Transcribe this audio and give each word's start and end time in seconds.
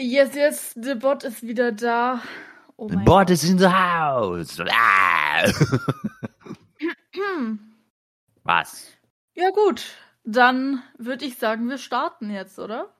Yes, 0.00 0.34
yes, 0.36 0.74
the 0.76 0.94
bot 0.94 1.24
ist 1.24 1.42
wieder 1.42 1.72
da. 1.72 2.22
Oh 2.76 2.88
the 2.88 2.96
bot 2.96 3.30
is 3.30 3.42
in 3.42 3.58
the 3.58 3.68
house. 3.68 4.58
Ah. 4.70 5.42
Was? 8.44 8.86
Ja 9.34 9.50
gut, 9.50 9.84
dann 10.24 10.82
würde 10.98 11.24
ich 11.24 11.36
sagen, 11.36 11.68
wir 11.68 11.78
starten 11.78 12.30
jetzt, 12.30 12.58
oder? 12.58 12.94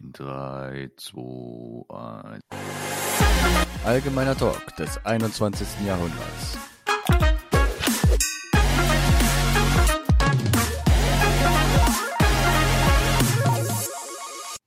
In 0.00 0.12
3, 0.12 0.90
2, 0.96 1.84
1. 2.20 2.40
Allgemeiner 3.84 4.36
Talk 4.36 4.76
des 4.76 5.04
21. 5.04 5.66
Jahrhunderts. 5.86 6.58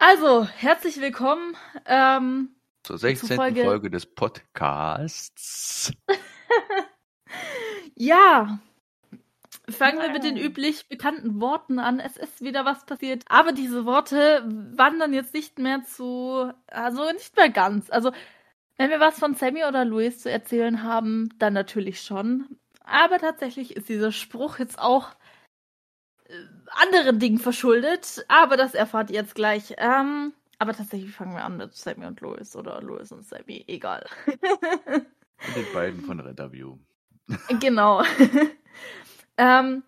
Also, 0.09 0.45
herzlich 0.45 1.01
willkommen 1.01 1.57
ähm, 1.85 2.55
zur 2.83 2.97
16. 2.97 3.35
Folge... 3.35 3.65
Folge 3.65 3.89
des 3.89 4.05
Podcasts. 4.05 5.91
ja, 7.95 8.59
fangen 9.67 9.99
wir 9.99 10.09
mit 10.11 10.23
den 10.23 10.37
üblich 10.37 10.87
bekannten 10.87 11.41
Worten 11.41 11.77
an. 11.77 11.99
Es 11.99 12.15
ist 12.15 12.41
wieder 12.41 12.63
was 12.63 12.85
passiert, 12.85 13.25
aber 13.27 13.51
diese 13.51 13.83
Worte 13.83 14.45
wandern 14.47 15.11
jetzt 15.11 15.33
nicht 15.33 15.59
mehr 15.59 15.83
zu, 15.83 16.53
also 16.67 17.11
nicht 17.11 17.35
mehr 17.35 17.49
ganz. 17.49 17.89
Also, 17.89 18.13
wenn 18.77 18.89
wir 18.89 19.01
was 19.01 19.19
von 19.19 19.35
Sammy 19.35 19.65
oder 19.65 19.83
Luis 19.83 20.19
zu 20.19 20.31
erzählen 20.31 20.83
haben, 20.83 21.33
dann 21.37 21.51
natürlich 21.51 22.01
schon. 22.01 22.57
Aber 22.85 23.17
tatsächlich 23.17 23.75
ist 23.75 23.89
dieser 23.89 24.13
Spruch 24.13 24.57
jetzt 24.59 24.79
auch 24.79 25.17
anderen 26.81 27.19
Dingen 27.19 27.39
verschuldet, 27.39 28.25
aber 28.27 28.57
das 28.57 28.73
erfahrt 28.73 29.09
ihr 29.09 29.17
jetzt 29.17 29.35
gleich. 29.35 29.73
Ähm, 29.77 30.33
aber 30.59 30.73
tatsächlich 30.73 31.11
fangen 31.11 31.33
wir 31.33 31.43
an 31.43 31.57
mit 31.57 31.75
Sammy 31.75 32.05
und 32.05 32.21
Louis 32.21 32.55
oder 32.55 32.81
Louis 32.81 33.11
und 33.11 33.25
Sammy, 33.25 33.63
egal. 33.67 34.05
mit 34.25 35.55
den 35.55 35.73
beiden 35.73 36.01
von 36.01 36.19
Retterview. 36.19 36.77
genau. 37.59 38.03
ähm, 39.37 39.83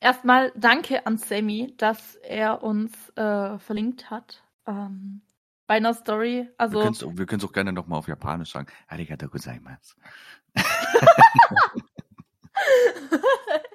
erstmal 0.00 0.52
danke 0.56 1.06
an 1.06 1.18
Sammy, 1.18 1.74
dass 1.76 2.16
er 2.16 2.62
uns 2.62 2.92
äh, 3.16 3.58
verlinkt 3.58 4.10
hat. 4.10 4.42
Ähm, 4.66 5.22
bei 5.66 5.76
einer 5.76 5.94
Story. 5.94 6.48
Also, 6.58 7.16
wir 7.16 7.26
können 7.26 7.40
es 7.40 7.48
auch 7.48 7.52
gerne 7.52 7.72
nochmal 7.72 8.00
auf 8.00 8.08
Japanisch 8.08 8.50
sagen. 8.50 8.66
Arigato 8.88 9.28
gozaimasu. 9.28 9.94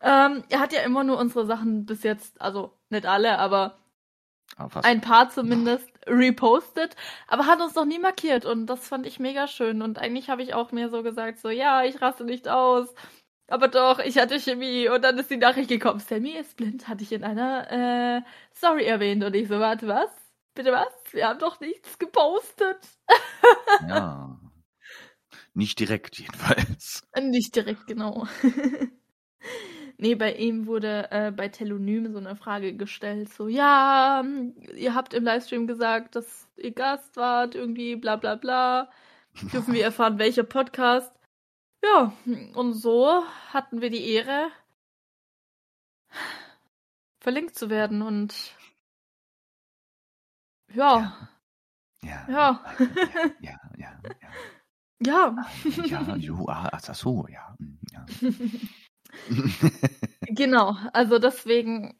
Ähm, 0.00 0.42
er 0.48 0.60
hat 0.60 0.72
ja 0.72 0.80
immer 0.82 1.04
nur 1.04 1.18
unsere 1.18 1.46
Sachen 1.46 1.86
bis 1.86 2.02
jetzt, 2.02 2.40
also 2.40 2.76
nicht 2.90 3.06
alle, 3.06 3.38
aber 3.38 3.78
ein 4.82 5.00
paar 5.00 5.30
zumindest 5.30 5.88
repostet, 6.06 6.96
aber 7.28 7.46
hat 7.46 7.60
uns 7.60 7.74
noch 7.74 7.84
nie 7.84 7.98
markiert 7.98 8.44
und 8.44 8.66
das 8.66 8.86
fand 8.86 9.06
ich 9.06 9.20
mega 9.20 9.46
schön 9.46 9.80
und 9.80 9.98
eigentlich 9.98 10.28
habe 10.28 10.42
ich 10.42 10.54
auch 10.54 10.72
mir 10.72 10.90
so 10.90 11.02
gesagt, 11.02 11.38
so 11.38 11.48
ja, 11.48 11.84
ich 11.84 12.02
raste 12.02 12.24
nicht 12.24 12.48
aus, 12.48 12.92
aber 13.46 13.68
doch, 13.68 13.98
ich 14.00 14.18
hatte 14.18 14.40
Chemie 14.40 14.88
und 14.88 15.02
dann 15.02 15.18
ist 15.18 15.30
die 15.30 15.36
Nachricht 15.36 15.68
gekommen, 15.68 16.00
Sammy 16.00 16.32
ist 16.32 16.56
blind, 16.56 16.88
hatte 16.88 17.04
ich 17.04 17.12
in 17.12 17.24
einer 17.24 17.70
äh, 17.70 18.22
Story 18.56 18.84
erwähnt 18.84 19.22
und 19.24 19.34
ich 19.34 19.48
so, 19.48 19.60
warte, 19.60 19.86
was? 19.88 20.10
Bitte 20.54 20.72
was? 20.72 20.92
Wir 21.12 21.28
haben 21.28 21.38
doch 21.38 21.60
nichts 21.60 21.98
gepostet. 21.98 22.78
ja. 23.88 24.38
Nicht 25.54 25.78
direkt 25.78 26.18
jedenfalls. 26.18 27.06
Nicht 27.20 27.54
direkt, 27.56 27.86
genau. 27.86 28.26
Nee, 29.98 30.16
bei 30.16 30.34
ihm 30.34 30.66
wurde 30.66 31.10
äh, 31.12 31.30
bei 31.30 31.48
Telonym 31.48 32.12
so 32.12 32.18
eine 32.18 32.34
Frage 32.34 32.74
gestellt, 32.76 33.32
so, 33.32 33.46
ja, 33.46 34.24
ihr 34.74 34.94
habt 34.94 35.14
im 35.14 35.22
Livestream 35.24 35.66
gesagt, 35.68 36.16
dass 36.16 36.48
ihr 36.56 36.72
Gast 36.72 37.16
wart, 37.16 37.54
irgendwie 37.54 37.94
bla 37.96 38.16
bla 38.16 38.34
bla. 38.34 38.90
Dürfen 39.52 39.74
wir 39.74 39.84
erfahren, 39.84 40.18
welcher 40.18 40.42
Podcast? 40.42 41.12
Ja, 41.84 42.12
und 42.54 42.74
so 42.74 43.22
hatten 43.52 43.80
wir 43.80 43.90
die 43.90 44.08
Ehre, 44.10 44.50
verlinkt 47.20 47.54
zu 47.56 47.70
werden 47.70 48.02
und 48.02 48.56
ja. 50.74 51.28
Ja. 52.02 52.26
Ja. 52.28 52.64
Ja, 53.40 53.56
ja, 53.76 54.00
ja. 54.00 54.12
Ja. 55.04 55.36
Ja, 55.84 56.02
ja, 56.02 56.16
jo, 56.16 56.46
ach 56.48 56.94
so, 56.94 57.26
ja. 57.28 57.54
Hm, 57.58 57.78
ja. 57.92 58.06
genau, 60.28 60.76
also 60.92 61.18
deswegen 61.18 61.94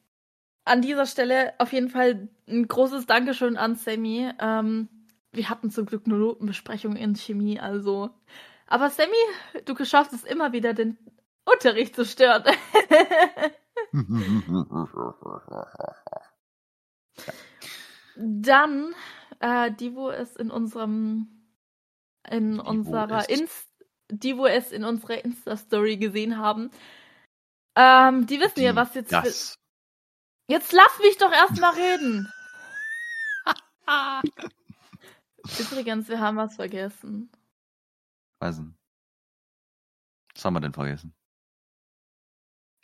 an 0.64 0.80
dieser 0.80 1.06
Stelle 1.06 1.54
auf 1.58 1.72
jeden 1.72 1.88
Fall 1.88 2.28
ein 2.48 2.68
großes 2.68 3.06
Dankeschön 3.06 3.56
an 3.56 3.74
Sammy. 3.76 4.30
Ähm, 4.38 4.88
wir 5.32 5.48
hatten 5.48 5.70
zum 5.70 5.86
Glück 5.86 6.06
nur 6.06 6.18
Notenbesprechungen 6.18 6.96
in 6.96 7.16
Chemie, 7.16 7.58
also. 7.58 8.10
Aber 8.66 8.90
Sammy, 8.90 9.16
du 9.64 9.74
geschaffst 9.74 10.12
es 10.12 10.24
immer 10.24 10.52
wieder, 10.52 10.74
den 10.74 10.98
Unterricht 11.44 11.96
zu 11.96 12.04
stören. 12.04 12.44
Dann, 18.16 18.94
äh, 19.40 19.72
die, 19.72 19.94
wo 19.94 20.10
es 20.10 20.36
in 20.36 20.50
unserem, 20.50 21.28
in 22.30 22.54
die, 22.54 22.60
unserer 22.60 23.28
Inst 23.28 23.68
die, 24.12 24.36
wo 24.36 24.46
es 24.46 24.72
in 24.72 24.84
unserer 24.84 25.24
Insta-Story 25.24 25.96
gesehen 25.96 26.38
haben, 26.38 26.70
ähm, 27.76 28.26
die 28.26 28.40
wissen 28.40 28.54
die, 28.56 28.62
ja, 28.62 28.76
was 28.76 28.94
jetzt. 28.94 29.12
Das. 29.12 29.58
Jetzt 30.48 30.72
lass 30.72 30.98
mich 30.98 31.16
doch 31.18 31.32
erstmal 31.32 31.74
reden. 31.74 32.30
Übrigens, 35.60 36.08
wir 36.08 36.20
haben 36.20 36.36
was 36.36 36.56
vergessen. 36.56 37.30
Was 38.38 38.56
denn? 38.56 38.76
Was 40.34 40.44
haben 40.44 40.54
wir 40.54 40.60
denn 40.60 40.72
vergessen? 40.72 41.14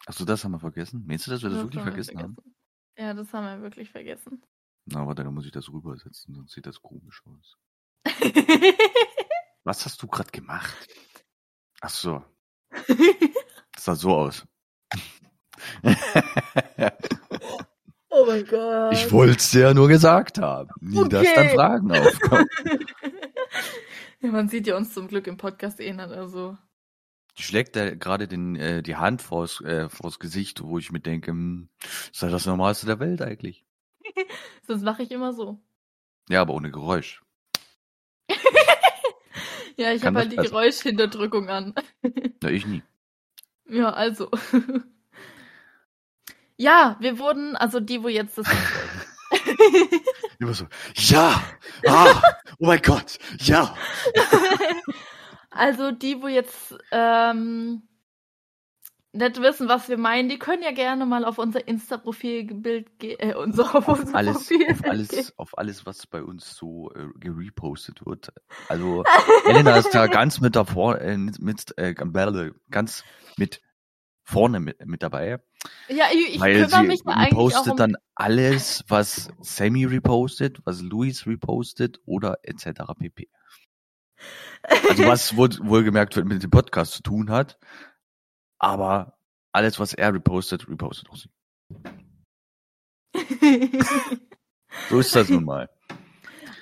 Achso, 0.06 0.25
das 0.25 0.44
haben 0.44 0.53
wir 0.53 0.60
vergessen? 0.60 1.05
Meinst 1.06 1.26
du, 1.26 1.31
dass 1.31 1.43
wir 1.43 1.50
das, 1.50 1.59
das 1.59 1.66
wirklich 1.66 1.84
wir 1.84 1.91
vergessen, 1.91 2.16
vergessen, 2.19 2.37
haben? 2.37 2.55
Ja, 2.97 3.15
das 3.15 3.32
haben 3.32 3.44
wir 3.44 3.62
wirklich 3.62 3.91
vergessen. 3.91 4.43
Na, 4.87 5.06
warte, 5.06 5.22
dann 5.22 5.34
muss 5.34 5.44
ich 5.44 5.53
das 5.53 5.69
rübersetzen, 5.69 6.34
sonst 6.34 6.53
sieht 6.53 6.66
das 6.66 6.81
komisch 6.81 7.22
aus. 7.26 7.59
Was 9.65 9.84
hast 9.84 10.03
du 10.03 10.06
gerade 10.06 10.31
gemacht? 10.31 10.88
Ach 11.81 11.91
so. 11.91 12.25
Das 13.72 13.84
sah 13.84 13.94
so 13.94 14.12
aus. 14.12 14.44
oh 18.10 18.24
mein 18.26 18.46
Gott. 18.46 18.92
Ich 18.92 19.10
wollte 19.12 19.38
es 19.38 19.50
dir 19.50 19.60
ja 19.60 19.74
nur 19.74 19.88
gesagt 19.88 20.38
haben. 20.38 20.70
Nie, 20.80 20.98
okay. 20.98 21.08
dass 21.08 21.34
dann 21.34 21.48
Fragen 21.50 21.92
aufkommen. 21.92 22.48
ja, 24.20 24.30
man 24.30 24.48
sieht 24.48 24.66
ja 24.66 24.76
uns 24.76 24.92
zum 24.92 25.08
Glück 25.08 25.26
im 25.26 25.36
Podcast 25.36 25.80
eh 25.80 25.92
nicht, 25.92 26.10
also. 26.10 26.56
Die 27.36 27.42
schlägt 27.42 27.76
da 27.76 27.94
gerade 27.94 28.24
äh, 28.24 28.82
die 28.82 28.96
Hand 28.96 29.22
vors, 29.22 29.60
äh, 29.60 29.88
vors 29.88 30.19
Gesicht, 30.19 30.62
wo 30.62 30.78
ich 30.78 30.91
mir 30.91 31.00
denke, 31.00 31.30
hm, 31.30 31.69
ist 32.12 32.22
das 32.22 32.32
das 32.32 32.46
Normalste 32.46 32.86
der 32.86 32.98
Welt 32.98 33.22
eigentlich? 33.22 33.64
Sonst 34.66 34.82
mache 34.82 35.02
ich 35.02 35.12
immer 35.12 35.32
so. 35.32 35.60
Ja, 36.28 36.42
aber 36.42 36.54
ohne 36.54 36.70
Geräusch. 36.70 37.22
ja, 39.76 39.92
ich 39.92 40.04
habe 40.04 40.19
halt 40.19 40.32
die 40.32 40.36
Geräuschhinterdrückung 40.36 41.48
an. 41.48 41.75
ja, 42.42 42.50
ich 42.50 42.66
nie. 42.66 42.82
Ja, 43.69 43.92
also. 43.92 44.30
Ja, 46.58 46.96
wir 46.98 47.20
wurden, 47.20 47.54
also 47.56 47.78
die, 47.78 48.02
wo 48.02 48.08
jetzt 48.08 48.36
das. 48.36 48.48
Immer 50.41 50.54
so, 50.54 50.66
ja, 50.94 51.41
ah, 51.86 52.22
oh 52.58 52.66
mein 52.66 52.82
Gott, 52.82 53.19
ja. 53.38 53.76
also 55.50 55.92
die, 55.92 56.20
wo 56.20 56.26
jetzt 56.26 56.76
ähm, 56.91 57.82
nicht 59.12 59.41
wissen, 59.41 59.69
was 59.69 59.88
wir 59.88 59.98
meinen, 59.98 60.28
die 60.28 60.41
können 60.41 60.64
ja 60.64 60.72
gerne 60.72 61.06
mal 61.06 61.24
auf 61.24 61.38
unser 61.38 61.66
Insta-Profilbild 61.69 62.98
gehen, 62.98 63.20
äh, 63.20 63.34
unser, 63.34 63.76
auf 63.76 63.86
unser 63.86 64.14
alles, 64.16 64.48
Profil 64.48 64.66
auf 64.72 64.84
alles, 64.84 65.38
auf 65.38 65.58
alles, 65.58 65.86
was 65.86 66.08
bei 66.08 66.25
uns 66.25 66.56
so 66.56 66.90
äh, 66.92 67.06
gerepostet 67.20 68.05
wird. 68.05 68.32
Also 68.69 69.05
Elena 69.46 69.76
ist 69.76 69.94
da 69.94 70.08
ganz 70.08 70.40
mit 70.40 70.56
davor, 70.56 71.00
äh, 71.00 71.16
mit 71.16 71.78
äh, 71.78 71.94
ganz 71.94 73.05
mit 73.37 73.60
vorne 74.25 74.58
mit, 74.58 74.84
mit 74.84 75.05
dabei. 75.05 75.40
Ja, 75.88 76.06
ich, 76.12 76.34
ich 76.34 76.40
weil 76.40 76.69
sie 76.69 76.82
mich 76.82 77.00
repostet 77.05 77.72
um 77.72 77.76
dann 77.76 77.96
alles, 78.14 78.84
was 78.88 79.31
Sammy 79.40 79.84
repostet, 79.84 80.60
was 80.64 80.82
Luis 80.82 81.26
repostet 81.26 82.00
oder 82.05 82.38
etc. 82.43 82.82
pp. 82.99 83.28
Also 84.62 85.05
was 85.06 85.37
wohl, 85.37 85.50
wohlgemerkt 85.62 86.16
mit 86.16 86.43
dem 86.43 86.50
Podcast 86.50 86.93
zu 86.93 87.02
tun 87.02 87.31
hat, 87.31 87.58
aber 88.58 89.19
alles, 89.52 89.81
was 89.81 89.94
er 89.94 90.12
repostet, 90.12 90.69
repostet 90.69 91.08
auch 91.10 91.16
sie. 91.16 91.31
so 94.90 94.99
ist 94.99 95.16
das 95.16 95.28
nun 95.28 95.44
mal. 95.44 95.70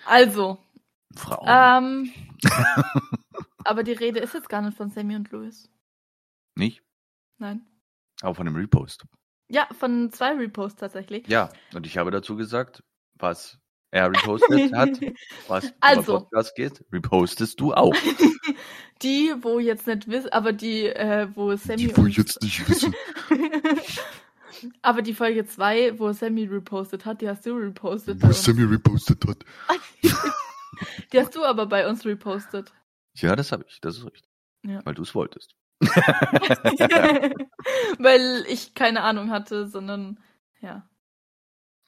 Also. 0.07 0.59
Frauen. 1.15 1.49
Ähm, 1.49 2.13
aber 3.65 3.83
die 3.83 3.93
Rede 3.93 4.21
ist 4.21 4.35
jetzt 4.35 4.49
gar 4.49 4.63
nicht 4.63 4.77
von 4.77 4.91
Sammy 4.91 5.17
und 5.17 5.31
Louis. 5.33 5.69
Nicht? 6.55 6.83
Nein. 7.39 7.67
Aber 8.23 8.35
von 8.35 8.47
einem 8.47 8.57
Repost. 8.57 9.05
Ja, 9.49 9.69
von 9.79 10.11
zwei 10.11 10.33
Reposts 10.33 10.81
tatsächlich. 10.81 11.27
Ja, 11.29 11.51
und 11.75 11.87
ich 11.87 11.99
habe 11.99 12.11
dazu 12.11 12.37
gesagt, 12.37 12.83
was 13.15 13.59
er 13.91 14.11
repostet 14.11 14.73
hat, 14.75 15.01
was 15.49 15.73
also, 15.81 16.21
Podcast 16.21 16.55
geht, 16.57 16.85
repostest 16.93 17.61
du 17.61 17.73
auch. 17.73 17.95
die, 19.03 19.35
wo 19.41 19.59
jetzt 19.59 19.87
nicht 19.87 20.09
wissen, 20.09 20.31
aber 20.31 20.53
die, 20.53 20.87
äh, 20.87 21.29
wo 21.35 21.55
Sammy. 21.57 21.89
Die, 21.89 21.97
wo 21.97 22.07
jetzt 22.07 22.43
nicht 22.43 22.69
wissen. 22.69 22.95
aber 24.83 25.03
die 25.03 25.15
Folge 25.15 25.47
2, 25.47 25.99
wo 25.99 26.13
Sammy 26.13 26.45
repostet 26.45 27.05
hat, 27.05 27.21
die 27.21 27.29
hast 27.29 27.47
du 27.47 27.55
repostet. 27.55 28.23
Wo 28.23 28.33
Sammy 28.33 28.65
repostet 28.65 29.25
hat. 29.27 29.45
die 31.13 31.21
hast 31.21 31.37
du 31.37 31.45
aber 31.45 31.67
bei 31.67 31.89
uns 31.89 32.05
repostet. 32.05 32.73
Ja, 33.15 33.37
das 33.37 33.53
habe 33.53 33.65
ich, 33.69 33.81
das 33.81 33.99
ist 33.99 34.05
richtig. 34.05 34.31
Ja. 34.63 34.85
Weil 34.85 34.95
du 34.95 35.03
es 35.03 35.15
wolltest. 35.15 35.55
Weil 37.99 38.45
ich 38.49 38.75
keine 38.75 39.03
Ahnung 39.03 39.31
hatte, 39.31 39.69
sondern 39.69 40.19
ja. 40.61 40.89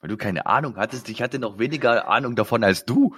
Weil 0.01 0.11
du 0.11 0.17
keine 0.17 0.47
Ahnung 0.47 0.77
hattest. 0.77 1.09
Ich 1.09 1.21
hatte 1.23 1.41
noch 1.41 1.59
weniger 1.59 2.09
Ahnung 2.09 2.37
davon 2.37 2.63
als 2.63 2.85
du. 2.85 3.17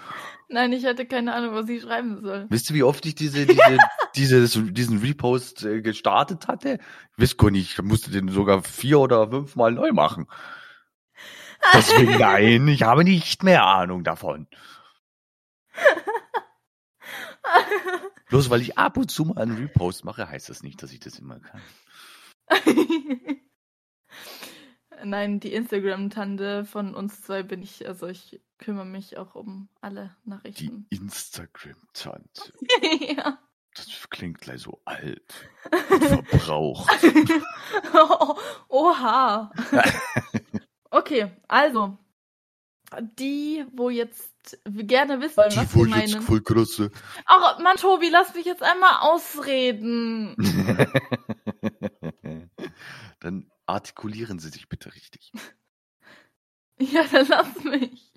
Nein, 0.48 0.72
ich 0.72 0.86
hatte 0.86 1.04
keine 1.06 1.34
Ahnung, 1.34 1.54
was 1.54 1.68
ich 1.68 1.82
schreiben 1.82 2.22
soll. 2.22 2.46
Wisst 2.48 2.70
ihr, 2.70 2.76
wie 2.76 2.82
oft 2.82 3.04
ich 3.04 3.14
diese, 3.14 3.46
diese, 3.46 3.78
diese 4.16 4.72
diesen 4.72 4.98
Repost 4.98 5.64
äh, 5.64 5.82
gestartet 5.82 6.48
hatte? 6.48 6.78
Wisst 7.16 7.36
gar 7.36 7.50
nicht, 7.50 7.78
ich 7.78 7.82
musste 7.82 8.10
den 8.10 8.28
sogar 8.28 8.62
vier 8.62 9.00
oder 9.00 9.28
fünfmal 9.28 9.72
neu 9.72 9.92
machen. 9.92 10.26
Deswegen 11.74 12.12
nein, 12.18 12.66
ich 12.68 12.84
habe 12.84 13.04
nicht 13.04 13.42
mehr 13.42 13.64
Ahnung 13.64 14.02
davon. 14.02 14.46
Bloß 18.30 18.48
weil 18.48 18.62
ich 18.62 18.78
ab 18.78 18.96
und 18.96 19.10
zu 19.10 19.24
mal 19.24 19.38
einen 19.38 19.56
Repost 19.56 20.04
mache, 20.04 20.28
heißt 20.28 20.48
das 20.48 20.62
nicht, 20.62 20.82
dass 20.82 20.92
ich 20.92 21.00
das 21.00 21.18
immer 21.18 21.40
kann. 21.40 21.60
Nein, 25.04 25.40
die 25.40 25.52
Instagram-Tante 25.52 26.64
von 26.64 26.94
uns 26.94 27.22
zwei 27.22 27.42
bin 27.42 27.62
ich, 27.62 27.88
also 27.88 28.06
ich 28.06 28.40
kümmere 28.58 28.86
mich 28.86 29.18
auch 29.18 29.34
um 29.34 29.68
alle 29.80 30.14
Nachrichten. 30.24 30.86
Die 30.92 30.96
Instagram-Tante. 30.96 32.52
ja. 33.16 33.38
Das 33.74 34.08
klingt 34.10 34.40
gleich 34.40 34.62
so 34.62 34.80
alt. 34.84 35.50
verbraucht. 35.88 36.88
oh, 37.94 38.36
oha. 38.68 39.50
okay, 40.90 41.32
also. 41.48 41.98
Die, 43.18 43.64
wo 43.72 43.88
jetzt 43.88 44.58
gerne 44.64 45.20
wissen 45.20 45.36
wollen, 45.36 45.50
die, 45.50 45.56
was 45.58 45.74
wo 45.76 45.84
wir 45.84 45.96
jetzt 45.96 46.14
meinen. 46.14 46.22
voll 46.22 46.42
krasse. 46.42 46.90
Ach, 47.24 47.58
Mann, 47.60 47.76
Tobi, 47.76 48.08
lass 48.08 48.34
mich 48.34 48.46
jetzt 48.46 48.62
einmal 48.62 49.00
ausreden. 49.00 50.34
Dann 53.20 53.50
artikulieren 53.66 54.38
Sie 54.38 54.48
sich 54.48 54.68
bitte 54.68 54.94
richtig. 54.94 55.32
Ja, 56.82 57.04
dann 57.04 57.28
lass 57.28 57.62
mich. 57.62 58.10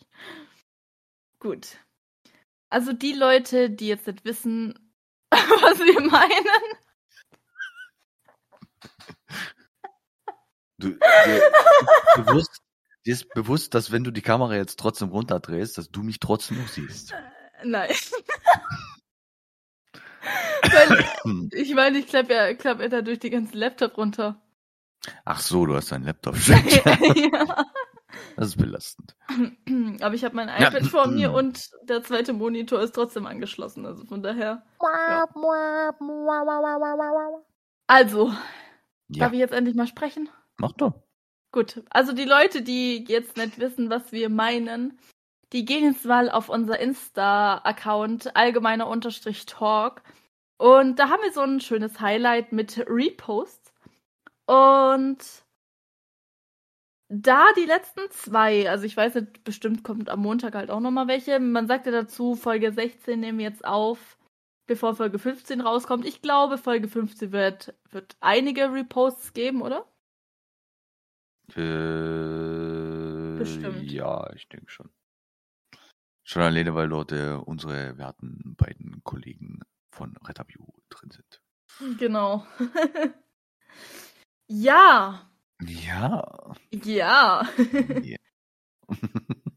Gut. 1.40 1.68
Also 2.70 2.94
die 2.94 3.12
Leute, 3.12 3.70
die 3.70 3.90
jetzt 3.90 4.08
nicht 4.08 4.24
wissen, 4.24 4.94
was 5.30 5.80
wir 5.80 6.00
meinen. 6.00 6.48
Du, 10.78 10.92
dir, 10.92 11.52
bewusst, 12.16 12.62
dir 13.06 13.14
ist 13.14 13.30
bewusst, 13.34 13.74
dass 13.74 13.92
wenn 13.92 14.04
du 14.04 14.12
die 14.12 14.22
Kamera 14.22 14.56
jetzt 14.56 14.80
trotzdem 14.80 15.10
runterdrehst, 15.10 15.78
dass 15.78 15.90
du 15.90 16.04
mich 16.04 16.20
trotzdem 16.20 16.58
noch 16.58 16.68
siehst. 16.68 17.12
Äh, 17.12 17.16
nein. 17.66 17.90
Weil, 20.64 21.06
ich 21.52 21.74
meine, 21.76 22.00
ich 22.00 22.08
klappe 22.08 22.34
ja, 22.34 22.54
klapp 22.54 22.80
ja 22.80 22.88
da 22.88 23.02
durch 23.02 23.20
die 23.20 23.30
ganzen 23.30 23.58
Laptop 23.58 23.98
runter. 23.98 24.42
Ach 25.26 25.42
so, 25.42 25.66
du 25.66 25.76
hast 25.76 25.92
deinen 25.92 26.06
Laptop. 26.06 26.36
ja. 27.16 27.66
Das 28.36 28.48
ist 28.48 28.58
belastend. 28.58 29.16
Aber 30.02 30.16
ich 30.16 30.24
habe 30.24 30.36
mein 30.36 30.48
iPad 30.48 30.82
ja. 30.82 30.88
vor 30.88 31.08
mir 31.08 31.34
und 31.34 31.70
der 31.84 32.04
zweite 32.04 32.34
Monitor 32.34 32.80
ist 32.82 32.96
trotzdem 32.96 33.26
angeschlossen. 33.26 33.86
Also 33.86 34.06
von 34.06 34.24
daher. 34.24 34.64
Ja. 34.82 35.26
Also, 37.88 38.30
ja. 39.10 39.20
darf 39.26 39.34
ich 39.34 39.40
jetzt 39.40 39.54
endlich 39.54 39.76
mal 39.76 39.88
sprechen? 39.88 40.30
Mach 40.58 40.72
doch. 40.74 40.94
Gut, 41.54 41.84
also 41.92 42.14
die 42.14 42.26
Leute, 42.26 42.64
die 42.64 43.06
jetzt 43.08 43.38
nicht 43.38 43.60
wissen, 43.60 43.92
was 43.92 44.12
wir 44.12 44.30
meinen, 44.30 44.98
die 45.54 45.66
gehen 45.66 45.84
jetzt 45.84 46.04
mal 46.04 46.32
auf 46.32 46.50
unser 46.50 46.80
Insta-Account 46.80 48.36
allgemeiner 48.36 48.88
Unterstrich 48.88 49.46
Talk. 49.46 50.02
Und 50.58 50.98
da 50.98 51.10
haben 51.10 51.22
wir 51.22 51.32
so 51.32 51.42
ein 51.42 51.62
schönes 51.62 52.00
Highlight 52.02 52.54
mit 52.54 52.84
Reposts. 52.90 53.72
Und 54.48 55.20
da 57.10 57.46
die 57.56 57.66
letzten 57.66 58.10
zwei, 58.10 58.68
also 58.68 58.86
ich 58.86 58.98
weiß 58.98 59.14
nicht, 59.14 59.44
bestimmt 59.44 59.84
kommt 59.84 60.10
am 60.10 60.22
Montag 60.22 60.56
halt 60.56 60.72
auch 60.72 60.80
nochmal 60.80 61.08
welche. 61.08 61.40
Man 61.40 61.68
sagte 61.68 61.92
dazu, 61.92 62.34
Folge 62.34 62.72
16 62.74 63.20
nehmen 63.20 63.38
wir 63.38 63.46
jetzt 63.46 63.64
auf, 63.64 64.18
bevor 64.66 64.96
Folge 64.96 65.20
15 65.20 65.62
rauskommt. 65.62 66.06
Ich 66.06 66.24
glaube, 66.24 66.58
Folge 66.58 66.88
15 66.88 67.32
wird, 67.32 67.76
wird 67.92 68.18
einige 68.22 68.74
Reposts 68.74 69.34
geben, 69.34 69.62
oder? 69.62 69.86
Äh, 71.50 73.38
Bestimmt. 73.38 73.92
Ja, 73.92 74.31
ich 74.34 74.48
denke 74.48 74.72
schon. 74.72 74.90
Schon 76.24 76.42
alleine, 76.42 76.74
weil 76.74 76.88
dort 76.90 77.12
äh, 77.12 77.34
unsere 77.34 77.98
werten 77.98 78.56
beiden 78.56 79.04
Kollegen 79.04 79.60
von 79.92 80.16
Retterview 80.24 80.66
drin 80.90 81.12
sind. 81.12 81.42
Genau. 82.00 82.45
ja. 84.48 85.30
Ja. 85.62 86.54
Ja. 86.72 87.48
Ja. 88.04 88.18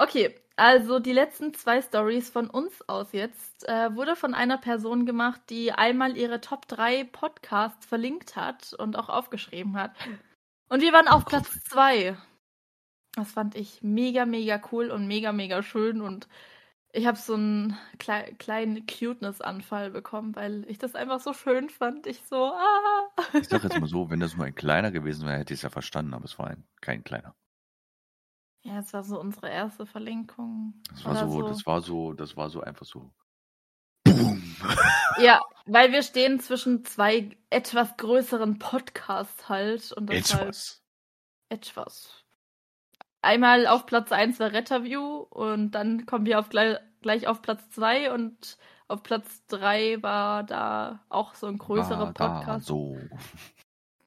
Okay, 0.00 0.32
also 0.54 1.00
die 1.00 1.12
letzten 1.12 1.54
zwei 1.54 1.82
Stories 1.82 2.30
von 2.30 2.48
uns 2.48 2.88
aus 2.88 3.08
jetzt 3.10 3.68
äh, 3.68 3.92
wurde 3.96 4.14
von 4.14 4.32
einer 4.32 4.56
Person 4.56 5.06
gemacht, 5.06 5.40
die 5.50 5.72
einmal 5.72 6.16
ihre 6.16 6.40
Top 6.40 6.68
3 6.68 7.02
Podcasts 7.02 7.84
verlinkt 7.84 8.36
hat 8.36 8.74
und 8.74 8.96
auch 8.96 9.08
aufgeschrieben 9.08 9.76
hat. 9.76 9.96
Und 10.68 10.82
wir 10.82 10.92
waren 10.92 11.08
auf 11.08 11.24
Platz 11.24 11.64
2. 11.64 12.16
Das 13.16 13.32
fand 13.32 13.56
ich 13.56 13.82
mega, 13.82 14.24
mega 14.24 14.62
cool 14.70 14.92
und 14.92 15.08
mega, 15.08 15.32
mega 15.32 15.64
schön 15.64 16.00
und 16.00 16.28
ich 16.92 17.06
habe 17.06 17.18
so 17.18 17.34
einen 17.34 17.76
klei 17.98 18.34
kleinen 18.38 18.86
Cuteness-Anfall 18.86 19.90
bekommen, 19.90 20.36
weil 20.36 20.64
ich 20.68 20.78
das 20.78 20.94
einfach 20.94 21.18
so 21.18 21.32
schön 21.32 21.70
fand. 21.70 22.06
Ich 22.06 22.22
so, 22.22 22.52
ah. 22.52 23.08
Ich 23.32 23.48
sag 23.48 23.64
jetzt 23.64 23.80
mal 23.80 23.86
so, 23.88 24.10
wenn 24.10 24.20
das 24.20 24.36
nur 24.36 24.46
ein 24.46 24.54
kleiner 24.54 24.92
gewesen 24.92 25.26
wäre, 25.26 25.38
hätte 25.38 25.54
ich 25.54 25.58
es 25.58 25.64
ja 25.64 25.70
verstanden, 25.70 26.14
aber 26.14 26.24
es 26.24 26.38
war 26.38 26.46
ein, 26.46 26.64
kein 26.80 27.02
kleiner. 27.02 27.34
Ja, 28.62 28.78
es 28.80 28.92
war 28.92 29.04
so 29.04 29.20
unsere 29.20 29.48
erste 29.48 29.86
Verlinkung. 29.86 30.74
Das 30.90 31.04
war 31.04 31.16
so, 31.16 31.30
so, 31.30 31.48
das 31.48 31.66
war 31.66 31.80
so, 31.80 32.12
das 32.12 32.36
war 32.36 32.50
so 32.50 32.60
einfach 32.60 32.86
so. 32.86 33.10
Boom. 34.04 34.42
Ja, 35.20 35.40
weil 35.66 35.92
wir 35.92 36.02
stehen 36.02 36.40
zwischen 36.40 36.84
zwei 36.84 37.36
etwas 37.50 37.96
größeren 37.96 38.58
Podcasts 38.58 39.48
halt. 39.48 39.92
Und 39.92 40.10
das 40.10 40.32
Etwas. 40.32 40.38
Halt 40.38 40.82
etwas. 41.60 42.24
Einmal 43.22 43.66
auf 43.66 43.86
Platz 43.86 44.12
1 44.12 44.38
war 44.38 44.52
Retterview 44.52 45.26
und 45.30 45.72
dann 45.72 46.06
kommen 46.06 46.24
wir 46.24 46.38
auf 46.38 46.50
gleich, 46.50 46.78
gleich 47.00 47.26
auf 47.26 47.42
Platz 47.42 47.68
2 47.70 48.12
und 48.12 48.58
auf 48.86 49.02
Platz 49.02 49.44
3 49.48 50.02
war 50.02 50.44
da 50.44 51.04
auch 51.08 51.34
so 51.34 51.46
ein 51.46 51.58
größerer 51.58 52.14
war 52.14 52.14
Podcast. 52.14 52.66
so. 52.66 52.96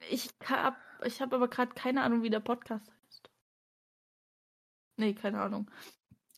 Ich 0.09 0.29
hab, 0.49 0.77
ich 1.03 1.21
hab 1.21 1.33
aber 1.33 1.47
gerade 1.47 1.73
keine 1.73 2.03
Ahnung, 2.03 2.23
wie 2.23 2.29
der 2.29 2.39
Podcast. 2.39 2.89
Nee, 4.97 5.13
keine 5.13 5.41
Ahnung. 5.41 5.69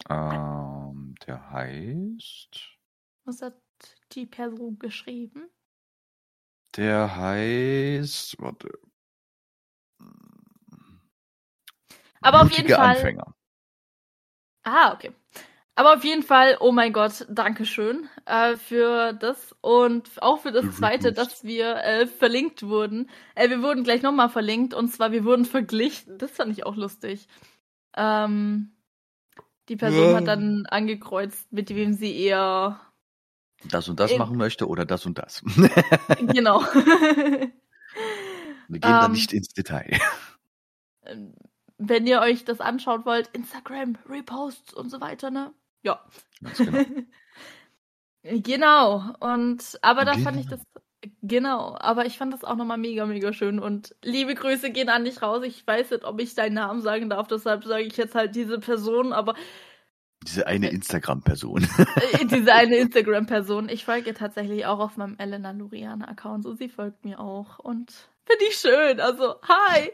Ähm, 0.09 1.15
der 1.27 1.51
heißt. 1.51 2.77
Was 3.25 3.41
hat 3.41 3.57
die 4.11 4.25
Person 4.25 4.79
geschrieben? 4.79 5.49
Der 6.75 7.15
heißt. 7.15 8.35
Warte. 8.39 8.69
Aber 12.21 12.41
auf 12.41 12.51
jeden 12.51 12.69
Fall. 12.69 12.95
Anfänger. 12.95 13.35
Ah, 14.63 14.93
okay. 14.93 15.11
Aber 15.75 15.95
auf 15.95 16.03
jeden 16.03 16.21
Fall, 16.21 16.57
oh 16.59 16.71
mein 16.71 16.93
Gott, 16.93 17.25
Dankeschön 17.29 18.07
äh, 18.25 18.55
für 18.57 19.13
das 19.13 19.55
und 19.61 20.21
auch 20.21 20.39
für 20.39 20.51
das 20.51 20.75
zweite, 20.77 21.13
dass 21.13 21.43
wir 21.43 21.77
äh, 21.77 22.05
verlinkt 22.05 22.61
wurden. 22.63 23.09
Äh, 23.33 23.49
wir 23.49 23.63
wurden 23.63 23.83
gleich 23.83 24.03
nochmal 24.03 24.29
verlinkt 24.29 24.75
und 24.75 24.89
zwar 24.89 25.11
wir 25.11 25.25
wurden 25.25 25.45
verglichen. 25.45 26.19
Das 26.19 26.31
fand 26.31 26.51
ich 26.51 26.65
auch 26.65 26.75
lustig. 26.75 27.27
Ähm, 27.95 28.71
die 29.69 29.75
Person 29.77 30.11
Ja. 30.11 30.15
hat 30.17 30.27
dann 30.27 30.65
angekreuzt, 30.67 31.51
mit 31.51 31.69
wem 31.69 31.93
sie 31.93 32.15
eher 32.17 32.79
Das 33.69 33.87
und 33.87 33.99
das 33.99 34.11
In- 34.11 34.17
machen 34.17 34.37
möchte 34.37 34.67
oder 34.67 34.85
das 34.85 35.05
und 35.05 35.17
das. 35.17 35.41
genau. 36.33 36.61
Wir 38.67 38.79
gehen 38.79 38.91
da 38.91 39.05
Ähm. 39.05 39.11
nicht 39.11 39.31
ins 39.33 39.49
Detail. 39.49 39.99
Wenn 41.77 42.07
ihr 42.07 42.21
euch 42.21 42.45
das 42.45 42.59
anschauen 42.61 43.05
wollt, 43.05 43.27
Instagram, 43.33 43.97
Reposts 44.09 44.73
und 44.73 44.89
so 44.89 45.01
weiter, 45.01 45.29
ne? 45.31 45.53
Ja. 45.83 46.01
Ganz 46.41 46.57
genau. 46.57 46.83
genau. 48.23 49.13
Und 49.19 49.77
aber 49.81 50.05
da 50.05 50.13
fand 50.17 50.39
ich 50.39 50.47
Genau. 50.47 50.57
das 50.57 50.82
Genau, 51.21 51.75
aber 51.79 52.05
ich 52.05 52.17
fand 52.17 52.33
das 52.33 52.43
auch 52.43 52.55
nochmal 52.55 52.77
mega, 52.77 53.05
mega 53.05 53.33
schön. 53.33 53.59
Und 53.59 53.95
liebe 54.03 54.35
Grüße 54.35 54.71
gehen 54.71 54.89
an 54.89 55.05
dich 55.05 55.21
raus. 55.21 55.43
Ich 55.43 55.65
weiß 55.65 55.91
nicht, 55.91 56.05
ob 56.05 56.19
ich 56.19 56.35
deinen 56.35 56.55
Namen 56.55 56.81
sagen 56.81 57.09
darf, 57.09 57.27
deshalb 57.27 57.63
sage 57.65 57.83
ich 57.83 57.97
jetzt 57.97 58.15
halt 58.15 58.35
diese 58.35 58.59
Person, 58.59 59.13
aber. 59.13 59.35
Diese 60.25 60.47
eine 60.47 60.69
äh, 60.69 60.73
Instagram-Person. 60.73 61.67
Äh, 62.13 62.25
diese 62.31 62.53
eine 62.53 62.77
Instagram-Person. 62.77 63.69
Ich 63.69 63.83
folge 63.85 64.09
ihr 64.09 64.15
tatsächlich 64.15 64.65
auch 64.65 64.79
auf 64.79 64.97
meinem 64.97 65.17
Elena 65.17 65.51
Luriana-Account 65.51 66.45
und 66.45 66.57
sie 66.57 66.69
folgt 66.69 67.03
mir 67.03 67.19
auch. 67.19 67.59
Und 67.59 67.91
finde 68.25 68.45
ich 68.49 68.55
schön. 68.55 68.99
Also, 68.99 69.35
hi! 69.43 69.91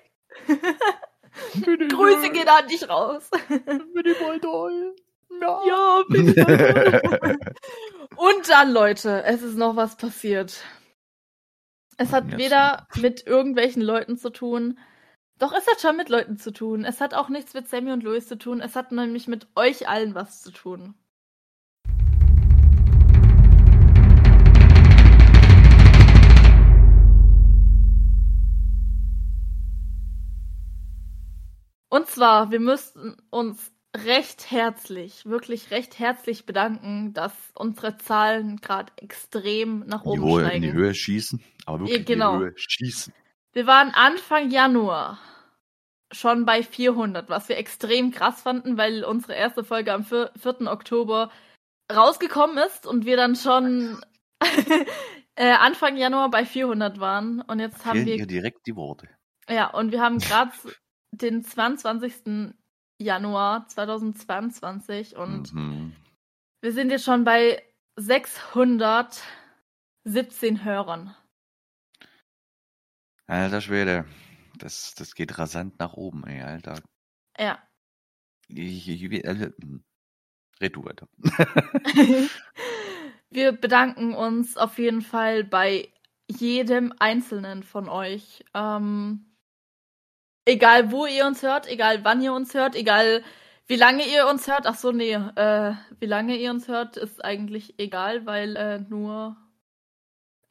Grüße 1.64 2.30
gehen 2.32 2.48
an 2.48 2.68
dich 2.68 2.88
raus. 2.88 3.30
Bin 3.48 4.06
ich 4.06 4.22
mal 4.22 4.40
toll. 4.40 4.96
Ja, 5.42 5.62
ja 5.68 6.04
bin 6.08 6.30
ich 6.30 6.36
mal 6.36 6.58
toll. 6.58 7.38
Und 8.16 8.50
dann, 8.50 8.72
Leute, 8.74 9.24
es 9.24 9.42
ist 9.42 9.56
noch 9.56 9.78
was 9.78 9.96
passiert. 9.96 10.62
Es 12.02 12.14
hat 12.14 12.38
weder 12.38 12.88
mit 12.96 13.28
irgendwelchen 13.28 13.82
Leuten 13.82 14.16
zu 14.16 14.30
tun, 14.30 14.80
doch 15.38 15.52
es 15.52 15.68
hat 15.68 15.82
schon 15.82 15.98
mit 15.98 16.08
Leuten 16.08 16.38
zu 16.38 16.54
tun. 16.54 16.86
Es 16.86 17.02
hat 17.02 17.14
auch 17.14 17.28
nichts 17.28 17.54
mit 17.54 17.68
Sammy 17.68 17.92
und 17.92 18.04
Louis 18.04 18.26
zu 18.26 18.38
tun. 18.38 18.62
Es 18.62 18.78
hat 18.78 18.94
nämlich 18.94 19.28
mit 19.28 19.48
euch 19.58 19.90
allen 19.90 20.16
was 20.16 20.42
zu 20.42 20.52
tun. 20.52 20.96
Und 31.90 32.08
zwar, 32.08 32.50
wir 32.50 32.62
müssten 32.62 33.18
uns 33.30 33.74
recht 33.96 34.52
herzlich, 34.52 35.26
wirklich 35.26 35.72
recht 35.72 35.98
herzlich 36.00 36.46
bedanken, 36.46 37.14
dass 37.14 37.34
unsere 37.56 37.98
Zahlen 37.98 38.58
gerade 38.58 38.92
extrem 38.98 39.80
nach 39.88 40.06
oben 40.06 40.22
die 40.22 40.28
Höhe, 40.28 40.46
steigen. 40.46 40.64
In 40.64 40.72
die 40.72 40.78
Höhe 40.78 40.94
schießen, 40.94 41.44
aber 41.66 41.80
wirklich 41.82 42.06
genau. 42.06 42.34
in 42.34 42.40
die 42.40 42.46
Höhe 42.46 42.54
schießen. 42.56 43.14
Wir 43.54 43.66
waren 43.68 43.92
Anfang 43.94 44.52
Januar 44.52 45.20
schon 46.12 46.46
bei 46.46 46.64
400, 46.64 47.30
was 47.30 47.50
wir 47.50 47.58
extrem 47.58 48.12
krass 48.12 48.42
fanden, 48.42 48.78
weil 48.78 49.04
unsere 49.04 49.34
erste 49.34 49.64
Folge 49.64 49.94
am 49.94 50.04
4. 50.06 50.32
Oktober 50.68 51.32
rausgekommen 51.92 52.58
ist 52.58 52.86
und 52.86 53.06
wir 53.06 53.18
dann 53.18 53.36
schon 53.36 54.00
äh, 55.36 55.52
Anfang 55.52 55.98
Januar 55.98 56.30
bei 56.30 56.46
400 56.46 57.00
waren 57.00 57.42
und 57.42 57.60
jetzt 57.60 57.86
haben 57.86 58.06
wir 58.06 58.26
direkt 58.26 58.68
die 58.68 58.76
Worte. 58.76 59.10
Ja, 59.50 59.72
und 59.72 59.92
wir 59.92 60.02
haben 60.02 60.20
gerade 60.20 60.52
den 61.12 61.44
22. 61.44 62.54
Januar 63.00 63.68
2022 63.68 65.16
und 65.16 65.54
mhm. 65.54 65.96
wir 66.62 66.74
sind 66.74 66.92
jetzt 66.92 67.06
schon 67.06 67.24
bei 67.24 67.64
617 67.96 69.24
Hörern. 70.64 71.16
Alter 73.26 73.62
Schwede, 73.62 74.06
das, 74.58 74.96
das 74.96 75.16
geht 75.16 75.38
rasant 75.38 75.80
nach 75.80 75.94
oben, 75.94 76.26
ey, 76.26 76.42
Alter. 76.42 76.82
Ja. 77.38 77.64
Ich, 78.48 78.90
ich, 78.90 79.04
ich, 79.04 79.28
also, 79.28 79.48
red 80.60 80.76
du 80.76 80.84
weiter. 80.84 81.08
wir 83.30 83.52
bedanken 83.54 84.14
uns 84.16 84.58
auf 84.58 84.78
jeden 84.78 85.02
Fall 85.02 85.44
bei 85.44 85.94
jedem 86.28 86.94
einzelnen 87.00 87.64
von 87.64 87.88
euch. 87.88 88.44
Ähm, 88.54 89.29
Egal, 90.50 90.92
wo 90.92 91.06
ihr 91.06 91.26
uns 91.28 91.44
hört, 91.44 91.68
egal 91.68 92.04
wann 92.04 92.24
ihr 92.24 92.34
uns 92.34 92.56
hört, 92.56 92.76
egal 92.76 93.24
wie 93.68 93.76
lange 93.76 94.04
ihr 94.08 94.28
uns 94.28 94.48
hört. 94.48 94.66
Ach 94.66 94.74
so, 94.74 94.92
nee, 94.92 95.14
äh, 95.14 95.76
wie 96.00 96.08
lange 96.08 96.36
ihr 96.38 96.50
uns 96.50 96.68
hört, 96.68 96.98
ist 96.98 97.24
eigentlich 97.24 97.78
egal, 97.78 98.26
weil 98.26 98.56
äh, 98.56 98.80
nur 98.80 99.38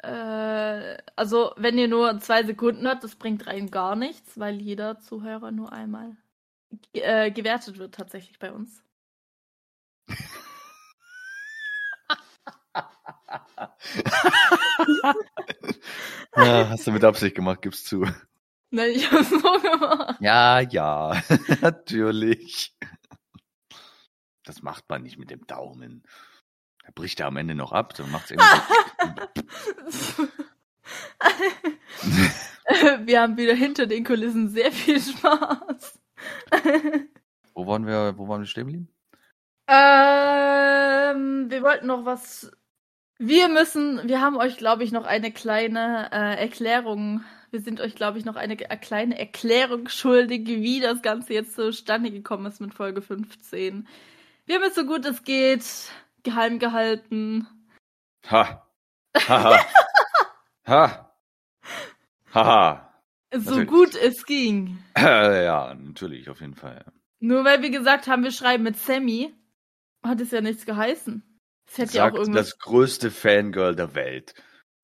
äh, 0.05 0.99
also 1.17 1.53
wenn 1.57 1.77
ihr 1.79 1.89
nur 1.89 2.21
zwei 2.21 2.45
Sekunden 2.45 2.87
hört, 2.87 3.03
das 3.03 3.17
bringt 3.17 3.49
rein 3.49 3.73
gar 3.73 3.97
nichts, 3.97 4.39
weil 4.39 4.61
jeder 4.61 5.01
Zuhörer 5.01 5.51
nur 5.51 5.73
einmal 5.73 6.17
äh, 6.93 7.33
gewertet 7.33 7.79
wird 7.79 7.97
tatsächlich 7.97 8.39
bei 8.39 8.53
uns. 8.53 8.85
ja, 16.37 16.69
hast 16.69 16.87
du 16.87 16.93
mit 16.93 17.03
Absicht 17.03 17.35
gemacht, 17.35 17.63
gib's 17.63 17.85
zu. 17.85 18.07
Nein, 18.71 18.91
ich 18.91 19.11
hab's 19.11 19.31
so 19.31 19.39
gemacht. 19.39 20.17
Ja, 20.21 20.61
ja, 20.61 21.23
natürlich. 21.61 22.75
Das 24.45 24.63
macht 24.63 24.89
man 24.89 25.03
nicht 25.03 25.19
mit 25.19 25.31
dem 25.31 25.47
Daumen. 25.47 26.03
Da 26.85 26.91
bricht 26.95 27.21
er 27.21 27.27
am 27.27 27.37
Ende 27.37 27.55
noch 27.55 27.73
ab, 27.73 27.95
dann 27.95 28.11
macht's 28.11 28.31
immer 28.31 28.45
Wir 33.05 33.21
haben 33.21 33.37
wieder 33.37 33.55
hinter 33.55 33.87
den 33.87 34.05
Kulissen 34.05 34.49
sehr 34.49 34.73
viel 34.73 35.01
Spaß. 35.01 36.01
wo 37.55 37.67
waren 37.67 37.87
wir, 37.87 38.15
wo 38.17 38.29
waren 38.29 38.41
wir 38.41 38.47
stehen 38.47 38.67
geblieben? 38.67 38.89
Ähm, 39.67 41.51
wir 41.51 41.63
wollten 41.63 41.87
noch 41.87 42.05
was. 42.05 42.51
Wir 43.19 43.49
müssen, 43.49 44.09
wir 44.09 44.21
haben 44.21 44.37
euch, 44.37 44.57
glaube 44.57 44.85
ich, 44.85 44.93
noch 44.93 45.05
eine 45.05 45.33
kleine 45.33 46.11
äh, 46.13 46.41
Erklärung 46.41 47.25
wir 47.51 47.61
sind 47.61 47.81
euch, 47.81 47.95
glaube 47.95 48.19
ich, 48.19 48.25
noch 48.25 48.37
eine 48.37 48.57
kleine 48.57 49.19
Erklärung 49.19 49.89
schuldig, 49.89 50.47
wie 50.47 50.81
das 50.81 51.03
Ganze 51.03 51.35
jetzt 51.35 51.55
zustande 51.55 52.11
gekommen 52.11 52.47
ist 52.47 52.61
mit 52.61 52.75
Folge 52.75 53.03
15. 53.03 53.87
Wir 54.47 54.55
haben 54.57 54.65
es 54.65 54.75
so 54.75 54.85
gut 54.85 55.05
es 55.05 55.25
geht 55.25 55.65
geheim 56.23 56.59
gehalten. 56.59 57.47
Ha. 58.31 58.67
Haha. 59.17 59.67
ha. 60.67 61.15
Haha. 62.35 62.95
So 63.33 63.51
natürlich. 63.51 63.69
gut 63.69 63.95
es 63.95 64.25
ging. 64.25 64.79
ja, 64.97 65.75
natürlich, 65.75 66.29
auf 66.31 66.41
jeden 66.41 66.55
Fall. 66.55 66.85
Nur 67.21 67.45
weil 67.45 67.63
wir 67.63 67.71
gesagt 67.71 68.07
haben, 68.07 68.23
wir 68.23 68.31
schreiben 68.31 68.65
mit 68.65 68.79
Sammy, 68.79 69.35
hat 70.03 70.21
es 70.21 70.31
ja 70.31 70.41
nichts 70.41 70.65
geheißen. 70.65 71.23
Es 71.71 71.79
hätte 71.79 71.97
ja 71.99 72.09
auch 72.09 72.15
irgendwas... 72.15 72.51
das 72.51 72.59
größte 72.59 73.11
Fangirl 73.11 73.75
der 73.75 73.95
Welt. 73.95 74.35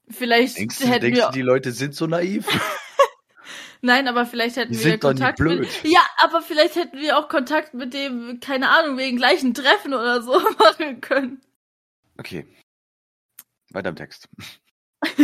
Vielleicht 0.08 0.58
denkst 0.58 0.78
du, 0.78 0.86
hätten 0.86 1.00
denkst 1.02 1.20
wir... 1.20 1.26
du, 1.26 1.32
die 1.32 1.42
Leute 1.42 1.72
sind 1.72 1.94
so 1.94 2.06
naiv? 2.06 2.46
Nein, 3.80 4.08
aber 4.08 4.24
vielleicht 4.24 4.56
hätten 4.56 4.72
die 4.72 4.78
wir 4.78 4.92
sind 4.92 5.00
Kontakt 5.00 5.38
blöd. 5.38 5.60
mit. 5.60 5.84
Ja, 5.84 6.00
aber 6.16 6.40
vielleicht 6.40 6.76
hätten 6.76 6.98
wir 6.98 7.18
auch 7.18 7.28
Kontakt 7.28 7.74
mit 7.74 7.92
dem, 7.92 8.40
keine 8.40 8.70
Ahnung, 8.70 8.96
wegen 8.96 9.18
gleichen 9.18 9.52
Treffen 9.52 9.92
oder 9.92 10.22
so 10.22 10.32
machen 10.58 11.02
können. 11.02 11.42
Okay. 12.16 12.46
Weiter 13.70 13.90
im 13.90 13.96
Text. 13.96 14.28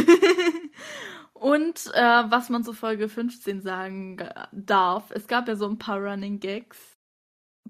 Und 1.32 1.86
äh, 1.94 2.24
was 2.30 2.50
man 2.50 2.62
zu 2.62 2.74
Folge 2.74 3.08
15 3.08 3.62
sagen 3.62 4.18
darf, 4.52 5.10
es 5.10 5.26
gab 5.26 5.48
ja 5.48 5.56
so 5.56 5.66
ein 5.66 5.78
paar 5.78 5.98
Running 5.98 6.38
Gags. 6.38 6.98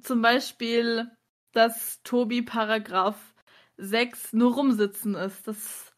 Zum 0.03 0.23
Beispiel, 0.23 1.09
dass 1.53 2.03
Tobi 2.03 2.43
Paragraph 2.43 3.35
6 3.77 4.33
nur 4.33 4.55
rumsitzen 4.55 5.15
ist. 5.15 5.47
Das 5.47 5.90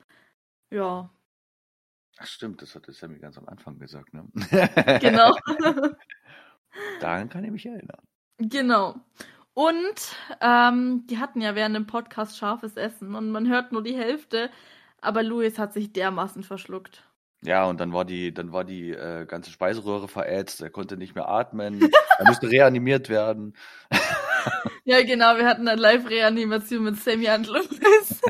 ja. 0.73 1.11
Ach 2.19 2.27
stimmt, 2.27 2.63
das 2.63 2.75
hatte 2.75 2.93
Sammy 2.93 3.19
ganz 3.19 3.39
am 3.39 3.49
Anfang 3.49 3.79
gesagt, 3.79 4.13
ne? 4.13 4.25
Genau. 5.01 5.35
Daran 7.01 7.29
kann 7.29 7.45
ich 7.45 7.51
mich 7.51 7.67
erinnern. 7.67 8.01
Genau. 8.39 8.97
Und 9.55 10.17
ähm, 10.41 11.07
die 11.09 11.19
hatten 11.19 11.41
ja 11.41 11.55
während 11.55 11.77
dem 11.77 11.87
Podcast 11.87 12.39
scharfes 12.39 12.77
Essen 12.77 13.15
und 13.15 13.31
man 13.31 13.49
hört 13.49 13.73
nur 13.73 13.83
die 13.83 13.97
Hälfte, 13.97 14.51
aber 15.01 15.23
Louis 15.23 15.59
hat 15.59 15.75
sich 15.75 15.93
dermaßen 15.93 16.43
verschluckt. 16.43 17.05
Ja, 17.45 17.67
und 17.67 17.81
dann 17.81 17.93
war 17.93 18.05
die, 18.05 18.33
dann 18.33 18.53
war 18.53 18.65
die 18.65 18.91
äh, 18.91 19.27
ganze 19.27 19.51
Speiseröhre 19.51 20.09
verätzt, 20.09 20.63
er 20.63 20.71
konnte 20.71 20.97
nicht 20.97 21.15
mehr 21.15 21.29
atmen, 21.29 21.81
er 22.19 22.25
musste 22.25 22.51
reanimiert 22.51 23.09
werden. 23.09 23.55
ja, 24.85 25.03
genau, 25.03 25.37
wir 25.37 25.47
hatten 25.47 25.67
eine 25.69 25.81
Live-Reanimation 25.81 26.85
mit 26.85 26.97
Sammy 26.97 27.29
und 27.29 27.49
Louis. 27.49 28.21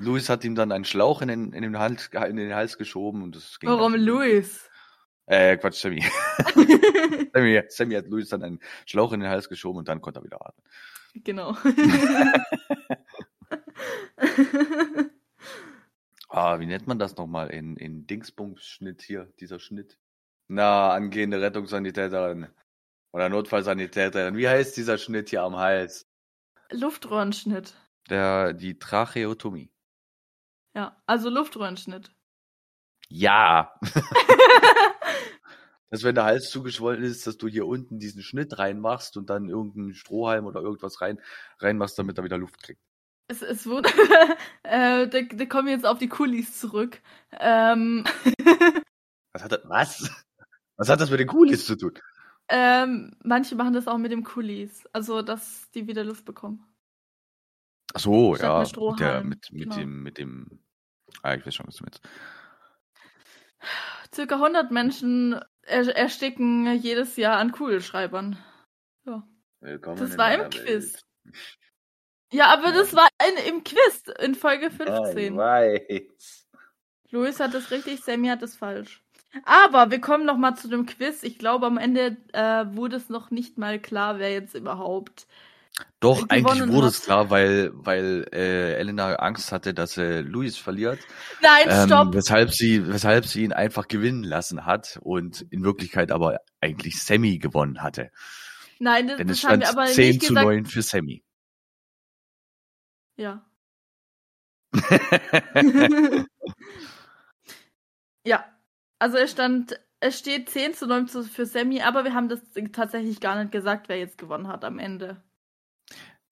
Louis 0.00 0.28
hat 0.28 0.44
ihm 0.44 0.54
dann 0.54 0.72
einen 0.72 0.84
Schlauch 0.84 1.22
in 1.22 1.28
den, 1.28 1.52
in 1.52 1.62
den, 1.62 1.78
Hals, 1.78 2.08
in 2.08 2.36
den 2.36 2.54
Hals 2.54 2.78
geschoben 2.78 3.22
und 3.22 3.36
das 3.36 3.60
ging. 3.60 3.70
Warum 3.70 3.94
Louis? 3.94 4.68
Äh, 5.26 5.56
Quatsch, 5.58 5.80
Sammy. 5.82 6.02
Sammy. 7.32 7.62
Sammy 7.68 7.94
hat 7.94 8.08
Louis 8.08 8.28
dann 8.28 8.42
einen 8.42 8.60
Schlauch 8.86 9.12
in 9.12 9.20
den 9.20 9.28
Hals 9.28 9.48
geschoben 9.48 9.78
und 9.78 9.88
dann 9.88 10.00
konnte 10.00 10.20
er 10.20 10.24
wieder 10.24 10.44
atmen. 10.44 10.64
Genau. 11.14 11.56
ah, 16.28 16.58
wie 16.58 16.66
nennt 16.66 16.86
man 16.86 16.98
das 16.98 17.16
nochmal 17.16 17.50
in, 17.50 17.76
in 17.76 18.06
Dingsbums-Schnitt 18.06 19.02
hier, 19.02 19.32
dieser 19.38 19.58
Schnitt? 19.60 19.98
Na, 20.48 20.90
angehende 20.90 21.40
Rettungssanitäterin 21.40 22.48
oder 23.12 23.28
Notfallsanitäterin. 23.28 24.36
Wie 24.36 24.48
heißt 24.48 24.76
dieser 24.76 24.98
Schnitt 24.98 25.30
hier 25.30 25.42
am 25.42 25.56
Hals? 25.56 26.08
Luftröhrenschnitt. 26.70 27.74
Der, 28.08 28.52
die 28.52 28.78
Tracheotomie. 28.78 29.70
Ja, 30.74 31.00
also 31.06 31.30
Luftröhrenschnitt. 31.30 32.10
Ja. 33.08 33.74
dass 35.90 36.04
wenn 36.04 36.14
der 36.14 36.24
Hals 36.24 36.50
zugeschwollen 36.50 37.02
ist, 37.02 37.26
dass 37.26 37.36
du 37.36 37.48
hier 37.48 37.66
unten 37.66 37.98
diesen 37.98 38.22
Schnitt 38.22 38.58
reinmachst 38.58 39.16
und 39.16 39.28
dann 39.28 39.48
irgendeinen 39.48 39.94
Strohhalm 39.94 40.46
oder 40.46 40.60
irgendwas 40.60 41.00
rein 41.00 41.20
reinmachst, 41.58 41.98
damit 41.98 42.16
er 42.18 42.24
wieder 42.24 42.38
Luft 42.38 42.62
kriegt. 42.62 42.80
Es, 43.28 43.42
es 43.42 43.66
wurde. 43.66 43.88
äh, 44.62 45.08
da, 45.08 45.22
da 45.22 45.46
kommen 45.46 45.66
wir 45.66 45.74
jetzt 45.74 45.86
auf 45.86 45.98
die 45.98 46.08
Coolies 46.08 46.58
zurück. 46.58 47.00
Ähm. 47.38 48.04
was 49.32 49.44
hat 49.44 49.52
das? 49.52 49.60
Was? 49.64 50.10
Was 50.76 50.88
hat 50.88 51.00
das 51.00 51.10
mit 51.10 51.20
den 51.20 51.28
Coolies 51.28 51.66
zu 51.66 51.76
tun? 51.76 51.92
Ähm, 52.48 53.16
manche 53.22 53.54
machen 53.54 53.74
das 53.74 53.86
auch 53.86 53.98
mit 53.98 54.10
dem 54.10 54.24
Coolies. 54.24 54.88
Also, 54.92 55.22
dass 55.22 55.70
die 55.72 55.86
wieder 55.86 56.02
Luft 56.02 56.24
bekommen. 56.24 56.64
Ach 57.94 58.00
so, 58.00 58.36
ja. 58.36 58.60
Mit, 58.60 59.00
der, 59.00 59.24
mit, 59.24 59.52
mit 59.52 59.62
genau. 59.64 59.76
dem, 59.76 60.02
mit 60.02 60.18
dem. 60.18 60.60
Ah, 61.22 61.34
ich 61.34 61.44
weiß 61.44 61.54
schon, 61.54 61.66
was 61.66 61.76
du 61.76 61.84
meinst. 61.84 62.00
Circa 64.14 64.36
100 64.36 64.70
Menschen 64.70 65.40
ersticken 65.62 66.74
jedes 66.76 67.16
Jahr 67.16 67.38
an 67.38 67.52
Kugelschreibern. 67.52 68.38
Willkommen 69.60 69.98
das 69.98 70.16
war 70.16 70.32
im 70.32 70.48
Quiz. 70.48 71.04
Ja, 72.32 72.46
aber 72.46 72.72
das 72.72 72.94
war 72.94 73.08
in, 73.28 73.54
im 73.54 73.64
Quiz 73.64 74.04
in 74.20 74.34
Folge 74.34 74.70
15. 74.70 75.34
Ich 75.34 75.36
weiß. 75.36 76.46
Luis 77.10 77.40
hat 77.40 77.52
das 77.52 77.70
richtig, 77.70 78.00
Sammy 78.00 78.28
hat 78.28 78.40
das 78.40 78.56
falsch. 78.56 79.02
Aber 79.44 79.90
wir 79.90 80.00
kommen 80.00 80.24
noch 80.24 80.38
mal 80.38 80.54
zu 80.54 80.68
dem 80.68 80.86
Quiz. 80.86 81.22
Ich 81.22 81.38
glaube, 81.38 81.66
am 81.66 81.76
Ende 81.76 82.16
äh, 82.32 82.64
wurde 82.74 82.96
es 82.96 83.10
noch 83.10 83.30
nicht 83.30 83.58
mal 83.58 83.78
klar, 83.78 84.18
wer 84.18 84.32
jetzt 84.32 84.54
überhaupt. 84.54 85.26
Doch, 86.00 86.28
eigentlich 86.28 86.68
wurde 86.68 86.86
es 86.86 87.02
klar, 87.02 87.28
weil, 87.28 87.70
weil 87.74 88.26
äh, 88.32 88.74
Elena 88.74 89.16
Angst 89.16 89.52
hatte, 89.52 89.74
dass 89.74 89.98
äh, 89.98 90.20
Luis 90.22 90.56
verliert. 90.56 90.98
Nein, 91.42 91.66
ähm, 91.68 91.86
stopp! 91.86 92.14
Weshalb 92.14 92.52
sie, 92.52 92.88
weshalb 92.88 93.26
sie 93.26 93.44
ihn 93.44 93.52
einfach 93.52 93.86
gewinnen 93.86 94.24
lassen 94.24 94.64
hat 94.64 94.98
und 95.02 95.42
in 95.50 95.62
Wirklichkeit 95.62 96.10
aber 96.10 96.38
eigentlich 96.60 97.02
Sammy 97.02 97.38
gewonnen 97.38 97.82
hatte. 97.82 98.10
Nein, 98.78 99.08
das, 99.08 99.18
Denn 99.18 99.26
das 99.28 99.36
es 99.36 99.40
stand 99.40 99.66
haben 99.66 99.76
wir 99.76 99.82
aber 99.82 99.92
10 99.92 100.08
nicht 100.08 100.22
zu 100.22 100.28
gesagt. 100.28 100.46
9 100.46 100.64
für 100.64 100.82
Sammy. 100.82 101.22
Ja. 103.16 103.44
ja. 108.24 108.44
Also 108.98 109.18
es 109.18 109.30
stand, 109.32 109.78
es 110.00 110.18
steht 110.18 110.48
10 110.48 110.72
zu 110.72 110.86
9 110.86 111.08
für 111.08 111.44
Sammy, 111.44 111.82
aber 111.82 112.04
wir 112.04 112.14
haben 112.14 112.30
das 112.30 112.40
tatsächlich 112.72 113.20
gar 113.20 113.38
nicht 113.38 113.52
gesagt, 113.52 113.90
wer 113.90 113.98
jetzt 113.98 114.16
gewonnen 114.16 114.48
hat 114.48 114.64
am 114.64 114.78
Ende. 114.78 115.22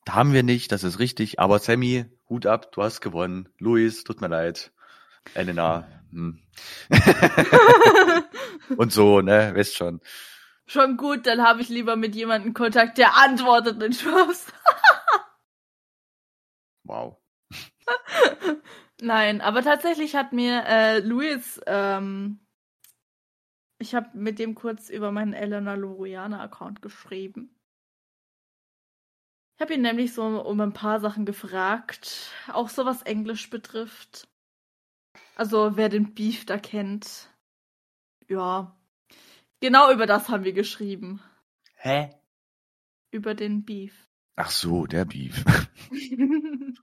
Haben 0.08 0.32
wir 0.32 0.42
nicht, 0.42 0.72
das 0.72 0.84
ist 0.84 0.98
richtig. 0.98 1.38
Aber 1.38 1.58
Sammy, 1.58 2.06
Hut 2.28 2.46
ab, 2.46 2.72
du 2.72 2.82
hast 2.82 3.00
gewonnen. 3.00 3.48
Luis, 3.58 4.04
tut 4.04 4.20
mir 4.20 4.28
leid. 4.28 4.72
Elena. 5.34 5.86
Hm. 6.10 6.40
Und 8.76 8.92
so, 8.92 9.20
ne, 9.20 9.52
weißt 9.54 9.76
schon. 9.76 10.00
Schon 10.66 10.96
gut, 10.96 11.26
dann 11.26 11.42
habe 11.42 11.62
ich 11.62 11.68
lieber 11.68 11.96
mit 11.96 12.14
jemandem 12.14 12.54
Kontakt, 12.54 12.98
der 12.98 13.16
antwortet, 13.16 13.80
den 13.80 13.92
Spaß. 13.92 14.46
Wow. 16.84 17.18
Nein, 19.02 19.42
aber 19.42 19.62
tatsächlich 19.62 20.16
hat 20.16 20.32
mir 20.32 20.64
äh, 20.64 21.00
Luis, 21.00 21.60
ähm, 21.66 22.40
ich 23.78 23.94
habe 23.94 24.16
mit 24.16 24.38
dem 24.38 24.54
kurz 24.54 24.88
über 24.88 25.12
meinen 25.12 25.34
Elena 25.34 25.74
Loriana 25.74 26.40
Account 26.40 26.80
geschrieben. 26.80 27.57
Ich 29.58 29.60
habe 29.60 29.74
ihn 29.74 29.82
nämlich 29.82 30.14
so 30.14 30.22
um 30.22 30.60
ein 30.60 30.72
paar 30.72 31.00
Sachen 31.00 31.26
gefragt, 31.26 32.30
auch 32.46 32.68
so 32.68 32.86
was 32.86 33.02
Englisch 33.02 33.50
betrifft. 33.50 34.28
Also 35.34 35.76
wer 35.76 35.88
den 35.88 36.14
Beef 36.14 36.46
da 36.46 36.58
kennt. 36.58 37.28
Ja. 38.28 38.78
Genau 39.58 39.90
über 39.90 40.06
das 40.06 40.28
haben 40.28 40.44
wir 40.44 40.52
geschrieben. 40.52 41.20
Hä? 41.74 42.10
Über 43.10 43.34
den 43.34 43.64
Beef. 43.64 44.06
Ach 44.36 44.50
so, 44.50 44.86
der 44.86 45.04
Beef. 45.04 45.44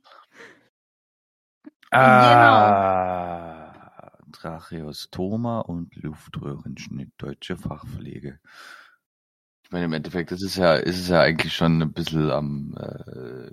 ah, 1.91 3.71
genau. 4.19 4.31
Tracheostoma 4.33 5.61
und 5.61 5.95
Luftröhrenschnitt, 5.95 7.13
deutsche 7.19 7.55
Fachpflege. 7.55 8.41
Ich 9.65 9.71
meine, 9.71 9.85
im 9.85 9.93
Endeffekt, 9.93 10.31
ist 10.31 10.57
ja, 10.57 10.75
ist 10.75 10.99
es 10.99 11.07
ja 11.07 11.21
eigentlich 11.21 11.55
schon 11.55 11.81
ein 11.81 11.91
bisschen 11.91 12.29
am, 12.29 12.75
äh, 12.77 13.49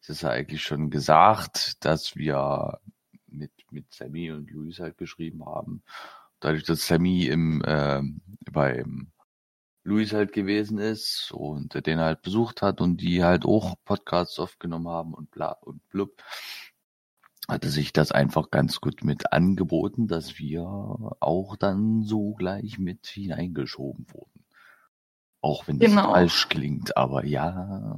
es 0.00 0.08
ist 0.08 0.22
ja 0.22 0.30
eigentlich 0.30 0.64
schon 0.64 0.90
gesagt, 0.90 1.84
dass 1.84 2.16
wir 2.16 2.80
mit, 3.28 3.52
mit 3.70 3.94
Sammy 3.94 4.32
und 4.32 4.50
Luis 4.50 4.80
halt 4.80 4.98
geschrieben 4.98 5.46
haben. 5.46 5.84
Dadurch, 6.40 6.64
dass 6.64 6.88
Sammy 6.88 7.26
im, 7.26 7.62
äh, 7.64 8.02
beim 8.50 9.12
Luis 9.84 10.12
halt 10.12 10.32
gewesen 10.32 10.78
ist 10.78 11.30
und 11.30 11.86
den 11.86 12.00
halt 12.00 12.22
besucht 12.22 12.60
hat 12.60 12.80
und 12.80 12.96
die 13.00 13.22
halt 13.22 13.44
auch 13.44 13.76
Podcasts 13.84 14.40
aufgenommen 14.40 14.88
haben 14.88 15.14
und 15.14 15.30
bla 15.30 15.52
und 15.52 15.88
blub, 15.88 16.20
hatte 17.46 17.68
sich 17.68 17.92
das 17.92 18.10
einfach 18.10 18.50
ganz 18.50 18.80
gut 18.80 19.04
mit 19.04 19.32
angeboten, 19.32 20.08
dass 20.08 20.40
wir 20.40 20.64
auch 21.20 21.54
dann 21.54 22.02
so 22.02 22.34
gleich 22.34 22.80
mit 22.80 23.06
hineingeschoben 23.06 24.06
wurden. 24.12 24.40
Auch 25.42 25.66
wenn 25.66 25.78
das 25.78 25.90
genau. 25.90 26.12
falsch 26.12 26.48
klingt, 26.48 26.96
aber 26.96 27.24
ja. 27.24 27.96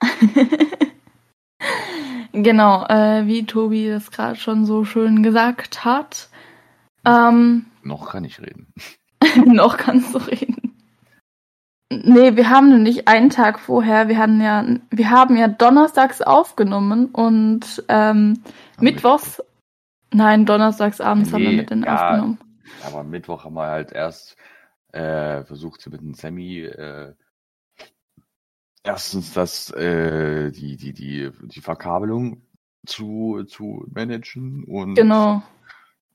genau, 2.32 2.86
äh, 2.86 3.26
wie 3.26 3.44
Tobi 3.44 3.88
das 3.88 4.10
gerade 4.10 4.36
schon 4.36 4.64
so 4.64 4.84
schön 4.84 5.22
gesagt 5.22 5.84
hat. 5.84 6.30
Ähm, 7.04 7.66
noch 7.82 8.10
kann 8.10 8.24
ich 8.24 8.40
reden. 8.40 8.72
noch 9.46 9.76
kannst 9.76 10.14
du 10.14 10.18
reden. 10.18 10.60
Nee, 11.92 12.36
wir 12.36 12.48
haben 12.48 12.82
nicht 12.84 13.08
einen 13.08 13.30
Tag 13.30 13.58
vorher, 13.58 14.08
wir 14.08 14.16
hatten 14.16 14.40
ja, 14.40 14.64
wir 14.90 15.10
haben 15.10 15.36
ja 15.36 15.48
donnerstags 15.48 16.22
aufgenommen 16.22 17.06
und 17.06 17.82
ähm, 17.88 18.42
mittwochs, 18.78 19.42
nein, 20.12 20.46
donnerstags 20.46 21.00
abends 21.00 21.30
nee, 21.30 21.34
haben 21.34 21.42
wir 21.42 21.56
mit 21.56 21.70
denen 21.70 21.82
ja, 21.82 21.94
aufgenommen. 21.94 22.38
Aber 22.86 23.02
Mittwoch 23.02 23.44
haben 23.44 23.54
wir 23.54 23.66
halt 23.66 23.90
erst 23.90 24.36
äh, 24.92 25.44
versucht 25.44 25.86
mit 25.90 26.00
dem 26.00 26.14
Sammy 26.14 26.60
äh, 26.60 27.14
erstens 28.82 29.32
das 29.32 29.70
äh, 29.72 30.50
die 30.50 30.76
die 30.76 30.92
die 30.92 31.30
die 31.42 31.60
Verkabelung 31.60 32.42
zu 32.86 33.44
zu 33.44 33.86
managen 33.90 34.64
und 34.64 34.94
genau 34.94 35.42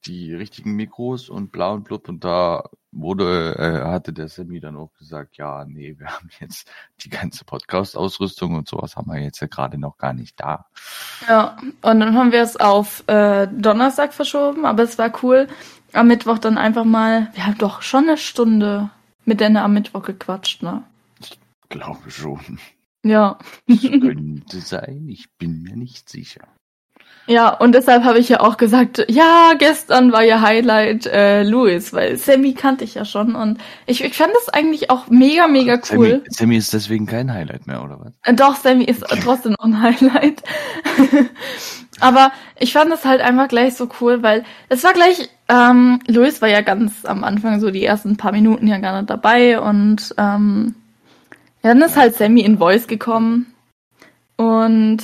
die 0.05 0.33
richtigen 0.33 0.73
Mikros 0.73 1.29
und 1.29 1.51
bla 1.51 1.71
und 1.71 1.83
blub 1.83 2.07
und 2.09 2.23
da 2.23 2.69
wurde, 2.95 3.55
äh, 3.57 3.88
hatte 3.88 4.13
der 4.13 4.29
Sammy 4.29 4.59
dann 4.59 4.77
auch 4.77 4.93
gesagt, 4.97 5.38
ja, 5.38 5.65
nee, 5.65 5.95
wir 5.97 6.07
haben 6.13 6.29
jetzt 6.39 6.69
die 7.01 7.09
ganze 7.09 7.45
Podcast-Ausrüstung 7.45 8.55
und 8.55 8.67
sowas 8.67 8.95
haben 8.95 9.11
wir 9.11 9.21
jetzt 9.21 9.41
ja 9.41 9.47
gerade 9.47 9.77
noch 9.77 9.97
gar 9.97 10.13
nicht 10.13 10.39
da. 10.39 10.65
Ja, 11.27 11.57
und 11.81 11.99
dann 11.99 12.15
haben 12.15 12.31
wir 12.31 12.41
es 12.41 12.57
auf 12.57 13.03
äh, 13.07 13.47
Donnerstag 13.47 14.13
verschoben, 14.13 14.65
aber 14.65 14.83
es 14.83 14.97
war 14.97 15.11
cool. 15.23 15.47
Am 15.95 16.08
Mittwoch 16.08 16.38
dann 16.38 16.58
einfach 16.58 16.86
mal, 16.86 17.29
wir 17.34 17.45
haben 17.45 17.58
doch 17.58 17.81
schon 17.81 18.03
eine 18.03 18.17
Stunde 18.17 18.89
mit 19.25 19.39
denen 19.39 19.58
am 19.58 19.73
Mittwoch 19.73 20.03
gequatscht, 20.03 20.62
ne? 20.62 20.84
Ich 21.19 21.38
glaube 21.69 22.12
schon. 22.12 22.60
Ja. 23.03 23.38
Das 23.67 23.81
könnte 23.81 24.62
sein, 24.62 25.08
ich 25.10 25.29
bin 25.38 25.62
mir 25.63 25.75
nicht 25.75 26.10
sicher. 26.10 26.47
Ja, 27.27 27.49
und 27.49 27.73
deshalb 27.73 28.03
habe 28.03 28.19
ich 28.19 28.29
ja 28.29 28.41
auch 28.41 28.58
gesagt, 28.58 29.03
ja, 29.10 29.53
gestern 29.58 30.12
war 30.12 30.23
ja 30.23 30.41
Highlight 30.41 31.08
äh, 31.08 31.41
Louis, 31.41 31.91
weil 31.91 32.17
Sammy 32.17 32.53
kannte 32.53 32.84
ich 32.84 32.95
ja 32.95 33.03
schon 33.03 33.36
und 33.36 33.58
ich, 33.88 34.03
ich 34.03 34.13
fand 34.13 34.31
das 34.36 34.49
eigentlich 34.49 34.91
auch 34.91 35.08
mega, 35.10 35.47
mega 35.47 35.79
cool. 35.91 36.08
Sammy, 36.08 36.21
Sammy 36.29 36.58
ist 36.58 36.73
deswegen 36.73 37.08
kein 37.08 37.34
Highlight 37.34 37.65
mehr, 37.65 37.84
oder 37.84 37.99
was? 37.99 38.13
Äh, 38.21 38.36
doch, 38.36 38.55
Sammy 38.55 38.84
ist 38.84 39.03
trotzdem 39.23 39.53
noch 39.53 39.65
ein 39.65 39.81
Highlight. 39.81 40.43
Aber 41.99 42.31
ich 42.60 42.73
fand 42.73 42.91
es 42.91 43.05
halt 43.05 43.21
einfach 43.21 43.47
gleich 43.47 43.75
so 43.75 43.89
cool, 44.01 44.21
weil 44.21 44.43
es 44.69 44.84
war 44.84 44.93
gleich, 44.93 45.29
ähm, 45.47 45.99
Louis 46.08 46.41
war 46.41 46.49
ja 46.49 46.62
ganz 46.62 47.05
am 47.05 47.23
Anfang 47.23 47.60
so 47.60 47.71
die 47.71 47.86
ersten 47.86 48.17
paar 48.17 48.31
Minuten 48.31 48.67
ja 48.67 48.79
gar 48.79 48.97
nicht 48.97 49.10
dabei 49.10 49.60
und 49.60 50.13
ähm, 50.17 50.75
ja, 51.63 51.73
dann 51.73 51.81
ist 51.81 51.95
halt 51.97 52.15
Sammy 52.15 52.41
in 52.41 52.58
Voice 52.58 52.88
gekommen 52.88 53.53
und 54.36 54.99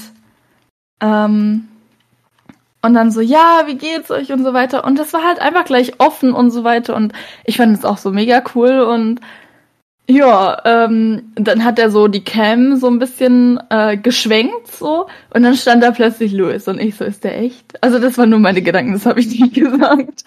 ähm, 1.01 1.67
und 2.83 2.95
dann 2.95 3.11
so, 3.11 3.21
ja, 3.21 3.63
wie 3.67 3.75
geht's 3.75 4.09
euch 4.09 4.31
und 4.31 4.43
so 4.43 4.53
weiter. 4.53 4.83
Und 4.83 4.97
das 4.97 5.13
war 5.13 5.23
halt 5.23 5.39
einfach 5.39 5.65
gleich 5.65 5.99
offen 5.99 6.33
und 6.33 6.49
so 6.49 6.63
weiter. 6.63 6.95
Und 6.95 7.13
ich 7.45 7.57
fand 7.57 7.77
es 7.77 7.85
auch 7.85 7.97
so 7.97 8.11
mega 8.11 8.43
cool. 8.55 8.81
Und 8.81 9.21
ja, 10.11 10.61
ähm, 10.65 11.31
dann 11.35 11.63
hat 11.63 11.79
er 11.79 11.89
so 11.89 12.07
die 12.07 12.23
Cam 12.23 12.75
so 12.77 12.87
ein 12.87 12.99
bisschen 12.99 13.59
äh, 13.69 13.97
geschwenkt 13.97 14.67
so. 14.67 15.07
Und 15.33 15.43
dann 15.43 15.55
stand 15.55 15.83
da 15.83 15.91
plötzlich 15.91 16.33
Louis. 16.33 16.67
Und 16.67 16.79
ich 16.79 16.95
so, 16.95 17.05
ist 17.05 17.23
der 17.23 17.39
echt? 17.39 17.81
Also 17.83 17.99
das 17.99 18.17
waren 18.17 18.29
nur 18.29 18.39
meine 18.39 18.61
Gedanken, 18.61 18.93
das 18.93 19.05
habe 19.05 19.21
ich 19.21 19.27
nicht 19.27 19.53
gesagt. 19.61 20.25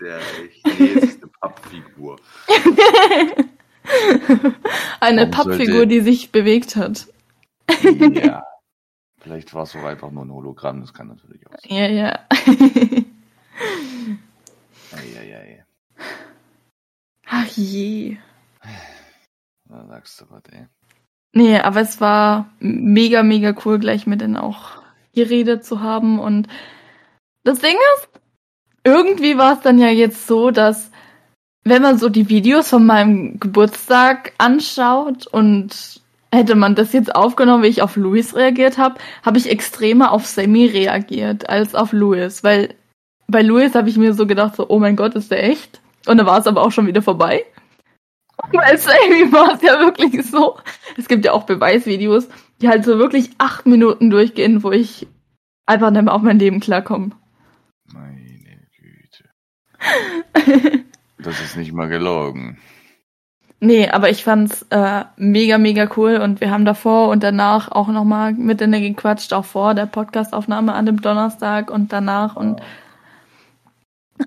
Der 0.00 0.16
echt. 0.16 0.80
Nee, 0.80 0.92
es 0.96 1.04
ist 1.04 1.22
eine 1.22 1.30
Pappfigur. 1.40 2.16
eine 5.00 5.20
Warum 5.22 5.30
Pappfigur, 5.30 5.74
sollte... 5.74 5.88
die 5.88 6.00
sich 6.00 6.32
bewegt 6.32 6.76
hat. 6.76 7.06
Ja. 7.82 8.44
Vielleicht 9.20 9.54
war 9.54 9.64
es 9.64 9.76
auch 9.76 9.84
einfach 9.84 10.10
nur 10.10 10.24
ein 10.24 10.32
Hologramm, 10.32 10.80
das 10.80 10.92
kann 10.92 11.08
natürlich 11.08 11.46
auch 11.46 11.52
sein. 11.52 11.76
Ja, 11.76 11.86
ja. 11.88 12.18
Eieiei. 14.92 15.64
Ach 17.34 17.46
je. 17.46 18.18
Da 19.64 19.86
sagst 19.86 20.20
du 20.20 20.26
was, 20.28 20.42
ey. 20.52 20.66
Nee, 21.32 21.58
aber 21.58 21.80
es 21.80 21.98
war 21.98 22.50
mega, 22.60 23.22
mega 23.22 23.54
cool, 23.64 23.78
gleich 23.78 24.06
mit 24.06 24.20
denen 24.20 24.36
auch 24.36 24.82
geredet 25.14 25.64
zu 25.64 25.80
haben. 25.80 26.20
Und 26.20 26.46
das 27.42 27.60
Ding 27.60 27.76
ist, 27.96 28.08
irgendwie 28.84 29.38
war 29.38 29.54
es 29.54 29.60
dann 29.60 29.78
ja 29.78 29.88
jetzt 29.88 30.26
so, 30.26 30.50
dass 30.50 30.90
wenn 31.64 31.80
man 31.80 31.96
so 31.96 32.10
die 32.10 32.28
Videos 32.28 32.68
von 32.68 32.84
meinem 32.84 33.40
Geburtstag 33.40 34.34
anschaut 34.36 35.26
und 35.26 36.02
hätte 36.30 36.54
man 36.54 36.74
das 36.74 36.92
jetzt 36.92 37.14
aufgenommen, 37.14 37.62
wie 37.62 37.68
ich 37.68 37.80
auf 37.80 37.96
Louis 37.96 38.34
reagiert 38.34 38.76
habe, 38.76 38.96
habe 39.22 39.38
ich 39.38 39.48
extremer 39.48 40.12
auf 40.12 40.26
Sammy 40.26 40.66
reagiert 40.66 41.48
als 41.48 41.74
auf 41.74 41.92
Louis, 41.92 42.44
weil 42.44 42.74
bei 43.26 43.40
Louis 43.40 43.74
habe 43.74 43.88
ich 43.88 43.96
mir 43.96 44.12
so 44.12 44.26
gedacht, 44.26 44.56
so, 44.56 44.68
oh 44.68 44.78
mein 44.78 44.96
Gott, 44.96 45.14
ist 45.14 45.30
der 45.30 45.44
echt? 45.44 45.81
Und 46.06 46.18
dann 46.18 46.26
war 46.26 46.38
es 46.38 46.46
aber 46.46 46.62
auch 46.62 46.72
schon 46.72 46.86
wieder 46.86 47.02
vorbei. 47.02 47.44
Bei 48.52 48.76
Sammy 48.76 49.32
war 49.32 49.54
es 49.54 49.62
ja 49.62 49.78
wirklich 49.78 50.26
so. 50.26 50.58
Es 50.96 51.06
gibt 51.06 51.24
ja 51.24 51.32
auch 51.32 51.44
Beweisvideos, 51.44 52.28
die 52.60 52.68
halt 52.68 52.84
so 52.84 52.98
wirklich 52.98 53.30
acht 53.38 53.66
Minuten 53.66 54.10
durchgehen, 54.10 54.62
wo 54.62 54.72
ich 54.72 55.06
einfach 55.66 55.90
nicht 55.90 56.02
mehr 56.02 56.14
auf 56.14 56.22
mein 56.22 56.38
Leben 56.38 56.60
klarkomme. 56.60 57.10
Meine 57.92 58.20
Güte. 58.80 59.30
das 61.18 61.40
ist 61.40 61.56
nicht 61.56 61.72
mal 61.72 61.88
gelogen. 61.88 62.58
Nee, 63.64 63.88
aber 63.88 64.10
ich 64.10 64.24
fand's 64.24 64.66
äh, 64.70 65.04
mega, 65.16 65.56
mega 65.56 65.88
cool 65.96 66.16
und 66.16 66.40
wir 66.40 66.50
haben 66.50 66.64
davor 66.64 67.10
und 67.10 67.22
danach 67.22 67.70
auch 67.70 67.86
nochmal 67.86 68.32
miteinander 68.32 68.80
gequatscht, 68.80 69.32
auch 69.32 69.44
vor 69.44 69.74
der 69.74 69.86
Podcastaufnahme 69.86 70.72
an 70.72 70.84
dem 70.84 71.00
Donnerstag 71.00 71.70
und 71.70 71.92
danach 71.92 72.34
und 72.34 72.60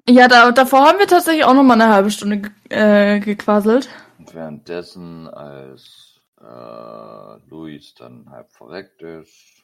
ja, 0.08 0.27
da, 0.27 0.51
davor 0.51 0.86
haben 0.86 0.99
wir 0.99 1.08
tatsächlich 1.08 1.45
auch 1.45 1.53
nochmal 1.53 1.81
eine 1.81 1.93
halbe 1.93 2.12
Stunde 2.12 2.51
äh, 2.69 3.19
gequasselt. 3.19 3.89
Und 4.19 4.34
währenddessen, 4.34 5.27
als 5.27 6.21
äh, 6.39 7.49
Luis 7.49 7.93
dann 7.95 8.29
halb 8.29 8.51
verreckt 8.51 9.01
ist. 9.01 9.63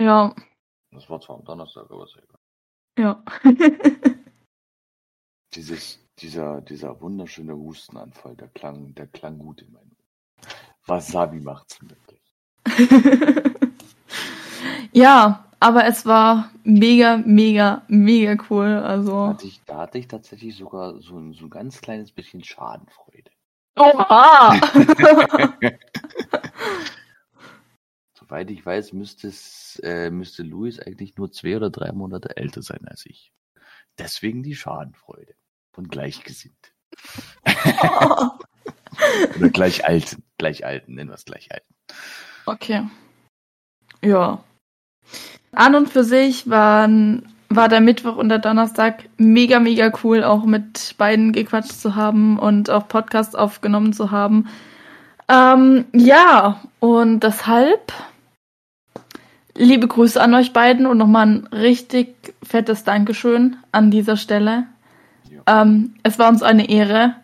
Ja. 0.00 0.34
Das 0.90 1.08
war 1.10 1.20
zwar 1.20 1.36
am 1.36 1.44
Donnerstag, 1.44 1.90
aber 1.90 2.06
sehr 2.06 2.22
egal. 2.22 2.40
Ja. 2.96 3.22
Dieses 5.54 6.04
dieser, 6.18 6.60
dieser 6.60 7.00
wunderschöne 7.00 7.54
Hustenanfall, 7.54 8.36
der 8.36 8.48
klang, 8.48 8.94
der 8.94 9.06
klang 9.08 9.38
gut 9.38 9.62
in 9.62 9.72
meinem 9.72 9.90
Wasabi 10.86 11.40
macht's 11.40 11.80
möglich. 11.82 12.20
ja, 14.92 15.43
aber 15.64 15.86
es 15.86 16.04
war 16.04 16.50
mega, 16.62 17.16
mega, 17.16 17.82
mega 17.88 18.36
cool. 18.50 18.66
Also. 18.66 19.12
Da 19.12 19.28
hatte 19.30 19.46
ich, 19.46 19.62
da 19.64 19.78
hatte 19.78 19.96
ich 19.98 20.08
tatsächlich 20.08 20.54
sogar 20.56 21.00
so 21.00 21.16
ein, 21.16 21.32
so 21.32 21.46
ein 21.46 21.50
ganz 21.50 21.80
kleines 21.80 22.12
bisschen 22.12 22.44
Schadenfreude. 22.44 23.30
Oha! 23.76 24.60
Soweit 28.12 28.50
ich 28.50 28.66
weiß, 28.66 28.92
müsste, 28.92 29.28
es, 29.28 29.80
äh, 29.82 30.10
müsste 30.10 30.42
Louis 30.42 30.80
eigentlich 30.80 31.16
nur 31.16 31.32
zwei 31.32 31.56
oder 31.56 31.70
drei 31.70 31.92
Monate 31.92 32.36
älter 32.36 32.60
sein 32.60 32.86
als 32.86 33.06
ich. 33.06 33.32
Deswegen 33.98 34.42
die 34.42 34.54
Schadenfreude 34.54 35.34
von 35.72 35.88
Gleichgesinnten. 35.88 36.72
Oh. 37.46 38.28
Oder 39.36 39.48
gleich 39.50 39.86
alten. 39.86 40.22
Gleich 40.38 40.64
alten, 40.64 40.94
nennen 40.94 41.10
wir 41.10 41.14
es 41.14 41.24
gleich 41.24 41.50
alten. 41.50 41.74
Okay. 42.46 42.86
Ja. 44.02 44.44
An 45.56 45.74
und 45.74 45.88
für 45.88 46.04
sich 46.04 46.48
waren, 46.48 47.26
war 47.48 47.68
der 47.68 47.80
Mittwoch 47.80 48.16
und 48.16 48.28
der 48.28 48.38
Donnerstag 48.38 49.04
mega, 49.16 49.60
mega 49.60 49.92
cool, 50.02 50.24
auch 50.24 50.44
mit 50.44 50.94
beiden 50.98 51.32
gequatscht 51.32 51.72
zu 51.72 51.94
haben 51.94 52.38
und 52.38 52.70
auch 52.70 52.88
Podcasts 52.88 53.34
aufgenommen 53.34 53.92
zu 53.92 54.10
haben. 54.10 54.48
Ähm, 55.28 55.86
ja, 55.92 56.60
und 56.80 57.20
deshalb 57.20 57.92
liebe 59.56 59.86
Grüße 59.86 60.20
an 60.20 60.34
euch 60.34 60.52
beiden 60.52 60.86
und 60.86 60.98
nochmal 60.98 61.26
ein 61.26 61.46
richtig 61.46 62.34
fettes 62.42 62.84
Dankeschön 62.84 63.56
an 63.72 63.90
dieser 63.90 64.16
Stelle. 64.16 64.66
Ähm, 65.46 65.94
es 66.02 66.18
war 66.18 66.28
uns 66.28 66.42
eine 66.42 66.68
Ehre. 66.68 67.16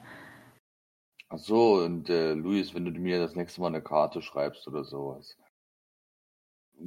Ach 1.28 1.38
so, 1.38 1.74
und 1.74 2.10
äh, 2.10 2.34
Luis, 2.34 2.74
wenn 2.74 2.84
du 2.84 2.90
mir 2.90 3.20
das 3.20 3.36
nächste 3.36 3.60
Mal 3.60 3.68
eine 3.68 3.82
Karte 3.82 4.20
schreibst 4.20 4.66
oder 4.66 4.84
sowas, 4.84 5.36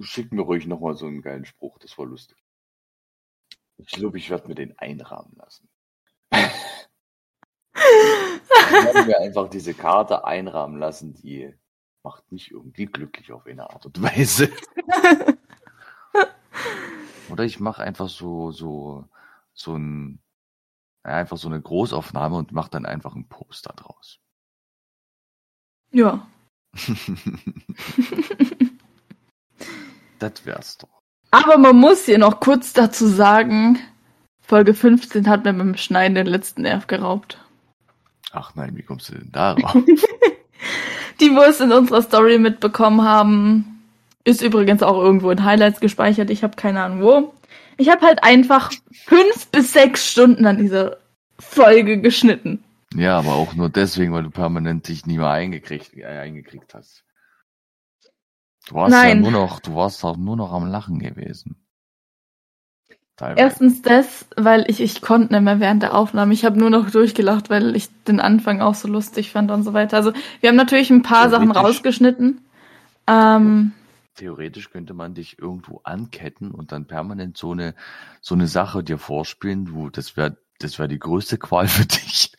schick 0.01 0.31
mir 0.31 0.41
ruhig 0.41 0.65
nochmal 0.67 0.95
so 0.95 1.05
einen 1.05 1.21
geilen 1.21 1.45
Spruch, 1.45 1.77
das 1.79 1.97
war 1.97 2.05
lustig. 2.05 2.37
Ich 3.77 3.87
glaube, 3.87 4.17
ich 4.17 4.29
werde 4.29 4.47
mir 4.47 4.55
den 4.55 4.77
einrahmen 4.77 5.33
lassen. 5.35 5.69
ich 6.31 6.41
werde 8.71 9.05
mir 9.05 9.19
einfach 9.19 9.49
diese 9.49 9.73
Karte 9.73 10.25
einrahmen 10.25 10.79
lassen, 10.79 11.13
die 11.13 11.53
macht 12.03 12.31
mich 12.31 12.51
irgendwie 12.51 12.85
glücklich 12.85 13.31
auf 13.31 13.45
eine 13.45 13.69
Art 13.69 13.85
und 13.85 14.01
Weise. 14.01 14.51
Oder 17.29 17.45
ich 17.45 17.59
mache 17.59 17.81
einfach 17.81 18.09
so, 18.09 18.51
so, 18.51 19.07
so 19.53 19.75
ein 19.75 20.19
einfach 21.03 21.37
so 21.37 21.47
eine 21.47 21.61
Großaufnahme 21.61 22.37
und 22.37 22.51
macht 22.53 22.73
dann 22.73 22.85
einfach 22.85 23.15
ein 23.15 23.27
Poster 23.27 23.73
draus. 23.73 24.19
Ja. 25.91 26.27
das 30.29 30.45
wär's 30.45 30.77
doch. 30.77 30.89
Aber 31.31 31.57
man 31.57 31.75
muss 31.75 32.05
hier 32.05 32.17
noch 32.17 32.39
kurz 32.39 32.73
dazu 32.73 33.07
sagen, 33.07 33.79
Folge 34.41 34.73
15 34.73 35.27
hat 35.27 35.45
mir 35.45 35.53
beim 35.53 35.75
Schneiden 35.77 36.15
den 36.15 36.27
letzten 36.27 36.63
Nerv 36.63 36.87
geraubt. 36.87 37.39
Ach 38.31 38.53
nein, 38.55 38.75
wie 38.75 38.83
kommst 38.83 39.09
du 39.09 39.13
denn 39.13 39.31
darauf? 39.31 39.73
Die, 41.19 41.35
wo 41.35 41.41
es 41.41 41.59
in 41.59 41.71
unserer 41.71 42.01
Story 42.01 42.39
mitbekommen 42.39 43.03
haben, 43.03 43.83
ist 44.23 44.41
übrigens 44.41 44.81
auch 44.83 44.97
irgendwo 44.97 45.29
in 45.31 45.43
Highlights 45.43 45.79
gespeichert. 45.79 46.29
Ich 46.29 46.43
habe 46.43 46.55
keine 46.55 46.81
Ahnung 46.81 47.01
wo. 47.01 47.33
Ich 47.77 47.89
habe 47.89 48.05
halt 48.05 48.23
einfach 48.23 48.71
fünf 48.91 49.47
bis 49.51 49.73
sechs 49.73 50.09
Stunden 50.09 50.45
an 50.45 50.57
dieser 50.57 50.97
Folge 51.39 51.99
geschnitten. 51.99 52.63
Ja, 52.95 53.17
aber 53.17 53.33
auch 53.33 53.55
nur 53.55 53.69
deswegen, 53.69 54.13
weil 54.13 54.23
du 54.23 54.29
permanent 54.29 54.87
dich 54.87 55.05
nie 55.05 55.17
mehr 55.17 55.29
eingekriegt, 55.29 55.97
äh, 55.97 56.05
eingekriegt 56.05 56.73
hast. 56.73 57.03
Du 58.67 58.75
warst 58.75 58.91
Nein. 58.91 59.23
ja 59.23 59.29
nur 59.29 59.31
noch, 59.31 59.59
du 59.59 59.75
warst 59.75 60.03
auch 60.05 60.17
nur 60.17 60.37
noch 60.37 60.51
am 60.53 60.67
Lachen 60.67 60.99
gewesen. 60.99 61.55
Teilweise. 63.15 63.39
Erstens 63.39 63.81
das, 63.83 64.25
weil 64.35 64.65
ich, 64.67 64.79
ich 64.79 65.01
konnte 65.01 65.33
nicht 65.33 65.43
mehr 65.43 65.59
während 65.59 65.83
der 65.83 65.95
Aufnahme. 65.95 66.33
Ich 66.33 66.45
habe 66.45 66.57
nur 66.57 66.71
noch 66.71 66.89
durchgelacht, 66.89 67.49
weil 67.49 67.75
ich 67.75 67.89
den 68.05 68.19
Anfang 68.19 68.61
auch 68.61 68.73
so 68.73 68.87
lustig 68.87 69.31
fand 69.31 69.51
und 69.51 69.63
so 69.63 69.73
weiter. 69.73 69.97
Also 69.97 70.13
wir 70.39 70.49
haben 70.49 70.55
natürlich 70.55 70.89
ein 70.89 71.03
paar 71.03 71.29
Sachen 71.29 71.51
rausgeschnitten. 71.51 72.41
Ähm, 73.05 73.73
theoretisch 74.15 74.71
könnte 74.71 74.93
man 74.93 75.13
dich 75.13 75.37
irgendwo 75.37 75.81
anketten 75.83 76.51
und 76.51 76.71
dann 76.71 76.85
permanent 76.85 77.37
so 77.37 77.51
eine, 77.51 77.75
so 78.21 78.33
eine 78.33 78.47
Sache 78.47 78.83
dir 78.83 78.97
vorspielen, 78.97 79.65
du, 79.65 79.89
das 79.89 80.17
wäre, 80.17 80.37
das 80.59 80.79
wäre 80.79 80.87
die 80.87 80.99
größte 80.99 81.37
Qual 81.37 81.67
für 81.67 81.85
dich. 81.85 82.31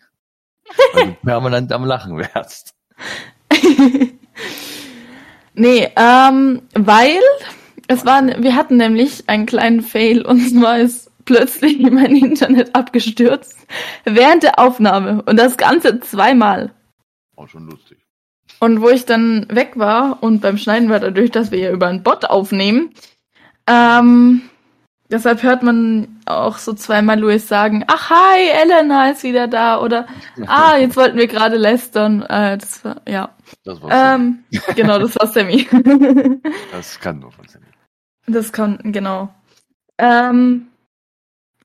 weil 0.92 1.06
du 1.06 1.14
permanent 1.22 1.72
am 1.72 1.84
Lachen 1.84 2.18
wärst. 2.18 2.74
nee, 5.54 5.88
ähm, 5.96 6.62
weil 6.74 7.20
es 7.88 8.04
war, 8.04 8.24
wir 8.26 8.54
hatten 8.54 8.76
nämlich 8.76 9.28
einen 9.28 9.46
kleinen 9.46 9.82
Fail 9.82 10.24
und 10.24 10.40
zwar 10.40 10.78
ist 10.78 11.10
plötzlich 11.24 11.78
mein 11.90 12.16
Internet 12.16 12.74
abgestürzt 12.74 13.56
während 14.04 14.42
der 14.42 14.58
Aufnahme 14.58 15.22
und 15.22 15.36
das 15.36 15.56
Ganze 15.56 16.00
zweimal. 16.00 16.72
Auch 17.36 17.48
schon 17.48 17.66
lustig. 17.66 17.98
Und 18.60 18.80
wo 18.80 18.88
ich 18.88 19.04
dann 19.04 19.46
weg 19.50 19.72
war 19.76 20.22
und 20.22 20.40
beim 20.40 20.58
Schneiden 20.58 20.88
war 20.88 21.00
dadurch, 21.00 21.30
dass 21.30 21.50
wir 21.50 21.58
ja 21.58 21.72
über 21.72 21.88
einen 21.88 22.02
Bot 22.02 22.24
aufnehmen, 22.24 22.94
ähm, 23.66 24.42
deshalb 25.14 25.44
hört 25.44 25.62
man 25.62 26.20
auch 26.26 26.58
so 26.58 26.72
zweimal 26.72 27.18
Louis 27.18 27.46
sagen, 27.46 27.84
ach 27.86 28.10
hi, 28.10 28.48
Elena 28.62 29.10
ist 29.10 29.22
wieder 29.22 29.46
da 29.46 29.80
oder 29.80 30.06
ah, 30.46 30.76
jetzt 30.76 30.96
wollten 30.96 31.16
wir 31.16 31.28
gerade 31.28 31.56
lästern. 31.56 32.22
Äh, 32.22 32.58
das 32.58 32.84
war, 32.84 33.00
ja. 33.08 33.30
Das 33.64 33.80
war 33.80 34.16
ähm, 34.16 34.44
genau, 34.74 34.98
das 34.98 35.16
war 35.16 35.28
Sammy. 35.28 35.68
das 36.72 36.98
kann 36.98 37.20
nur 37.20 37.30
von 37.30 37.46
Sammy. 37.46 37.66
Das 38.26 38.52
kann, 38.52 38.80
genau. 38.82 39.32
Ähm, 39.98 40.66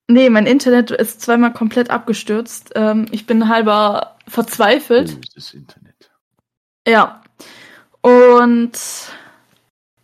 nee, 0.07 0.29
mein 0.29 0.45
Internet 0.45 0.91
ist 0.91 1.21
zweimal 1.21 1.51
komplett 1.51 1.89
abgestürzt. 1.89 2.73
Ähm, 2.75 3.07
ich 3.09 3.25
bin 3.25 3.49
halber 3.49 4.15
verzweifelt. 4.27 5.17
Das 5.35 5.55
Internet. 5.55 6.11
Ja. 6.87 7.23
Und 8.01 8.77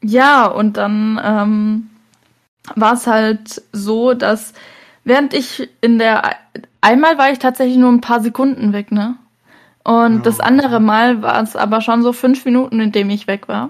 ja, 0.02 0.48
und 0.48 0.78
dann 0.78 1.22
ähm, 1.24 1.90
war 2.75 2.93
es 2.93 3.08
halt 3.08 3.62
so, 3.71 4.13
dass 4.13 4.54
während 5.04 5.34
ich 5.34 5.69
in 5.82 5.99
der 5.99 6.36
einmal 6.82 7.17
war 7.17 7.32
ich 7.32 7.39
tatsächlich 7.39 7.78
nur 7.78 7.91
ein 7.91 8.01
paar 8.01 8.21
Sekunden 8.21 8.73
weg, 8.73 8.91
ne? 8.91 9.17
Und 9.84 10.17
ja. 10.17 10.21
das 10.23 10.39
andere 10.39 10.80
Mal 10.80 11.21
war 11.21 11.41
es 11.43 11.56
aber 11.56 11.80
schon 11.82 12.01
so 12.01 12.12
fünf 12.12 12.43
Minuten, 12.45 12.80
in 12.80 12.91
dem 12.91 13.10
ich 13.12 13.28
weg 13.28 13.47
war. 13.47 13.69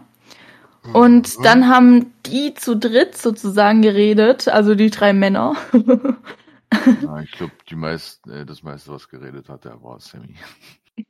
Und 0.93 1.43
dann 1.43 1.67
haben 1.67 2.13
die 2.25 2.53
zu 2.53 2.77
dritt 2.77 3.17
sozusagen 3.17 3.81
geredet, 3.81 4.47
also 4.47 4.75
die 4.75 4.89
drei 4.89 5.13
Männer. 5.13 5.55
ja, 5.73 7.19
ich 7.21 7.31
glaube, 7.31 7.53
die 7.69 7.75
meisten, 7.75 8.29
äh, 8.29 8.45
das 8.45 8.63
meiste, 8.63 8.91
was 8.91 9.10
geredet 9.10 9.49
hat, 9.49 9.65
der 9.65 9.81
war 9.81 9.99
Sammy. 9.99 10.36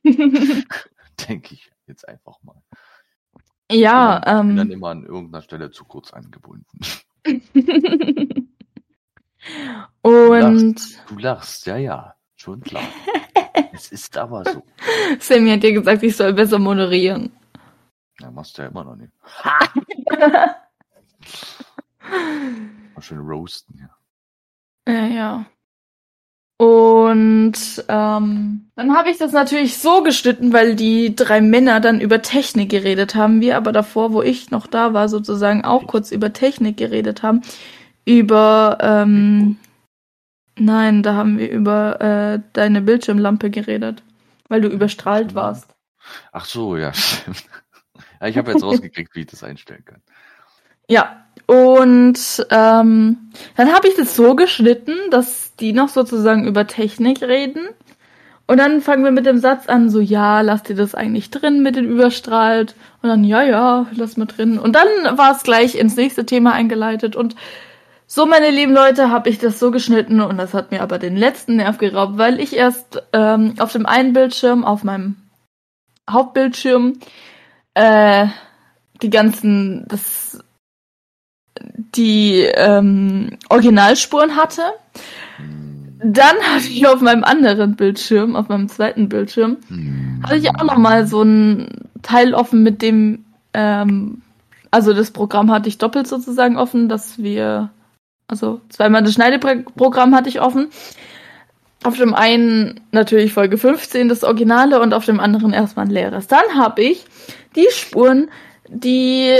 Denke 1.28 1.54
ich 1.54 1.70
jetzt 1.86 2.08
einfach 2.08 2.38
mal. 2.42 2.56
Ja, 3.70 4.18
ich 4.18 4.24
bin 4.24 4.56
dann 4.56 4.68
ähm. 4.68 4.70
immer 4.70 4.88
an 4.88 5.04
irgendeiner 5.04 5.42
Stelle 5.42 5.70
zu 5.70 5.84
kurz 5.84 6.12
angebunden. 6.12 6.80
Und 10.02 10.80
Du 11.08 11.18
lachst, 11.18 11.66
ja, 11.66 11.76
ja, 11.76 12.14
schon 12.36 12.60
klar. 12.60 12.82
es 13.72 13.92
ist 13.92 14.16
aber 14.16 14.44
so. 14.44 14.62
Sammy 15.20 15.50
hat 15.50 15.62
dir 15.62 15.72
gesagt, 15.72 16.02
ich 16.02 16.16
soll 16.16 16.32
besser 16.32 16.58
moderieren. 16.58 17.32
Ja, 18.20 18.30
machst 18.30 18.56
du 18.56 18.62
ja 18.62 18.68
immer 18.68 18.84
noch 18.84 18.96
nicht. 18.96 19.12
Mal 22.94 23.02
schön 23.02 23.18
roasten, 23.18 23.78
ja. 23.78 23.90
Ja, 24.92 25.06
ja. 25.06 25.46
Und 26.58 27.84
ähm, 27.88 28.70
dann 28.76 28.96
habe 28.96 29.10
ich 29.10 29.18
das 29.18 29.32
natürlich 29.32 29.76
so 29.76 30.02
geschnitten, 30.02 30.54
weil 30.54 30.74
die 30.74 31.14
drei 31.14 31.42
Männer 31.42 31.80
dann 31.80 32.00
über 32.00 32.22
Technik 32.22 32.70
geredet 32.70 33.14
haben, 33.14 33.42
wir 33.42 33.58
aber 33.58 33.72
davor, 33.72 34.12
wo 34.12 34.22
ich 34.22 34.50
noch 34.50 34.66
da 34.66 34.94
war, 34.94 35.10
sozusagen 35.10 35.64
auch 35.64 35.86
kurz 35.86 36.10
über 36.10 36.32
Technik 36.32 36.78
geredet 36.78 37.22
haben. 37.22 37.42
Über, 38.06 38.78
ähm, 38.80 39.58
nein, 40.58 41.02
da 41.02 41.14
haben 41.14 41.38
wir 41.38 41.50
über 41.50 42.00
äh, 42.00 42.40
deine 42.54 42.80
Bildschirmlampe 42.80 43.50
geredet, 43.50 44.02
weil 44.48 44.62
du 44.62 44.68
überstrahlt 44.68 45.34
warst. 45.34 45.74
Ach 46.32 46.46
so, 46.46 46.76
ja, 46.78 46.92
stimmt. 46.94 47.44
Ja, 48.20 48.28
ich 48.28 48.38
habe 48.38 48.52
jetzt 48.52 48.62
rausgekriegt, 48.64 49.14
wie 49.14 49.20
ich 49.20 49.26
das 49.26 49.44
einstellen 49.44 49.84
kann. 49.84 50.00
Ja, 50.88 51.25
und 51.46 52.46
ähm, 52.50 53.30
dann 53.56 53.72
habe 53.72 53.88
ich 53.88 53.94
das 53.94 54.16
so 54.16 54.34
geschnitten, 54.34 54.94
dass 55.10 55.54
die 55.56 55.72
noch 55.72 55.88
sozusagen 55.88 56.46
über 56.46 56.66
Technik 56.66 57.22
reden. 57.22 57.68
Und 58.48 58.58
dann 58.58 58.80
fangen 58.80 59.04
wir 59.04 59.10
mit 59.10 59.26
dem 59.26 59.38
Satz 59.38 59.68
an, 59.68 59.90
so, 59.90 60.00
ja, 60.00 60.40
lass 60.40 60.62
dir 60.62 60.76
das 60.76 60.94
eigentlich 60.94 61.30
drin 61.30 61.62
mit 61.62 61.76
den 61.76 61.86
überstrahlt. 61.86 62.74
Und 63.02 63.08
dann, 63.08 63.24
ja, 63.24 63.42
ja, 63.42 63.86
lass 63.92 64.16
mal 64.16 64.26
drin. 64.26 64.58
Und 64.58 64.74
dann 64.74 65.18
war 65.18 65.32
es 65.32 65.42
gleich 65.42 65.76
ins 65.76 65.96
nächste 65.96 66.26
Thema 66.26 66.52
eingeleitet. 66.52 67.16
Und 67.16 67.34
so, 68.06 68.26
meine 68.26 68.50
lieben 68.50 68.72
Leute, 68.72 69.10
habe 69.10 69.28
ich 69.28 69.38
das 69.38 69.58
so 69.58 69.70
geschnitten. 69.70 70.20
Und 70.20 70.38
das 70.38 70.54
hat 70.54 70.70
mir 70.70 70.82
aber 70.82 70.98
den 70.98 71.16
letzten 71.16 71.56
Nerv 71.56 71.78
geraubt, 71.78 72.18
weil 72.18 72.40
ich 72.40 72.56
erst 72.56 73.02
ähm, 73.12 73.54
auf 73.58 73.72
dem 73.72 73.86
einen 73.86 74.12
Bildschirm, 74.12 74.64
auf 74.64 74.84
meinem 74.84 75.16
Hauptbildschirm, 76.08 77.00
äh, 77.74 78.28
die 79.02 79.10
ganzen, 79.10 79.86
das, 79.88 80.38
die 81.94 82.42
ähm, 82.54 83.30
Originalspuren 83.48 84.36
hatte. 84.36 84.62
Dann 86.02 86.36
hatte 86.54 86.68
ich 86.68 86.86
auf 86.86 87.00
meinem 87.00 87.24
anderen 87.24 87.76
Bildschirm, 87.76 88.36
auf 88.36 88.48
meinem 88.48 88.68
zweiten 88.68 89.08
Bildschirm, 89.08 89.58
hatte 90.22 90.36
ich 90.36 90.48
auch 90.50 90.64
noch 90.64 90.78
mal 90.78 91.06
so 91.06 91.22
ein 91.22 91.88
Teil 92.02 92.34
offen 92.34 92.62
mit 92.62 92.82
dem, 92.82 93.24
ähm, 93.54 94.22
also 94.70 94.92
das 94.92 95.10
Programm 95.10 95.50
hatte 95.50 95.68
ich 95.68 95.78
doppelt 95.78 96.06
sozusagen 96.06 96.56
offen, 96.56 96.88
dass 96.88 97.18
wir, 97.18 97.70
also 98.28 98.60
zweimal 98.68 99.02
das 99.02 99.14
Schneideprogramm 99.14 100.14
hatte 100.14 100.28
ich 100.28 100.40
offen. 100.40 100.68
Auf 101.82 101.96
dem 101.96 102.14
einen 102.14 102.80
natürlich 102.90 103.32
Folge 103.32 103.58
15, 103.58 104.08
das 104.08 104.24
Originale, 104.24 104.80
und 104.80 104.92
auf 104.92 105.04
dem 105.04 105.20
anderen 105.20 105.52
erstmal 105.52 105.86
ein 105.86 105.92
leeres. 105.92 106.26
Dann 106.26 106.56
habe 106.56 106.82
ich 106.82 107.04
die 107.54 107.68
Spuren, 107.70 108.28
die 108.68 109.36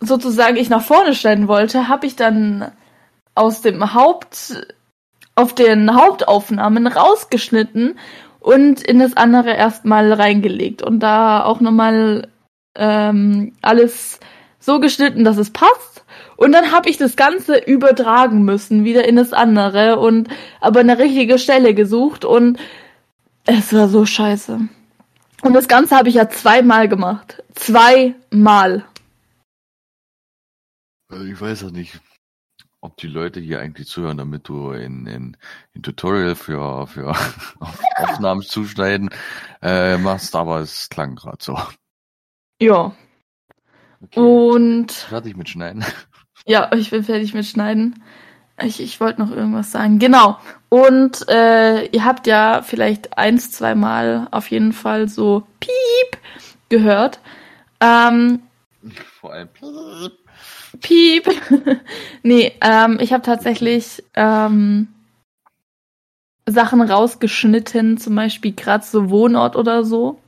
sozusagen 0.00 0.56
ich 0.56 0.68
nach 0.68 0.82
vorne 0.82 1.14
schneiden 1.14 1.48
wollte, 1.48 1.88
habe 1.88 2.06
ich 2.06 2.16
dann 2.16 2.72
aus 3.34 3.60
dem 3.60 3.94
Haupt, 3.94 4.66
auf 5.34 5.54
den 5.54 5.94
Hauptaufnahmen 5.94 6.86
rausgeschnitten 6.86 7.98
und 8.40 8.82
in 8.82 8.98
das 8.98 9.16
andere 9.16 9.54
erstmal 9.54 10.12
reingelegt 10.12 10.82
und 10.82 11.00
da 11.00 11.44
auch 11.44 11.60
nochmal 11.60 12.28
ähm, 12.74 13.52
alles 13.62 14.20
so 14.58 14.80
geschnitten, 14.80 15.24
dass 15.24 15.36
es 15.36 15.50
passt. 15.50 16.04
Und 16.36 16.52
dann 16.52 16.72
habe 16.72 16.88
ich 16.88 16.96
das 16.96 17.16
Ganze 17.16 17.56
übertragen 17.56 18.44
müssen, 18.44 18.84
wieder 18.84 19.06
in 19.06 19.16
das 19.16 19.32
andere 19.32 19.98
und 19.98 20.28
aber 20.60 20.80
eine 20.80 20.98
richtige 20.98 21.38
Stelle 21.38 21.74
gesucht 21.74 22.24
und 22.24 22.58
es 23.44 23.72
war 23.72 23.88
so 23.88 24.04
scheiße. 24.04 24.60
Und 25.42 25.54
das 25.54 25.68
Ganze 25.68 25.96
habe 25.96 26.08
ich 26.08 26.16
ja 26.16 26.28
zweimal 26.28 26.88
gemacht. 26.88 27.42
Zweimal. 27.54 28.84
Äh, 31.10 31.32
Ich 31.32 31.40
weiß 31.40 31.64
auch 31.64 31.70
nicht, 31.70 32.00
ob 32.80 32.96
die 32.98 33.06
Leute 33.08 33.40
hier 33.40 33.60
eigentlich 33.60 33.88
zuhören, 33.88 34.18
damit 34.18 34.48
du 34.48 34.72
in, 34.72 35.06
in, 35.06 35.36
in 35.74 35.82
Tutorial 35.82 36.34
für, 36.34 36.86
für 36.86 37.08
Auf- 37.60 37.82
Aufnahmen 37.96 38.42
zuschneiden 38.42 39.10
äh, 39.62 39.96
machst, 39.98 40.34
aber 40.36 40.60
es 40.60 40.88
klang 40.88 41.16
gerade 41.16 41.38
so. 41.40 41.58
Ja. 42.60 42.94
Okay. 44.00 44.20
Und 44.20 44.92
Fertig 44.92 45.36
mit 45.36 45.48
Schneiden. 45.48 45.84
ja, 46.46 46.70
ich 46.72 46.90
bin 46.90 47.02
fertig 47.02 47.34
mit 47.34 47.46
Schneiden. 47.46 48.02
Ich, 48.60 48.80
ich 48.80 49.00
wollte 49.00 49.20
noch 49.20 49.30
irgendwas 49.30 49.70
sagen. 49.70 49.98
Genau. 50.00 50.38
Und 50.68 51.28
äh, 51.28 51.86
ihr 51.86 52.04
habt 52.04 52.26
ja 52.26 52.62
vielleicht 52.62 53.16
eins, 53.16 53.52
zweimal 53.52 54.26
auf 54.32 54.50
jeden 54.50 54.72
Fall 54.72 55.08
so 55.08 55.46
Piep 55.60 56.20
gehört. 56.68 57.20
Ähm, 57.80 58.42
Vor 59.20 59.32
allem. 59.32 59.48
Piep. 59.48 60.12
nee, 62.22 62.52
ähm, 62.60 62.98
ich 63.00 63.12
habe 63.12 63.22
tatsächlich 63.22 64.02
ähm, 64.14 64.88
Sachen 66.46 66.80
rausgeschnitten, 66.80 67.98
zum 67.98 68.14
Beispiel 68.14 68.52
gerade 68.52 68.84
so 68.84 69.10
Wohnort 69.10 69.56
oder 69.56 69.84
so. 69.84 70.18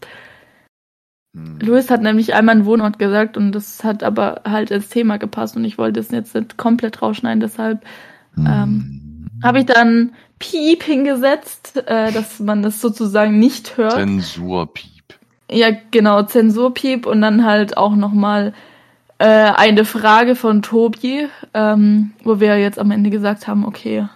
Hm. 1.35 1.59
Louis 1.61 1.91
hat 1.91 2.03
nämlich 2.03 2.35
einmal 2.35 2.57
einen 2.57 2.67
Wohnort 2.67 2.99
gesagt 2.99 3.37
und 3.37 3.53
das 3.53 3.85
hat 3.85 4.03
aber 4.03 4.43
halt 4.45 4.71
ins 4.71 4.89
Thema 4.89 5.19
gepasst 5.19 5.57
und 5.57 5.65
ich 5.65 5.79
wollte 5.79 6.01
es 6.01 6.11
jetzt 6.11 6.35
nicht 6.35 6.57
komplett 6.57 7.03
rausschneiden, 7.03 7.41
deshalb 7.41 7.85
ähm, 8.37 8.47
Hm. 8.47 9.31
habe 9.43 9.61
ich 9.61 9.67
dann 9.67 10.13
Piep 10.39 10.83
hingesetzt, 10.83 11.85
äh, 11.87 12.13
dass 12.13 12.41
man 12.41 12.63
das 12.63 12.81
sozusagen 12.81 13.39
nicht 13.39 13.77
hört. 13.77 13.93
Zensurpiep. 13.95 14.89
Ja, 15.51 15.69
genau, 15.91 16.23
Zensurpiep 16.23 17.07
und 17.07 17.21
dann 17.21 17.45
halt 17.45 17.77
auch 17.77 17.95
nochmal 17.95 18.55
äh, 19.21 19.53
eine 19.55 19.85
Frage 19.85 20.35
von 20.35 20.63
Tobi, 20.63 21.29
ähm, 21.53 22.15
wo 22.25 22.41
wir 22.41 22.59
jetzt 22.59 22.79
am 22.79 22.91
Ende 22.91 23.11
gesagt 23.11 23.47
haben, 23.47 23.67
okay, 23.67 24.09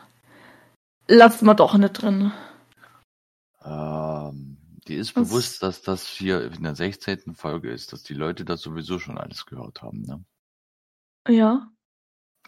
lass 1.08 1.42
mal 1.42 1.52
doch 1.52 1.76
nicht 1.76 1.92
drin. 1.92 2.32
Ähm, 3.62 4.56
dir 4.88 4.98
ist 4.98 5.14
Was? 5.14 5.28
bewusst, 5.28 5.62
dass 5.62 5.82
das 5.82 6.06
hier 6.06 6.50
in 6.50 6.62
der 6.62 6.74
16. 6.74 7.34
Folge 7.34 7.70
ist, 7.70 7.92
dass 7.92 8.02
die 8.02 8.14
Leute 8.14 8.46
das 8.46 8.62
sowieso 8.62 8.98
schon 8.98 9.18
alles 9.18 9.44
gehört 9.44 9.82
haben, 9.82 10.02
ne? 10.02 10.24
Ja. 11.28 11.68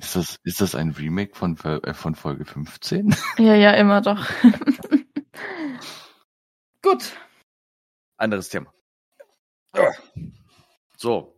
Ist 0.00 0.16
das, 0.16 0.36
ist 0.42 0.62
das 0.62 0.74
ein 0.74 0.92
Remake 0.92 1.36
von, 1.36 1.58
äh, 1.58 1.92
von 1.92 2.14
Folge 2.14 2.46
15? 2.46 3.14
Ja, 3.38 3.54
ja, 3.54 3.72
immer 3.72 4.00
doch. 4.00 4.26
Gut. 6.82 7.12
Anderes 8.16 8.48
Thema. 8.48 8.72
So. 10.96 11.36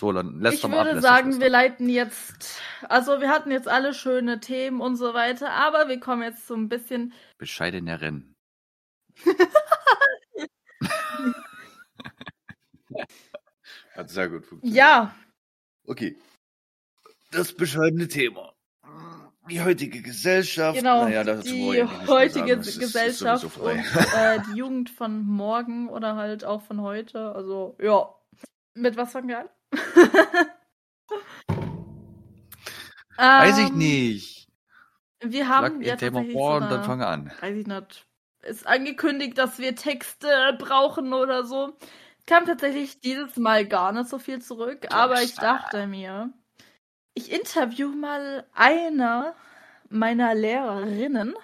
So, 0.00 0.12
dann 0.12 0.40
lässt 0.40 0.54
Ich 0.56 0.62
würde 0.64 0.78
ab, 0.78 0.86
lässt 0.94 1.02
sagen, 1.02 1.40
wir 1.40 1.50
leiten 1.50 1.88
jetzt, 1.90 2.58
also 2.88 3.20
wir 3.20 3.28
hatten 3.28 3.50
jetzt 3.50 3.68
alle 3.68 3.92
schöne 3.92 4.40
Themen 4.40 4.80
und 4.80 4.96
so 4.96 5.12
weiter, 5.12 5.50
aber 5.50 5.88
wir 5.88 6.00
kommen 6.00 6.22
jetzt 6.22 6.46
so 6.46 6.54
ein 6.54 6.70
bisschen, 6.70 7.12
Bescheidener 7.36 8.00
Rennen. 8.00 8.34
Hat 13.94 14.10
sehr 14.10 14.28
gut 14.28 14.46
funktioniert. 14.46 14.76
ja, 14.76 15.14
Okay. 15.86 16.16
Das 17.32 17.52
bescheidene 17.52 18.08
Thema. 18.08 18.54
Die 19.50 19.60
heutige 19.62 20.02
Gesellschaft. 20.02 20.78
genau, 20.78 21.04
Naja, 21.04 21.24
die 21.24 21.82
heutige 22.06 22.48
sagen, 22.48 22.60
es 22.60 22.66
ist- 22.68 22.74
ist 22.76 22.80
Gesellschaft 22.80 23.56
und 23.58 23.78
äh, 24.14 24.40
die 24.48 24.56
Jugend 24.58 24.90
von 24.90 25.22
morgen 25.26 25.88
oder 25.88 26.16
halt 26.16 26.44
auch 26.44 26.62
von 26.62 26.80
heute, 26.80 27.34
also 27.34 27.76
ja. 27.80 28.14
Mit 28.74 28.96
was 28.96 29.12
fangen 29.12 29.28
wir 29.28 29.40
an? 29.40 29.48
Weiß 33.16 33.58
ich 33.58 33.68
Ähm, 33.70 33.78
nicht. 33.78 34.48
Wir 35.22 35.48
haben 35.48 35.76
ein 35.76 35.82
ja 35.82 35.96
Thema 35.96 36.18
tatsächlich 36.20 36.32
vor 36.32 36.50
so 36.58 36.64
und 36.64 36.70
dann 36.70 36.78
eine- 36.80 36.84
fange 36.84 37.06
an. 37.06 37.32
weiß 37.40 37.56
ich 37.56 37.66
nicht, 37.66 38.06
ist 38.42 38.66
angekündigt, 38.66 39.36
dass 39.36 39.58
wir 39.58 39.76
Texte 39.76 40.56
brauchen 40.58 41.12
oder 41.12 41.44
so. 41.44 41.76
Kam 42.26 42.46
tatsächlich 42.46 43.00
dieses 43.00 43.36
Mal 43.36 43.66
gar 43.66 43.92
nicht 43.92 44.08
so 44.08 44.18
viel 44.18 44.40
zurück, 44.40 44.86
aber 44.94 45.22
ich 45.22 45.34
dachte 45.34 45.86
mir, 45.86 46.32
ich 47.14 47.30
interview 47.32 47.88
mal 47.94 48.46
einer 48.54 49.34
meiner 49.90 50.34
Lehrerinnen. 50.34 51.34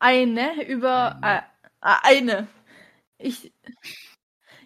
Eine 0.00 0.64
über 0.66 1.18
äh, 1.22 1.38
äh, 1.80 1.96
eine. 2.02 2.46
Ich 3.18 3.52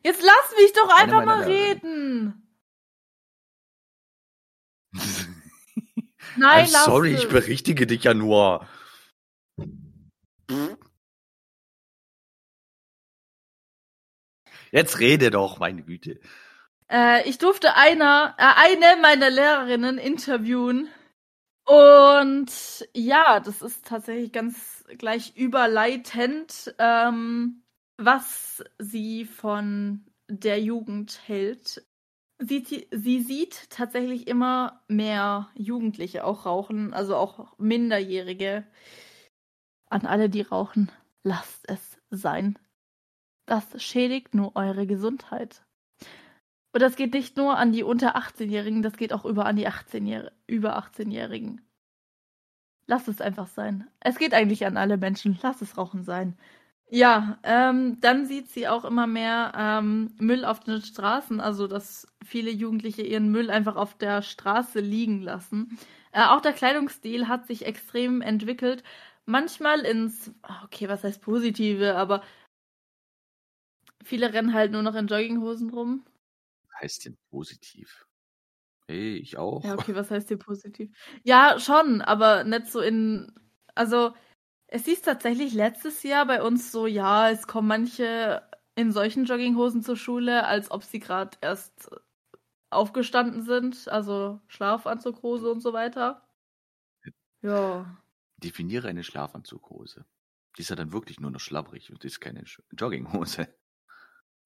Jetzt 0.05 0.23
lass 0.23 0.55
mich 0.59 0.73
doch 0.73 0.89
einfach 0.89 1.25
mal 1.25 1.45
reden. 1.45 2.49
Nein, 6.37 6.67
I'm 6.67 6.73
lass 6.73 6.85
sorry, 6.85 7.15
es. 7.15 7.23
ich 7.23 7.29
berichtige 7.29 7.87
dich 7.87 8.05
ja 8.05 8.15
nur. 8.15 8.67
Jetzt 14.71 14.99
rede 14.99 15.31
doch, 15.31 15.59
meine 15.59 15.83
Güte. 15.83 16.19
Äh, 16.91 17.29
ich 17.29 17.39
durfte 17.39 17.77
einer, 17.77 18.35
äh, 18.39 18.45
eine 18.57 19.01
meiner 19.01 19.31
Lehrerinnen 19.31 19.99
interviewen. 19.99 20.89
Und 21.65 22.89
ja, 22.95 23.39
das 23.41 23.63
ist 23.63 23.87
tatsächlich 23.87 24.33
ganz 24.33 24.85
gleich 24.99 25.37
überleitend, 25.37 26.75
ähm, 26.79 27.62
was 28.05 28.65
sie 28.79 29.25
von 29.25 30.05
der 30.29 30.61
Jugend 30.61 31.21
hält. 31.27 31.87
Sie, 32.39 32.87
sie 32.91 33.23
sieht 33.23 33.71
tatsächlich 33.71 34.27
immer 34.27 34.83
mehr 34.89 35.51
Jugendliche 35.55 36.25
auch 36.25 36.45
rauchen, 36.47 36.93
also 36.93 37.17
auch 37.17 37.57
Minderjährige. 37.59 38.67
An 39.89 40.07
alle, 40.07 40.29
die 40.29 40.41
rauchen, 40.41 40.91
lasst 41.23 41.69
es 41.69 41.99
sein. 42.11 42.59
Das 43.47 43.83
schädigt 43.83 44.35
nur 44.35 44.57
eure 44.57 44.87
Gesundheit. 44.87 45.63
Und 46.73 46.81
das 46.81 46.97
geht 46.97 47.13
nicht 47.13 47.37
nur 47.37 47.59
an 47.59 47.73
die 47.73 47.83
unter 47.83 48.17
18-Jährigen, 48.17 48.83
das 48.83 48.97
geht 48.97 49.13
auch 49.13 49.25
über 49.25 49.45
an 49.45 49.57
die 49.57 49.67
18 49.69 50.31
über 50.47 50.79
18-Jährigen. 50.79 51.61
Lass 52.87 53.09
es 53.09 53.21
einfach 53.21 53.47
sein. 53.47 53.89
Es 54.01 54.19
geht 54.19 54.35
eigentlich 54.35 54.67
an 54.67 54.77
alle 54.77 54.97
Menschen. 54.97 55.39
Lass 55.43 55.63
es 55.63 55.77
Rauchen 55.79 56.03
sein. 56.03 56.37
Ja, 56.95 57.39
ähm, 57.43 57.99
dann 58.03 58.27
sieht 58.27 58.51
sie 58.51 58.69
auch 58.69 58.85
immer 58.85 59.07
mehr 59.07 59.53
ähm, 59.57 60.15
Müll 60.19 60.45
auf 60.45 60.61
den 60.61 60.83
Straßen, 60.83 61.41
also 61.41 61.67
dass 61.67 62.07
viele 62.23 62.51
Jugendliche 62.51 63.01
ihren 63.01 63.31
Müll 63.31 63.51
einfach 63.51 63.77
auf 63.77 63.97
der 63.97 64.21
Straße 64.21 64.79
liegen 64.81 65.23
lassen. 65.23 65.79
Äh, 66.13 66.25
auch 66.27 66.43
der 66.43 66.53
Kleidungsstil 66.53 67.29
hat 67.29 67.47
sich 67.47 67.65
extrem 67.65 68.21
entwickelt. 68.21 68.83
Manchmal 69.25 69.81
ins, 69.87 70.33
okay, 70.65 70.87
was 70.91 71.03
heißt 71.03 71.23
positive, 71.23 71.97
aber 71.97 72.23
viele 74.05 74.35
rennen 74.35 74.53
halt 74.53 74.73
nur 74.73 74.83
noch 74.83 74.95
in 74.95 75.07
Jogginghosen 75.07 75.71
rum 75.71 76.05
heißt 76.83 77.07
denn 77.07 77.17
positiv? 77.31 78.07
Hey, 78.89 79.17
ich 79.17 79.39
auch. 79.39 79.65
Ja, 79.65 79.75
okay, 79.75 79.95
was 79.95 80.11
heißt 80.11 80.29
hier 80.29 80.39
positiv? 80.39 80.91
Ja, 81.23 81.59
schon, 81.59 82.03
aber 82.03 82.45
nicht 82.45 82.67
so 82.67 82.81
in. 82.81 83.33
Also, 83.75 84.13
es 84.73 84.87
hieß 84.87 85.03
tatsächlich 85.03 85.53
letztes 85.53 86.03
Jahr 86.03 86.25
bei 86.27 86.43
uns 86.43 86.73
so, 86.73 86.87
ja, 86.87 87.29
es 87.29 87.47
kommen 87.47 87.69
manche 87.69 88.43
in 88.75 88.91
solchen 88.91 89.27
Jogginghosen 89.27 89.83
zur 89.83 89.97
Schule, 89.97 90.47
als 90.47 90.71
ob 90.71 90.83
sie 90.83 90.99
gerade 90.99 91.37
erst 91.43 91.91
aufgestanden 92.71 93.43
sind, 93.43 93.87
also 93.89 94.41
Schlafanzughose 94.49 95.51
und 95.51 95.61
so 95.61 95.75
weiter. 95.75 96.27
Ja. 97.43 97.99
Definiere 98.39 98.89
eine 98.89 99.05
Schlafanzughose. 99.05 100.07
Die 100.57 100.63
ist 100.63 100.71
ja 100.71 100.77
dann 100.77 100.93
wirklich 100.93 101.21
nur 101.21 101.31
noch 101.31 101.41
schlabbrig 101.41 101.91
und 101.93 102.03
ist 102.07 102.21
keine 102.21 102.45
Jogginghose. 102.71 103.49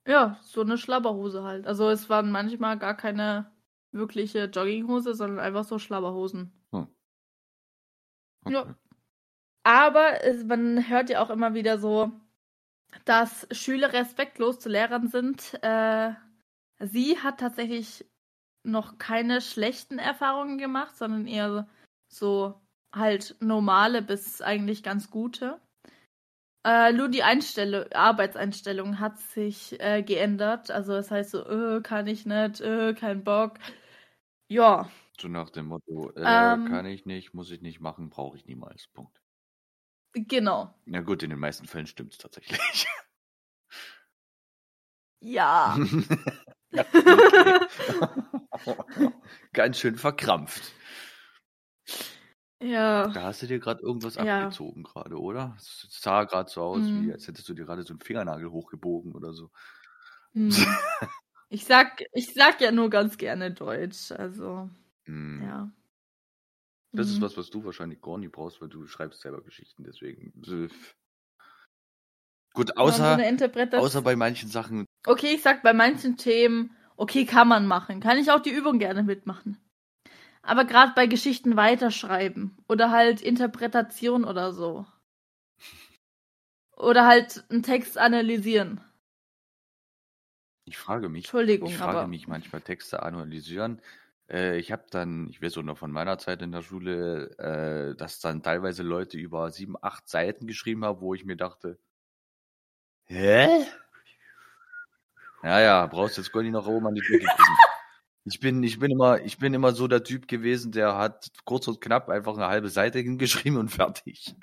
Ja, 0.09 0.39
so 0.43 0.63
eine 0.63 0.77
Schlabberhose 0.77 1.45
halt. 1.45 1.67
Also 1.67 1.89
es 1.89 2.09
waren 2.09 2.33
manchmal 2.33 2.79
gar 2.79 2.97
keine 2.97 3.53
wirkliche 3.93 4.47
Jogginghose, 4.47 5.15
sondern 5.15 5.39
einfach 5.39 5.65
so 5.65 5.79
Schlabberhosen. 5.79 6.53
Hm. 6.73 6.89
Okay. 8.45 8.55
Ja. 8.55 8.77
Aber 9.67 10.21
man 10.45 10.89
hört 10.89 11.11
ja 11.11 11.21
auch 11.21 11.29
immer 11.29 11.53
wieder 11.53 11.79
so, 11.79 12.13
dass 13.05 13.49
Schüler 13.51 13.93
respektlos 13.93 14.61
zu 14.61 14.69
Lehrern 14.69 15.09
sind. 15.09 15.59
Äh, 15.61 16.13
sie 16.79 17.19
hat 17.19 17.41
tatsächlich 17.41 18.07
noch 18.63 18.99
keine 18.99 19.41
schlechten 19.41 19.99
Erfahrungen 19.99 20.59
gemacht, 20.59 20.97
sondern 20.97 21.27
eher 21.27 21.67
so 22.07 22.55
halt 22.95 23.35
normale 23.41 24.03
bis 24.03 24.41
eigentlich 24.41 24.85
ganz 24.85 25.11
gute. 25.11 25.61
Äh, 26.65 26.93
nur 26.93 27.09
die 27.09 27.25
Einstellung, 27.25 27.91
Arbeitseinstellung 27.93 29.01
hat 29.01 29.19
sich 29.19 29.81
äh, 29.81 30.05
geändert. 30.05 30.71
Also 30.71 30.93
das 30.93 31.11
heißt 31.11 31.33
so, 31.33 31.45
äh, 31.45 31.81
kann 31.83 32.07
ich 32.07 32.25
nicht, 32.25 32.61
äh, 32.61 32.95
kein 32.95 33.25
Bock. 33.25 33.55
Ja. 34.47 34.89
So 35.21 35.27
nach 35.27 35.51
dem 35.51 35.67
Motto, 35.67 36.13
äh, 36.13 36.21
ähm, 36.21 36.67
kann 36.67 36.87
ich 36.87 37.05
nicht, 37.05 37.35
muss 37.35 37.51
ich 37.51 37.63
nicht 37.63 37.81
machen, 37.81 38.11
brauche 38.11 38.37
ich 38.37 38.47
niemals. 38.47 38.87
Punkt. 38.95 39.26
Genau. 40.17 40.73
Na 40.89 41.01
gut, 41.01 41.25
in 41.25 41.31
den 41.31 41.41
meisten 41.41 41.67
Fällen 41.67 41.89
stimmt 41.89 42.13
es 42.13 42.19
tatsächlich. 42.19 42.61
Ja. 45.23 45.77
Ganz 49.53 49.79
schön 49.79 49.97
verkrampft. 49.97 50.73
Ja. 52.61 53.09
Da 53.15 53.23
hast 53.25 53.43
du 53.43 53.47
dir 53.47 53.59
gerade 53.61 53.83
irgendwas 53.83 54.17
Ja. 54.17 54.19
abgezogen 54.19 54.83
gerade, 54.83 55.21
oder? 55.21 55.55
Es 55.59 55.87
sah 55.91 56.25
gerade 56.25 56.51
so 56.51 56.63
aus, 56.63 56.93
wie 56.95 57.05
Mhm. 57.05 57.13
als 57.13 57.29
hättest 57.29 57.49
du 57.49 57.55
dir 57.55 57.65
gerade 57.65 57.83
so 57.85 57.93
einen 57.93 58.01
Fingernagel 58.01 58.51
hochgebogen 58.51 59.15
oder 59.15 59.33
so. 59.33 59.51
Mhm. 60.35 60.55
Ich 61.51 61.65
sag 61.67 62.03
ich 62.13 62.35
sag 62.35 62.61
ja 62.61 62.73
nur 62.73 62.91
ganz 62.91 63.17
gerne 63.19 63.53
Deutsch, 63.53 64.11
also, 64.13 64.69
Mhm. 65.07 65.43
ja. 65.43 65.71
Das 66.93 67.09
ist 67.09 67.19
mhm. 67.19 67.23
was, 67.23 67.37
was 67.37 67.51
du 67.51 67.65
wahrscheinlich 67.65 68.01
gar 68.01 68.19
nicht 68.19 68.33
brauchst, 68.33 68.61
weil 68.61 68.69
du 68.69 68.87
schreibst 68.87 69.21
selber 69.21 69.43
Geschichten, 69.43 69.85
deswegen. 69.85 70.33
Gut, 72.55 72.69
so 72.69 72.75
außer, 72.75 73.19
außer 73.73 74.03
bei 74.03 74.17
manchen 74.17 74.49
Sachen. 74.49 74.87
Okay, 75.07 75.35
ich 75.35 75.43
sag 75.43 75.63
bei 75.63 75.75
manchen 75.75 76.17
Themen, 76.17 76.75
okay, 76.97 77.27
kann 77.27 77.49
man 77.49 77.67
machen. 77.67 78.01
Kann 78.01 78.19
ich 78.19 78.31
auch 78.31 78.41
die 78.41 78.51
Übung 78.51 78.79
gerne 78.79 79.03
mitmachen. 79.03 79.59
Aber 80.43 80.65
gerade 80.65 80.93
bei 80.95 81.07
Geschichten 81.07 81.57
weiterschreiben 81.57 82.57
oder 82.69 82.91
halt 82.91 83.21
Interpretation 83.21 84.25
oder 84.25 84.53
so. 84.53 84.87
Oder 86.77 87.07
halt 87.07 87.45
einen 87.51 87.63
Text 87.63 87.99
analysieren. 87.99 88.81
Ich 90.67 90.79
frage 90.79 91.09
mich, 91.09 91.25
Entschuldigung, 91.25 91.69
ich 91.69 91.77
frage 91.77 91.99
aber... 91.99 92.07
mich 92.09 92.29
manchmal 92.29 92.61
Texte 92.61 93.03
analysieren. 93.03 93.81
Äh, 94.29 94.59
ich 94.59 94.73
habe 94.73 94.85
dann, 94.91 95.29
ich 95.29 95.41
weiß 95.41 95.59
auch 95.59 95.63
noch 95.63 95.79
von 95.79 95.93
meiner 95.93 96.19
Zeit 96.19 96.43
in 96.43 96.53
der 96.53 96.63
Schule, 96.63 97.31
äh, 97.39 97.97
dass 97.97 98.21
dann 98.21 98.43
teilweise 98.43 98.83
Leute 98.83 99.19
über 99.19 99.51
sieben, 99.51 99.77
acht 99.81 100.09
Seiten 100.09 100.47
geschrieben 100.47 100.85
haben, 100.85 101.01
wo 101.01 101.15
ich 101.15 101.25
mir 101.25 101.37
dachte, 101.37 101.79
hä? 103.05 103.67
Ja, 105.43 105.61
ja, 105.61 105.87
brauchst 105.87 106.17
jetzt 106.17 106.33
gar 106.33 106.43
nicht 106.43 106.53
noch 106.53 106.67
oben 106.67 106.87
an 106.89 106.95
die 106.95 107.03
Tür 107.03 107.19
gucken. 107.19 107.57
Ich 108.25 108.41
bin, 108.41 108.61
ich 108.65 108.81
bin 108.81 108.91
immer, 108.91 109.21
ich 109.21 109.39
bin 109.39 109.55
immer 109.55 109.73
so 109.73 109.87
der 109.87 110.03
Typ 110.03 110.27
gewesen, 110.27 110.73
der 110.73 110.97
hat 110.97 111.31
kurz 111.45 111.69
und 111.69 111.81
knapp 111.81 112.09
einfach 112.09 112.35
eine 112.35 112.49
halbe 112.49 112.69
Seite 112.69 112.99
hingeschrieben 112.99 113.57
und 113.57 113.69
fertig. 113.71 114.35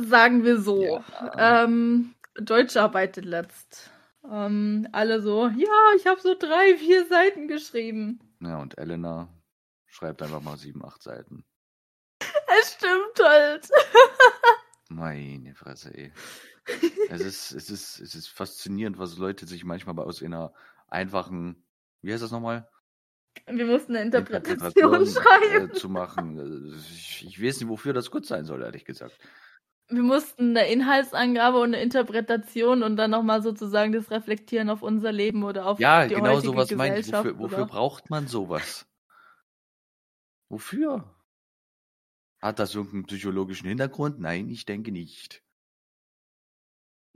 Sagen 0.00 0.44
wir 0.44 0.60
so. 0.60 1.02
Ja. 1.20 1.64
Ähm, 1.64 2.14
Deutsch 2.40 2.76
arbeitet 2.76 3.24
letzt. 3.24 3.90
Ähm, 4.30 4.86
alle 4.92 5.20
so, 5.20 5.48
ja, 5.48 5.92
ich 5.96 6.06
habe 6.06 6.20
so 6.20 6.36
drei, 6.38 6.76
vier 6.76 7.06
Seiten 7.06 7.48
geschrieben. 7.48 8.20
Ja, 8.40 8.58
und 8.58 8.78
Elena 8.78 9.28
schreibt 9.86 10.22
einfach 10.22 10.42
mal 10.42 10.56
sieben, 10.56 10.84
acht 10.84 11.02
Seiten. 11.02 11.44
Es 12.60 12.74
stimmt 12.74 13.20
halt. 13.20 13.68
Meine 14.88 15.54
Fresse, 15.54 15.94
ey. 15.94 16.12
es 17.10 17.20
ist, 17.20 17.52
es 17.52 17.70
ist, 17.70 18.00
es 18.00 18.14
ist 18.14 18.28
faszinierend, 18.28 18.98
was 18.98 19.18
Leute 19.18 19.46
sich 19.46 19.64
manchmal 19.64 19.98
aus 19.98 20.22
einer 20.22 20.52
einfachen 20.88 21.62
wie 22.02 22.12
heißt 22.12 22.22
das 22.22 22.30
nochmal? 22.30 22.68
Wir 23.46 23.66
mussten 23.66 23.94
eine 23.94 24.04
Interpretation, 24.04 24.68
Interpretation 24.68 25.22
schreiben. 25.22 25.70
Äh, 25.70 25.72
zu 25.72 25.88
machen. 25.88 26.74
Ich, 26.76 27.24
ich, 27.26 27.42
weiß 27.42 27.60
nicht, 27.60 27.68
wofür 27.68 27.92
das 27.92 28.10
gut 28.10 28.26
sein 28.26 28.44
soll, 28.44 28.62
ehrlich 28.62 28.84
gesagt. 28.84 29.18
Wir 29.90 30.02
mussten 30.02 30.56
eine 30.56 30.70
Inhaltsangabe 30.70 31.58
und 31.58 31.74
eine 31.74 31.82
Interpretation 31.82 32.82
und 32.82 32.96
dann 32.96 33.10
nochmal 33.10 33.42
sozusagen 33.42 33.92
das 33.92 34.10
Reflektieren 34.10 34.68
auf 34.68 34.82
unser 34.82 35.12
Leben 35.12 35.44
oder 35.44 35.66
auf 35.66 35.80
ja, 35.80 36.06
die 36.06 36.14
genau 36.14 36.36
heutige 36.36 36.52
sowas 36.52 36.70
meine 36.72 36.98
ich. 36.98 37.10
Wofür, 37.10 37.38
wofür 37.38 37.66
braucht 37.66 38.10
man 38.10 38.26
sowas? 38.26 38.86
Wofür? 40.50 41.14
Hat 42.40 42.58
das 42.58 42.74
irgendeinen 42.74 43.06
psychologischen 43.06 43.68
Hintergrund? 43.68 44.20
Nein, 44.20 44.50
ich 44.50 44.66
denke 44.66 44.92
nicht. 44.92 45.42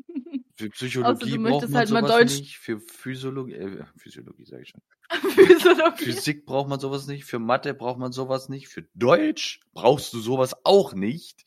Für 0.57 0.71
Psychologie 0.71 1.33
also, 1.33 1.43
braucht 1.43 1.69
man 1.69 1.79
halt 1.79 1.89
sowas 1.89 2.11
Deutsch... 2.11 2.39
nicht. 2.39 2.59
Für 2.59 2.81
Physiologie, 2.81 3.55
äh, 3.55 3.85
Physiologie 3.97 4.47
sage 4.47 4.63
ich 4.63 4.69
schon. 4.71 4.83
Physiologie. 5.31 6.05
Physik 6.05 6.47
braucht 6.47 6.69
man 6.69 6.81
sowas 6.81 7.07
nicht. 7.07 7.25
Für 7.25 7.39
Mathe 7.39 7.75
braucht 7.75 7.99
man 7.99 8.13
sowas 8.13 8.49
nicht. 8.49 8.69
Für 8.69 8.83
Deutsch 8.95 9.61
brauchst 9.73 10.13
du 10.13 10.21
sowas 10.21 10.57
auch 10.65 10.95
nicht. 10.95 11.45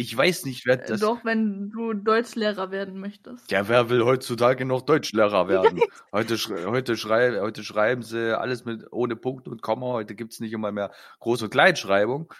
Ich 0.00 0.16
weiß 0.16 0.46
nicht, 0.46 0.64
wer 0.64 0.78
das. 0.78 0.98
Doch, 1.00 1.26
wenn 1.26 1.68
du 1.68 1.92
Deutschlehrer 1.92 2.70
werden 2.70 2.98
möchtest. 3.00 3.50
Ja, 3.50 3.68
wer 3.68 3.90
will 3.90 4.02
heutzutage 4.02 4.64
noch 4.64 4.80
Deutschlehrer 4.80 5.46
werden? 5.48 5.78
heute, 6.10 6.38
heute, 6.66 6.96
schrei 6.96 7.38
heute 7.38 7.62
schreiben 7.62 8.02
sie 8.02 8.38
alles 8.38 8.64
mit 8.64 8.90
ohne 8.92 9.14
Punkt 9.14 9.46
und 9.46 9.60
Komma. 9.60 9.88
Heute 9.88 10.14
gibt 10.14 10.32
es 10.32 10.40
nicht 10.40 10.54
immer 10.54 10.72
mehr 10.72 10.90
Groß- 11.20 11.44
und 11.44 11.50
Kleinschreibung. 11.50 12.32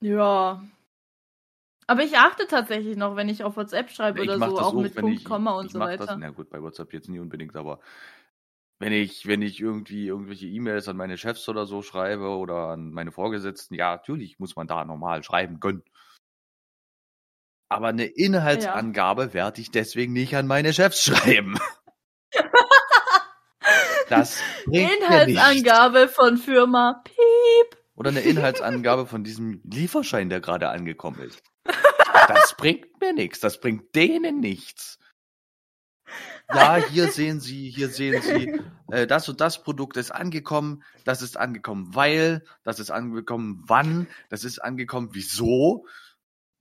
Ja, 0.00 0.60
aber 1.86 2.02
ich 2.02 2.16
achte 2.16 2.48
tatsächlich 2.48 2.96
noch, 2.96 3.14
wenn 3.14 3.28
ich 3.28 3.44
auf 3.44 3.56
WhatsApp 3.56 3.88
schreibe 3.90 4.22
oder 4.22 4.38
so, 4.38 4.44
auch, 4.44 4.62
auch 4.62 4.72
mit 4.72 4.96
Punkt, 4.96 5.20
ich, 5.20 5.24
Komma 5.24 5.52
und 5.52 5.66
ich 5.66 5.72
so 5.72 5.78
weiter. 5.78 6.06
Das, 6.06 6.16
na 6.18 6.30
gut, 6.30 6.50
bei 6.50 6.60
WhatsApp 6.60 6.92
jetzt 6.92 7.08
nie 7.08 7.20
unbedingt, 7.20 7.54
aber 7.54 7.78
wenn 8.80 8.92
ich, 8.92 9.28
wenn 9.28 9.42
ich 9.42 9.60
irgendwie 9.60 10.08
irgendwelche 10.08 10.48
E-Mails 10.48 10.88
an 10.88 10.96
meine 10.96 11.16
Chefs 11.16 11.48
oder 11.48 11.64
so 11.64 11.82
schreibe 11.82 12.30
oder 12.30 12.70
an 12.70 12.90
meine 12.90 13.12
Vorgesetzten, 13.12 13.76
ja, 13.76 13.94
natürlich 13.94 14.40
muss 14.40 14.56
man 14.56 14.66
da 14.66 14.84
normal 14.84 15.22
schreiben 15.22 15.60
können. 15.60 15.84
Aber 17.72 17.88
eine 17.88 18.04
Inhaltsangabe 18.04 19.24
ja. 19.24 19.34
werde 19.34 19.60
ich 19.60 19.70
deswegen 19.70 20.12
nicht 20.12 20.36
an 20.36 20.46
meine 20.46 20.72
Chefs 20.72 21.02
schreiben. 21.04 21.58
Das 24.08 24.38
Inhaltsangabe 24.70 26.08
von 26.08 26.36
Firma 26.36 27.02
Piep. 27.04 27.78
Oder 27.94 28.10
eine 28.10 28.20
Inhaltsangabe 28.20 29.06
von 29.06 29.24
diesem 29.24 29.60
Lieferschein, 29.64 30.28
der 30.28 30.40
gerade 30.40 30.68
angekommen 30.68 31.20
ist. 31.20 31.42
Das 32.28 32.54
bringt 32.56 33.00
mir 33.00 33.14
nichts. 33.14 33.40
Das 33.40 33.58
bringt 33.58 33.94
denen 33.96 34.38
nichts. 34.38 34.98
Ja, 36.52 36.76
hier 36.76 37.08
sehen 37.10 37.40
Sie, 37.40 37.70
hier 37.70 37.88
sehen 37.88 38.20
Sie, 38.20 38.60
äh, 38.90 39.06
das 39.06 39.28
und 39.28 39.40
das 39.40 39.62
Produkt 39.62 39.96
ist 39.96 40.10
angekommen, 40.10 40.82
das 41.04 41.22
ist 41.22 41.38
angekommen, 41.38 41.94
weil, 41.94 42.44
das 42.64 42.78
ist 42.78 42.90
angekommen, 42.90 43.62
wann, 43.66 44.06
das 44.28 44.44
ist 44.44 44.58
angekommen, 44.58 45.10
wieso, 45.12 45.86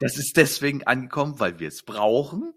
das 0.02 0.18
ist 0.18 0.36
deswegen 0.36 0.84
angekommen, 0.84 1.40
weil 1.40 1.60
wir 1.60 1.68
es 1.68 1.84
brauchen. 1.84 2.54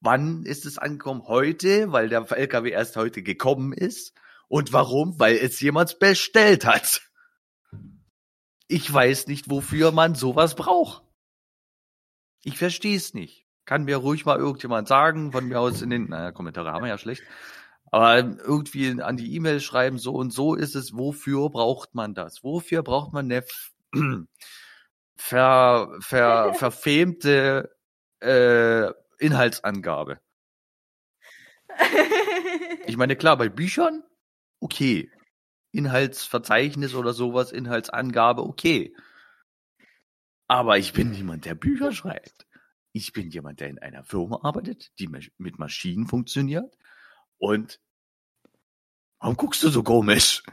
Wann 0.00 0.44
ist 0.44 0.64
es 0.64 0.78
angekommen? 0.78 1.24
Heute, 1.26 1.90
weil 1.90 2.08
der 2.08 2.30
LKW 2.30 2.70
erst 2.70 2.96
heute 2.96 3.22
gekommen 3.22 3.72
ist. 3.72 4.14
Und 4.46 4.72
warum? 4.72 5.18
Weil 5.18 5.36
es 5.36 5.60
jemand 5.60 5.98
bestellt 5.98 6.64
hat. 6.64 7.02
Ich 8.68 8.92
weiß 8.92 9.26
nicht, 9.26 9.50
wofür 9.50 9.90
man 9.90 10.14
sowas 10.14 10.54
braucht. 10.54 11.02
Ich 12.44 12.58
verstehe 12.58 12.96
es 12.96 13.12
nicht. 13.12 13.44
Kann 13.64 13.84
mir 13.84 13.96
ruhig 13.96 14.24
mal 14.24 14.38
irgendjemand 14.38 14.86
sagen, 14.86 15.32
von 15.32 15.46
mir 15.46 15.58
aus 15.58 15.82
in 15.82 15.90
den, 15.90 16.10
naja, 16.10 16.30
Kommentare 16.30 16.70
haben 16.70 16.84
wir 16.84 16.90
ja 16.90 16.98
schlecht. 16.98 17.24
Aber 17.90 18.18
irgendwie 18.18 19.02
an 19.02 19.16
die 19.16 19.34
E-Mail 19.34 19.58
schreiben, 19.58 19.98
so 19.98 20.12
und 20.12 20.32
so 20.32 20.54
ist 20.54 20.76
es, 20.76 20.96
wofür 20.96 21.50
braucht 21.50 21.96
man 21.96 22.14
das? 22.14 22.44
Wofür 22.44 22.84
braucht 22.84 23.12
man 23.12 23.32
eine 23.32 23.44
ver, 25.16 25.96
ver, 26.00 26.54
verfemte 26.58 27.76
äh, 28.20 28.90
Inhaltsangabe? 29.18 30.20
Ich 32.86 32.96
meine, 32.96 33.16
klar, 33.16 33.36
bei 33.36 33.48
Büchern, 33.48 34.02
okay. 34.60 35.10
Inhaltsverzeichnis 35.72 36.94
oder 36.94 37.12
sowas, 37.12 37.50
Inhaltsangabe, 37.50 38.42
okay. 38.42 38.94
Aber 40.46 40.78
ich 40.78 40.92
bin 40.92 41.10
niemand, 41.10 41.46
der 41.46 41.54
Bücher 41.54 41.92
schreibt. 41.92 42.46
Ich 42.92 43.12
bin 43.12 43.30
jemand, 43.30 43.58
der 43.60 43.70
in 43.70 43.80
einer 43.80 44.04
Firma 44.04 44.40
arbeitet, 44.42 44.92
die 45.00 45.08
mit 45.08 45.58
Maschinen 45.58 46.06
funktioniert. 46.06 46.76
Und 47.38 47.80
warum 49.18 49.36
guckst 49.36 49.64
du 49.64 49.68
so 49.68 49.82
komisch? 49.82 50.44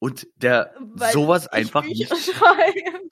Und 0.00 0.26
der 0.34 0.74
Weil 0.80 1.12
sowas 1.12 1.46
einfach 1.46 1.84
nicht. 1.84 2.08
Schreiben. 2.08 3.10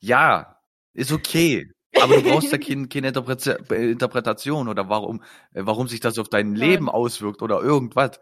Ja, 0.00 0.60
ist 0.92 1.12
okay. 1.12 1.70
Aber 2.00 2.16
du 2.16 2.22
brauchst 2.22 2.52
ja 2.52 2.58
keine, 2.58 2.88
keine 2.88 3.08
Interpretation 3.08 4.68
oder 4.68 4.88
warum, 4.88 5.22
äh, 5.52 5.62
warum 5.64 5.88
sich 5.88 6.00
das 6.00 6.18
auf 6.18 6.28
dein 6.28 6.54
Leben 6.54 6.88
auswirkt 6.88 7.42
oder 7.42 7.60
irgendwas. 7.60 8.20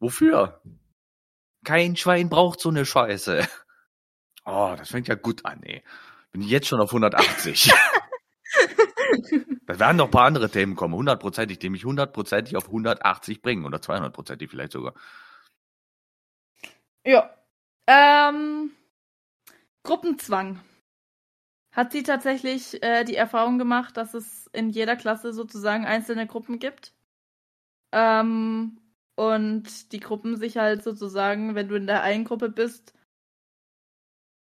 Wofür? 0.00 0.60
Kein 1.64 1.96
Schwein 1.96 2.28
braucht 2.28 2.60
so 2.60 2.70
eine 2.70 2.84
Scheiße. 2.84 3.46
Oh, 4.46 4.74
das 4.76 4.90
fängt 4.90 5.08
ja 5.08 5.14
gut 5.14 5.46
an, 5.46 5.62
ey. 5.62 5.82
Bin 6.30 6.42
ich 6.42 6.50
jetzt 6.50 6.66
schon 6.66 6.78
auf 6.78 6.90
180. 6.90 7.72
da 9.66 9.78
werden 9.78 9.96
noch 9.96 10.04
ein 10.04 10.10
paar 10.10 10.26
andere 10.26 10.50
Themen 10.50 10.76
kommen, 10.76 10.92
hundertprozentig, 10.94 11.58
die 11.60 11.70
mich 11.70 11.86
hundertprozentig 11.86 12.54
auf 12.54 12.66
180 12.66 13.40
bringen 13.40 13.64
oder 13.64 13.78
200prozentig 13.78 14.50
vielleicht 14.50 14.72
sogar. 14.72 14.92
Ja. 17.04 17.30
Ähm, 17.86 18.72
Gruppenzwang. 19.82 20.60
Hat 21.72 21.92
sie 21.92 22.02
tatsächlich 22.02 22.82
äh, 22.82 23.04
die 23.04 23.16
Erfahrung 23.16 23.58
gemacht, 23.58 23.96
dass 23.96 24.14
es 24.14 24.46
in 24.52 24.70
jeder 24.70 24.96
Klasse 24.96 25.32
sozusagen 25.32 25.84
einzelne 25.84 26.26
Gruppen 26.26 26.58
gibt? 26.58 26.94
Ähm, 27.92 28.80
und 29.16 29.92
die 29.92 30.00
Gruppen 30.00 30.36
sich 30.36 30.56
halt 30.56 30.82
sozusagen, 30.82 31.54
wenn 31.54 31.68
du 31.68 31.74
in 31.74 31.86
der 31.86 32.02
einen 32.02 32.24
Gruppe 32.24 32.48
bist, 32.48 32.94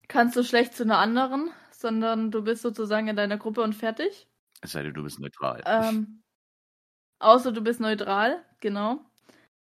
kannst 0.08 0.36
du 0.36 0.44
schlecht 0.44 0.74
zu 0.74 0.84
einer 0.84 1.00
anderen, 1.00 1.52
sondern 1.72 2.32
du 2.32 2.44
bist 2.44 2.62
sozusagen 2.62 3.08
in 3.08 3.16
deiner 3.16 3.38
Gruppe 3.38 3.62
und 3.62 3.74
fertig. 3.74 4.28
Es 4.62 4.72
sei 4.72 4.84
denn, 4.84 4.94
du 4.94 5.04
bist 5.04 5.20
neutral. 5.20 5.64
Ähm, 5.66 6.24
außer 7.20 7.52
du 7.52 7.62
bist 7.62 7.80
neutral, 7.80 8.44
genau. 8.60 9.07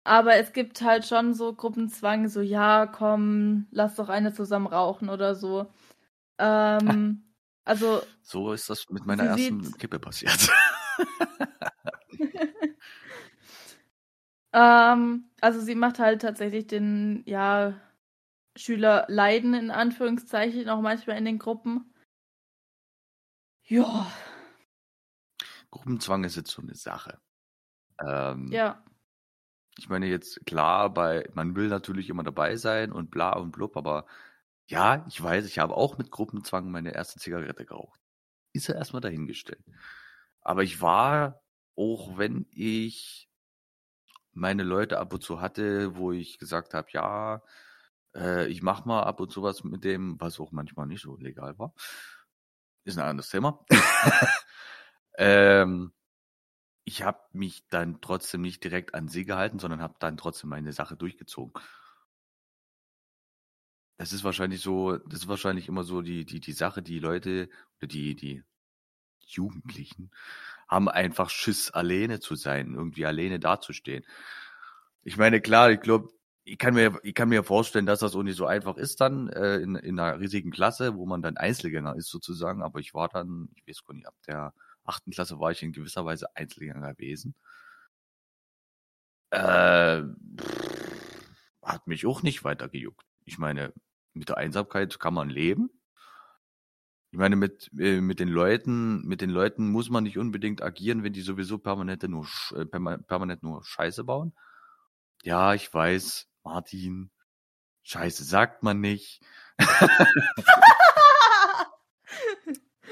Aber 0.09 0.37
es 0.37 0.55
gibt 0.55 0.81
halt 0.81 1.05
schon 1.05 1.35
so 1.35 1.53
Gruppenzwang, 1.53 2.29
so 2.29 2.41
ja, 2.41 2.87
komm, 2.87 3.67
lass 3.71 3.97
doch 3.97 4.09
eine 4.09 4.33
zusammen 4.33 4.67
rauchen 4.67 5.11
oder 5.11 5.35
so. 5.35 5.71
Ähm, 6.39 7.35
also. 7.67 8.01
So 8.23 8.55
ist 8.55 8.71
das 8.71 8.89
mit 8.89 9.05
meiner 9.05 9.25
ersten 9.25 9.63
sieht... 9.63 9.79
Kippe 9.79 9.99
passiert. 9.99 10.49
ähm, 14.55 15.25
also 15.43 15.61
sie 15.61 15.75
macht 15.75 15.99
halt 15.99 16.23
tatsächlich 16.23 16.67
den, 16.67 17.23
ja, 17.27 17.79
Schüler 18.57 19.05
leiden, 19.09 19.53
in 19.53 19.71
Anführungszeichen, 19.71 20.71
auch 20.71 20.81
manchmal 20.81 21.19
in 21.19 21.27
den 21.27 21.39
Gruppen. 21.39 21.93
Ja. 23.65 24.11
Gruppenzwang 25.71 26.25
ist 26.25 26.37
jetzt 26.37 26.53
so 26.53 26.63
eine 26.63 26.75
Sache. 26.75 27.21
Ähm, 28.03 28.49
ja. 28.51 28.83
Ich 29.79 29.89
meine 29.89 30.07
jetzt 30.07 30.45
klar, 30.45 30.93
bei 30.93 31.29
man 31.35 31.55
will 31.55 31.69
natürlich 31.69 32.11
immer 32.11 32.25
dabei 32.25 32.57
sein 32.57 32.91
und 32.91 33.11
bla 33.13 33.35
und 33.35 33.53
blub, 33.53 33.77
aber 33.77 34.07
ja, 34.67 35.07
ich 35.09 35.23
weiß, 35.23 35.47
ich 35.47 35.61
habe 35.61 35.77
auch 35.77 35.99
mit 35.99 36.11
Gruppenzwang 36.11 36.71
meine 36.71 36.95
erste 36.95 37.21
Zigarette 37.21 37.65
geraucht. 37.65 38.01
Ist 38.53 38.67
ja 38.69 38.75
erstmal 38.75 39.01
dahingestellt. 39.01 39.65
Aber 40.43 40.65
ich 40.65 40.81
war, 40.83 41.43
auch 41.77 42.19
wenn 42.19 42.47
ich 42.51 43.31
meine 44.33 44.65
Leute 44.65 44.99
ab 44.99 45.15
und 45.15 45.23
zu 45.23 45.41
hatte, 45.41 45.97
wo 45.97 46.11
ich 46.13 46.39
gesagt 46.39 46.75
habe, 46.75 46.89
ja, 46.93 47.43
äh, 48.17 48.49
ich 48.49 48.63
mache 48.63 48.89
mal 48.89 49.05
ab 49.05 49.21
und 49.21 49.31
zu 49.31 49.43
was 49.45 49.63
mit 49.63 49.85
dem, 49.85 50.21
was 50.21 50.41
auch 50.41 50.51
manchmal 50.51 50.87
nicht 50.87 51.03
so 51.03 51.17
legal 51.17 51.57
war. 51.59 51.73
Ist 52.85 52.99
ein 52.99 53.05
anderes 53.05 53.31
Thema. 53.31 53.65
ähm, 55.19 55.93
ich 56.89 57.03
habe 57.03 57.21
mich 57.33 57.69
dann 57.69 58.01
trotzdem 58.01 58.41
nicht 58.41 58.65
direkt 58.65 58.95
an 58.95 59.09
sie 59.09 59.27
gehalten, 59.27 59.59
sondern 59.59 59.83
habe 59.83 59.97
dann 59.99 60.17
trotzdem 60.17 60.49
meine 60.49 60.73
Sache 60.73 60.97
durchgezogen. 60.97 61.53
Das 63.99 64.15
ist 64.15 64.25
wahrscheinlich 64.25 64.63
so, 64.63 64.97
das 64.97 65.21
ist 65.21 65.29
wahrscheinlich 65.29 65.69
immer 65.69 65.85
so 65.85 66.01
die, 66.01 66.25
die, 66.25 66.41
die 66.41 66.53
Sache, 66.53 66.81
die 66.81 66.99
Leute 66.99 67.51
oder 67.77 67.89
die, 67.89 68.15
die 68.15 68.43
Jugendlichen 69.21 70.11
haben 70.67 70.89
einfach 70.89 71.29
Schiss, 71.29 71.71
alleine 71.71 72.21
zu 72.21 72.37
sein, 72.37 72.73
irgendwie 72.75 73.05
alleine 73.05 73.39
dazustehen. 73.39 74.07
Ich 75.03 75.19
meine, 75.19 75.43
klar, 75.43 75.71
ich 75.71 75.81
glaube, 75.81 76.09
ich 76.45 76.57
kann 76.57 76.73
mir, 76.73 76.99
ich 77.03 77.15
kann 77.15 77.29
mir 77.29 77.45
vorstellen, 77.45 77.85
dass 77.85 78.01
das 78.01 78.17
auch 78.17 78.23
nicht 78.23 78.37
so 78.37 78.47
einfach 78.47 78.79
ist 78.79 79.03
dann 79.03 79.29
äh, 79.29 79.57
in, 79.57 79.75
in 79.77 80.01
einer 80.01 80.19
riesigen 80.21 80.53
Klasse, 80.53 80.97
wo 80.97 81.05
man 81.05 81.21
dann 81.21 81.37
Einzelgänger 81.37 81.97
ist 81.97 82.09
sozusagen. 82.09 82.63
Aber 82.63 82.81
ich 82.81 82.95
war 82.95 83.09
dann, 83.09 83.51
ich 83.57 83.67
weiß 83.67 83.85
gar 83.85 83.95
nicht, 83.95 84.07
ab 84.07 84.15
der 84.27 84.55
achten 84.89 85.11
Klasse 85.11 85.39
war 85.39 85.51
ich 85.51 85.63
in 85.63 85.73
gewisser 85.73 86.05
Weise 86.05 86.35
Einzelgänger 86.35 86.95
gewesen. 86.95 87.35
Äh, 89.31 90.03
pff, 90.41 91.29
hat 91.63 91.87
mich 91.87 92.07
auch 92.07 92.23
nicht 92.23 92.45
weiter 92.45 92.69
gejuckt. 92.69 93.05
Ich 93.25 93.39
meine, 93.39 93.73
mit 94.15 94.31
der 94.31 94.39
Einsamkeit 94.39 94.99
kann 94.99 95.15
man 95.15 95.29
leben. 95.29 95.71
Ich 97.11 97.19
meine, 97.19 97.37
mit, 97.37 97.71
äh, 97.79 98.01
mit 98.01 98.21
den 98.21 98.29
Leuten, 98.29 99.07
mit 99.07 99.21
den 99.21 99.31
Leuten 99.31 99.71
muss 99.71 99.91
man 99.91 100.05
nicht 100.05 100.19
unbedingt 100.19 100.63
agieren, 100.63 101.05
wenn 101.05 101.13
die 101.13 101.23
sowieso 101.23 101.59
permanent 101.59 102.03
nur, 102.05 102.27
äh, 102.55 102.65
permanent 102.67 103.43
nur 103.43 103.65
Scheiße 103.65 104.05
bauen. 104.05 104.35
Ja, 105.23 105.55
ich 105.55 105.73
weiß, 105.73 106.29
Martin, 106.45 107.11
Scheiße 107.83 108.25
sagt 108.25 108.63
man 108.63 108.81
nicht. 108.81 109.23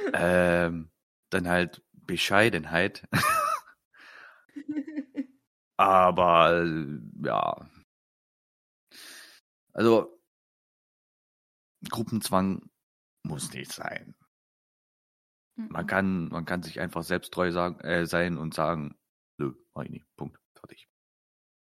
ähm, 0.14 0.90
dann 1.30 1.48
halt 1.48 1.82
Bescheidenheit. 2.06 3.06
Aber 5.76 6.64
ja. 7.22 7.68
Also 9.72 10.18
Gruppenzwang 11.90 12.70
muss 13.22 13.52
nicht 13.52 13.72
sein. 13.72 14.14
Man 15.56 15.84
mhm. 15.84 15.86
kann, 15.86 16.28
man 16.28 16.44
kann 16.44 16.62
sich 16.62 16.80
einfach 16.80 17.02
selbst 17.02 17.32
treu 17.32 17.50
sagen, 17.50 17.80
äh, 17.80 18.06
sein 18.06 18.36
und 18.36 18.54
sagen, 18.54 18.94
nö, 19.38 19.52
mach 19.74 19.84
ich 19.84 19.90
nicht. 19.90 20.06
Punkt. 20.16 20.38
Fertig. 20.54 20.88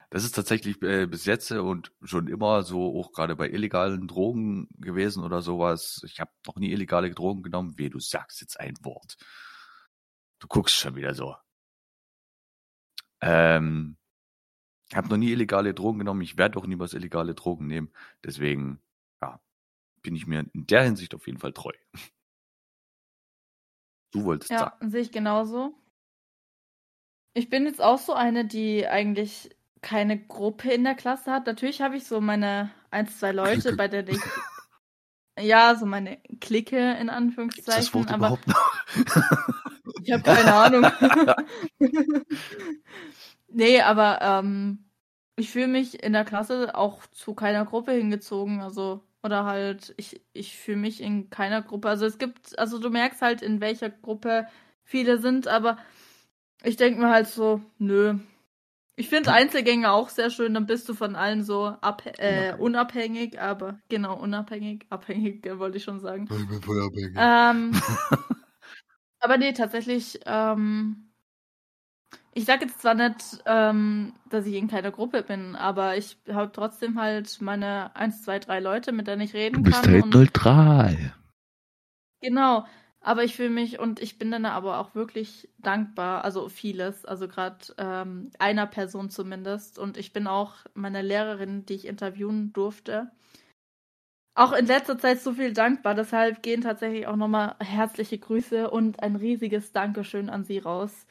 Das 0.10 0.24
ist 0.24 0.34
tatsächlich 0.34 0.82
äh, 0.82 1.08
bis 1.08 1.26
jetzt 1.26 1.52
und 1.52 1.92
schon 2.04 2.28
immer 2.28 2.64
so 2.64 3.00
auch 3.00 3.12
gerade 3.12 3.36
bei 3.36 3.50
illegalen 3.50 4.08
Drogen 4.08 4.70
gewesen 4.78 5.24
oder 5.24 5.42
sowas. 5.42 6.02
Ich 6.06 6.20
habe 6.20 6.32
noch 6.48 6.56
nie 6.56 6.72
illegale 6.72 7.12
Drogen 7.12 7.44
genommen. 7.44 7.78
Weh, 7.78 7.89
du 7.89 8.00
sagst 8.00 8.42
jetzt 8.42 8.60
ein 8.60 8.76
Wort. 8.82 9.18
Du 10.42 10.48
guckst 10.48 10.76
schon 10.76 10.96
wieder 10.96 11.14
so. 11.14 11.36
Ähm, 13.22 13.96
ich 14.89 14.98
habe 14.98 15.08
noch 15.08 15.18
nie 15.18 15.32
illegale 15.32 15.74
Drogen 15.74 16.00
genommen. 16.00 16.22
Ich 16.22 16.38
werde 16.38 16.58
auch 16.60 16.66
niemals 16.66 16.94
illegale 16.94 17.36
Drogen 17.36 17.68
nehmen. 17.68 17.94
Deswegen, 18.26 18.82
ja, 19.22 19.39
bin 20.02 20.16
ich 20.16 20.26
mir 20.26 20.39
in 20.52 20.66
der 20.66 20.84
Hinsicht 20.84 21.14
auf 21.14 21.28
jeden 21.28 21.38
Fall 21.38 21.54
treu. 21.54 21.74
Du 24.12 24.26
wolltest 24.26 24.52
ja, 24.52 24.60
sagen. 24.60 24.78
Ja, 24.82 24.89
sehe 24.89 25.02
ich 25.02 25.12
genauso. 25.12 25.74
Ich 27.34 27.50
bin 27.50 27.66
jetzt 27.66 27.82
auch 27.82 28.00
so 28.00 28.14
eine, 28.14 28.46
die 28.46 28.88
eigentlich 28.88 29.56
keine 29.82 30.20
Gruppe 30.20 30.74
in 30.74 30.84
der 30.84 30.96
Klasse 30.96 31.32
hat. 31.32 31.46
Natürlich 31.46 31.82
habe 31.82 31.96
ich 31.96 32.06
so 32.06 32.20
meine 32.20 32.72
ein, 32.89 33.08
zwei 33.08 33.32
Leute, 33.32 33.76
bei 33.76 33.88
denen 33.88 34.10
ich. 34.10 34.20
Ja, 35.39 35.76
so 35.76 35.86
meine 35.86 36.22
Clique 36.42 36.98
in 37.00 37.10
Anführungszeichen. 37.10 37.74
Gibt's 37.74 37.92
das 37.92 37.94
Wort 37.94 38.10
aber 38.10 38.28
überhaupt 38.28 38.48
noch? 38.48 39.56
ich 40.12 40.18
habe 40.18 40.36
keine 40.36 40.53
Ahnung. 40.53 40.91
nee, 43.47 43.82
aber 43.82 44.20
ähm, 44.22 44.86
ich 45.38 45.51
fühle 45.51 45.68
mich 45.68 46.03
in 46.03 46.14
der 46.14 46.26
Klasse 46.26 46.76
auch 46.76 47.07
zu 47.07 47.34
keiner 47.34 47.66
Gruppe 47.66 47.93
hingezogen. 47.93 48.62
Also, 48.62 49.01
oder 49.24 49.45
halt, 49.45 49.93
ich, 49.97 50.22
ich 50.34 50.57
fühle 50.57 50.78
mich 50.78 51.01
in 51.01 51.30
keiner 51.30 51.62
Gruppe. 51.62 51.88
Also 51.88 52.05
es 52.05 52.18
gibt, 52.18 52.59
also 52.59 52.78
du 52.80 52.89
merkst 52.89 53.22
halt, 53.22 53.41
in 53.41 53.62
welcher 53.62 53.89
Gruppe 53.89 54.47
viele 54.84 55.20
sind, 55.20 55.47
aber 55.47 55.78
ich 56.64 56.76
denke 56.76 56.99
mir 56.99 57.09
halt 57.09 57.28
so, 57.28 57.62
nö, 57.78 58.20
ich 58.97 59.07
finde 59.07 59.32
Einzelgänge 59.32 59.91
auch 59.91 60.09
sehr 60.09 60.30
schön, 60.30 60.53
dann 60.53 60.66
bist 60.66 60.89
du 60.89 60.93
von 60.93 61.16
allen 61.16 61.43
so 61.43 61.68
ab, 61.68 62.03
äh, 62.18 62.53
unabhängig, 62.55 63.39
aber 63.41 63.80
genau, 63.88 64.20
unabhängig, 64.20 64.86
abhängig, 64.89 65.43
wollte 65.57 65.78
ich 65.78 65.84
schon 65.84 66.01
sagen. 66.01 66.28
Ich 66.30 66.47
bin 66.49 66.62
voll 66.62 66.82
abhängig. 66.82 67.16
Ähm, 67.18 67.72
aber 69.22 69.38
nee, 69.38 69.53
tatsächlich, 69.53 70.19
ähm, 70.26 71.11
ich 72.34 72.45
sage 72.45 72.65
jetzt 72.65 72.82
zwar 72.82 72.93
nicht, 72.93 73.41
ähm, 73.45 74.13
dass 74.30 74.45
ich 74.45 74.55
in 74.55 74.67
keiner 74.67 74.91
Gruppe 74.91 75.24
bin, 75.24 75.55
aber 75.55 75.97
ich 75.97 76.17
habe 76.32 76.51
trotzdem 76.51 76.99
halt 76.99 77.41
meine 77.41 77.95
1, 77.95 78.24
2, 78.24 78.39
3 78.39 78.59
Leute, 78.59 78.91
mit 78.91 79.07
denen 79.07 79.22
ich 79.22 79.34
reden 79.34 79.55
kann. 79.55 79.63
Du 79.63 79.69
bist 79.69 79.84
kann 79.84 79.93
halt 79.93 80.13
neutral. 80.13 81.13
Genau. 82.22 82.65
Aber 83.03 83.24
ich 83.24 83.36
fühle 83.36 83.49
mich 83.49 83.80
und 83.80 83.99
ich 83.99 84.19
bin 84.19 84.30
dann 84.30 84.45
aber 84.45 84.78
auch 84.78 84.93
wirklich 84.93 85.49
dankbar, 85.57 86.24
also 86.24 86.49
vieles, 86.49 87.03
also 87.03 87.28
gerade 87.28 87.57
ähm, 87.80 88.30
einer 88.38 88.67
Person 88.67 89.09
zumindest. 89.09 89.80
Und 89.80 89.97
ich 89.97 90.13
bin 90.13 90.28
auch 90.28 90.53
meiner 90.76 91.01
Lehrerin, 91.01 91.65
die 91.65 91.74
ich 91.74 91.88
interviewen 91.88 92.53
durfte, 92.53 93.11
auch 94.34 94.54
in 94.54 94.66
letzter 94.66 94.98
Zeit 94.98 95.20
so 95.20 95.34
viel 95.34 95.54
dankbar. 95.54 95.96
Deshalb 95.96 96.42
gehen 96.44 96.62
tatsächlich 96.62 97.08
auch 97.08 97.16
nochmal 97.16 97.56
herzliche 97.60 98.18
Grüße 98.18 98.70
und 98.70 99.02
ein 99.02 99.16
riesiges 99.16 99.72
Dankeschön 99.72 100.30
an 100.30 100.44
sie 100.44 100.60
raus. 100.60 101.06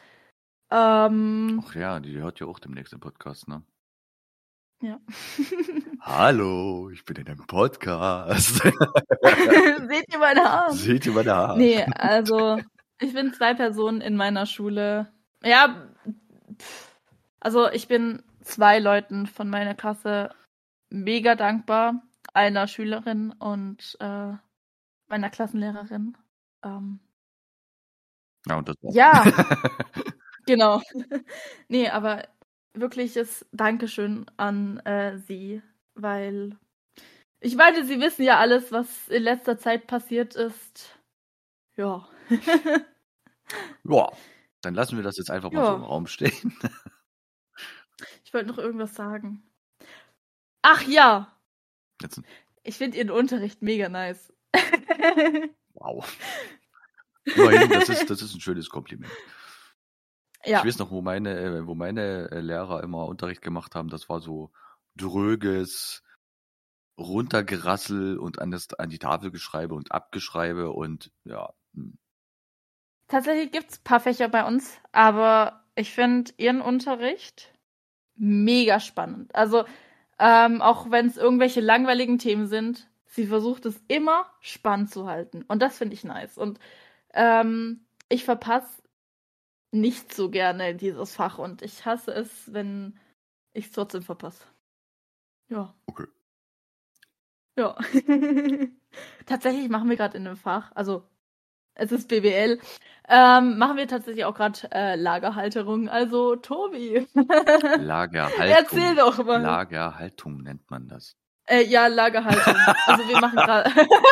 Ähm, 0.70 1.62
Ach 1.66 1.74
ja, 1.74 2.00
die 2.00 2.18
hört 2.18 2.40
ja 2.40 2.46
auch 2.46 2.58
demnächst 2.58 2.92
im 2.92 3.00
Podcast, 3.00 3.48
ne? 3.48 3.62
Ja. 4.82 4.98
Hallo, 6.00 6.88
ich 6.90 7.04
bin 7.04 7.16
in 7.16 7.26
einem 7.26 7.46
Podcast. 7.46 8.56
Seht 8.62 10.12
ihr 10.12 10.18
meine 10.18 10.44
Haare? 10.44 10.72
Seht 10.72 11.04
ihr 11.04 11.12
meine 11.12 11.34
Haare? 11.34 11.58
Nee, 11.58 11.84
also 11.84 12.58
ich 12.98 13.12
bin 13.12 13.34
zwei 13.34 13.52
Personen 13.52 14.00
in 14.00 14.16
meiner 14.16 14.46
Schule. 14.46 15.12
Ja, 15.42 15.90
also 17.40 17.70
ich 17.70 17.88
bin 17.88 18.22
zwei 18.42 18.78
Leuten 18.78 19.26
von 19.26 19.50
meiner 19.50 19.74
Klasse 19.74 20.30
mega 20.88 21.34
dankbar. 21.34 22.02
Einer 22.32 22.68
Schülerin 22.68 23.32
und 23.32 23.96
äh, 24.00 24.32
meiner 25.08 25.30
Klassenlehrerin. 25.30 26.16
Ähm, 26.62 27.00
ja, 28.46 28.56
und 28.56 28.68
das 28.68 28.76
war's. 28.82 28.94
Ja, 28.94 29.24
genau. 30.46 30.82
nee, 31.68 31.88
aber 31.88 32.28
wirkliches 32.74 33.46
Dankeschön 33.52 34.26
an 34.36 34.78
äh, 34.80 35.18
Sie, 35.18 35.62
weil 35.94 36.56
ich 37.40 37.56
meine, 37.56 37.84
Sie 37.84 38.00
wissen 38.00 38.22
ja 38.22 38.38
alles, 38.38 38.70
was 38.70 39.08
in 39.08 39.22
letzter 39.22 39.58
Zeit 39.58 39.86
passiert 39.86 40.34
ist. 40.34 40.98
Ja. 41.76 42.06
ja, 43.84 44.10
dann 44.60 44.74
lassen 44.74 44.96
wir 44.96 45.02
das 45.02 45.16
jetzt 45.16 45.30
einfach 45.30 45.50
mal 45.50 45.62
ja. 45.62 45.66
so 45.70 45.76
im 45.76 45.84
Raum 45.84 46.06
stehen. 46.06 46.58
ich 48.24 48.34
wollte 48.34 48.48
noch 48.48 48.58
irgendwas 48.58 48.94
sagen. 48.94 49.42
Ach 50.62 50.82
ja. 50.82 51.34
Jetzt. 52.00 52.20
Ich 52.62 52.76
finde 52.76 52.98
Ihren 52.98 53.10
Unterricht 53.10 53.62
mega 53.62 53.88
nice. 53.88 54.32
wow. 55.74 56.06
Immerhin, 57.24 57.70
das 57.70 57.88
ist, 57.88 58.10
das 58.10 58.22
ist 58.22 58.34
ein 58.34 58.40
schönes 58.40 58.68
Kompliment. 58.70 59.12
Ja. 60.44 60.60
Ich 60.60 60.66
weiß 60.66 60.78
noch, 60.78 60.90
wo 60.90 61.02
meine, 61.02 61.38
äh, 61.38 61.66
wo 61.66 61.74
meine 61.74 62.30
äh, 62.30 62.40
Lehrer 62.40 62.82
immer 62.82 63.06
Unterricht 63.06 63.42
gemacht 63.42 63.74
haben, 63.74 63.88
das 63.88 64.08
war 64.08 64.20
so 64.20 64.50
dröges 64.96 66.02
Runtergerassel 66.98 68.18
und 68.18 68.38
an, 68.38 68.50
das, 68.50 68.72
an 68.74 68.90
die 68.90 68.98
Tafel 68.98 69.30
geschreibe 69.30 69.74
und 69.74 69.92
abgeschreibe 69.92 70.70
und 70.70 71.10
ja. 71.24 71.52
Hm. 71.74 71.98
Tatsächlich 73.08 73.50
gibt 73.50 73.70
es 73.70 73.78
ein 73.78 73.84
paar 73.84 74.00
Fächer 74.00 74.28
bei 74.28 74.46
uns, 74.46 74.78
aber 74.92 75.64
ich 75.74 75.90
finde 75.90 76.32
ihren 76.36 76.60
Unterricht 76.60 77.52
mega 78.14 78.80
spannend. 78.80 79.34
Also, 79.34 79.64
ähm, 80.20 80.60
auch 80.60 80.90
wenn 80.90 81.06
es 81.06 81.16
irgendwelche 81.16 81.60
langweiligen 81.60 82.18
Themen 82.18 82.46
sind, 82.46 82.88
sie 83.06 83.26
versucht 83.26 83.64
es 83.64 83.82
immer 83.88 84.26
spannend 84.40 84.90
zu 84.90 85.08
halten. 85.08 85.44
Und 85.48 85.62
das 85.62 85.78
finde 85.78 85.94
ich 85.94 86.04
nice. 86.04 86.36
Und 86.36 86.60
ähm, 87.14 87.86
ich 88.10 88.24
verpasse 88.24 88.82
nicht 89.72 90.12
so 90.12 90.30
gerne 90.30 90.74
dieses 90.74 91.14
Fach 91.14 91.38
und 91.38 91.62
ich 91.62 91.86
hasse 91.86 92.12
es, 92.12 92.52
wenn 92.52 92.98
ich 93.54 93.66
es 93.66 93.72
trotzdem 93.72 94.02
verpasse. 94.02 94.44
Ja. 95.48 95.74
Okay. 95.86 96.06
Ja. 97.56 97.76
tatsächlich 99.26 99.70
machen 99.70 99.88
wir 99.88 99.96
gerade 99.96 100.18
in 100.18 100.24
dem 100.24 100.36
Fach, 100.36 100.70
also 100.74 101.08
es 101.80 101.92
ist 101.92 102.08
BWL, 102.08 102.60
ähm, 103.08 103.58
machen 103.58 103.76
wir 103.76 103.88
tatsächlich 103.88 104.24
auch 104.24 104.34
gerade 104.34 104.58
äh, 104.70 104.94
Lagerhalterung. 104.96 105.88
Also 105.88 106.36
Tobi. 106.36 107.06
Lagerhaltung. 107.78 108.44
Erzähl 108.44 108.94
doch 108.94 109.24
mal. 109.24 109.40
Lagerhaltung 109.40 110.42
nennt 110.42 110.70
man 110.70 110.88
das. 110.88 111.16
Äh, 111.46 111.64
ja, 111.64 111.86
Lagerhaltung. 111.88 112.54
also 112.86 113.08
wir 113.08 113.20
machen 113.20 113.36
gerade. 113.36 113.70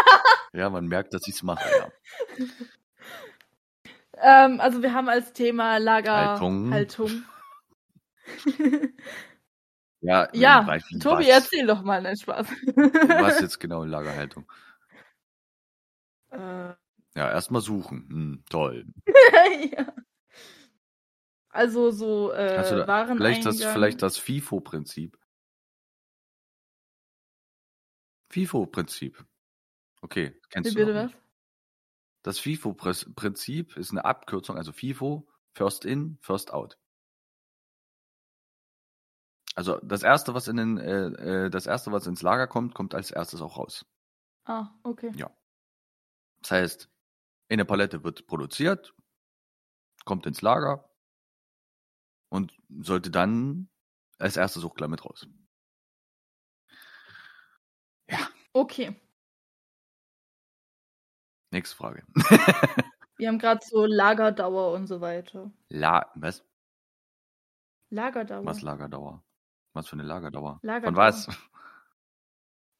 ja, 0.52 0.70
man 0.70 0.86
merkt, 0.86 1.14
dass 1.14 1.28
ich 1.28 1.34
es 1.34 1.42
mache, 1.42 1.64
ja. 1.78 1.88
Ähm, 4.20 4.60
also 4.60 4.82
wir 4.82 4.92
haben 4.94 5.08
als 5.08 5.32
Thema 5.32 5.76
Lagerhaltung. 5.76 6.72
Haltung. 6.72 7.22
ja, 10.00 10.28
ja 10.32 10.78
Tobi, 11.00 11.28
was? 11.28 11.28
erzähl 11.28 11.66
doch 11.66 11.82
mal, 11.82 12.02
nein, 12.02 12.16
Spaß. 12.16 12.48
was 12.74 13.40
jetzt 13.40 13.60
genau 13.60 13.84
in 13.84 13.90
Lagerhaltung? 13.90 14.50
Äh. 16.30 16.72
Ja, 17.18 17.32
erstmal 17.32 17.62
suchen. 17.62 18.06
Hm, 18.08 18.44
toll. 18.48 18.86
ja. 19.76 19.92
Also 21.48 21.90
so 21.90 22.30
äh, 22.30 22.62
da, 22.62 22.86
Waren 22.86 23.16
vielleicht 23.16 23.44
das, 23.44 23.60
vielleicht 23.60 24.02
das 24.02 24.18
FIFO-Prinzip. 24.18 25.18
FIFO-Prinzip. 28.30 29.26
Okay, 30.00 30.40
kennst 30.50 30.70
Wie 30.70 30.74
du 30.78 30.86
bitte 30.86 30.94
was? 30.94 31.12
Das 32.22 32.38
FIFO-Prinzip 32.38 33.76
ist 33.76 33.90
eine 33.90 34.04
Abkürzung, 34.04 34.56
also 34.56 34.70
FIFO, 34.70 35.28
First 35.54 35.84
In, 35.84 36.18
First 36.20 36.52
Out. 36.52 36.78
Also 39.56 39.80
das 39.82 40.04
erste, 40.04 40.34
was 40.34 40.46
in 40.46 40.56
den, 40.56 40.78
äh, 40.78 41.46
äh, 41.46 41.50
das 41.50 41.66
erste, 41.66 41.90
was 41.90 42.06
ins 42.06 42.22
Lager 42.22 42.46
kommt, 42.46 42.76
kommt 42.76 42.94
als 42.94 43.10
erstes 43.10 43.40
auch 43.40 43.58
raus. 43.58 43.84
Ah, 44.44 44.68
okay. 44.84 45.10
Ja. 45.16 45.36
Das 46.42 46.52
heißt, 46.52 46.90
eine 47.54 47.64
Palette 47.64 48.04
wird 48.04 48.26
produziert, 48.26 48.94
kommt 50.04 50.26
ins 50.26 50.42
Lager 50.42 50.88
und 52.28 52.56
sollte 52.80 53.10
dann 53.10 53.68
als 54.18 54.36
erstes 54.36 54.64
auch 54.64 54.74
gleich 54.74 54.90
mit 54.90 55.04
raus. 55.04 55.26
Ja. 58.08 58.28
Okay. 58.52 59.00
Nächste 61.50 61.76
Frage. 61.76 62.04
Wir 63.16 63.28
haben 63.28 63.38
gerade 63.38 63.60
so 63.64 63.86
Lagerdauer 63.86 64.72
und 64.72 64.86
so 64.86 65.00
weiter. 65.00 65.50
La 65.70 66.10
was? 66.14 66.44
Lagerdauer. 67.90 68.44
Was 68.44 68.62
Lagerdauer? 68.62 69.24
Was 69.72 69.88
für 69.88 69.94
eine 69.94 70.02
Lagerdauer? 70.02 70.60
Lagerdauer. 70.62 70.92
Von 70.92 70.96
was? 70.96 71.28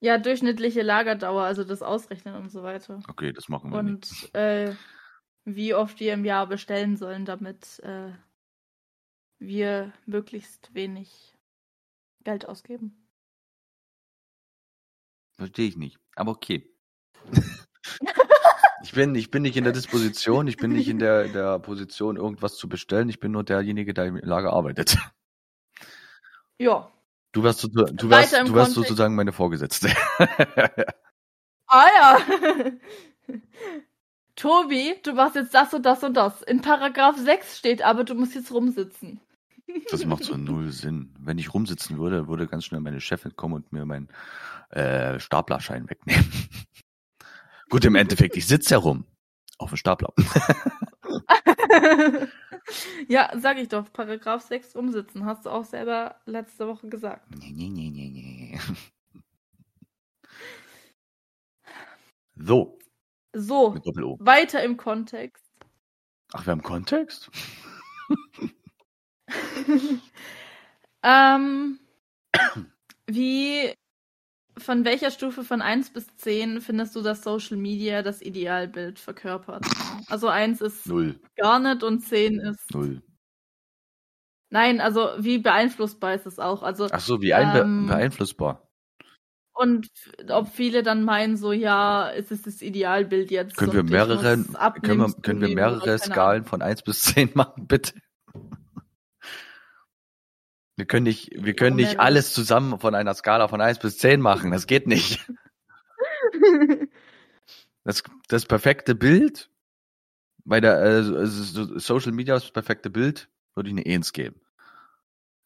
Ja, 0.00 0.18
durchschnittliche 0.18 0.82
Lagerdauer, 0.82 1.42
also 1.42 1.64
das 1.64 1.82
Ausrechnen 1.82 2.36
und 2.36 2.50
so 2.50 2.62
weiter. 2.62 3.00
Okay, 3.08 3.32
das 3.32 3.48
machen 3.48 3.72
wir 3.72 3.78
und, 3.78 4.10
nicht. 4.10 4.34
Äh, 4.34 4.74
wie 5.44 5.74
oft 5.74 5.98
wir 5.98 6.14
im 6.14 6.24
Jahr 6.24 6.46
bestellen 6.46 6.96
sollen, 6.96 7.24
damit 7.24 7.80
äh, 7.80 8.12
wir 9.38 9.92
möglichst 10.06 10.72
wenig 10.74 11.34
Geld 12.22 12.46
ausgeben. 12.46 13.08
Verstehe 15.36 15.68
ich 15.68 15.76
nicht. 15.76 15.98
Aber 16.14 16.32
okay. 16.32 16.70
Ich 18.82 18.92
bin, 18.92 19.14
ich 19.16 19.30
bin 19.30 19.42
nicht 19.42 19.56
in 19.56 19.64
der 19.64 19.72
Disposition, 19.72 20.46
ich 20.46 20.56
bin 20.56 20.72
nicht 20.72 20.88
in 20.88 20.98
der, 20.98 21.28
der 21.28 21.58
Position, 21.58 22.16
irgendwas 22.16 22.56
zu 22.56 22.68
bestellen. 22.68 23.08
Ich 23.08 23.18
bin 23.18 23.32
nur 23.32 23.44
derjenige, 23.44 23.92
der 23.92 24.06
im 24.06 24.16
Lager 24.16 24.52
arbeitet. 24.52 24.96
Ja. 26.58 26.90
Du 27.32 27.42
wärst, 27.42 27.64
du, 27.64 27.68
du 27.68 28.10
wärst, 28.10 28.32
du 28.32 28.54
wärst 28.54 28.72
sozusagen 28.72 29.14
meine 29.14 29.32
Vorgesetzte. 29.32 29.90
ah 31.66 31.86
ja. 31.96 32.18
Tobi, 34.36 34.94
du 35.02 35.12
machst 35.14 35.34
jetzt 35.34 35.52
das 35.52 35.74
und 35.74 35.84
das 35.84 36.02
und 36.04 36.14
das. 36.14 36.42
In 36.42 36.62
Paragraph 36.62 37.16
6 37.16 37.58
steht 37.58 37.82
aber, 37.82 38.04
du 38.04 38.14
musst 38.14 38.34
jetzt 38.34 38.52
rumsitzen. 38.52 39.20
Das 39.90 40.06
macht 40.06 40.24
so 40.24 40.34
null 40.34 40.72
Sinn. 40.72 41.14
Wenn 41.18 41.36
ich 41.36 41.52
rumsitzen 41.52 41.98
würde, 41.98 42.26
würde 42.26 42.46
ganz 42.46 42.64
schnell 42.64 42.80
meine 42.80 43.02
Chefin 43.02 43.36
kommen 43.36 43.52
und 43.52 43.70
mir 43.70 43.84
meinen 43.84 44.08
äh, 44.70 45.20
Staplerschein 45.20 45.90
wegnehmen. 45.90 46.32
Gut, 47.68 47.84
im 47.84 47.94
Endeffekt, 47.94 48.38
ich 48.38 48.46
sitze 48.46 48.70
ja 48.70 48.78
rum. 48.78 49.04
Auf 49.58 49.68
dem 49.68 49.76
Stapler. 49.76 50.14
ja, 53.08 53.30
sag 53.36 53.58
ich 53.58 53.68
doch. 53.68 53.92
Paragraph 53.92 54.42
6 54.42 54.76
umsitzen. 54.76 55.24
Hast 55.24 55.46
du 55.46 55.50
auch 55.50 55.64
selber 55.64 56.16
letzte 56.26 56.66
Woche 56.66 56.88
gesagt. 56.88 57.26
Nee, 57.36 57.52
nee, 57.54 57.68
nee, 57.68 57.90
nee, 57.90 58.10
nee. 58.10 58.58
So. 62.40 62.78
So. 63.32 63.74
Weiter 64.20 64.62
im 64.62 64.76
Kontext. 64.76 65.44
Ach, 66.32 66.46
wir 66.46 66.52
haben 66.52 66.62
Kontext? 66.62 67.30
ähm, 71.02 71.80
wie, 73.06 73.74
von 74.58 74.84
welcher 74.84 75.10
Stufe 75.10 75.44
von 75.44 75.62
1 75.62 75.92
bis 75.92 76.06
10 76.16 76.60
findest 76.60 76.94
du, 76.96 77.02
dass 77.02 77.22
Social 77.22 77.56
Media 77.56 78.02
das 78.02 78.22
Idealbild 78.22 78.98
verkörpert? 78.98 79.64
Also 80.08 80.28
1 80.28 80.60
ist 80.60 80.86
Null. 80.86 81.20
gar 81.36 81.58
nicht 81.58 81.82
und 81.82 82.00
10 82.00 82.38
ist. 82.40 82.74
Null. 82.74 83.02
Nein, 84.50 84.80
also 84.80 85.10
wie 85.18 85.38
beeinflussbar 85.38 86.14
ist 86.14 86.26
es 86.26 86.38
auch? 86.38 86.62
Also, 86.62 86.88
Ach 86.90 87.00
so, 87.00 87.20
wie 87.20 87.30
ähm, 87.30 87.86
beeinflussbar. 87.86 88.68
Und 89.52 89.90
ob 90.28 90.48
viele 90.48 90.82
dann 90.84 91.02
meinen, 91.02 91.36
so 91.36 91.52
ja, 91.52 92.12
es 92.12 92.30
ist 92.30 92.46
das 92.46 92.62
Idealbild 92.62 93.30
jetzt. 93.30 93.56
Können 93.56 93.72
wir 93.72 93.82
mehrere, 93.82 94.44
können 94.82 95.00
wir, 95.00 95.12
können 95.20 95.40
wir 95.40 95.54
mehrere 95.54 95.98
Skalen 95.98 96.44
von 96.44 96.62
1 96.62 96.82
bis 96.82 97.02
10 97.02 97.32
machen, 97.34 97.66
bitte? 97.66 97.92
Wir 100.78 100.86
können 100.86 101.02
nicht, 101.02 101.32
wir 101.34 101.54
können 101.54 101.74
nicht 101.74 101.98
alles 101.98 102.32
zusammen 102.32 102.78
von 102.78 102.94
einer 102.94 103.12
Skala 103.12 103.48
von 103.48 103.60
1 103.60 103.80
bis 103.80 103.98
10 103.98 104.20
machen. 104.20 104.52
Das 104.52 104.66
geht 104.66 104.86
nicht. 104.86 105.28
Das, 107.84 108.02
das 108.26 108.44
perfekte 108.44 108.94
Bild 108.94 109.50
bei 110.44 110.60
der 110.60 110.82
äh, 110.82 111.02
Social 111.02 112.12
Media 112.12 112.34
das 112.34 112.50
perfekte 112.50 112.90
Bild 112.90 113.30
würde 113.54 113.70
ich 113.70 113.76
eine 113.76 113.86
1 113.86 114.12
geben. 114.12 114.42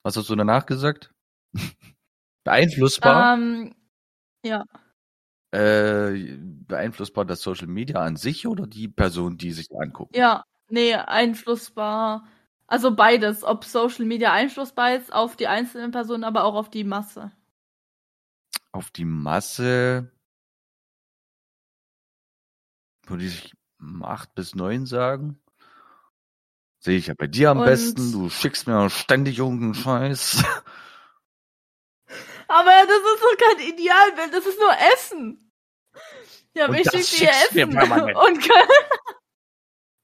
Was 0.02 0.16
hast 0.16 0.28
du 0.28 0.34
danach 0.34 0.66
gesagt? 0.66 1.14
Beeinflussbar? 2.44 3.34
Um, 3.34 3.42
ähm, 3.42 3.74
ja. 4.44 4.64
Äh, 5.52 6.36
beeinflussbar 6.40 7.24
das 7.24 7.42
Social 7.42 7.68
Media 7.68 8.00
an 8.00 8.16
sich 8.16 8.48
oder 8.48 8.66
die 8.66 8.88
Person, 8.88 9.36
die 9.36 9.52
sich 9.52 9.68
anguckt? 9.78 10.16
Ja, 10.16 10.44
nee, 10.68 10.94
einflussbar 10.94 12.24
also 12.66 12.94
beides, 12.94 13.44
ob 13.44 13.64
Social 13.64 14.04
Media 14.04 14.32
einflussbar 14.32 14.94
ist 14.94 15.12
auf 15.12 15.36
die 15.36 15.46
einzelnen 15.46 15.90
Personen, 15.90 16.24
aber 16.24 16.44
auch 16.44 16.54
auf 16.54 16.70
die 16.70 16.84
Masse. 16.84 17.32
Auf 18.72 18.90
die 18.90 19.04
Masse 19.04 20.10
würde 23.06 23.24
ich 23.24 23.52
acht 24.02 24.34
bis 24.34 24.54
neun 24.54 24.86
sagen. 24.86 25.38
Sehe 26.78 26.96
ich 26.96 27.08
ja 27.08 27.14
bei 27.14 27.26
dir 27.26 27.50
am 27.50 27.58
Und 27.58 27.66
besten. 27.66 28.12
Du 28.12 28.28
schickst 28.30 28.66
mir 28.66 28.90
ständig 28.90 29.38
irgendeinen 29.38 29.74
Scheiß. 29.74 30.42
Aber 32.48 32.70
das 32.70 32.98
ist 32.98 33.22
doch 33.22 33.36
kein 33.38 33.60
Idealbild, 33.66 34.34
das 34.34 34.44
ist 34.44 34.58
nur 34.58 34.74
Essen. 34.94 35.50
Ja, 36.54 36.66
aber 36.66 36.78
ich 36.78 36.90
schicke 36.90 37.16
dir 37.16 37.30
Essen. 37.30 37.78
Und 38.14 38.48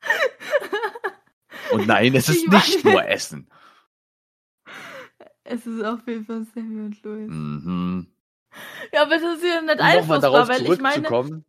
Und 1.72 1.86
nein, 1.86 2.14
es 2.14 2.28
ist 2.28 2.48
nicht 2.48 2.84
nur 2.84 3.06
Essen. 3.06 3.50
Es 5.44 5.66
ist 5.66 5.82
auf 5.82 6.00
jeden 6.06 6.26
Fall 6.26 6.46
Sammy 6.54 6.84
und 6.84 7.02
Louis. 7.02 7.28
Mhm. 7.30 8.06
Ja, 8.92 9.02
aber 9.02 9.18
das 9.18 9.36
ist 9.36 9.44
ja 9.44 9.62
nicht 9.62 9.80
um 9.80 9.80
einflussbar, 9.80 10.48
weil 10.48 10.70
ich 10.70 10.80
meine... 10.80 11.42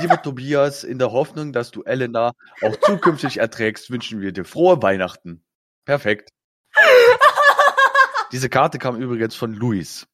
Lieber 0.00 0.20
Tobias, 0.20 0.84
in 0.84 0.98
der 0.98 1.12
Hoffnung, 1.12 1.52
dass 1.52 1.70
du 1.70 1.82
Elena 1.82 2.32
auch 2.62 2.76
zukünftig 2.80 3.36
erträgst, 3.38 3.90
wünschen 3.90 4.20
wir 4.20 4.32
dir 4.32 4.44
frohe 4.44 4.82
Weihnachten. 4.82 5.44
Perfekt. 5.84 6.30
Diese 8.32 8.48
Karte 8.48 8.78
kam 8.78 8.96
übrigens 8.96 9.36
von 9.36 9.52
Luis. 9.54 10.06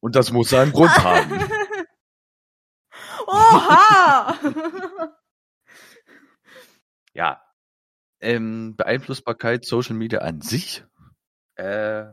Und 0.00 0.16
das 0.16 0.32
muss 0.32 0.50
seinen 0.50 0.72
Grund 0.72 0.96
haben. 0.98 1.48
Oha! 3.26 4.38
Ja. 7.14 7.42
Ähm, 8.20 8.76
Beeinflussbarkeit 8.76 9.64
Social 9.64 9.94
Media 9.94 10.20
an 10.20 10.40
sich. 10.40 10.84
Äh, 11.56 12.12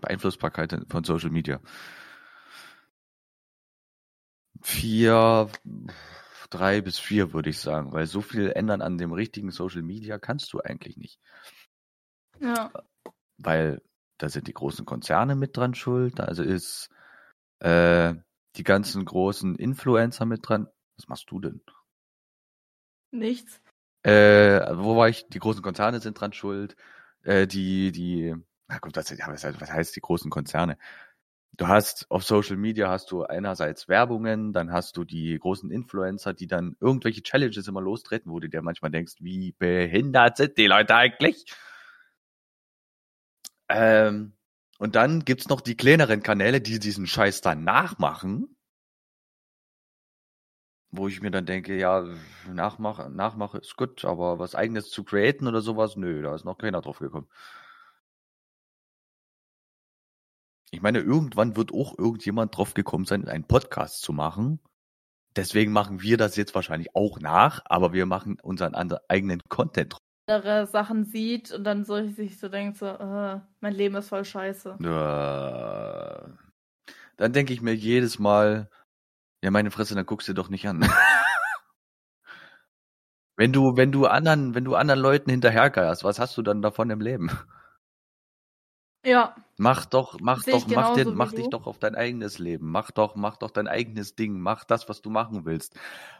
Beeinflussbarkeit 0.00 0.76
von 0.88 1.04
Social 1.04 1.30
Media. 1.30 1.60
Vier, 4.62 5.50
drei 6.50 6.80
bis 6.80 6.98
vier 6.98 7.32
würde 7.32 7.50
ich 7.50 7.58
sagen, 7.58 7.92
weil 7.92 8.06
so 8.06 8.20
viel 8.20 8.50
ändern 8.50 8.82
an 8.82 8.98
dem 8.98 9.12
richtigen 9.12 9.50
Social 9.50 9.82
Media 9.82 10.18
kannst 10.18 10.52
du 10.52 10.60
eigentlich 10.60 10.96
nicht. 10.96 11.20
Ja. 12.40 12.72
Weil 13.38 13.82
da 14.18 14.28
sind 14.28 14.48
die 14.48 14.54
großen 14.54 14.84
Konzerne 14.84 15.34
mit 15.34 15.56
dran 15.56 15.74
schuld, 15.74 16.20
also 16.20 16.42
ist 16.42 16.90
äh, 17.60 18.14
die 18.56 18.64
ganzen 18.64 19.04
großen 19.04 19.56
Influencer 19.56 20.26
mit 20.26 20.46
dran. 20.46 20.68
Was 20.96 21.08
machst 21.08 21.30
du 21.30 21.40
denn? 21.40 21.62
Nichts. 23.12 23.60
Äh, 24.02 24.76
wo 24.76 24.96
war 24.96 25.08
ich? 25.08 25.28
Die 25.28 25.38
großen 25.38 25.62
Konzerne 25.62 26.00
sind 26.00 26.18
dran 26.20 26.32
schuld. 26.32 26.76
Äh, 27.22 27.46
die, 27.46 27.92
die, 27.92 28.34
na 28.68 28.78
gut, 28.78 28.96
was, 28.96 29.10
was 29.10 29.72
heißt 29.72 29.96
die 29.96 30.00
großen 30.00 30.30
Konzerne? 30.30 30.78
Du 31.52 31.68
hast 31.68 32.06
auf 32.10 32.24
Social 32.24 32.56
Media 32.56 32.88
hast 32.88 33.10
du 33.10 33.24
einerseits 33.24 33.88
Werbungen, 33.88 34.52
dann 34.52 34.72
hast 34.72 34.96
du 34.96 35.04
die 35.04 35.38
großen 35.38 35.70
Influencer, 35.70 36.32
die 36.32 36.46
dann 36.46 36.76
irgendwelche 36.80 37.22
Challenges 37.22 37.68
immer 37.68 37.82
lostreten, 37.82 38.32
wo 38.32 38.40
du 38.40 38.48
dir 38.48 38.62
manchmal 38.62 38.90
denkst, 38.90 39.16
wie 39.20 39.52
behindert 39.52 40.38
sind 40.38 40.56
die 40.56 40.68
Leute 40.68 40.94
eigentlich? 40.94 41.44
Ähm, 43.68 44.32
und 44.78 44.96
dann 44.96 45.24
gibt's 45.26 45.48
noch 45.48 45.60
die 45.60 45.76
kleineren 45.76 46.22
Kanäle, 46.22 46.60
die 46.62 46.78
diesen 46.78 47.06
Scheiß 47.06 47.42
dann 47.42 47.64
nachmachen 47.64 48.56
wo 50.92 51.08
ich 51.08 51.22
mir 51.22 51.30
dann 51.30 51.46
denke, 51.46 51.76
ja, 51.76 52.04
Nachmache, 52.52 53.10
Nachmache 53.10 53.58
ist 53.58 53.76
gut, 53.76 54.04
aber 54.04 54.38
was 54.38 54.54
eigenes 54.54 54.90
zu 54.90 55.04
createn 55.04 55.46
oder 55.46 55.60
sowas, 55.60 55.96
nö, 55.96 56.22
da 56.22 56.34
ist 56.34 56.44
noch 56.44 56.58
keiner 56.58 56.80
drauf 56.80 56.98
gekommen. 56.98 57.28
Ich 60.72 60.82
meine, 60.82 61.00
irgendwann 61.00 61.56
wird 61.56 61.72
auch 61.72 61.98
irgendjemand 61.98 62.56
drauf 62.56 62.74
gekommen 62.74 63.04
sein, 63.04 63.26
einen 63.28 63.44
Podcast 63.44 64.02
zu 64.02 64.12
machen. 64.12 64.60
Deswegen 65.36 65.72
machen 65.72 66.02
wir 66.02 66.16
das 66.16 66.36
jetzt 66.36 66.54
wahrscheinlich 66.54 66.94
auch 66.94 67.20
nach, 67.20 67.60
aber 67.64 67.92
wir 67.92 68.06
machen 68.06 68.38
unseren 68.40 68.74
eigenen 68.74 69.40
Content. 69.48 69.96
Andere 70.26 70.66
Sachen 70.66 71.04
sieht 71.04 71.52
und 71.52 71.64
dann 71.64 71.84
so 71.84 72.06
sich 72.08 72.38
so 72.38 72.48
denkt, 72.48 72.78
so, 72.78 72.86
äh, 72.86 73.40
mein 73.60 73.74
Leben 73.74 73.96
ist 73.96 74.08
voll 74.08 74.24
scheiße. 74.24 74.76
Äh, 74.80 76.32
dann 77.16 77.32
denke 77.32 77.52
ich 77.52 77.62
mir 77.62 77.74
jedes 77.74 78.18
Mal, 78.18 78.70
ja, 79.42 79.50
meine 79.50 79.70
Fresse, 79.70 79.94
dann 79.94 80.06
guckst 80.06 80.28
du 80.28 80.34
doch 80.34 80.48
nicht 80.48 80.66
an. 80.68 80.80
wenn 83.36 83.52
du, 83.52 83.76
wenn 83.76 83.92
du 83.92 84.06
anderen, 84.06 84.54
wenn 84.54 84.64
du 84.64 84.74
anderen 84.74 85.00
Leuten 85.00 85.30
hinterhergeierst, 85.30 86.04
was 86.04 86.18
hast 86.18 86.36
du 86.36 86.42
dann 86.42 86.62
davon 86.62 86.90
im 86.90 87.00
Leben? 87.00 87.30
Ja. 89.04 89.34
Mach 89.56 89.86
doch, 89.86 90.18
mach 90.20 90.42
doch, 90.44 90.66
mach, 90.68 90.94
dir, 90.94 91.10
mach 91.10 91.32
dich 91.32 91.48
doch 91.48 91.66
auf 91.66 91.78
dein 91.78 91.94
eigenes 91.94 92.38
Leben. 92.38 92.70
Mach 92.70 92.90
doch, 92.90 93.16
mach 93.16 93.38
doch 93.38 93.50
dein 93.50 93.68
eigenes 93.68 94.14
Ding. 94.14 94.40
Mach 94.40 94.64
das, 94.64 94.88
was 94.88 95.00
du 95.00 95.10
machen 95.10 95.44
willst. 95.44 95.78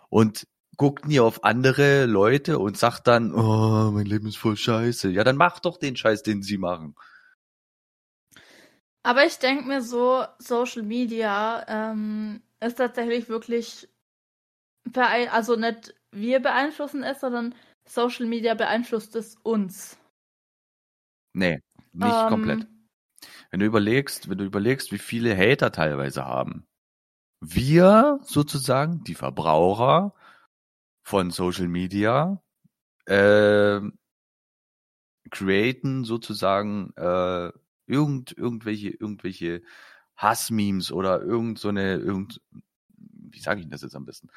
Und 0.08 0.46
guck 0.76 1.06
nie 1.06 1.20
auf 1.20 1.44
andere 1.44 2.06
Leute 2.06 2.58
und 2.58 2.78
sag 2.78 3.00
dann, 3.00 3.34
oh, 3.34 3.90
mein 3.90 4.06
Leben 4.06 4.28
ist 4.28 4.38
voll 4.38 4.56
scheiße. 4.56 5.10
Ja, 5.10 5.24
dann 5.24 5.36
mach 5.36 5.60
doch 5.60 5.76
den 5.76 5.96
Scheiß, 5.96 6.22
den 6.22 6.42
sie 6.42 6.58
machen. 6.58 6.94
Aber 9.02 9.24
ich 9.24 9.38
denke 9.38 9.64
mir 9.64 9.82
so, 9.82 10.24
Social 10.38 10.82
Media 10.82 11.64
ähm, 11.68 12.42
ist 12.60 12.76
tatsächlich 12.76 13.28
wirklich, 13.28 13.88
also 14.94 15.56
nicht 15.56 15.94
wir 16.12 16.40
beeinflussen 16.40 17.02
es, 17.02 17.20
sondern 17.20 17.54
Social 17.86 18.26
Media 18.26 18.54
beeinflusst 18.54 19.16
es 19.16 19.36
uns. 19.36 19.98
Nee, 21.32 21.60
nicht 21.92 22.14
ähm, 22.14 22.28
komplett. 22.28 22.66
Wenn 23.50 23.60
du 23.60 23.66
überlegst, 23.66 24.28
wenn 24.28 24.38
du 24.38 24.44
überlegst, 24.44 24.92
wie 24.92 24.98
viele 24.98 25.36
Hater 25.36 25.72
teilweise 25.72 26.24
haben. 26.24 26.66
Wir 27.40 28.20
sozusagen, 28.22 29.02
die 29.04 29.14
Verbraucher 29.14 30.14
von 31.02 31.30
Social 31.30 31.68
Media, 31.68 32.42
äh, 33.06 33.80
createn 35.30 36.04
sozusagen 36.04 36.92
äh, 36.96 37.50
irgend, 37.90 38.36
irgendwelche, 38.36 38.90
irgendwelche 38.90 39.62
Hassmemes 40.16 40.92
oder 40.92 41.20
irgend 41.22 41.58
so 41.58 41.68
eine, 41.68 41.96
irgend, 41.96 42.40
wie 42.96 43.40
sage 43.40 43.60
ich 43.60 43.68
das 43.68 43.82
jetzt 43.82 43.96
am 43.96 44.04
besten? 44.04 44.28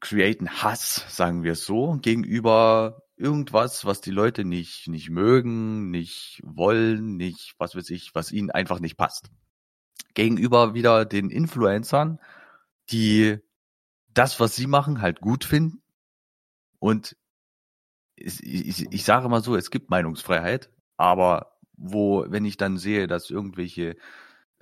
Createn 0.00 0.50
Hass, 0.62 1.04
sagen 1.08 1.42
wir 1.42 1.52
es 1.52 1.64
so, 1.64 1.98
gegenüber 2.02 3.02
irgendwas, 3.16 3.84
was 3.84 4.00
die 4.00 4.10
Leute 4.10 4.44
nicht, 4.44 4.88
nicht 4.88 5.10
mögen, 5.10 5.90
nicht 5.90 6.40
wollen, 6.44 7.16
nicht, 7.16 7.54
was 7.58 7.74
weiß 7.74 7.90
ich, 7.90 8.14
was 8.14 8.32
ihnen 8.32 8.50
einfach 8.50 8.80
nicht 8.80 8.96
passt. 8.96 9.30
Gegenüber 10.14 10.74
wieder 10.74 11.04
den 11.04 11.30
Influencern, 11.30 12.20
die 12.90 13.38
das, 14.08 14.40
was 14.40 14.54
sie 14.56 14.66
machen, 14.66 15.00
halt 15.00 15.20
gut 15.20 15.44
finden. 15.44 15.82
Und 16.78 17.16
ich, 18.16 18.42
ich, 18.44 18.92
ich 18.92 19.04
sage 19.04 19.28
mal 19.28 19.42
so, 19.42 19.56
es 19.56 19.70
gibt 19.70 19.90
Meinungsfreiheit, 19.90 20.70
aber 20.96 21.56
wo, 21.76 22.24
wenn 22.28 22.44
ich 22.44 22.56
dann 22.56 22.78
sehe, 22.78 23.06
dass 23.06 23.30
irgendwelche 23.30 23.96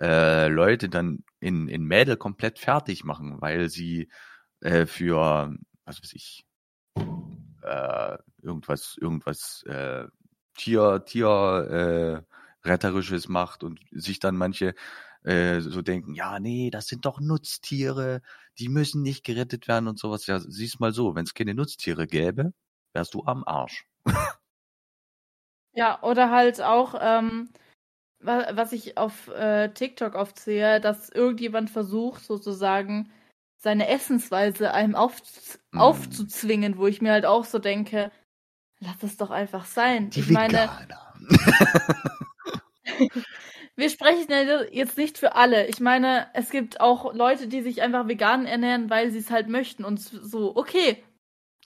äh, 0.00 0.48
Leute 0.48 0.88
dann 0.88 1.24
in, 1.40 1.68
in 1.68 1.84
Mädel 1.84 2.16
komplett 2.16 2.58
fertig 2.58 3.04
machen, 3.04 3.40
weil 3.40 3.68
sie 3.68 4.08
äh, 4.60 4.86
für, 4.86 5.54
was 5.84 6.02
weiß 6.02 6.12
ich, 6.14 6.44
äh, 7.62 8.18
irgendwas, 8.42 8.96
irgendwas 9.00 9.62
äh, 9.66 10.06
Tier, 10.54 11.04
Tier 11.04 12.24
äh, 12.64 12.68
retterisches 12.68 13.28
macht 13.28 13.64
und 13.64 13.80
sich 13.90 14.18
dann 14.18 14.36
manche 14.36 14.74
äh, 15.24 15.60
so 15.60 15.82
denken, 15.82 16.14
ja, 16.14 16.40
nee, 16.40 16.70
das 16.70 16.86
sind 16.86 17.04
doch 17.04 17.20
Nutztiere, 17.20 18.22
die 18.58 18.68
müssen 18.68 19.02
nicht 19.02 19.24
gerettet 19.24 19.68
werden 19.68 19.88
und 19.88 19.98
sowas. 19.98 20.26
Ja, 20.26 20.40
siehst 20.40 20.80
mal 20.80 20.92
so, 20.92 21.14
wenn 21.14 21.24
es 21.24 21.34
keine 21.34 21.54
Nutztiere 21.54 22.06
gäbe, 22.06 22.52
wärst 22.92 23.14
du 23.14 23.24
am 23.24 23.44
Arsch. 23.44 23.86
ja, 25.72 26.02
oder 26.02 26.30
halt 26.30 26.60
auch, 26.60 26.94
ähm, 27.00 27.50
was 28.20 28.72
ich 28.72 28.98
auf 28.98 29.28
äh, 29.28 29.68
TikTok 29.70 30.14
oft 30.14 30.38
sehe, 30.38 30.80
dass 30.80 31.08
irgendjemand 31.08 31.70
versucht, 31.70 32.24
sozusagen 32.24 33.10
seine 33.56 33.88
Essensweise 33.88 34.74
einem 34.74 34.94
auf, 34.94 35.20
mm. 35.72 35.78
aufzuzwingen, 35.78 36.78
wo 36.78 36.86
ich 36.86 37.00
mir 37.00 37.12
halt 37.12 37.26
auch 37.26 37.44
so 37.44 37.58
denke, 37.58 38.10
lass 38.80 39.02
es 39.02 39.16
doch 39.16 39.30
einfach 39.30 39.64
sein. 39.64 40.10
Die 40.10 40.20
ich 40.20 40.28
Veganer. 40.28 40.86
meine, 41.18 43.10
wir 43.76 43.90
sprechen 43.90 44.30
ja 44.30 44.62
jetzt 44.70 44.98
nicht 44.98 45.18
für 45.18 45.34
alle. 45.36 45.66
Ich 45.68 45.80
meine, 45.80 46.26
es 46.34 46.50
gibt 46.50 46.80
auch 46.80 47.14
Leute, 47.14 47.46
die 47.48 47.62
sich 47.62 47.82
einfach 47.82 48.08
vegan 48.08 48.46
ernähren, 48.46 48.90
weil 48.90 49.10
sie 49.10 49.18
es 49.18 49.30
halt 49.30 49.48
möchten 49.48 49.84
und 49.84 50.00
so, 50.00 50.56
okay. 50.56 51.02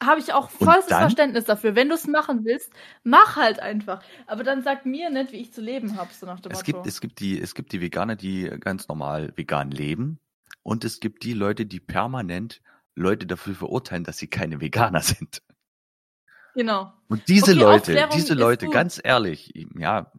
Habe 0.02 0.20
ich 0.20 0.34
auch 0.34 0.50
vollstes 0.50 0.96
Verständnis 0.96 1.44
dafür. 1.44 1.74
Wenn 1.74 1.88
du 1.88 1.94
es 1.94 2.06
machen 2.06 2.44
willst, 2.44 2.70
mach 3.02 3.36
halt 3.36 3.60
einfach. 3.60 4.02
Aber 4.26 4.44
dann 4.44 4.62
sag 4.62 4.84
mir 4.84 5.08
nicht, 5.08 5.32
wie 5.32 5.36
ich 5.36 5.54
zu 5.54 5.62
leben 5.62 5.96
habe, 5.96 6.12
so 6.12 6.26
nach 6.26 6.40
dem 6.40 6.52
es 6.52 6.58
Motto. 6.58 6.72
Gibt, 6.72 6.86
es, 6.86 7.00
gibt 7.00 7.20
die, 7.20 7.40
es 7.40 7.54
gibt 7.54 7.72
die 7.72 7.80
Veganer, 7.80 8.14
die 8.14 8.44
ganz 8.60 8.88
normal 8.88 9.32
vegan 9.36 9.70
leben. 9.70 10.20
Und 10.62 10.84
es 10.84 11.00
gibt 11.00 11.22
die 11.22 11.32
Leute, 11.32 11.64
die 11.64 11.80
permanent 11.80 12.60
Leute 12.94 13.26
dafür 13.26 13.54
verurteilen, 13.54 14.04
dass 14.04 14.18
sie 14.18 14.26
keine 14.26 14.60
Veganer 14.60 15.00
sind. 15.02 15.42
Genau. 16.54 16.92
Und 17.08 17.28
diese 17.28 17.52
okay, 17.52 17.60
Leute, 17.60 17.76
Aufklärung 17.76 18.16
diese 18.16 18.34
Leute, 18.34 18.68
ganz 18.68 19.00
ehrlich, 19.02 19.52
ja, 19.78 20.12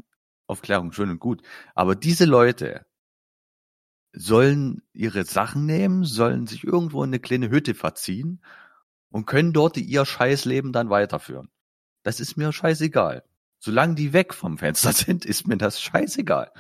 Aufklärung 0.48 0.92
schön 0.92 1.10
und 1.10 1.20
gut, 1.20 1.42
aber 1.76 1.96
diese 1.96 2.26
Leute 2.26 2.86
sollen 4.14 4.84
ihre 4.94 5.26
Sachen 5.26 5.66
nehmen, 5.66 6.04
sollen 6.04 6.48
sich 6.48 6.64
irgendwo 6.64 7.04
in 7.04 7.10
eine 7.10 7.20
kleine 7.20 7.50
Hütte 7.50 7.74
verziehen 7.74 8.42
und 9.12 9.26
können 9.26 9.54
dort 9.54 9.78
ihr 9.78 10.06
Scheißleben 10.06 10.74
dann 10.74 10.90
weiterführen. 10.90 11.50
Das 12.04 12.20
ist 12.20 12.38
mir 12.38 12.52
scheißegal. 12.52 13.24
Solange 13.60 13.96
die 13.96 14.14
weg 14.14 14.34
vom 14.34 14.58
Fenster 14.58 14.94
sind, 14.94 15.26
ist 15.26 15.48
mir 15.48 15.58
das 15.58 15.82
scheißegal. 15.82 16.52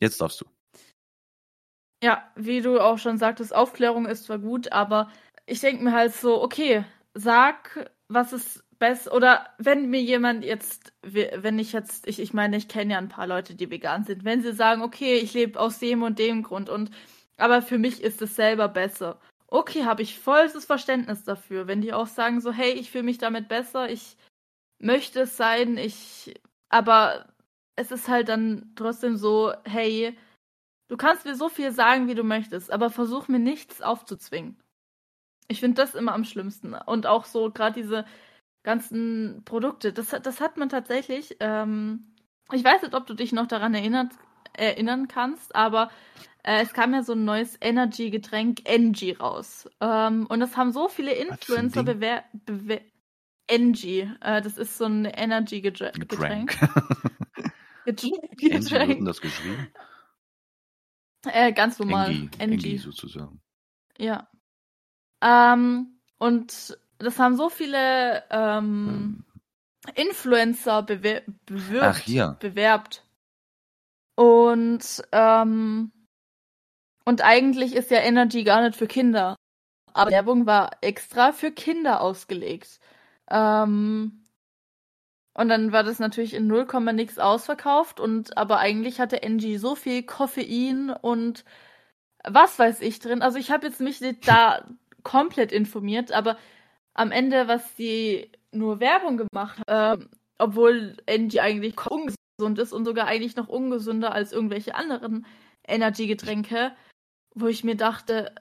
Jetzt 0.00 0.20
darfst 0.20 0.40
du. 0.40 0.46
Ja, 2.02 2.30
wie 2.36 2.60
du 2.60 2.80
auch 2.80 2.98
schon 2.98 3.18
sagtest, 3.18 3.54
Aufklärung 3.54 4.06
ist 4.06 4.24
zwar 4.24 4.38
gut, 4.38 4.72
aber 4.72 5.10
ich 5.46 5.60
denke 5.60 5.84
mir 5.84 5.92
halt 5.92 6.14
so, 6.14 6.42
okay, 6.42 6.84
sag, 7.14 7.90
was 8.08 8.32
ist 8.32 8.62
besser, 8.78 9.14
oder 9.14 9.46
wenn 9.58 9.88
mir 9.88 10.02
jemand 10.02 10.44
jetzt, 10.44 10.92
wenn 11.02 11.58
ich 11.58 11.72
jetzt, 11.72 12.06
ich, 12.06 12.20
ich 12.20 12.34
meine, 12.34 12.56
ich 12.56 12.68
kenne 12.68 12.92
ja 12.92 12.98
ein 12.98 13.08
paar 13.08 13.26
Leute, 13.26 13.54
die 13.54 13.70
vegan 13.70 14.04
sind, 14.04 14.24
wenn 14.24 14.42
sie 14.42 14.52
sagen, 14.52 14.82
okay, 14.82 15.14
ich 15.16 15.32
lebe 15.32 15.58
aus 15.58 15.78
dem 15.78 16.02
und 16.02 16.18
dem 16.18 16.42
Grund 16.42 16.68
und, 16.68 16.90
aber 17.38 17.62
für 17.62 17.78
mich 17.78 18.02
ist 18.02 18.20
es 18.20 18.36
selber 18.36 18.68
besser. 18.68 19.18
Okay, 19.48 19.84
habe 19.84 20.02
ich 20.02 20.18
vollstes 20.18 20.64
Verständnis 20.64 21.24
dafür. 21.24 21.66
Wenn 21.66 21.80
die 21.80 21.92
auch 21.92 22.06
sagen 22.06 22.40
so, 22.40 22.52
hey, 22.52 22.72
ich 22.72 22.90
fühle 22.90 23.04
mich 23.04 23.18
damit 23.18 23.48
besser, 23.48 23.90
ich 23.90 24.16
möchte 24.78 25.22
es 25.22 25.36
sein, 25.36 25.76
ich, 25.76 26.34
aber 26.68 27.26
es 27.76 27.90
ist 27.90 28.08
halt 28.08 28.28
dann 28.28 28.72
trotzdem 28.76 29.16
so, 29.16 29.52
hey, 29.64 30.16
Du 30.88 30.96
kannst 30.96 31.24
mir 31.24 31.34
so 31.34 31.48
viel 31.48 31.72
sagen, 31.72 32.08
wie 32.08 32.14
du 32.14 32.24
möchtest, 32.24 32.70
aber 32.70 32.90
versuch 32.90 33.28
mir 33.28 33.38
nichts 33.38 33.80
aufzuzwingen. 33.80 34.56
Ich 35.48 35.60
finde 35.60 35.82
das 35.82 35.94
immer 35.94 36.12
am 36.12 36.24
schlimmsten. 36.24 36.74
Und 36.74 37.06
auch 37.06 37.24
so 37.24 37.50
gerade 37.50 37.80
diese 37.80 38.04
ganzen 38.62 39.42
Produkte, 39.44 39.92
das, 39.92 40.10
das 40.10 40.40
hat 40.40 40.56
man 40.56 40.68
tatsächlich. 40.68 41.36
Ähm, 41.40 42.14
ich 42.52 42.64
weiß 42.64 42.82
nicht, 42.82 42.94
ob 42.94 43.06
du 43.06 43.14
dich 43.14 43.32
noch 43.32 43.46
daran 43.46 43.74
erinnert, 43.74 44.12
erinnern 44.52 45.08
kannst, 45.08 45.54
aber 45.56 45.90
äh, 46.44 46.60
es 46.62 46.74
kam 46.74 46.92
ja 46.92 47.02
so 47.02 47.14
ein 47.14 47.24
neues 47.24 47.56
Energy-Getränk 47.60 48.68
Engie 48.68 49.12
raus. 49.12 49.68
Ähm, 49.80 50.26
und 50.26 50.40
das 50.40 50.56
haben 50.56 50.72
so 50.72 50.88
viele 50.88 51.12
Influencer 51.12 51.82
bewerbt. 51.82 52.28
Bewer 52.32 52.80
Engie, 53.46 54.10
äh, 54.20 54.42
das 54.42 54.58
ist 54.58 54.76
so 54.76 54.84
ein 54.84 55.06
Energy-Getränk. 55.06 55.98
Getränk. 55.98 56.58
Getränk. 57.86 58.30
Getränk. 58.36 58.90
Engie 58.90 59.04
das 59.04 59.20
geschrieben? 59.20 59.68
Äh, 61.26 61.52
ganz 61.52 61.78
normal. 61.78 62.10
Engie, 62.10 62.30
Engie 62.38 62.78
sozusagen. 62.78 63.40
Ja. 63.96 64.28
Ähm, 65.22 65.98
und 66.18 66.78
das 66.98 67.18
haben 67.18 67.36
so 67.36 67.48
viele 67.48 68.22
ähm, 68.30 69.24
hm. 69.86 69.94
Influencer 69.94 70.82
bewer 70.82 71.22
bewirbt, 71.46 71.84
Ach, 71.84 71.98
hier. 71.98 72.36
bewerbt. 72.40 73.02
Und, 74.14 75.02
ähm, 75.12 75.90
und 77.04 77.22
eigentlich 77.22 77.74
ist 77.74 77.90
ja 77.90 77.98
Energy 77.98 78.44
gar 78.44 78.62
nicht 78.62 78.76
für 78.76 78.86
Kinder. 78.86 79.36
Aber 79.92 80.10
Werbung 80.10 80.46
war 80.46 80.70
extra 80.80 81.32
für 81.32 81.52
Kinder 81.52 82.00
ausgelegt. 82.00 82.80
Ähm, 83.30 84.24
und 85.34 85.48
dann 85.48 85.72
war 85.72 85.82
das 85.82 85.98
natürlich 85.98 86.34
in 86.34 86.46
0, 86.46 86.66
nix 86.92 87.18
ausverkauft 87.18 88.00
und 88.00 88.36
aber 88.36 88.58
eigentlich 88.58 89.00
hatte 89.00 89.22
NG 89.22 89.56
so 89.58 89.74
viel 89.74 90.02
Koffein 90.04 90.90
und 90.90 91.44
was 92.24 92.58
weiß 92.58 92.80
ich 92.80 93.00
drin. 93.00 93.22
Also 93.22 93.38
ich 93.38 93.50
habe 93.50 93.66
jetzt 93.66 93.80
mich 93.80 94.00
da 94.24 94.64
komplett 95.02 95.52
informiert, 95.52 96.12
aber 96.12 96.38
am 96.94 97.10
Ende, 97.10 97.48
was 97.48 97.74
die 97.74 98.30
nur 98.52 98.80
Werbung 98.80 99.16
gemacht 99.16 99.60
haben, 99.68 100.02
äh, 100.02 100.06
obwohl 100.38 100.96
NG 101.06 101.40
eigentlich 101.40 101.74
ungesund 101.86 102.58
ist 102.58 102.72
und 102.72 102.84
sogar 102.84 103.06
eigentlich 103.06 103.36
noch 103.36 103.48
ungesünder 103.48 104.12
als 104.12 104.32
irgendwelche 104.32 104.74
anderen 104.74 105.26
Energy-Getränke, 105.66 106.72
wo 107.34 107.46
ich 107.46 107.64
mir 107.64 107.76
dachte, 107.76 108.34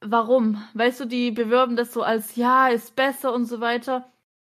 warum? 0.00 0.62
Weißt 0.74 1.00
du, 1.00 1.04
die 1.06 1.30
bewerben 1.30 1.76
das 1.76 1.92
so 1.92 2.02
als 2.02 2.36
ja, 2.36 2.68
ist 2.68 2.96
besser 2.96 3.32
und 3.32 3.46
so 3.46 3.60
weiter. 3.60 4.12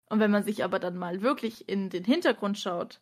Und 0.06 0.20
wenn 0.20 0.30
man 0.30 0.42
sich 0.42 0.64
aber 0.64 0.78
dann 0.78 0.96
mal 0.96 1.22
wirklich 1.22 1.68
in 1.68 1.88
den 1.88 2.04
Hintergrund 2.04 2.58
schaut, 2.58 3.00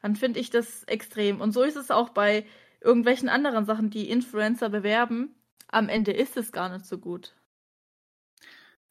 dann 0.00 0.16
finde 0.16 0.38
ich 0.38 0.50
das 0.50 0.84
extrem. 0.84 1.40
Und 1.40 1.52
so 1.52 1.62
ist 1.62 1.76
es 1.76 1.90
auch 1.90 2.10
bei 2.10 2.46
irgendwelchen 2.80 3.28
anderen 3.28 3.64
Sachen, 3.64 3.90
die 3.90 4.08
Influencer 4.08 4.68
bewerben. 4.68 5.34
Am 5.68 5.88
Ende 5.88 6.12
ist 6.12 6.36
es 6.36 6.52
gar 6.52 6.68
nicht 6.68 6.86
so 6.86 6.98
gut. 6.98 7.34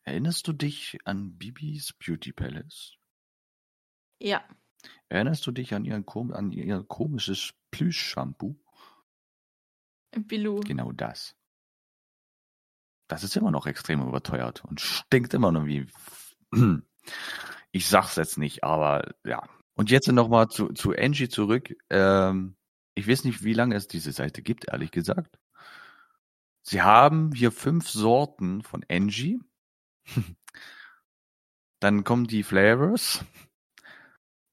Erinnerst 0.04 0.48
du 0.48 0.54
dich 0.54 0.98
an 1.06 1.38
Bibis 1.38 1.94
Beauty 1.94 2.34
Palace? 2.34 2.98
Ja. 4.20 4.44
Erinnerst 5.08 5.48
du 5.48 5.52
dich 5.52 5.74
an, 5.74 5.86
ihren, 5.86 6.06
an 6.34 6.52
ihr 6.52 6.84
komisches 6.84 7.54
Plüsch-Shampoo? 7.72 8.56
Bilou. 10.20 10.60
Genau 10.62 10.92
das. 10.92 11.36
Das 13.08 13.24
ist 13.24 13.36
immer 13.36 13.52
noch 13.52 13.68
extrem 13.68 14.02
überteuert 14.02 14.64
und 14.66 14.82
stinkt 14.82 15.34
immer 15.34 15.52
noch 15.52 15.66
wie 15.66 15.88
ich 17.72 17.88
sag's 17.88 18.16
jetzt 18.16 18.38
nicht, 18.38 18.64
aber 18.64 19.14
ja. 19.26 19.48
Und 19.76 19.90
jetzt 19.90 20.08
nochmal 20.08 20.50
zu, 20.50 20.70
zu 20.70 20.92
Angie 20.92 21.30
zurück. 21.30 21.76
Ähm, 21.90 22.56
ich 22.96 23.08
weiß 23.08 23.24
nicht, 23.24 23.44
wie 23.44 23.54
lange 23.54 23.76
es 23.76 23.88
diese 23.88 24.12
Seite 24.12 24.44
gibt, 24.44 24.68
ehrlich 24.68 24.92
gesagt. 24.92 25.40
Sie 26.62 26.82
haben 26.82 27.32
hier 27.34 27.52
fünf 27.52 27.90
Sorten 27.90 28.62
von 28.62 28.86
Angie. 28.90 29.40
Dann 31.80 32.04
kommen 32.04 32.26
die 32.28 32.44
Flavors. 32.44 33.26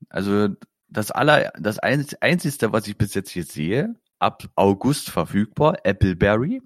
Also 0.08 0.48
das 0.88 1.10
aller, 1.10 1.52
das 1.58 1.78
einzigste, 1.78 2.72
was 2.72 2.88
ich 2.88 2.96
bis 2.96 3.14
jetzt 3.14 3.30
hier 3.30 3.44
sehe, 3.44 3.94
ab 4.20 4.44
August 4.54 5.10
verfügbar, 5.10 5.78
Appleberry. 5.84 6.62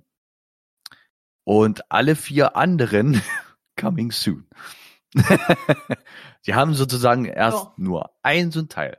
Und 1.45 1.91
alle 1.91 2.17
vier 2.17 2.57
anderen 2.57 3.23
coming 3.77 4.11
soon. 4.11 4.47
Sie 6.43 6.55
haben 6.55 6.75
sozusagen 6.75 7.25
erst 7.25 7.67
oh. 7.67 7.73
nur 7.77 8.11
ein 8.23 8.51
so 8.51 8.61
ein 8.61 8.69
Teil. 8.69 8.99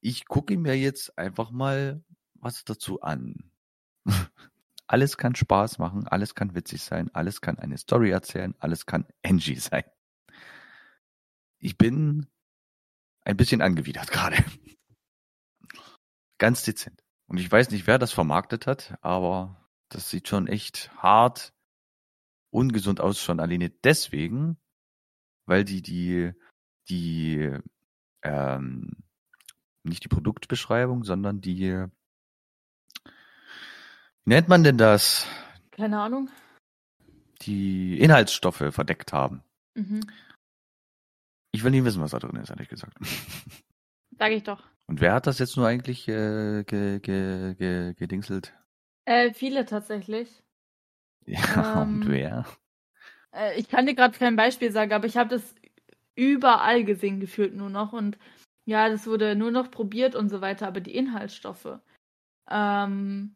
Ich 0.00 0.26
gucke 0.26 0.56
mir 0.56 0.78
jetzt 0.78 1.18
einfach 1.18 1.50
mal 1.50 2.04
was 2.34 2.64
dazu 2.64 3.00
an. 3.00 3.50
alles 4.86 5.16
kann 5.16 5.34
Spaß 5.34 5.78
machen, 5.78 6.06
alles 6.06 6.34
kann 6.34 6.54
witzig 6.54 6.82
sein, 6.82 7.10
alles 7.14 7.40
kann 7.40 7.58
eine 7.58 7.78
Story 7.78 8.10
erzählen, 8.10 8.54
alles 8.58 8.86
kann 8.86 9.06
Angie 9.24 9.56
sein. 9.56 9.84
Ich 11.58 11.76
bin 11.76 12.28
ein 13.22 13.36
bisschen 13.36 13.60
angewidert 13.60 14.10
gerade. 14.10 14.36
Ganz 16.38 16.62
dezent. 16.62 17.02
Und 17.26 17.38
ich 17.38 17.50
weiß 17.50 17.70
nicht, 17.70 17.86
wer 17.86 17.98
das 17.98 18.12
vermarktet 18.12 18.66
hat, 18.66 18.96
aber 19.02 19.68
das 19.90 20.08
sieht 20.08 20.28
schon 20.28 20.46
echt 20.46 20.90
hart 20.96 21.52
ungesund 22.50 23.00
aus, 23.00 23.20
schon 23.20 23.40
alleine 23.40 23.70
deswegen, 23.70 24.56
weil 25.46 25.64
die 25.64 25.82
die 25.82 26.32
die 26.88 27.52
ähm, 28.22 28.96
nicht 29.82 30.04
die 30.04 30.08
Produktbeschreibung, 30.08 31.04
sondern 31.04 31.40
die 31.40 31.86
wie 34.24 34.34
nennt 34.34 34.48
man 34.48 34.62
denn 34.62 34.76
das? 34.76 35.26
Keine 35.70 36.00
Ahnung. 36.00 36.30
Die 37.42 37.98
Inhaltsstoffe 37.98 38.64
verdeckt 38.70 39.12
haben. 39.12 39.42
Mhm. 39.74 40.00
Ich 41.50 41.64
will 41.64 41.70
nicht 41.70 41.84
wissen, 41.84 42.02
was 42.02 42.10
da 42.10 42.18
drin 42.18 42.36
ist, 42.36 42.50
ehrlich 42.50 42.68
gesagt. 42.68 42.98
Sag 44.18 44.32
ich 44.32 44.42
doch. 44.42 44.62
Und 44.88 45.02
wer 45.02 45.12
hat 45.12 45.26
das 45.26 45.38
jetzt 45.38 45.56
nur 45.56 45.66
eigentlich 45.66 46.08
äh, 46.08 46.64
ge, 46.64 46.98
ge, 47.00 47.54
ge, 47.54 47.94
gedingselt? 47.94 48.54
Äh, 49.04 49.32
viele 49.32 49.64
tatsächlich. 49.64 50.28
Ja, 51.26 51.82
Ähm, 51.82 52.00
und 52.00 52.08
wer? 52.08 52.46
Äh, 53.34 53.60
ich 53.60 53.68
kann 53.68 53.84
dir 53.84 53.94
gerade 53.94 54.18
kein 54.18 54.34
Beispiel 54.34 54.72
sagen, 54.72 54.94
aber 54.94 55.06
ich 55.06 55.18
habe 55.18 55.28
das 55.28 55.54
überall 56.14 56.84
gesehen, 56.84 57.20
gefühlt 57.20 57.54
nur 57.54 57.68
noch. 57.68 57.92
Und 57.92 58.16
ja, 58.64 58.88
das 58.88 59.06
wurde 59.06 59.36
nur 59.36 59.50
noch 59.50 59.70
probiert 59.70 60.14
und 60.14 60.30
so 60.30 60.40
weiter, 60.40 60.66
aber 60.66 60.80
die 60.80 60.96
Inhaltsstoffe. 60.96 61.78
Ähm, 62.50 63.34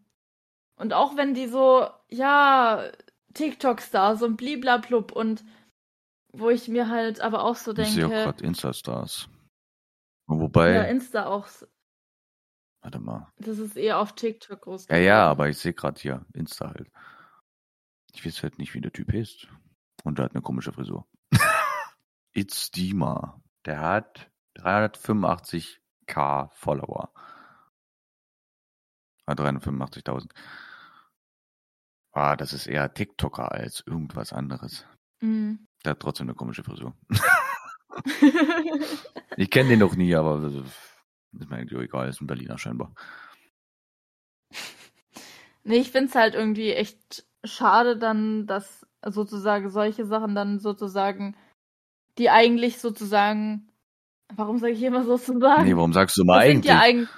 und 0.76 0.94
auch 0.94 1.16
wenn 1.18 1.34
die 1.34 1.48
so, 1.48 1.86
ja, 2.09 2.90
TikTok-Stars 3.34 4.22
und 4.22 4.36
bliblablub 4.36 5.12
und 5.12 5.44
wo 6.32 6.48
ich 6.48 6.68
mir 6.68 6.88
halt 6.88 7.20
aber 7.20 7.44
auch 7.44 7.57
so 7.57 7.72
Ich 7.72 7.90
sehe 7.90 8.07
auch 8.07 8.11
denke, 8.11 8.24
gerade 8.24 8.44
Insta-Stars. 8.44 9.28
Wobei, 10.27 10.73
ja, 10.73 10.83
Insta 10.85 11.27
auch, 11.27 11.49
warte 12.81 12.99
mal. 12.99 13.33
das 13.39 13.59
ist 13.59 13.77
eher 13.77 13.99
auf 13.99 14.14
TikTok 14.14 14.62
groß. 14.62 14.87
Ja, 14.89 14.97
ja, 14.97 15.29
aber 15.29 15.49
ich 15.49 15.59
sehe 15.59 15.75
gerade 15.75 16.01
hier 16.01 16.25
Insta 16.33 16.68
halt. 16.70 16.91
Ich 18.14 18.25
weiß 18.25 18.43
halt 18.43 18.59
nicht, 18.59 18.75
wie 18.75 18.81
der 18.81 18.93
Typ 18.93 19.12
ist. 19.12 19.49
Und 20.05 20.18
er 20.18 20.27
hat 20.27 20.33
eine 20.33 20.43
komische 20.43 20.73
Frisur. 20.73 21.07
It's 22.33 22.70
Dima. 22.70 23.43
Der 23.64 23.81
hat 23.81 24.31
385k 24.59 26.51
Follower. 26.53 27.12
Ah, 29.27 29.33
385.000. 29.35 30.31
Ah, 32.12 32.37
das 32.37 32.53
ist 32.53 32.66
eher 32.66 32.93
TikToker 32.93 33.53
als 33.53 33.83
irgendwas 33.87 34.33
anderes. 34.33 34.85
Mhm. 35.20 35.66
Der 35.85 35.93
hat 35.93 36.01
trotzdem 36.01 36.27
eine 36.27 36.35
komische 36.35 36.64
Frisur. 36.64 36.95
Ich 39.36 39.51
kenne 39.51 39.70
den 39.70 39.78
noch 39.78 39.97
nie, 39.97 40.14
aber 40.14 40.40
das 40.40 40.55
ist 40.55 41.49
mir 41.51 41.57
eigentlich 41.57 41.80
egal. 41.80 42.09
Ist 42.09 42.20
ein 42.20 42.26
Berliner 42.26 42.59
scheinbar. 42.59 42.95
Nee, 45.64 45.76
ich 45.76 45.90
find's 45.90 46.14
halt 46.14 46.34
irgendwie 46.34 46.72
echt 46.72 47.24
schade 47.45 47.97
dann, 47.97 48.47
dass 48.47 48.86
sozusagen 49.05 49.70
solche 49.70 50.05
Sachen 50.05 50.34
dann 50.34 50.59
sozusagen, 50.59 51.36
die 52.18 52.30
eigentlich 52.30 52.78
sozusagen, 52.78 53.68
warum 54.34 54.59
sage 54.59 54.72
ich 54.72 54.82
immer 54.82 55.05
sozusagen? 55.05 55.64
Nee, 55.64 55.76
warum 55.76 55.93
sagst 55.93 56.16
du 56.18 56.24
mal 56.24 56.40
es 56.40 56.51
eigentlich? 56.51 56.64
ja 56.66 56.80
eigentlich, 56.80 57.09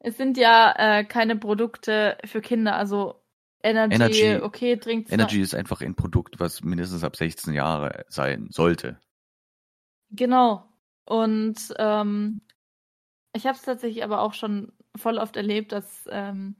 es 0.00 0.16
sind 0.16 0.36
ja 0.38 0.74
äh, 0.76 1.04
keine 1.04 1.36
Produkte 1.36 2.18
für 2.24 2.40
Kinder, 2.40 2.76
also 2.76 3.20
Energy, 3.62 3.96
Energy- 3.96 4.42
okay, 4.42 4.76
trinkt 4.76 5.12
Energy 5.12 5.40
ist 5.40 5.54
einfach 5.54 5.80
ein 5.80 5.96
Produkt, 5.96 6.38
was 6.38 6.62
mindestens 6.62 7.02
ab 7.02 7.16
16 7.16 7.52
Jahre 7.52 8.04
sein 8.08 8.48
sollte. 8.50 9.00
Genau. 10.10 10.64
Und 11.04 11.74
ähm, 11.78 12.40
ich 13.34 13.46
habe 13.46 13.56
es 13.56 13.62
tatsächlich 13.62 14.04
aber 14.04 14.20
auch 14.22 14.34
schon 14.34 14.72
voll 14.96 15.18
oft 15.18 15.36
erlebt, 15.36 15.72
dass 15.72 16.06
ähm, 16.10 16.56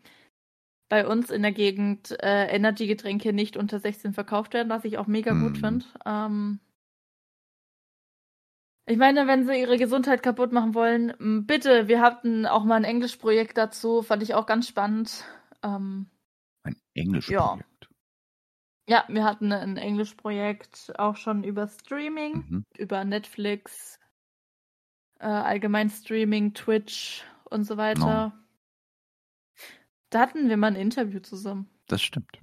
bei 0.88 1.06
uns 1.06 1.30
in 1.30 1.42
der 1.42 1.52
Gegend 1.52 2.12
äh, 2.22 2.46
Energy-Getränke 2.46 3.32
nicht 3.32 3.56
unter 3.56 3.78
16 3.80 4.14
verkauft 4.14 4.54
werden, 4.54 4.70
was 4.70 4.84
ich 4.84 4.98
auch 4.98 5.06
mega 5.06 5.34
Mhm. 5.34 5.42
gut 5.44 5.58
finde. 5.58 5.86
Ähm, 6.06 6.60
ich 8.86 8.96
meine, 8.96 9.26
wenn 9.26 9.46
sie 9.46 9.60
ihre 9.60 9.76
Gesundheit 9.76 10.22
kaputt 10.22 10.52
machen 10.52 10.74
wollen, 10.74 11.44
bitte, 11.46 11.88
wir 11.88 12.00
hatten 12.00 12.46
auch 12.46 12.64
mal 12.64 12.76
ein 12.76 12.84
Englischprojekt 12.84 13.58
dazu, 13.58 14.02
fand 14.02 14.22
ich 14.22 14.34
auch 14.34 14.46
ganz 14.46 14.66
spannend. 14.68 15.24
Ähm, 15.62 16.06
Ein 16.62 16.76
englisches 16.94 17.32
Ja. 17.32 17.58
Ja, 18.88 19.04
wir 19.08 19.22
hatten 19.24 19.52
ein 19.52 19.76
Englischprojekt 19.76 20.98
auch 20.98 21.16
schon 21.16 21.44
über 21.44 21.68
Streaming. 21.68 22.44
Mhm. 22.48 22.64
über 22.78 23.04
Netflix, 23.04 24.00
äh, 25.20 25.26
allgemein 25.26 25.90
Streaming, 25.90 26.54
Twitch 26.54 27.22
und 27.44 27.64
so 27.64 27.76
weiter. 27.76 28.32
Da 30.10 30.20
hatten 30.20 30.48
wir 30.48 30.56
mal 30.56 30.68
ein 30.68 30.76
Interview 30.76 31.20
zusammen. 31.20 31.68
Das 31.86 32.00
stimmt. 32.02 32.40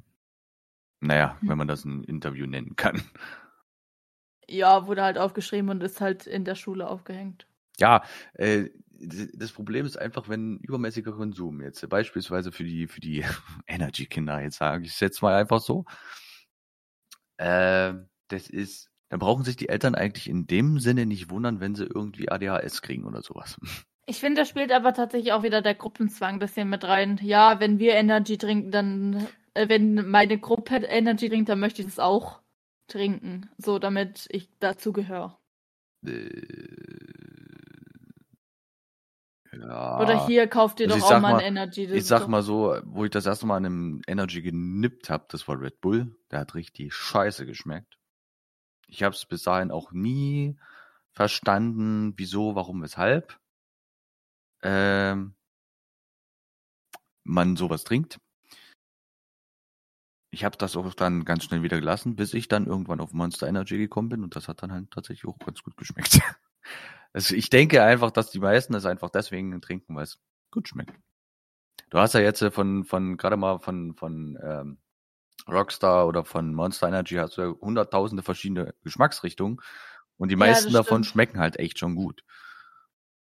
Naja, 1.00 1.36
Hm. 1.40 1.50
wenn 1.50 1.58
man 1.58 1.68
das 1.68 1.84
ein 1.84 2.04
Interview 2.04 2.46
nennen 2.46 2.76
kann. 2.76 3.02
Ja, 4.48 4.86
wurde 4.86 5.02
halt 5.02 5.18
aufgeschrieben 5.18 5.70
und 5.72 5.82
ist 5.82 6.00
halt 6.02 6.28
in 6.28 6.46
der 6.46 6.54
Schule 6.56 6.88
aufgehängt. 6.88 7.48
Ja, 7.80 8.04
äh, 8.36 8.70
das 8.92 9.52
Problem 9.52 9.86
ist 9.86 9.98
einfach, 9.98 10.30
wenn 10.30 10.60
übermäßiger 10.60 11.12
Konsum 11.12 11.62
jetzt 11.62 11.88
beispielsweise 11.90 12.52
für 12.52 12.64
die 12.64 12.88
für 12.88 13.02
die 13.02 13.24
Energy-Kinder 13.68 14.42
jetzt 14.42 14.58
sage 14.58 14.86
ich 14.86 14.92
es 14.94 15.00
jetzt 15.00 15.22
mal 15.24 15.34
einfach 15.34 15.60
so, 15.60 15.86
äh, 17.38 17.94
das 18.28 18.50
ist, 18.50 18.90
dann 19.10 19.20
brauchen 19.20 19.44
sich 19.44 19.56
die 19.56 19.70
Eltern 19.70 19.96
eigentlich 19.96 20.30
in 20.30 20.48
dem 20.48 20.80
Sinne 20.80 21.06
nicht 21.06 21.30
wundern, 21.30 21.60
wenn 21.60 21.76
sie 21.76 21.86
irgendwie 21.86 22.30
ADHS 22.30 22.82
kriegen 22.82 23.06
oder 23.06 23.22
sowas. 23.22 23.60
Ich 24.08 24.20
finde, 24.20 24.42
da 24.42 24.46
spielt 24.46 24.72
aber 24.72 24.94
tatsächlich 24.94 25.34
auch 25.34 25.42
wieder 25.42 25.64
der 25.64 25.74
Gruppenzwang 25.74 26.36
ein 26.36 26.40
bisschen 26.40 26.70
mit 26.70 26.84
rein. 26.84 27.20
Ja, 27.24 27.60
wenn 27.60 27.80
wir 27.80 27.96
Energy 27.96 28.38
trinken, 28.38 28.70
dann, 28.70 29.28
äh, 29.56 29.68
wenn 29.68 30.08
meine 30.08 30.38
Gruppe 30.38 30.76
Energy 30.76 31.28
trinkt, 31.28 31.50
dann 31.50 31.60
möchte 31.60 31.82
ich 31.82 31.88
das 31.88 31.98
auch 31.98 32.40
trinken. 32.88 33.50
So, 33.58 33.80
damit 33.80 34.28
ich 34.30 34.48
dazu 34.60 34.94
gehöre. 34.94 35.40
Äh, 36.06 36.95
ja. 39.60 40.00
Oder 40.00 40.26
hier 40.26 40.48
kauft 40.48 40.80
ihr 40.80 40.92
Also 40.92 41.00
doch 41.00 41.16
auch 41.16 41.22
mal 41.22 41.36
ein 41.36 41.46
Energy. 41.46 41.86
Ich 41.86 42.06
sag 42.06 42.28
mal 42.28 42.42
so, 42.42 42.78
wo 42.84 43.06
ich 43.06 43.12
das 43.12 43.26
erste 43.26 43.46
Mal 43.46 43.58
an 43.58 43.66
einem 43.66 44.02
Energy 44.08 44.42
genippt 44.42 45.10
habe, 45.10 45.26
das 45.30 45.48
war 45.48 45.60
Red 45.60 45.82
Bull. 45.82 46.16
Der 46.32 46.40
hat 46.40 46.56
richtig 46.56 46.94
scheiße 46.94 47.46
geschmeckt. 47.46 47.98
Ich 48.88 49.04
habe 49.04 49.16
es 49.16 49.26
bis 49.26 49.44
dahin 49.44 49.72
auch 49.72 49.92
nie 49.92 50.58
verstanden, 51.12 52.14
wieso, 52.18 52.56
warum, 52.56 52.82
weshalb 52.82 53.40
ähm, 54.62 55.36
man 57.24 57.56
sowas 57.56 57.84
trinkt. 57.84 58.20
Ich 60.32 60.44
habe 60.44 60.58
das 60.58 60.76
auch 60.76 60.94
dann 60.94 61.24
ganz 61.24 61.46
schnell 61.46 61.64
wieder 61.64 61.80
gelassen, 61.80 62.18
bis 62.18 62.34
ich 62.34 62.50
dann 62.50 62.68
irgendwann 62.68 63.00
auf 63.00 63.14
Monster 63.14 63.48
Energy 63.48 63.78
gekommen 63.78 64.10
bin 64.10 64.24
und 64.24 64.36
das 64.36 64.50
hat 64.50 64.62
dann 64.64 64.72
halt 64.72 64.92
tatsächlich 64.92 65.26
auch 65.26 65.40
ganz 65.40 65.64
gut 65.64 65.78
geschmeckt. 65.78 66.20
Also 67.16 67.34
ich 67.34 67.50
denke 67.50 67.82
einfach, 67.82 68.12
dass 68.12 68.30
die 68.30 68.40
meisten 68.40 68.74
es 68.76 68.86
einfach 68.86 69.10
deswegen 69.10 69.62
trinken, 69.62 69.96
weil 69.96 70.04
es 70.04 70.20
gut 70.52 70.68
schmeckt. 70.68 70.94
Du 71.90 71.98
hast 71.98 72.14
ja 72.14 72.20
jetzt 72.20 72.42
äh, 72.42 72.52
von, 72.52 72.84
von 72.84 73.16
gerade 73.16 73.38
mal 73.38 73.60
von, 73.60 73.96
von 73.96 74.38
ähm, 74.44 74.78
Rockstar 75.48 76.08
oder 76.08 76.26
von 76.26 76.54
Monster 76.54 76.90
Energy 76.90 77.16
hast 77.16 77.38
du 77.38 77.42
ja 77.42 77.48
hunderttausende 77.62 78.22
verschiedene 78.22 78.76
Geschmacksrichtungen 78.84 79.62
und 80.18 80.28
die 80.30 80.36
Ja, 80.36 80.40
meisten 80.40 80.74
das 80.74 80.74
davon 80.74 81.06
schmecken 81.06 81.40
halt 81.40 81.58
echt 81.58 81.80
schon 81.80 81.96
gut. 81.96 82.22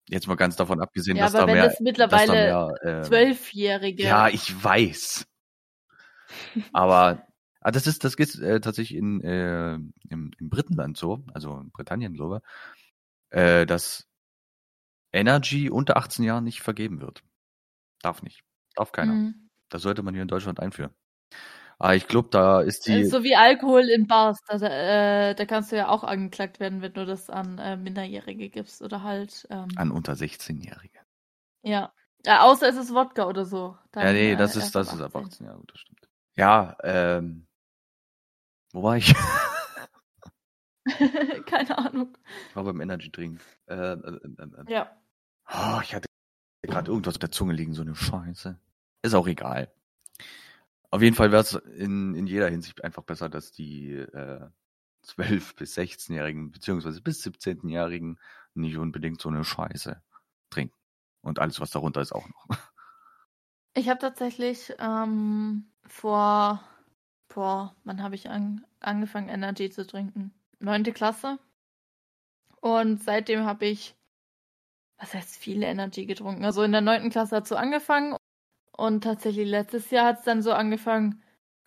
Jetzt 0.07 0.27
mal 0.27 0.35
ganz 0.35 0.55
davon 0.57 0.79
abgesehen, 0.79 1.17
Ja, 1.17 1.23
dass 1.23 1.33
aber 1.33 1.39
da 1.39 1.47
wenn 1.47 1.53
mehr, 1.55 1.65
das 1.69 1.79
mittlerweile 1.79 2.27
dass 2.27 2.37
da 2.45 2.67
mehr, 2.83 3.03
ähm, 3.03 3.03
Zwölfjährige. 3.07 4.03
ja, 4.03 4.27
ich 4.27 4.63
weiß. 4.63 5.25
Aber 6.73 7.25
ah, 7.61 7.71
das 7.71 7.87
ist, 7.87 8.03
das 8.03 8.13
ist 8.15 8.39
äh, 8.39 8.59
tatsächlich 8.61 8.97
in, 8.97 9.21
äh, 9.21 9.73
im, 9.73 10.31
im 10.37 10.49
Britenland 10.49 10.97
so, 10.97 11.23
also 11.33 11.57
in 11.59 11.71
Britannien 11.71 12.13
glaube 12.13 12.41
äh, 13.31 13.65
dass 13.65 14.07
Energy 15.13 15.69
unter 15.69 15.97
18 15.97 16.23
Jahren 16.23 16.43
nicht 16.43 16.61
vergeben 16.61 17.01
wird. 17.01 17.23
Darf 18.01 18.23
nicht. 18.23 18.43
Darf 18.75 18.91
keiner. 18.91 19.13
Mhm. 19.13 19.49
Das 19.69 19.81
sollte 19.81 20.03
man 20.03 20.13
hier 20.13 20.23
in 20.23 20.27
Deutschland 20.27 20.59
einführen. 20.59 20.93
Aber 21.79 21.95
ich 21.95 22.07
glaube, 22.07 22.29
da 22.29 22.61
ist 22.61 22.85
die. 22.87 23.01
Äh, 23.01 23.05
So 23.05 23.23
wie 23.23 23.35
Alkohol 23.35 23.89
in 23.89 24.05
Bars, 24.05 24.39
da, 24.47 24.55
äh, 24.57 25.33
da 25.33 25.45
kannst 25.45 25.71
du 25.71 25.77
ja 25.77 25.87
auch 25.87 26.03
angeklagt 26.03 26.59
werden, 26.59 26.81
wenn 26.81 26.93
du 26.93 27.05
das 27.05 27.29
an 27.29 27.57
äh, 27.57 27.75
Minderjährige 27.75 28.49
gibst 28.49 28.81
oder 28.83 29.01
halt, 29.01 29.47
ähm, 29.49 29.67
an 29.75 29.91
unter 29.91 30.13
16-Jährige. 30.13 30.99
ja. 31.63 31.91
ja. 32.25 32.43
Außer 32.43 32.69
es 32.69 32.75
ist 32.75 32.93
Wodka 32.93 33.25
oder 33.25 33.45
so. 33.45 33.77
Dann, 33.91 34.05
Ja, 34.05 34.13
nee, 34.13 34.31
äh, 34.33 34.35
das 34.35 34.55
ist, 34.55 34.63
erst 34.63 34.75
das 34.75 34.93
ist 34.93 35.01
ab 35.01 35.15
18. 35.15 35.25
18, 35.25 35.45
ja, 35.47 35.53
gut, 35.55 35.71
das 35.71 35.79
stimmt. 35.79 36.07
Ja, 36.35 36.77
ähm. 36.83 37.47
Wo 38.73 38.83
war 38.83 38.97
ich? 38.97 39.13
Keine 41.45 41.77
Ahnung. 41.77 42.17
Ich 42.49 42.55
war 42.55 42.63
beim 42.63 42.81
Energy 42.81 43.11
Drink. 43.11 43.41
Äh, 43.67 43.75
äh, 43.75 44.19
äh, 44.37 44.71
Ja. 44.71 44.91
oh, 45.47 45.79
ich 45.83 45.93
hatte 45.93 46.07
gerade 46.63 46.89
irgendwas 46.91 47.15
auf 47.15 47.19
der 47.19 47.31
Zunge 47.31 47.53
liegen, 47.53 47.73
so 47.73 47.81
eine 47.81 47.95
Scheiße. 47.95 48.59
Ist 49.03 49.13
auch 49.13 49.27
egal. 49.27 49.71
Auf 50.89 51.01
jeden 51.01 51.15
Fall 51.15 51.31
wäre 51.31 51.41
es 51.41 51.53
in, 51.53 52.15
in 52.15 52.27
jeder 52.27 52.49
Hinsicht 52.49 52.83
einfach 52.83 53.03
besser, 53.03 53.29
dass 53.29 53.51
die 53.51 53.91
äh, 53.93 54.47
12- 55.05 55.55
bis 55.55 55.77
16-Jährigen, 55.77 56.51
beziehungsweise 56.51 57.01
bis 57.01 57.23
17-Jährigen 57.25 58.19
nicht 58.53 58.77
unbedingt 58.77 59.21
so 59.21 59.29
eine 59.29 59.43
Scheiße 59.43 60.01
trinken. 60.49 60.75
Und 61.21 61.39
alles, 61.39 61.59
was 61.59 61.71
darunter 61.71 62.01
ist, 62.01 62.11
auch 62.11 62.27
noch. 62.27 62.57
Ich 63.73 63.87
habe 63.87 63.99
tatsächlich 63.99 64.73
ähm, 64.79 65.71
vor, 65.87 66.61
vor, 67.29 67.75
wann 67.85 68.03
habe 68.03 68.15
ich 68.15 68.29
an, 68.29 68.65
angefangen, 68.81 69.29
Energy 69.29 69.69
zu 69.69 69.87
trinken? 69.87 70.33
Neunte 70.61 70.93
Klasse. 70.93 71.39
Und 72.61 73.03
seitdem 73.03 73.45
habe 73.45 73.65
ich, 73.65 73.95
was 74.97 75.13
heißt 75.13 75.37
viele 75.37 75.65
Energy 75.65 76.05
getrunken? 76.05 76.45
Also 76.45 76.63
in 76.63 76.71
der 76.71 76.81
neunten 76.81 77.09
Klasse 77.09 77.35
hat 77.35 77.43
es 77.43 77.49
so 77.49 77.55
angefangen. 77.55 78.15
Und 78.71 79.03
tatsächlich 79.03 79.49
letztes 79.49 79.89
Jahr 79.91 80.05
hat 80.05 80.19
es 80.19 80.25
dann 80.25 80.41
so 80.41 80.53
angefangen, 80.53 81.21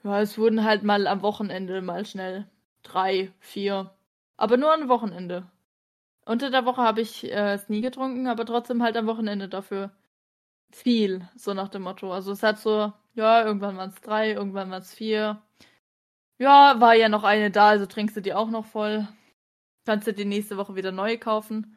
ja, 0.05 0.21
es 0.21 0.39
wurden 0.39 0.65
halt 0.65 0.85
mal 0.85 1.07
am 1.07 1.23
Wochenende 1.23 1.83
mal 1.83 2.07
schnell 2.07 2.47
drei, 2.83 3.33
vier. 3.41 3.95
Aber 4.37 4.57
nur 4.57 4.73
am 4.73 4.89
Wochenende. 4.89 5.51
Unter 6.27 6.51
der 6.51 6.65
Woche 6.65 6.83
habe 6.83 7.01
ich 7.01 7.25
äh, 7.25 7.55
es 7.55 7.69
nie 7.69 7.81
getrunken, 7.81 8.27
aber 8.29 8.47
trotzdem 8.47 8.83
halt 8.83 8.97
am 8.97 9.07
Wochenende 9.07 9.49
dafür 9.49 9.91
viel, 10.71 11.29
so 11.37 11.55
nach 11.55 11.69
dem 11.69 11.83
Motto. 11.83 12.13
Also 12.13 12.33
es 12.33 12.43
hat 12.43 12.59
so, 12.59 12.93
ja, 13.15 13.45
irgendwann 13.45 13.77
waren 13.77 13.91
es 13.91 14.01
drei, 14.01 14.33
irgendwann 14.33 14.71
waren 14.71 14.83
es 14.83 14.95
vier. 14.95 15.43
Ja, 16.39 16.81
war 16.81 16.95
ja 16.95 17.09
noch 17.09 17.25
eine 17.25 17.51
da, 17.51 17.69
also 17.69 17.87
trinkst 17.87 18.17
du 18.17 18.21
die 18.21 18.35
auch 18.35 18.51
noch 18.51 18.67
voll. 18.67 19.07
Kannst 19.87 20.07
du 20.07 20.13
die 20.13 20.25
nächste 20.25 20.57
Woche 20.57 20.75
wieder 20.75 20.93
neu 20.93 21.19
kaufen. 21.19 21.77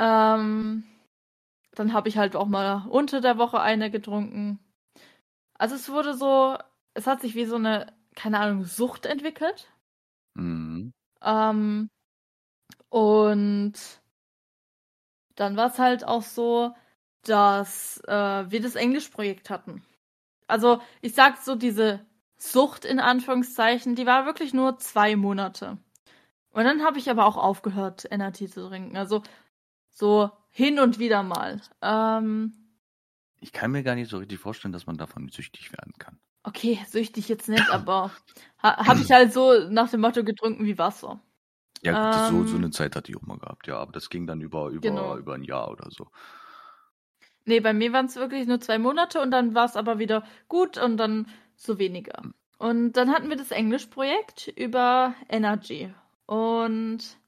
Ähm, 0.00 0.84
dann 1.74 1.92
habe 1.92 2.08
ich 2.08 2.18
halt 2.18 2.36
auch 2.36 2.46
mal 2.46 2.86
unter 2.88 3.20
der 3.20 3.38
Woche 3.38 3.60
eine 3.60 3.90
getrunken. 3.90 4.58
Also 5.54 5.76
es 5.76 5.88
wurde 5.90 6.14
so, 6.14 6.58
es 6.94 7.06
hat 7.06 7.20
sich 7.20 7.34
wie 7.34 7.44
so 7.46 7.56
eine, 7.56 7.92
keine 8.16 8.40
Ahnung, 8.40 8.64
Sucht 8.64 9.06
entwickelt. 9.06 9.70
Mhm. 10.34 10.92
Ähm, 11.22 11.88
und 12.88 13.74
dann 15.36 15.56
war 15.56 15.68
es 15.68 15.78
halt 15.78 16.04
auch 16.04 16.22
so, 16.22 16.74
dass 17.24 18.00
äh, 18.06 18.50
wir 18.50 18.60
das 18.60 18.74
Englischprojekt 18.74 19.50
hatten. 19.50 19.84
Also 20.48 20.82
ich 21.00 21.14
sag 21.14 21.38
so, 21.38 21.54
diese 21.54 22.04
Sucht 22.44 22.84
in 22.84 22.98
Anführungszeichen, 22.98 23.94
die 23.94 24.04
war 24.04 24.26
wirklich 24.26 24.52
nur 24.52 24.76
zwei 24.78 25.14
Monate. 25.14 25.78
Und 26.50 26.64
dann 26.64 26.82
habe 26.82 26.98
ich 26.98 27.08
aber 27.08 27.24
auch 27.24 27.36
aufgehört, 27.36 28.04
Energy 28.10 28.48
zu 28.48 28.66
trinken. 28.66 28.96
Also 28.96 29.22
so 29.90 30.28
hin 30.50 30.80
und 30.80 30.98
wieder 30.98 31.22
mal. 31.22 31.60
Ähm, 31.80 32.52
ich 33.38 33.52
kann 33.52 33.70
mir 33.70 33.84
gar 33.84 33.94
nicht 33.94 34.10
so 34.10 34.18
richtig 34.18 34.40
vorstellen, 34.40 34.72
dass 34.72 34.86
man 34.86 34.98
davon 34.98 35.28
süchtig 35.28 35.72
werden 35.72 35.92
kann. 35.98 36.18
Okay, 36.42 36.80
süchtig 36.88 37.28
jetzt 37.28 37.48
nicht, 37.48 37.70
aber 37.70 38.10
ha 38.60 38.88
habe 38.88 39.00
ich 39.00 39.12
halt 39.12 39.32
so 39.32 39.68
nach 39.70 39.88
dem 39.90 40.00
Motto 40.00 40.24
getrunken 40.24 40.64
wie 40.64 40.78
Wasser. 40.78 41.20
Ja, 41.82 42.10
gut, 42.10 42.16
ähm, 42.16 42.38
so, 42.38 42.46
so 42.48 42.56
ähm. 42.56 42.64
eine 42.64 42.70
Zeit 42.72 42.96
hatte 42.96 43.12
ich 43.12 43.16
auch 43.16 43.22
mal 43.22 43.38
gehabt, 43.38 43.68
ja, 43.68 43.78
aber 43.78 43.92
das 43.92 44.10
ging 44.10 44.26
dann 44.26 44.40
über, 44.40 44.70
über, 44.70 44.80
genau. 44.80 45.16
über 45.16 45.34
ein 45.34 45.44
Jahr 45.44 45.70
oder 45.70 45.88
so. 45.92 46.08
Nee, 47.44 47.60
bei 47.60 47.72
mir 47.72 47.92
waren 47.92 48.06
es 48.06 48.16
wirklich 48.16 48.48
nur 48.48 48.60
zwei 48.60 48.78
Monate 48.80 49.20
und 49.20 49.30
dann 49.30 49.54
war 49.54 49.64
es 49.64 49.76
aber 49.76 50.00
wieder 50.00 50.24
gut 50.48 50.76
und 50.76 50.96
dann 50.96 51.26
so 51.56 51.78
weniger. 51.78 52.22
Und 52.58 52.92
dann 52.92 53.10
hatten 53.10 53.28
wir 53.28 53.36
das 53.36 53.50
Englischprojekt 53.50 54.48
über 54.56 55.14
Energy. 55.28 55.92
Und 56.26 57.18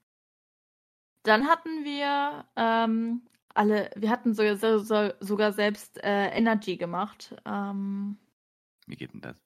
dann 1.25 1.49
hatten 1.49 1.85
wir 1.85 2.45
ähm, 2.57 3.22
alle, 3.55 3.91
wir 3.97 4.11
hatten 4.11 4.35
so, 4.35 4.55
so, 4.57 4.79
so, 4.79 5.11
sogar 5.20 5.53
selbst 5.53 6.03
äh, 6.03 6.29
Energy 6.29 6.77
gemacht. 6.77 7.35
Ähm, 7.45 8.18
Wie 8.87 8.97
geht 8.97 9.12
denn 9.12 9.22
das? 9.22 9.41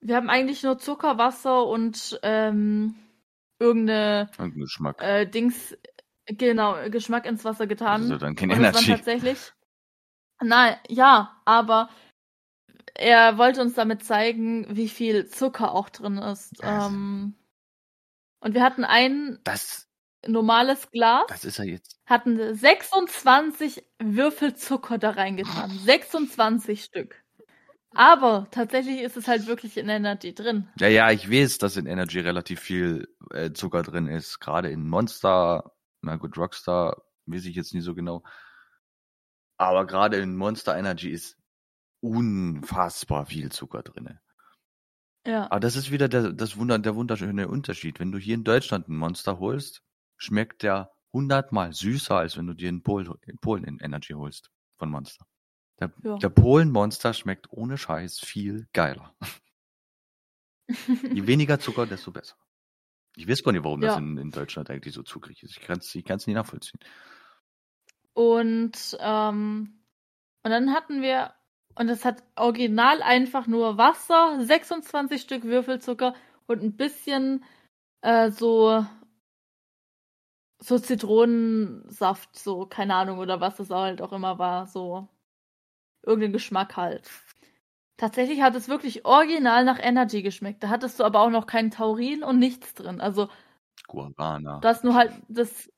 Wir 0.00 0.16
haben 0.16 0.28
eigentlich 0.28 0.62
nur 0.62 0.78
Zucker, 0.78 1.18
Wasser 1.18 1.66
und 1.66 2.18
ähm, 2.22 2.94
irgendeine 3.58 4.30
Geschmack. 4.54 5.02
Äh, 5.02 5.26
Dings, 5.26 5.76
genau, 6.26 6.76
Geschmack 6.90 7.26
ins 7.26 7.44
Wasser 7.44 7.66
getan. 7.66 8.02
Also 8.02 8.18
dann 8.18 8.34
kein 8.34 8.50
und 8.50 8.58
Energy. 8.58 8.86
tatsächlich. 8.86 9.52
Nein, 10.42 10.76
ja, 10.88 11.40
aber 11.44 11.88
er 12.94 13.38
wollte 13.38 13.60
uns 13.60 13.74
damit 13.74 14.04
zeigen, 14.04 14.66
wie 14.76 14.88
viel 14.88 15.26
Zucker 15.26 15.72
auch 15.72 15.88
drin 15.88 16.18
ist. 16.18 16.52
Ähm, 16.62 17.34
und 18.40 18.54
wir 18.54 18.62
hatten 18.62 18.84
ein 18.84 19.38
das, 19.44 19.88
normales 20.26 20.90
Glas. 20.90 21.24
Das 21.28 21.44
ist 21.44 21.58
er 21.58 21.64
jetzt. 21.64 21.98
Hatten 22.06 22.54
26 22.54 23.84
Würfel 23.98 24.54
Zucker 24.54 24.98
da 24.98 25.10
reingetan. 25.10 25.70
26 25.70 26.84
Stück. 26.84 27.24
Aber 27.94 28.48
tatsächlich 28.50 29.00
ist 29.00 29.16
es 29.16 29.28
halt 29.28 29.46
wirklich 29.46 29.76
in 29.76 29.88
Energy 29.88 30.34
drin. 30.34 30.68
Ja, 30.78 30.88
ja, 30.88 31.10
ich 31.12 31.30
weiß, 31.30 31.58
dass 31.58 31.76
in 31.76 31.86
Energy 31.86 32.18
relativ 32.20 32.60
viel 32.60 33.08
äh, 33.30 33.52
Zucker 33.52 33.82
drin 33.82 34.08
ist. 34.08 34.40
Gerade 34.40 34.68
in 34.70 34.88
Monster, 34.88 35.72
na 36.02 36.16
gut, 36.16 36.36
Rockstar, 36.36 37.04
weiß 37.26 37.44
ich 37.44 37.54
jetzt 37.54 37.72
nicht 37.72 37.84
so 37.84 37.94
genau. 37.94 38.24
Aber 39.56 39.86
gerade 39.86 40.16
in 40.16 40.36
Monster 40.36 40.76
Energy 40.76 41.10
ist 41.10 41.36
unfassbar 42.04 43.24
viel 43.24 43.50
Zucker 43.50 43.82
drin. 43.82 44.18
Ja. 45.26 45.50
Aber 45.50 45.60
das 45.60 45.74
ist 45.74 45.90
wieder 45.90 46.08
der, 46.08 46.32
das 46.32 46.58
Wunder, 46.58 46.78
der 46.78 46.94
wunderschöne 46.94 47.48
Unterschied. 47.48 47.98
Wenn 47.98 48.12
du 48.12 48.18
hier 48.18 48.34
in 48.34 48.44
Deutschland 48.44 48.88
ein 48.88 48.96
Monster 48.96 49.38
holst, 49.38 49.82
schmeckt 50.18 50.62
der 50.62 50.92
hundertmal 51.14 51.72
süßer, 51.72 52.16
als 52.16 52.36
wenn 52.36 52.46
du 52.46 52.52
dir 52.52 52.68
in 52.68 52.82
Polen, 52.82 53.10
in 53.22 53.38
Polen 53.38 53.64
in 53.64 53.78
Energy 53.78 54.12
holst 54.12 54.50
von 54.76 54.90
Monster. 54.90 55.24
Der, 55.80 55.92
ja. 56.02 56.18
der 56.18 56.28
Polen-Monster 56.28 57.14
schmeckt 57.14 57.50
ohne 57.50 57.78
Scheiß 57.78 58.20
viel 58.20 58.68
geiler. 58.72 59.14
Je 60.68 61.26
weniger 61.26 61.58
Zucker, 61.58 61.86
desto 61.86 62.10
besser. 62.10 62.36
Ich 63.16 63.26
weiß 63.26 63.42
gar 63.42 63.52
nicht, 63.52 63.64
warum 63.64 63.82
ja. 63.82 63.88
das 63.88 63.98
in, 63.98 64.18
in, 64.18 64.30
Deutschland 64.30 64.70
eigentlich 64.70 64.94
so 64.94 65.02
zuckrig 65.02 65.42
ist. 65.42 65.56
Ich 65.56 65.60
kann 65.60 65.78
es 65.78 65.94
ich 65.94 66.04
kann's 66.04 66.26
nicht 66.26 66.36
nachvollziehen. 66.36 66.80
Und, 68.12 68.96
ähm, 69.00 69.80
und 70.42 70.50
dann 70.50 70.72
hatten 70.72 71.02
wir 71.02 71.34
und 71.76 71.88
es 71.88 72.04
hat 72.04 72.22
original 72.36 73.02
einfach 73.02 73.46
nur 73.46 73.78
Wasser, 73.78 74.38
26 74.40 75.20
Stück 75.20 75.44
Würfelzucker 75.44 76.14
und 76.46 76.62
ein 76.62 76.76
bisschen 76.76 77.44
äh, 78.02 78.30
so 78.30 78.84
so 80.60 80.78
Zitronensaft, 80.78 82.38
so 82.38 82.66
keine 82.66 82.94
Ahnung 82.94 83.18
oder 83.18 83.40
was 83.40 83.56
das 83.56 83.70
halt 83.70 84.00
auch 84.00 84.12
immer 84.12 84.38
war, 84.38 84.66
so 84.66 85.08
irgendein 86.02 86.32
Geschmack 86.32 86.76
halt. 86.76 87.10
Tatsächlich 87.96 88.42
hat 88.42 88.54
es 88.56 88.68
wirklich 88.68 89.04
original 89.04 89.64
nach 89.64 89.78
Energy 89.80 90.22
geschmeckt. 90.22 90.62
Da 90.62 90.68
hattest 90.68 90.98
du 90.98 91.04
aber 91.04 91.20
auch 91.20 91.30
noch 91.30 91.46
keinen 91.46 91.70
Taurin 91.70 92.24
und 92.24 92.38
nichts 92.38 92.74
drin. 92.74 93.00
Also 93.00 93.28
Guarana. 93.88 94.60
Du 94.60 94.68
hast 94.68 94.84
nur 94.84 94.94
halt 94.94 95.12
das 95.28 95.70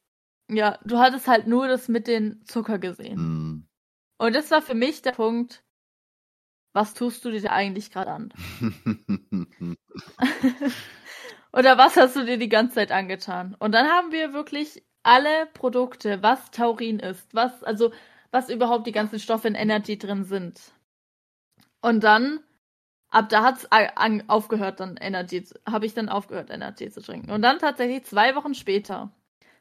ja, 0.48 0.78
du 0.84 0.98
hattest 0.98 1.26
halt 1.26 1.46
nur 1.46 1.68
das 1.68 1.88
mit 1.88 2.06
den 2.06 2.44
Zucker 2.44 2.78
gesehen. 2.78 3.18
Mm. 3.18 3.68
Und 4.18 4.34
das 4.34 4.50
war 4.50 4.62
für 4.62 4.74
mich 4.74 5.02
der 5.02 5.12
Punkt, 5.12 5.64
was 6.76 6.92
tust 6.92 7.24
du 7.24 7.30
dir 7.30 7.50
eigentlich 7.50 7.90
gerade 7.90 8.10
an? 8.10 8.28
Oder 11.52 11.78
was 11.78 11.96
hast 11.96 12.16
du 12.16 12.26
dir 12.26 12.36
die 12.36 12.50
ganze 12.50 12.74
Zeit 12.74 12.92
angetan? 12.92 13.56
Und 13.58 13.72
dann 13.72 13.88
haben 13.88 14.12
wir 14.12 14.34
wirklich 14.34 14.84
alle 15.02 15.46
Produkte, 15.54 16.22
was 16.22 16.50
Taurin 16.50 16.98
ist, 16.98 17.34
was, 17.34 17.64
also, 17.64 17.92
was 18.30 18.50
überhaupt 18.50 18.86
die 18.86 18.92
ganzen 18.92 19.18
Stoffe 19.18 19.48
in 19.48 19.54
Energy 19.54 19.96
drin 19.96 20.24
sind. 20.24 20.60
Und 21.80 22.04
dann, 22.04 22.40
ab 23.08 23.30
da 23.30 23.42
hat's 23.42 23.66
aufgehört, 24.28 24.80
dann 24.80 24.98
Energy, 24.98 25.48
habe 25.66 25.86
ich 25.86 25.94
dann 25.94 26.10
aufgehört, 26.10 26.50
Energy 26.50 26.90
zu 26.90 27.00
trinken. 27.00 27.30
Und 27.30 27.40
dann 27.40 27.58
tatsächlich 27.58 28.04
zwei 28.04 28.34
Wochen 28.34 28.52
später 28.52 29.10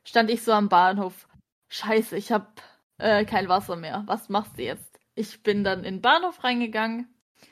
stand 0.03 0.30
ich 0.30 0.43
so 0.43 0.51
am 0.51 0.68
Bahnhof. 0.68 1.30
Scheiße, 1.70 2.18
ich 2.18 2.34
hab 2.34 2.61
äh, 2.97 3.24
kein 3.24 3.47
Wasser 3.47 3.78
mehr. 3.78 4.03
Was 4.05 4.28
machst 4.28 4.57
du 4.57 4.63
jetzt? 4.63 4.95
Ich 5.16 5.41
bin 5.43 5.63
dann 5.63 5.80
in 5.80 5.95
den 5.95 6.01
Bahnhof 6.01 6.43
reingegangen, 6.43 7.07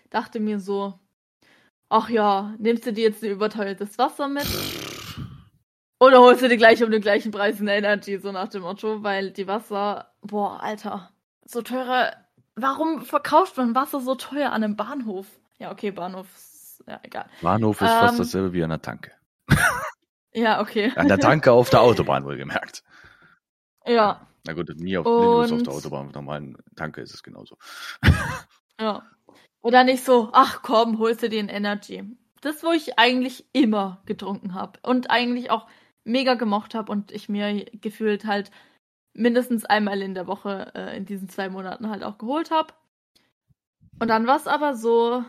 dachte 0.09 0.39
mir 0.39 0.59
so, 0.59 0.99
ach 1.89 2.09
ja, 2.09 2.53
nimmst 2.59 2.86
du 2.86 2.93
dir 2.93 3.05
jetzt 3.05 3.24
ein 3.24 3.32
überteuertes 3.32 3.97
Wasser 3.97 4.28
mit? 4.28 4.47
Oder 5.99 6.20
holst 6.20 6.41
du 6.41 6.49
dir 6.49 6.57
gleich 6.57 6.84
um 6.84 6.91
den 6.91 7.01
gleichen 7.01 7.32
Preis 7.32 7.61
eine 7.61 7.76
Energy, 7.76 8.18
so 8.20 8.32
nach 8.32 8.49
dem 8.49 8.64
Motto, 8.64 9.03
weil 9.03 9.32
die 9.32 9.47
Wasser, 9.47 10.11
boah, 10.22 10.61
Alter, 10.61 11.11
so 11.45 11.61
teure, 11.61 12.14
warum 12.55 13.03
verkauft 13.03 13.55
man 13.57 13.74
Wasser 13.74 14.01
so 14.01 14.16
teuer 14.16 14.51
an 14.51 14.64
einem 14.64 14.76
Bahnhof? 14.76 15.28
Ja, 15.59 15.72
okay, 15.72 15.91
Bahnhof, 15.91 16.28
ja, 16.88 16.99
egal. 17.03 17.28
Bahnhof 17.41 17.82
ist 17.82 17.89
ähm, 17.89 17.99
fast 17.99 18.20
dasselbe 18.20 18.51
wie 18.51 18.64
an 18.64 18.72
der 18.72 18.82
Tanke. 18.82 19.11
ja, 20.34 20.59
okay. 20.59 20.91
An 20.95 21.07
der 21.07 21.20
Tanke 21.20 21.53
auf 21.53 21.70
der 21.70 21.82
Autobahn 21.82 22.26
wohlgemerkt. 22.26 22.84
Ja. 23.86 24.28
Na 24.46 24.54
gut, 24.54 24.70
nie 24.76 24.98
auf, 24.98 25.06
und, 25.06 25.54
auf 25.54 25.64
der 25.64 25.74
Autobahn, 25.74 26.08
auf 26.08 26.14
normalen 26.14 26.58
Tanke 26.76 27.02
ist 27.02 27.14
es 27.14 27.24
genauso. 27.24 27.58
ja. 28.80 29.04
Oder 29.62 29.86
nicht 29.86 30.04
so, 30.04 30.30
ach 30.34 30.62
komm, 30.62 31.00
holst 31.00 31.24
du 31.24 31.30
dir 31.30 31.39
ein 31.39 31.50
Energy. 31.50 32.04
Das, 32.41 32.62
wo 32.64 32.72
ich 32.72 33.00
eigentlich 33.00 33.46
immer 33.54 34.02
getrunken 34.06 34.54
habe 34.54 34.80
und 34.84 35.10
eigentlich 35.10 35.50
auch 35.50 35.68
mega 36.04 36.34
gemocht 36.34 36.76
habe 36.76 36.91
und 36.91 37.12
ich 37.14 37.30
mir 37.30 37.64
gefühlt 37.80 38.26
halt 38.26 38.52
mindestens 39.14 39.64
einmal 39.64 40.02
in 40.02 40.14
der 40.14 40.28
Woche 40.28 40.72
äh, 40.76 40.98
in 40.98 41.06
diesen 41.06 41.30
zwei 41.30 41.48
Monaten 41.50 41.89
halt 41.89 42.04
auch 42.04 42.18
geholt 42.18 42.52
habe. 42.52 42.74
Und 44.00 44.10
dann 44.10 44.28
war 44.28 44.36
es 44.36 44.48
aber 44.48 44.76
so, 44.76 45.24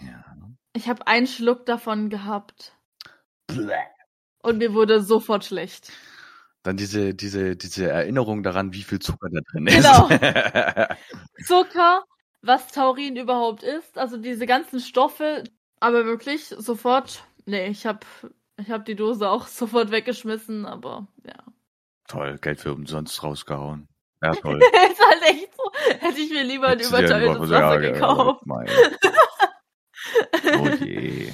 Ja. 0.00 0.24
ich 0.74 0.88
habe 0.88 1.08
einen 1.08 1.26
Schluck 1.26 1.66
davon 1.66 2.10
gehabt 2.10 2.76
Bleh. 3.48 3.74
und 4.42 4.58
mir 4.58 4.74
wurde 4.74 5.02
sofort 5.02 5.44
schlecht. 5.44 5.90
Dann 6.66 6.76
diese, 6.76 7.14
diese, 7.14 7.54
diese 7.54 7.88
Erinnerung 7.88 8.42
daran, 8.42 8.72
wie 8.72 8.82
viel 8.82 8.98
Zucker 8.98 9.28
da 9.30 9.40
drin 9.52 9.66
Genau. 9.66 10.08
ist. 10.08 11.46
Zucker, 11.46 12.02
was 12.42 12.72
Taurin 12.72 13.14
überhaupt 13.16 13.62
ist, 13.62 13.96
also 13.96 14.16
diese 14.16 14.46
ganzen 14.46 14.80
Stoffe, 14.80 15.44
aber 15.78 16.04
wirklich 16.06 16.46
sofort, 16.48 17.22
nee, 17.44 17.68
ich 17.68 17.86
habe 17.86 18.00
ich 18.58 18.68
hab 18.70 18.84
die 18.84 18.96
Dose 18.96 19.28
auch 19.30 19.46
sofort 19.46 19.92
weggeschmissen, 19.92 20.66
aber 20.66 21.06
ja. 21.24 21.34
Toll, 22.08 22.36
Geld 22.40 22.60
für 22.60 22.72
umsonst 22.72 23.22
rausgehauen. 23.22 23.86
Ja, 24.22 24.32
toll. 24.34 24.60
ist 24.60 25.00
halt 25.00 25.22
echt 25.22 25.50
so, 25.56 25.70
hätte 26.00 26.18
ich 26.20 26.30
mir 26.30 26.42
lieber 26.42 26.66
ein 26.68 26.80
überteuertes 26.80 27.48
Wasser- 27.50 27.80
ja, 27.80 27.92
gekauft. 27.92 28.44
Mein. 28.44 28.68
Oh 30.58 30.68
je. 30.84 31.30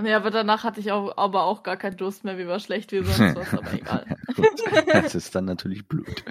Nee, 0.00 0.12
aber 0.12 0.30
danach 0.30 0.64
hatte 0.64 0.80
ich 0.80 0.92
auch, 0.92 1.16
aber 1.16 1.44
auch 1.44 1.62
gar 1.62 1.76
keinen 1.76 1.96
Durst 1.96 2.24
mehr, 2.24 2.36
wie 2.38 2.46
war 2.46 2.60
schlecht 2.60 2.92
wie 2.92 3.02
sonst 3.02 3.34
was, 3.34 3.54
aber 3.54 3.72
egal. 3.74 4.16
Gut, 4.34 4.46
das 4.92 5.14
ist 5.14 5.34
dann 5.34 5.46
natürlich 5.46 5.88
blöd. 5.88 6.24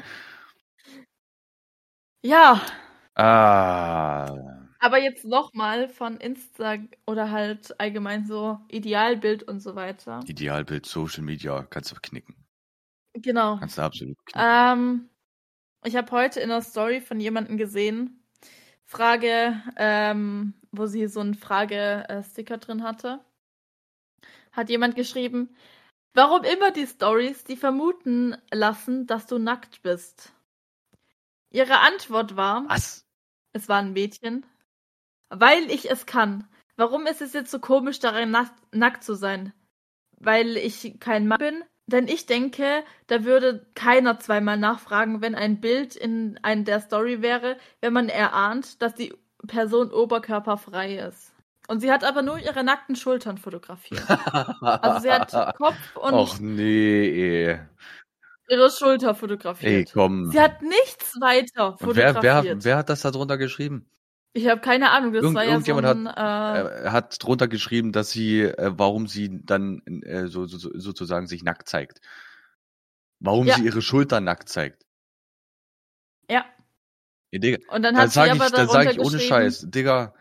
Ja, 2.24 2.62
Ah, 3.18 4.68
aber 4.80 5.00
jetzt 5.00 5.24
nochmal 5.24 5.88
von 5.88 6.18
Insta 6.18 6.76
oder 7.08 7.32
halt 7.32 7.80
allgemein 7.80 8.26
so 8.26 8.60
Idealbild 8.68 9.44
und 9.44 9.62
so 9.62 9.76
weiter. 9.76 10.20
Idealbild, 10.28 10.86
Social 10.86 11.24
Media, 11.24 11.66
kannst 11.70 11.92
du 11.92 11.96
knicken. 11.96 12.36
Genau. 13.14 13.58
Kannst 13.58 13.78
du 13.78 13.82
absolut 13.82 14.18
knicken. 14.26 14.42
Ähm, 14.46 15.10
ich 15.86 15.96
habe 15.96 16.12
heute 16.12 16.42
in 16.42 16.52
einer 16.52 16.62
Story 16.62 17.00
von 17.00 17.22
jemandem 17.22 17.58
gesehen, 17.58 18.22
Frage, 18.84 19.62
ähm, 19.78 20.54
wo 20.72 20.86
sie 20.88 21.08
so 21.08 21.22
einen 21.22 21.36
Frage-Sticker 21.36 22.58
drin 22.58 22.84
hatte. 22.84 23.22
Hat 24.56 24.70
jemand 24.70 24.96
geschrieben, 24.96 25.54
warum 26.14 26.44
immer 26.44 26.72
die 26.72 26.88
Stories, 26.88 27.44
die 27.44 27.58
vermuten 27.58 28.38
lassen, 28.52 29.06
dass 29.06 29.28
du 29.28 29.38
nackt 29.38 29.82
bist? 29.82 30.32
Ihre 31.52 31.80
Antwort 31.80 32.36
war, 32.36 32.66
Was? 32.68 33.06
es 33.54 33.68
war 33.68 33.80
ein 33.80 33.94
Mädchen, 33.94 34.46
weil 35.30 35.70
ich 35.70 35.92
es 35.92 36.06
kann. 36.06 36.48
Warum 36.78 37.06
ist 37.06 37.22
es 37.22 37.34
jetzt 37.34 37.52
so 37.52 37.60
komisch, 37.60 38.00
darin 38.00 38.32
nack 38.32 38.52
nackt 38.72 39.04
zu 39.04 39.16
sein? 39.16 39.54
Weil 40.20 40.58
ich 40.58 41.00
kein 41.00 41.28
Mann 41.28 41.40
bin? 41.40 41.64
Denn 41.88 42.08
ich 42.08 42.26
denke, 42.26 42.84
da 43.08 43.26
würde 43.26 43.68
keiner 43.76 44.20
zweimal 44.20 44.58
nachfragen, 44.58 45.22
wenn 45.22 45.36
ein 45.36 45.62
Bild 45.62 45.96
in 45.96 46.40
einer 46.42 46.64
der 46.64 46.80
Story 46.80 47.22
wäre, 47.22 47.58
wenn 47.80 47.94
man 47.94 48.10
erahnt, 48.10 48.82
dass 48.82 48.96
die 48.96 49.14
Person 49.46 49.92
oberkörperfrei 49.92 50.98
ist. 50.98 51.35
Und 51.68 51.80
sie 51.80 51.92
hat 51.92 52.04
aber 52.04 52.22
nur 52.22 52.38
ihre 52.38 52.64
nackten 52.64 52.96
Schultern 52.96 53.38
fotografiert. 53.38 54.04
Also 54.62 55.00
sie 55.02 55.12
hat 55.12 55.32
Kopf 55.58 55.96
und 55.96 56.14
Och 56.14 56.40
nee, 56.40 57.48
ey. 57.50 57.60
ihre 58.50 58.70
Schulter 58.70 59.16
fotografiert. 59.16 59.72
Ey, 59.72 59.86
komm. 59.92 60.32
Sie 60.32 60.40
hat 60.40 60.62
nichts 60.62 61.16
weiter 61.20 61.78
fotografiert. 61.78 62.24
wer, 62.24 62.44
wer, 62.44 62.64
wer 62.64 62.78
hat 62.78 62.90
das 62.90 63.02
da 63.02 63.12
drunter 63.12 63.38
geschrieben? 63.38 63.90
ich 64.38 64.50
habe 64.50 64.60
keine 64.60 64.92
Ahnung, 64.92 65.14
das 65.14 65.24
Irgend- 65.24 65.36
war 65.38 65.44
ja 65.44 65.50
so 65.52 65.54
irgendjemand 65.72 65.88
ein, 65.88 66.08
äh, 66.08 66.84
Er 66.84 66.92
hat 66.92 67.24
drunter 67.24 67.48
geschrieben, 67.48 67.94
dass 67.94 68.12
sie, 68.12 68.42
äh, 68.42 68.72
warum 68.76 69.08
sie 69.08 69.40
dann 69.46 69.80
äh, 70.04 70.28
so, 70.28 70.46
so, 70.46 70.58
so- 70.58 70.72
sozusagen 70.78 71.26
sich 71.26 71.42
nackt 71.42 71.70
zeigt. 71.70 72.02
Warum 73.22 73.48
Ja. 73.48 73.56
sie 73.56 73.64
ihre 73.66 73.82
Schultern 73.82 74.26
nackt 74.26 74.50
zeigt. 74.50 74.86
ja. 76.30 76.44
Ja, 77.32 77.40
Digga, 77.40 77.58
Und 77.74 77.82
dann 77.84 77.96
da 77.96 78.02
hat 78.02 78.10
sie 78.10 78.16
sag 78.16 78.26
ich, 78.28 78.32
aber 78.34 78.50
da 78.50 78.58
darunter 78.66 78.74
sag 78.84 78.92
ich 78.92 79.00
ohne 79.00 79.20
Scheiß, 79.20 79.66
Digga, 79.70 80.14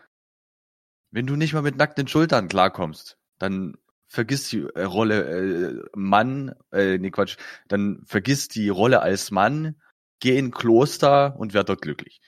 wenn 1.15 1.25
du 1.27 1.37
nicht 1.37 1.53
mal 1.53 1.61
mit 1.61 1.77
nackten 1.77 2.09
Schultern 2.09 2.49
klarkommst, 2.49 3.17
dann 3.39 3.77
vergiss 4.05 4.49
die 4.49 4.67
äh, 4.75 4.83
Rolle 4.83 5.23
äh, 5.23 5.81
Mann, 5.95 6.53
äh, 6.73 6.97
nee 6.97 7.09
Quatsch, 7.09 7.37
dann 7.69 8.03
vergiss 8.05 8.49
die 8.49 8.67
Rolle 8.67 9.01
als 9.01 9.31
Mann, 9.31 9.81
geh 10.19 10.37
in 10.37 10.51
Kloster 10.51 11.39
und 11.39 11.53
werd 11.53 11.69
dort 11.69 11.81
glücklich. 11.81 12.19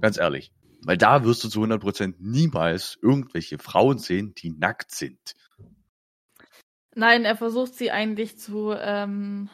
Ganz 0.00 0.18
ehrlich. 0.18 0.52
Weil 0.82 0.98
da 0.98 1.22
wirst 1.22 1.44
du 1.44 1.48
zu 1.48 1.62
100% 1.62 2.16
niemals 2.18 2.98
irgendwelche 3.00 3.58
Frauen 3.58 3.98
sehen, 3.98 4.34
die 4.34 4.50
nackt 4.50 4.90
sind. 4.90 5.36
Nein, 6.96 7.24
er 7.24 7.36
versucht 7.36 7.76
sie 7.76 7.92
eigentlich 7.92 8.36
zu, 8.36 8.72
ähm, 8.76 9.48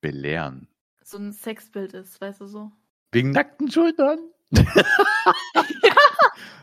Belehren. 0.00 0.68
so 1.04 1.18
ein 1.18 1.34
Sexbild 1.34 1.92
ist, 1.92 2.22
weißt 2.22 2.40
du 2.40 2.46
so. 2.46 2.72
Wegen 3.12 3.32
nackten 3.32 3.70
Schultern? 3.70 4.18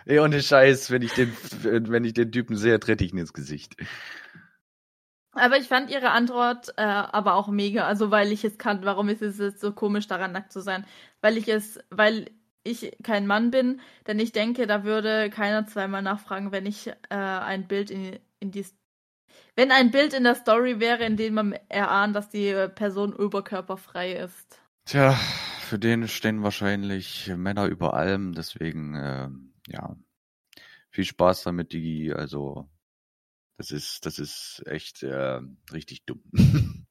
Ey, 0.06 0.20
ohne 0.20 0.42
Scheiß, 0.42 0.92
wenn 0.92 1.02
ich 1.02 1.14
den, 1.14 1.36
wenn 1.64 2.06
ich 2.06 2.14
den 2.14 2.32
Typen 2.32 2.56
sehe, 2.56 2.80
trete 2.80 3.04
ich 3.04 3.14
ihn 3.14 3.20
ins 3.20 3.34
Gesicht. 3.34 3.76
Aber 5.34 5.58
ich 5.58 5.68
fand 5.68 5.90
ihre 5.90 6.12
Antwort 6.12 6.74
äh, 6.78 6.84
aber 6.84 7.36
auch 7.36 7.48
mega. 7.48 7.86
Also 7.88 8.12
weil 8.12 8.32
ich 8.32 8.44
es 8.44 8.58
kann, 8.58 8.86
warum 8.86 9.10
ist 9.10 9.22
es 9.22 9.40
jetzt 9.40 9.62
so 9.62 9.72
komisch 9.72 10.08
daran 10.08 10.32
nackt 10.32 10.52
zu 10.52 10.62
sein? 10.62 10.86
Weil 11.22 11.38
ich 11.38 11.48
es, 11.48 11.80
weil 11.90 12.30
ich 12.64 12.96
kein 13.04 13.28
Mann 13.28 13.52
bin, 13.52 13.82
denn 14.08 14.20
ich 14.20 14.32
denke, 14.32 14.68
da 14.68 14.84
würde 14.84 15.30
keiner 15.30 15.66
zweimal 15.68 16.02
nachfragen, 16.02 16.52
wenn 16.52 16.66
ich 16.66 16.88
äh, 16.88 16.94
ein 17.10 17.68
Bild 17.68 17.90
in, 17.92 18.20
in 18.40 18.52
die 18.52 18.66
wenn 19.56 19.72
ein 19.72 19.92
Bild 19.92 20.14
in 20.14 20.24
der 20.24 20.36
Story 20.36 20.80
wäre, 20.80 21.06
in 21.06 21.18
dem 21.18 21.36
man 21.36 21.54
erahnt, 21.70 22.16
dass 22.16 22.30
die 22.30 22.48
äh, 22.48 22.70
Person 22.70 23.14
oberkörperfrei 23.14 24.14
ist. 24.14 24.60
Tja, 24.86 25.12
für 25.60 25.80
den 25.80 26.08
stehen 26.08 26.44
wahrscheinlich 26.44 27.32
Männer 27.36 27.66
über 27.68 27.94
allem, 27.94 28.34
deswegen, 28.34 28.96
ähm, 28.96 29.43
ja, 29.68 29.96
viel 30.92 31.06
Spaß 31.06 31.44
damit, 31.44 31.74
Digi. 31.74 32.14
Also, 32.14 32.70
das 33.58 33.72
ist, 33.72 34.06
das 34.06 34.20
ist 34.20 34.64
echt 34.66 35.04
äh, 35.04 35.40
richtig 35.72 36.06
dumm. 36.06 36.24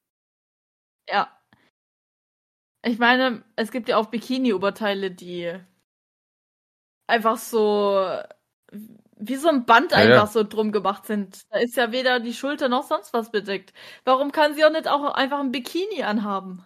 Ja. 1.08 1.36
Ich 2.84 2.98
meine, 2.98 3.44
es 3.56 3.70
gibt 3.70 3.88
ja 3.88 3.96
auch 3.96 4.06
Bikini-Oberteile, 4.06 5.10
die 5.10 5.52
einfach 7.06 7.36
so 7.36 8.22
wie 9.16 9.36
so 9.36 9.48
ein 9.48 9.66
Band 9.66 9.92
Ja, 9.92 9.98
einfach 9.98 10.14
ja. 10.14 10.26
so 10.26 10.42
drum 10.42 10.72
gemacht 10.72 11.06
sind. 11.06 11.42
Da 11.50 11.58
ist 11.58 11.76
ja 11.76 11.92
weder 11.92 12.20
die 12.20 12.34
Schulter 12.34 12.68
noch 12.68 12.84
sonst 12.84 13.12
was 13.12 13.30
bedeckt. 13.30 13.72
Warum 14.04 14.32
kann 14.32 14.54
sie 14.54 14.64
auch 14.64 14.72
nicht 14.72 14.88
auch 14.88 15.14
einfach 15.14 15.40
ein 15.40 15.52
Bikini 15.52 16.02
anhaben? 16.02 16.64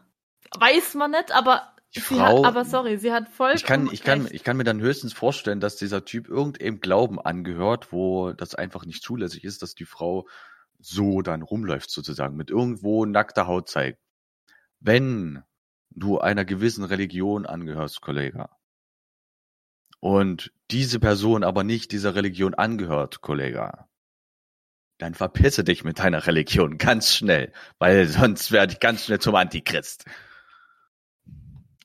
Weiß 0.58 0.94
man 0.94 1.10
nicht, 1.10 1.32
aber 1.32 1.75
Die 1.96 2.00
sie 2.00 2.14
Frau- 2.14 2.44
hat, 2.44 2.46
aber 2.46 2.64
sorry, 2.64 2.98
sie 2.98 3.12
hat 3.12 3.28
voll 3.28 3.52
Ich 3.54 3.64
kann, 3.64 3.88
ich 3.90 4.02
kann, 4.02 4.28
ich 4.30 4.44
kann 4.44 4.56
mir 4.56 4.64
dann 4.64 4.80
höchstens 4.80 5.12
vorstellen, 5.12 5.60
dass 5.60 5.76
dieser 5.76 6.04
Typ 6.04 6.28
irgendeinem 6.28 6.80
Glauben 6.80 7.20
angehört, 7.20 7.92
wo 7.92 8.32
das 8.32 8.54
einfach 8.54 8.84
nicht 8.84 9.02
zulässig 9.02 9.44
ist, 9.44 9.62
dass 9.62 9.74
die 9.74 9.84
Frau 9.86 10.28
so 10.78 11.22
dann 11.22 11.42
rumläuft 11.42 11.90
sozusagen, 11.90 12.36
mit 12.36 12.50
irgendwo 12.50 13.04
nackter 13.06 13.46
Haut 13.46 13.68
zeigt. 13.68 13.98
Wenn 14.78 15.42
du 15.90 16.18
einer 16.18 16.44
gewissen 16.44 16.84
Religion 16.84 17.46
angehörst, 17.46 18.02
Kollege, 18.02 18.48
und 20.00 20.52
diese 20.70 21.00
Person 21.00 21.42
aber 21.42 21.64
nicht 21.64 21.90
dieser 21.92 22.14
Religion 22.14 22.54
angehört, 22.54 23.22
Kollege, 23.22 23.86
dann 24.98 25.14
verpisse 25.14 25.64
dich 25.64 25.84
mit 25.84 25.98
deiner 25.98 26.26
Religion 26.26 26.78
ganz 26.78 27.14
schnell, 27.14 27.52
weil 27.78 28.06
sonst 28.06 28.52
werde 28.52 28.74
ich 28.74 28.80
ganz 28.80 29.04
schnell 29.04 29.18
zum 29.18 29.34
Antichrist. 29.34 30.04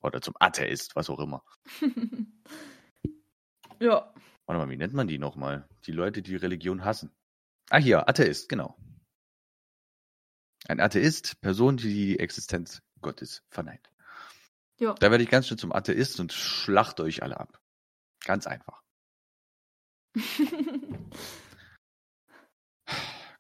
Oder 0.02 0.22
zum 0.22 0.36
Atheist, 0.40 0.96
was 0.96 1.10
auch 1.10 1.20
immer. 1.20 1.44
ja. 3.80 4.14
Warte 4.46 4.60
mal, 4.60 4.70
wie 4.70 4.78
nennt 4.78 4.94
man 4.94 5.08
die 5.08 5.20
nochmal? 5.20 5.68
Die 5.86 5.92
Leute, 5.92 6.22
die 6.22 6.36
Religion 6.36 6.84
hassen. 6.84 7.12
Ah, 7.70 7.78
hier, 7.78 8.10
Atheist, 8.10 8.50
genau. 8.50 8.76
Ein 10.68 10.80
Atheist, 10.80 11.40
Person, 11.42 11.78
die 11.78 11.94
die 11.94 12.20
Existenz 12.20 12.82
Gottes 13.02 13.44
verneint. 13.50 13.90
Ja. 14.80 14.94
Da 14.96 15.12
werde 15.12 15.24
ich 15.24 15.30
ganz 15.30 15.48
schnell 15.48 15.60
zum 15.60 15.72
Atheist 15.72 16.20
und 16.20 16.34
schlachte 16.34 17.04
euch 17.04 17.24
alle 17.24 17.40
ab. 17.40 17.62
Ganz 18.26 18.48
einfach. 18.48 18.82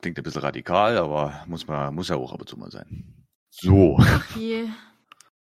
Klingt 0.02 0.18
ein 0.18 0.24
bisschen 0.24 0.42
radikal, 0.42 0.98
aber 0.98 1.44
muss 1.48 1.68
man, 1.68 1.94
muss 1.94 2.10
ja 2.10 2.16
auch 2.16 2.34
ab 2.34 2.42
und 2.42 2.48
zu 2.48 2.58
mal 2.58 2.72
sein. 2.72 3.28
So. 3.50 3.98
okay. 3.98 4.72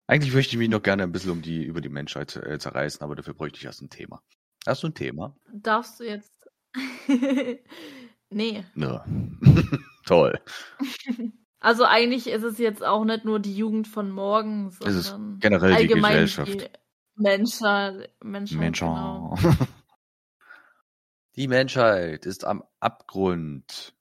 Eigentlich 0.07 0.35
möchte 0.35 0.53
ich 0.53 0.59
mich 0.59 0.69
noch 0.69 0.83
gerne 0.83 1.03
ein 1.05 1.13
bisschen 1.13 1.31
um 1.31 1.43
die, 1.43 1.65
über 1.65 1.81
die 1.81 1.89
Menschheit 1.89 2.37
äh, 2.37 2.59
zerreißen, 2.59 3.03
aber 3.03 3.15
dafür 3.15 3.35
bräuchte 3.35 3.59
ich 3.59 3.65
erst 3.65 3.83
ein 3.83 3.91
Thema. 3.91 4.23
Hast 4.67 4.83
du 4.83 4.89
ein 4.89 4.95
Thema? 4.95 5.37
Darfst 5.53 6.01
du 6.01 6.05
jetzt. 6.05 6.49
nee. 8.31 8.65
Ne. 8.75 9.05
Toll. 10.07 10.41
Also 11.65 11.85
eigentlich 11.85 12.27
ist 12.27 12.43
es 12.43 12.59
jetzt 12.59 12.83
auch 12.83 13.05
nicht 13.05 13.25
nur 13.25 13.39
die 13.39 13.57
Jugend 13.57 13.87
von 13.87 14.11
morgen, 14.11 14.77
Es 14.85 14.97
ist 14.97 15.07
sondern 15.07 15.39
generell 15.39 15.77
die 15.77 15.77
allgemein 15.77 16.27
Gesellschaft. 16.27 16.49
die 16.49 16.69
Menschheit. 17.15 18.11
Menschheit, 18.21 18.59
Menschheit. 18.59 18.81
Genau. 18.81 19.37
Die 21.37 21.47
Menschheit 21.47 22.27
ist 22.27 22.45
am 22.45 22.65
Abgrund. 22.81 23.95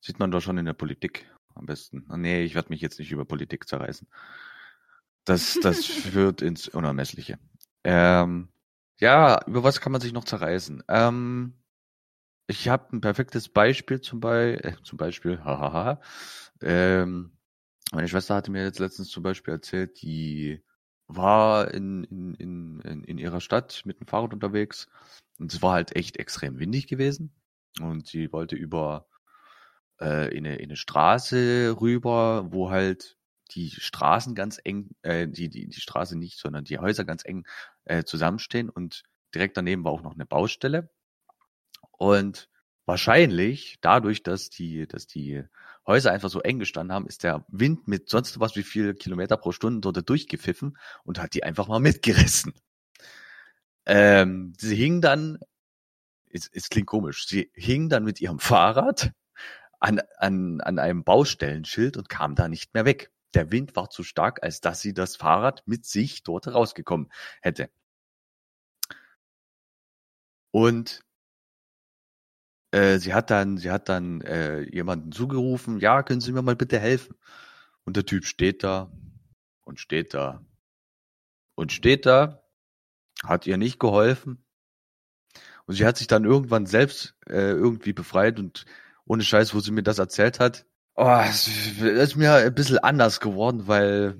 Sieht 0.00 0.20
man 0.20 0.30
doch 0.30 0.40
schon 0.40 0.58
in 0.58 0.64
der 0.64 0.74
Politik. 0.74 1.28
am 1.56 1.66
besten. 1.66 2.06
Nee, 2.16 2.44
ich 2.44 2.54
werde 2.54 2.68
mich 2.68 2.80
jetzt 2.80 3.00
nicht 3.00 3.10
über 3.10 3.24
Politik 3.24 3.66
zerreißen. 3.68 4.06
Das, 5.30 5.56
das 5.62 5.86
führt 5.86 6.42
ins 6.42 6.66
Unermessliche. 6.66 7.38
Ähm, 7.84 8.48
ja, 8.98 9.40
über 9.46 9.62
was 9.62 9.80
kann 9.80 9.92
man 9.92 10.00
sich 10.00 10.12
noch 10.12 10.24
zerreißen? 10.24 10.82
Ähm, 10.88 11.54
ich 12.48 12.68
habe 12.68 12.96
ein 12.96 13.00
perfektes 13.00 13.48
Beispiel 13.48 14.00
zum, 14.00 14.18
Be 14.18 14.58
äh, 14.64 14.74
zum 14.82 14.98
Beispiel, 14.98 15.38
hahaha. 15.44 16.00
ähm, 16.62 17.38
meine 17.92 18.08
Schwester 18.08 18.34
hatte 18.34 18.50
mir 18.50 18.64
jetzt 18.64 18.80
letztens 18.80 19.10
zum 19.10 19.22
Beispiel 19.22 19.54
erzählt, 19.54 20.02
die 20.02 20.64
war 21.06 21.72
in, 21.72 22.02
in, 22.02 22.34
in, 22.34 23.04
in 23.04 23.18
ihrer 23.18 23.40
Stadt 23.40 23.82
mit 23.84 24.00
dem 24.00 24.08
Fahrrad 24.08 24.32
unterwegs 24.32 24.88
und 25.38 25.54
es 25.54 25.62
war 25.62 25.74
halt 25.74 25.94
echt 25.94 26.16
extrem 26.16 26.58
windig 26.58 26.88
gewesen 26.88 27.32
und 27.80 28.08
sie 28.08 28.32
wollte 28.32 28.56
über 28.56 29.06
äh, 30.00 30.36
in, 30.36 30.44
eine, 30.44 30.56
in 30.56 30.70
eine 30.70 30.76
Straße 30.76 31.76
rüber, 31.80 32.48
wo 32.50 32.70
halt 32.70 33.16
die 33.54 33.70
Straßen 33.70 34.34
ganz 34.34 34.60
eng, 34.62 34.90
äh, 35.02 35.28
die, 35.28 35.48
die, 35.48 35.68
die 35.68 35.80
Straße 35.80 36.16
nicht, 36.16 36.38
sondern 36.38 36.64
die 36.64 36.78
Häuser 36.78 37.04
ganz 37.04 37.24
eng 37.24 37.46
äh, 37.84 38.04
zusammenstehen 38.04 38.68
und 38.70 39.02
direkt 39.34 39.56
daneben 39.56 39.84
war 39.84 39.92
auch 39.92 40.02
noch 40.02 40.14
eine 40.14 40.26
Baustelle. 40.26 40.90
Und 41.92 42.48
wahrscheinlich 42.86 43.78
dadurch, 43.80 44.22
dass 44.22 44.50
die, 44.50 44.86
dass 44.86 45.06
die 45.06 45.44
Häuser 45.86 46.12
einfach 46.12 46.30
so 46.30 46.40
eng 46.40 46.58
gestanden 46.58 46.94
haben, 46.94 47.06
ist 47.06 47.24
der 47.24 47.44
Wind 47.48 47.88
mit 47.88 48.08
sonst 48.08 48.40
was 48.40 48.56
wie 48.56 48.62
viel 48.62 48.94
Kilometer 48.94 49.36
pro 49.36 49.52
Stunde 49.52 49.80
dort 49.80 50.08
durchgepfiffen 50.08 50.76
und 51.04 51.20
hat 51.20 51.34
die 51.34 51.44
einfach 51.44 51.68
mal 51.68 51.80
mitgerissen. 51.80 52.54
Ähm, 53.86 54.52
sie 54.58 54.76
hing 54.76 55.00
dann, 55.00 55.38
es, 56.30 56.48
es 56.52 56.68
klingt 56.68 56.86
komisch, 56.86 57.26
sie 57.26 57.50
hing 57.54 57.88
dann 57.88 58.04
mit 58.04 58.20
ihrem 58.20 58.38
Fahrrad 58.38 59.12
an, 59.80 60.00
an, 60.18 60.60
an 60.60 60.78
einem 60.78 61.04
Baustellenschild 61.04 61.96
und 61.96 62.08
kam 62.08 62.34
da 62.34 62.48
nicht 62.48 62.74
mehr 62.74 62.84
weg. 62.84 63.10
Der 63.34 63.52
Wind 63.52 63.76
war 63.76 63.90
zu 63.90 64.02
stark, 64.02 64.42
als 64.42 64.60
dass 64.60 64.80
sie 64.80 64.94
das 64.94 65.16
Fahrrad 65.16 65.62
mit 65.66 65.84
sich 65.86 66.22
dort 66.22 66.48
rausgekommen 66.48 67.10
hätte. 67.42 67.70
Und 70.52 71.04
äh, 72.72 72.98
sie 72.98 73.14
hat 73.14 73.30
dann, 73.30 73.56
sie 73.58 73.70
hat 73.70 73.88
dann 73.88 74.20
äh, 74.22 74.60
jemanden 74.62 75.12
zugerufen, 75.12 75.78
ja, 75.78 76.02
können 76.02 76.20
Sie 76.20 76.32
mir 76.32 76.42
mal 76.42 76.56
bitte 76.56 76.78
helfen? 76.78 77.16
Und 77.84 77.96
der 77.96 78.06
Typ 78.06 78.24
steht 78.24 78.62
da 78.64 78.92
und 79.62 79.80
steht 79.80 80.14
da 80.14 80.44
und 81.54 81.72
steht 81.72 82.06
da, 82.06 82.42
hat 83.24 83.46
ihr 83.46 83.56
nicht 83.56 83.78
geholfen. 83.80 84.44
Und 85.66 85.74
sie 85.74 85.86
hat 85.86 85.96
sich 85.98 86.06
dann 86.06 86.24
irgendwann 86.24 86.66
selbst 86.66 87.16
äh, 87.28 87.50
irgendwie 87.50 87.92
befreit 87.92 88.38
und 88.38 88.64
ohne 89.04 89.22
Scheiß, 89.22 89.54
wo 89.54 89.60
sie 89.60 89.72
mir 89.72 89.82
das 89.82 89.98
erzählt 89.98 90.40
hat, 90.40 90.66
oh, 91.00 91.24
es 91.26 91.48
ist 91.80 92.16
mir 92.16 92.34
ein 92.34 92.54
bisschen 92.54 92.78
anders 92.78 93.20
geworden, 93.20 93.66
weil 93.66 94.18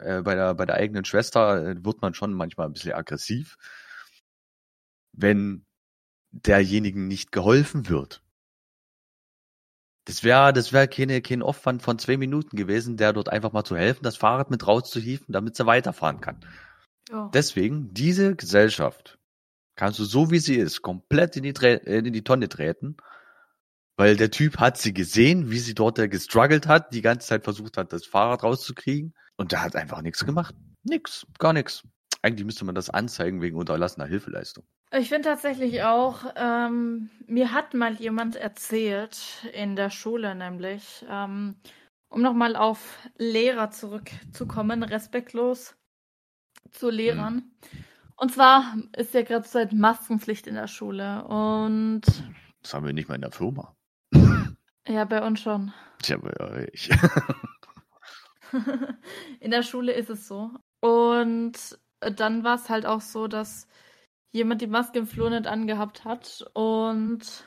äh, 0.00 0.22
bei, 0.22 0.34
der, 0.34 0.54
bei 0.54 0.64
der 0.64 0.76
eigenen 0.76 1.04
Schwester 1.04 1.66
äh, 1.66 1.84
wird 1.84 2.02
man 2.02 2.14
schon 2.14 2.32
manchmal 2.32 2.68
ein 2.68 2.72
bisschen 2.72 2.92
aggressiv, 2.92 3.56
wenn 5.12 5.66
derjenigen 6.30 7.08
nicht 7.08 7.32
geholfen 7.32 7.88
wird. 7.88 8.22
Das 10.06 10.22
wäre 10.22 10.52
das 10.52 10.72
wäre 10.72 10.86
keine, 10.86 11.22
kein 11.22 11.42
Aufwand 11.42 11.82
von 11.82 11.98
zwei 11.98 12.16
Minuten 12.16 12.56
gewesen, 12.56 12.96
der 12.96 13.12
dort 13.12 13.30
einfach 13.30 13.52
mal 13.52 13.64
zu 13.64 13.76
helfen, 13.76 14.04
das 14.04 14.16
Fahrrad 14.16 14.50
mit 14.50 14.66
rauszuhieven, 14.66 15.32
damit 15.32 15.56
sie 15.56 15.66
weiterfahren 15.66 16.20
kann. 16.20 16.44
Oh. 17.12 17.30
Deswegen, 17.32 17.92
diese 17.92 18.36
Gesellschaft 18.36 19.18
kannst 19.76 19.98
du 19.98 20.04
so 20.04 20.30
wie 20.30 20.38
sie 20.38 20.56
ist, 20.56 20.82
komplett 20.82 21.36
in 21.36 21.42
die, 21.42 21.54
äh, 21.64 21.98
in 21.98 22.12
die 22.12 22.24
Tonne 22.24 22.48
treten 22.48 22.96
weil 23.96 24.16
der 24.16 24.30
Typ 24.30 24.58
hat 24.58 24.76
sie 24.76 24.92
gesehen, 24.92 25.50
wie 25.50 25.58
sie 25.58 25.74
dort 25.74 25.96
gestruggelt 26.10 26.66
hat, 26.66 26.92
die 26.92 27.02
ganze 27.02 27.28
Zeit 27.28 27.44
versucht 27.44 27.76
hat, 27.76 27.92
das 27.92 28.06
Fahrrad 28.06 28.42
rauszukriegen. 28.42 29.14
Und 29.36 29.52
der 29.52 29.62
hat 29.62 29.76
einfach 29.76 30.02
nichts 30.02 30.24
gemacht. 30.24 30.54
Nix, 30.84 31.26
gar 31.38 31.52
nichts. 31.52 31.82
Eigentlich 32.22 32.46
müsste 32.46 32.64
man 32.64 32.74
das 32.74 32.88
anzeigen 32.88 33.42
wegen 33.42 33.56
unterlassener 33.56 34.06
Hilfeleistung. 34.06 34.64
Ich 34.92 35.08
finde 35.08 35.28
tatsächlich 35.28 35.82
auch, 35.82 36.24
ähm, 36.36 37.10
mir 37.26 37.52
hat 37.52 37.74
mal 37.74 37.94
jemand 37.94 38.36
erzählt, 38.36 39.44
in 39.52 39.76
der 39.76 39.90
Schule 39.90 40.34
nämlich, 40.34 41.04
ähm, 41.08 41.56
um 42.08 42.22
nochmal 42.22 42.56
auf 42.56 42.98
Lehrer 43.18 43.70
zurückzukommen, 43.70 44.82
respektlos 44.82 45.74
zu 46.70 46.90
Lehrern. 46.90 47.34
Hm. 47.70 47.84
Und 48.16 48.32
zwar 48.32 48.76
ist 48.96 49.12
ja 49.14 49.22
gerade 49.22 49.46
seit 49.48 49.72
Maskenpflicht 49.72 50.46
in 50.46 50.54
der 50.54 50.68
Schule 50.68 51.24
und. 51.24 52.02
Das 52.62 52.72
haben 52.72 52.86
wir 52.86 52.92
nicht 52.92 53.08
mal 53.08 53.16
in 53.16 53.22
der 53.22 53.32
Firma. 53.32 53.73
Ja, 54.86 55.04
bei 55.04 55.26
uns 55.26 55.40
schon. 55.40 55.72
Tja, 56.02 56.18
bei 56.18 56.38
euch. 56.40 56.90
In 59.40 59.50
der 59.50 59.62
Schule 59.62 59.92
ist 59.92 60.10
es 60.10 60.28
so. 60.28 60.50
Und 60.80 61.78
dann 62.00 62.44
war 62.44 62.56
es 62.56 62.68
halt 62.68 62.84
auch 62.84 63.00
so, 63.00 63.26
dass 63.26 63.66
jemand 64.32 64.60
die 64.60 64.66
Maske 64.66 64.98
im 64.98 65.06
Flur 65.06 65.30
nicht 65.30 65.46
angehabt 65.46 66.04
hat 66.04 66.44
und 66.52 67.46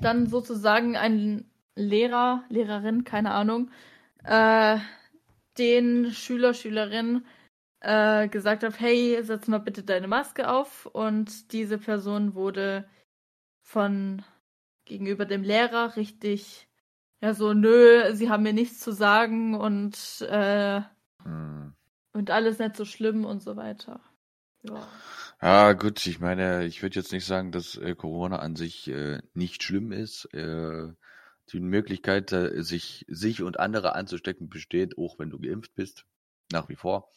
dann 0.00 0.26
sozusagen 0.26 0.96
ein 0.96 1.50
Lehrer, 1.74 2.44
Lehrerin, 2.48 3.04
keine 3.04 3.32
Ahnung, 3.32 3.70
äh, 4.24 4.78
den 5.58 6.12
Schüler, 6.12 6.54
Schülerin 6.54 7.24
äh, 7.80 8.28
gesagt 8.28 8.62
hat, 8.62 8.80
hey, 8.80 9.22
setz 9.22 9.48
mal 9.48 9.58
bitte 9.58 9.82
deine 9.82 10.08
Maske 10.08 10.50
auf. 10.50 10.86
Und 10.86 11.52
diese 11.52 11.78
Person 11.78 12.34
wurde 12.34 12.88
von 13.62 14.22
gegenüber 14.88 15.24
dem 15.24 15.42
Lehrer 15.42 15.96
richtig, 15.96 16.68
ja, 17.20 17.34
so, 17.34 17.52
nö, 17.52 18.14
sie 18.14 18.30
haben 18.30 18.42
mir 18.42 18.52
nichts 18.52 18.80
zu 18.80 18.92
sagen 18.92 19.54
und, 19.54 20.22
äh, 20.28 20.80
hm. 21.22 21.74
und 22.12 22.30
alles 22.30 22.58
nicht 22.58 22.76
so 22.76 22.84
schlimm 22.84 23.24
und 23.24 23.42
so 23.42 23.56
weiter. 23.56 24.00
Ja. 24.62 24.86
Ja, 25.40 25.72
gut, 25.74 26.04
ich 26.06 26.18
meine, 26.18 26.64
ich 26.64 26.82
würde 26.82 26.96
jetzt 26.96 27.12
nicht 27.12 27.24
sagen, 27.24 27.52
dass 27.52 27.76
äh, 27.76 27.94
Corona 27.94 28.40
an 28.40 28.56
sich 28.56 28.88
äh, 28.88 29.20
nicht 29.34 29.62
schlimm 29.62 29.92
ist. 29.92 30.24
Äh, 30.34 30.92
die 31.52 31.60
Möglichkeit, 31.60 32.32
äh, 32.32 32.62
sich, 32.62 33.06
sich 33.08 33.42
und 33.42 33.60
andere 33.60 33.94
anzustecken, 33.94 34.48
besteht, 34.48 34.98
auch 34.98 35.18
wenn 35.18 35.30
du 35.30 35.38
geimpft 35.38 35.74
bist, 35.74 36.06
nach 36.50 36.68
wie 36.68 36.76
vor. 36.76 37.10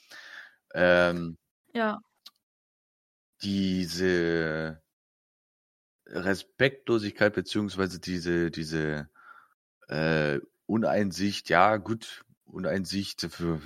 Ähm, 0.74 1.38
ja. 1.74 2.00
Diese 3.42 4.81
Respektlosigkeit 6.12 7.34
beziehungsweise 7.34 8.00
diese, 8.00 8.52
diese 8.52 9.10
äh, 9.88 10.40
Uneinsicht, 10.66 11.50
ja 11.50 11.78
gut, 11.78 12.24
Uneinsicht, 12.46 13.24
dafür 13.24 13.62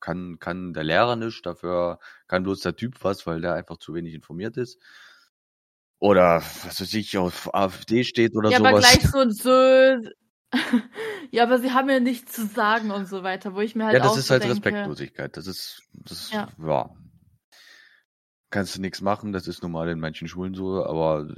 kann, 0.00 0.38
kann 0.38 0.72
der 0.72 0.84
Lehrer 0.84 1.16
nicht, 1.16 1.44
dafür 1.44 1.98
kann 2.26 2.42
bloß 2.42 2.60
der 2.60 2.76
Typ 2.76 3.02
was, 3.02 3.26
weil 3.26 3.40
der 3.40 3.54
einfach 3.54 3.76
zu 3.76 3.94
wenig 3.94 4.14
informiert 4.14 4.56
ist. 4.56 4.78
Oder 5.98 6.36
was 6.36 6.80
weiß 6.80 6.94
ich, 6.94 7.18
auf 7.18 7.54
AfD 7.54 8.04
steht 8.04 8.34
oder 8.34 8.50
ja, 8.50 8.58
sowas. 8.58 8.70
Ja, 8.70 8.78
aber 8.78 9.28
gleich 9.28 9.38
so, 9.38 10.00
so 10.02 10.10
ja, 11.30 11.44
aber 11.44 11.58
sie 11.58 11.72
haben 11.72 11.88
ja 11.90 12.00
nichts 12.00 12.32
zu 12.32 12.46
sagen 12.46 12.90
und 12.90 13.06
so 13.06 13.22
weiter, 13.22 13.54
wo 13.54 13.60
ich 13.60 13.74
mir 13.76 13.84
halt 13.84 13.94
Ja, 13.94 14.02
das 14.02 14.16
ist 14.16 14.30
halt 14.30 14.42
denke, 14.42 14.56
Respektlosigkeit. 14.56 15.36
Das 15.36 15.46
ist, 15.46 15.82
das 15.92 16.22
ist, 16.22 16.32
ja. 16.32 16.48
ja. 16.58 16.90
Kannst 18.48 18.76
du 18.76 18.80
nichts 18.80 19.00
machen, 19.00 19.32
das 19.32 19.46
ist 19.46 19.62
normal 19.62 19.90
in 19.90 20.00
manchen 20.00 20.26
Schulen 20.26 20.54
so, 20.54 20.84
aber 20.84 21.28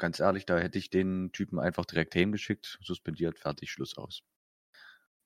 ganz 0.00 0.18
ehrlich, 0.18 0.46
da 0.46 0.58
hätte 0.58 0.78
ich 0.78 0.90
den 0.90 1.30
Typen 1.32 1.60
einfach 1.60 1.86
direkt 1.86 2.14
hingeschickt, 2.14 2.80
suspendiert, 2.82 3.38
fertig, 3.38 3.70
Schluss 3.70 3.96
aus. 3.96 4.24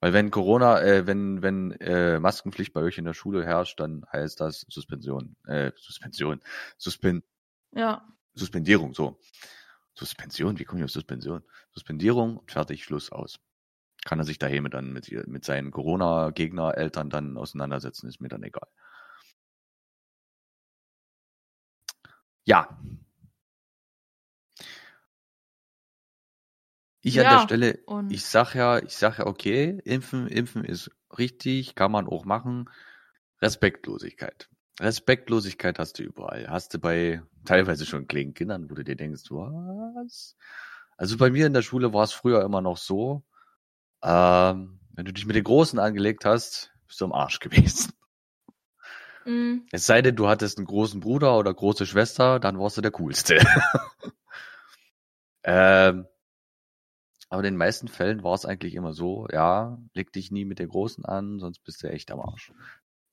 Weil 0.00 0.12
wenn 0.12 0.30
Corona, 0.30 0.82
äh, 0.82 1.06
wenn, 1.06 1.40
wenn 1.40 1.72
äh, 1.80 2.18
Maskenpflicht 2.20 2.74
bei 2.74 2.82
euch 2.82 2.98
in 2.98 3.06
der 3.06 3.14
Schule 3.14 3.42
herrscht, 3.46 3.80
dann 3.80 4.04
heißt 4.12 4.38
das 4.38 4.66
Suspension, 4.68 5.36
äh, 5.46 5.72
Suspension, 5.76 6.42
Suspend, 6.76 7.24
ja. 7.72 8.06
Suspendierung, 8.34 8.92
so. 8.92 9.18
Suspension, 9.94 10.58
wie 10.58 10.64
komme 10.64 10.80
ich 10.80 10.84
auf 10.84 10.90
Suspension? 10.90 11.42
Suspendierung, 11.72 12.42
fertig, 12.46 12.84
Schluss 12.84 13.12
aus. 13.12 13.40
Kann 14.04 14.18
er 14.18 14.24
sich 14.26 14.38
daheim 14.38 14.68
dann 14.68 14.92
mit, 14.92 15.10
mit 15.26 15.44
seinen 15.44 15.70
Corona-Gegner-Eltern 15.70 17.08
dann 17.08 17.38
auseinandersetzen, 17.38 18.08
ist 18.08 18.20
mir 18.20 18.28
dann 18.28 18.42
egal. 18.42 18.68
Ja, 22.44 22.78
Ich 27.06 27.20
an 27.20 27.28
der 27.28 27.40
Stelle, 27.40 27.80
ich 28.08 28.24
sag 28.24 28.54
ja, 28.54 28.78
ich 28.78 28.96
sag 28.96 29.18
ja, 29.18 29.26
okay, 29.26 29.78
impfen, 29.84 30.26
impfen 30.26 30.64
ist 30.64 30.90
richtig, 31.18 31.74
kann 31.74 31.92
man 31.92 32.08
auch 32.08 32.24
machen. 32.24 32.70
Respektlosigkeit. 33.42 34.48
Respektlosigkeit 34.80 35.78
hast 35.78 35.98
du 35.98 36.02
überall. 36.02 36.48
Hast 36.48 36.72
du 36.72 36.78
bei 36.78 37.22
teilweise 37.44 37.84
schon 37.84 38.08
kleinen 38.08 38.32
Kindern, 38.32 38.70
wo 38.70 38.74
du 38.74 38.84
dir 38.84 38.96
denkst, 38.96 39.24
was? 39.28 40.34
Also 40.96 41.18
bei 41.18 41.30
mir 41.30 41.46
in 41.46 41.52
der 41.52 41.60
Schule 41.60 41.92
war 41.92 42.04
es 42.04 42.12
früher 42.12 42.42
immer 42.42 42.62
noch 42.62 42.78
so, 42.78 43.22
ähm, 44.02 44.80
wenn 44.94 45.04
du 45.04 45.12
dich 45.12 45.26
mit 45.26 45.36
den 45.36 45.44
Großen 45.44 45.78
angelegt 45.78 46.24
hast, 46.24 46.72
bist 46.86 47.02
du 47.02 47.04
am 47.04 47.12
Arsch 47.12 47.38
gewesen. 47.40 47.92
Mhm. 49.26 49.66
Es 49.72 49.84
sei 49.84 50.00
denn, 50.00 50.16
du 50.16 50.26
hattest 50.26 50.56
einen 50.56 50.66
großen 50.66 51.00
Bruder 51.00 51.36
oder 51.36 51.52
große 51.52 51.84
Schwester, 51.84 52.40
dann 52.40 52.58
warst 52.58 52.78
du 52.78 52.80
der 52.80 52.92
Coolste. 52.92 53.38
ähm, 55.44 56.06
Aber 57.28 57.40
in 57.40 57.54
den 57.54 57.56
meisten 57.56 57.88
Fällen 57.88 58.22
war 58.22 58.34
es 58.34 58.44
eigentlich 58.44 58.74
immer 58.74 58.92
so, 58.92 59.26
ja, 59.32 59.78
leg 59.94 60.12
dich 60.12 60.30
nie 60.30 60.44
mit 60.44 60.58
der 60.58 60.66
Großen 60.66 61.04
an, 61.04 61.38
sonst 61.38 61.60
bist 61.64 61.82
du 61.82 61.88
echt 61.88 62.10
am 62.10 62.20
Arsch. 62.20 62.52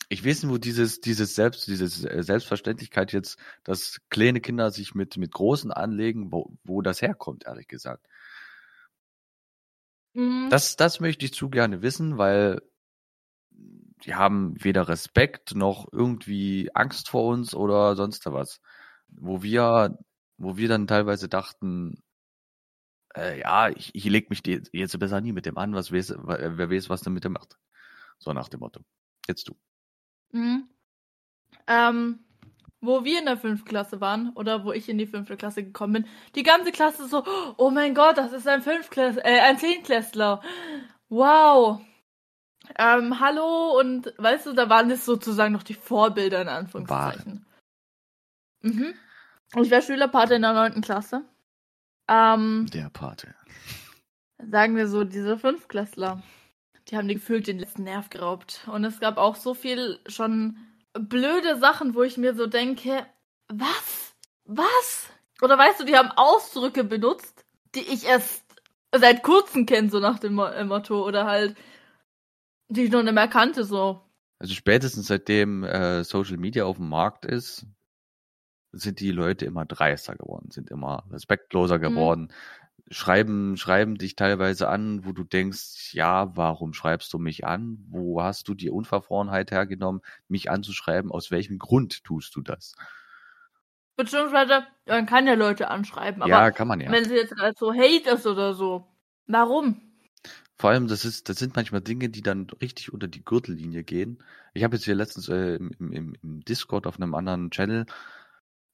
Ich 0.10 0.26
weiß 0.26 0.44
nicht, 0.44 0.52
wo 0.52 0.58
dieses, 0.58 1.00
dieses 1.00 1.36
Selbst, 1.36 1.68
diese 1.68 1.88
Selbstverständlichkeit 1.88 3.14
jetzt, 3.14 3.40
dass 3.64 4.02
kleine 4.10 4.42
Kinder 4.42 4.70
sich 4.72 4.94
mit, 4.94 5.16
mit 5.16 5.32
Großen 5.32 5.72
anlegen, 5.72 6.32
wo, 6.32 6.52
wo 6.64 6.82
das 6.82 7.02
herkommt, 7.02 7.46
ehrlich 7.46 7.68
gesagt. 7.68 8.06
Mhm. 10.14 10.50
Das, 10.50 10.76
das 10.76 11.00
möchte 11.00 11.26
ich 11.26 11.34
zu 11.34 11.50
gerne 11.50 11.82
wissen, 11.82 12.18
weil 12.18 12.62
die 14.04 14.16
haben 14.16 14.56
weder 14.62 14.88
Respekt 14.88 15.56
noch 15.56 15.88
irgendwie 15.92 16.70
Angst 16.74 17.10
vor 17.10 17.32
uns 17.32 17.54
oder 17.54 17.96
sonst 17.96 18.26
was. 18.26 18.60
Wo 19.08 19.44
wir, 19.44 19.98
wo 20.38 20.58
wir 20.58 20.68
dann 20.68 20.88
teilweise 20.88 21.30
dachten, 21.30 22.02
äh, 23.16 23.40
ja, 23.40 23.70
ich, 23.70 23.94
ich 23.94 24.06
leg 24.06 24.30
mich 24.30 24.42
jetzt 24.46 25.00
besser 25.00 25.22
nie 25.22 25.32
mit 25.32 25.46
dem 25.46 25.58
an, 25.58 25.74
was 25.74 25.92
weiß, 25.92 26.16
wer 26.18 26.70
weiß, 26.70 26.90
was 26.90 27.02
der 27.02 27.12
mit 27.12 27.24
dem 27.24 27.34
macht. 27.34 27.58
So 28.20 28.34
nach 28.34 28.50
dem 28.50 28.60
Motto. 28.60 28.82
Jetzt 29.28 29.48
du. 29.48 29.56
Mhm. 30.32 30.70
Ähm, 31.68 32.20
wo 32.82 33.04
wir 33.04 33.20
in 33.20 33.26
der 33.26 33.38
fünften 33.38 33.68
Klasse 33.68 34.02
waren 34.02 34.32
oder 34.34 34.64
wo 34.66 34.72
ich 34.72 34.90
in 34.90 34.98
die 34.98 35.08
fünfte 35.08 35.38
Klasse 35.38 35.64
gekommen 35.64 35.94
bin, 35.94 36.08
die 36.36 36.44
ganze 36.44 36.72
Klasse 36.72 37.08
so, 37.08 37.24
oh 37.58 37.70
mein 37.70 37.94
Gott, 37.94 38.18
das 38.18 38.34
ist 38.34 38.48
ein 38.48 38.62
Fünftklässler, 38.62 39.24
äh, 39.26 39.40
ein 39.42 39.60
Zehntklässler. 39.60 40.42
Wow. 41.10 41.82
Ähm, 42.78 43.20
hallo 43.20 43.80
und 43.80 44.14
weißt 44.18 44.48
du, 44.48 44.54
da 44.54 44.70
waren 44.70 44.90
es 44.92 45.06
sozusagen 45.06 45.54
noch 45.54 45.64
die 45.64 45.74
Vorbilder 45.74 46.42
in 46.42 46.48
Anführungszeichen. 46.48 47.46
Mhm. 48.62 48.94
Ich 49.58 49.70
war 49.70 49.82
Schülerpate 49.82 50.36
in 50.36 50.44
der 50.44 50.54
neunten 50.54 50.82
Klasse. 50.82 51.26
Ähm, 52.12 52.68
der 52.74 52.90
Pate. 52.90 53.34
Sagen 54.38 54.76
wir 54.76 54.88
so, 54.88 55.06
diese 55.06 55.38
Fünftklässler. 55.38 56.22
Die 56.88 56.98
haben 56.98 57.08
die 57.08 57.14
gefühlt 57.16 57.48
den 57.48 57.60
letzten 57.60 57.84
Nerv 57.84 58.10
geraubt. 58.10 58.68
Und 58.72 58.84
es 58.84 59.00
gab 59.00 59.18
auch 59.18 59.38
so 59.38 59.54
viel 59.54 60.00
schon 60.08 60.58
blöde 60.94 61.58
Sachen, 61.58 61.96
wo 61.96 62.04
ich 62.04 62.18
mir 62.18 62.36
so 62.36 62.48
denke, 62.48 63.06
was? 63.48 64.16
Was? 64.44 65.10
Oder 65.42 65.58
weißt 65.58 65.80
du, 65.80 65.86
die 65.86 65.96
haben 65.96 66.12
Ausdrücke 66.12 66.84
benutzt, 66.84 67.46
die 67.76 67.82
ich 67.82 68.06
erst 68.06 68.44
seit 68.94 69.24
kurzem 69.24 69.66
kenne, 69.66 69.90
so 69.90 70.00
nach 70.00 70.20
dem 70.20 70.38
äh, 70.40 70.66
Motto. 70.66 71.08
Oder 71.08 71.26
halt, 71.26 71.56
die 72.68 72.84
ich 72.84 72.92
noch 72.92 73.04
nicht 73.04 73.14
mehr 73.14 73.30
kannte, 73.30 73.64
so. 73.64 74.02
Also 74.40 74.54
spätestens 74.54 75.08
seitdem 75.08 75.64
äh, 75.64 76.04
Social 76.04 76.38
Media 76.38 76.66
auf 76.66 76.78
dem 76.78 76.90
Markt 76.90 77.26
ist, 77.26 77.66
sind 78.72 79.00
die 79.00 79.12
Leute 79.12 79.46
immer 79.46 79.66
dreister 79.66 80.16
geworden, 80.16 80.52
sind 80.52 80.70
immer 80.70 81.04
respektloser 81.12 81.78
mhm. 81.78 81.82
geworden. 81.82 82.22
Mhm 82.22 82.62
schreiben, 82.92 83.58
schreiben 83.58 83.98
dich 83.98 84.16
teilweise 84.16 84.68
an, 84.68 85.06
wo 85.06 85.14
du 85.14 85.24
denkst, 85.24 85.94
ja, 85.94 86.36
warum 86.36 86.74
schreibst 86.74 87.12
du 87.14 87.20
mich 87.20 87.46
an? 87.46 87.84
Wo 87.90 88.22
hast 88.22 88.48
du 88.48 88.54
die 88.54 88.70
Unverfrorenheit 88.70 89.52
hergenommen, 89.52 90.02
mich 90.28 90.52
anzuschreiben? 90.52 91.12
Aus 91.12 91.32
welchem 91.32 91.58
Grund 91.58 92.04
tust 92.04 92.36
du 92.36 92.42
das? 92.42 92.76
Beziehungsweise, 93.96 94.66
man 94.86 95.06
kann 95.06 95.26
ja 95.26 95.36
Leute 95.36 95.70
anschreiben, 95.70 96.22
aber 96.22 96.30
ja, 96.30 96.52
kann 96.52 96.68
man 96.68 96.80
ja. 96.80 96.92
wenn 96.92 97.06
sie 97.06 97.16
jetzt 97.16 97.36
halt 97.40 97.58
so 97.58 97.74
Hate 97.74 98.10
ist 98.12 98.28
oder 98.28 98.54
so, 98.54 98.88
warum? 99.28 99.82
Vor 100.58 100.70
allem, 100.70 100.88
das 100.88 101.06
ist, 101.06 101.30
das 101.30 101.38
sind 101.38 101.56
manchmal 101.56 101.82
Dinge, 101.82 102.10
die 102.10 102.22
dann 102.22 102.48
richtig 102.62 102.94
unter 102.94 103.08
die 103.08 103.24
Gürtellinie 103.24 103.84
gehen. 103.84 104.24
Ich 104.54 104.64
habe 104.64 104.76
jetzt 104.76 104.86
hier 104.86 104.96
letztens 104.96 105.30
äh, 105.30 105.56
im, 105.56 105.72
im, 105.80 106.16
im 106.22 106.46
Discord 106.46 106.88
auf 106.88 106.98
einem 106.98 107.16
anderen 107.16 107.52
Channel 107.52 107.86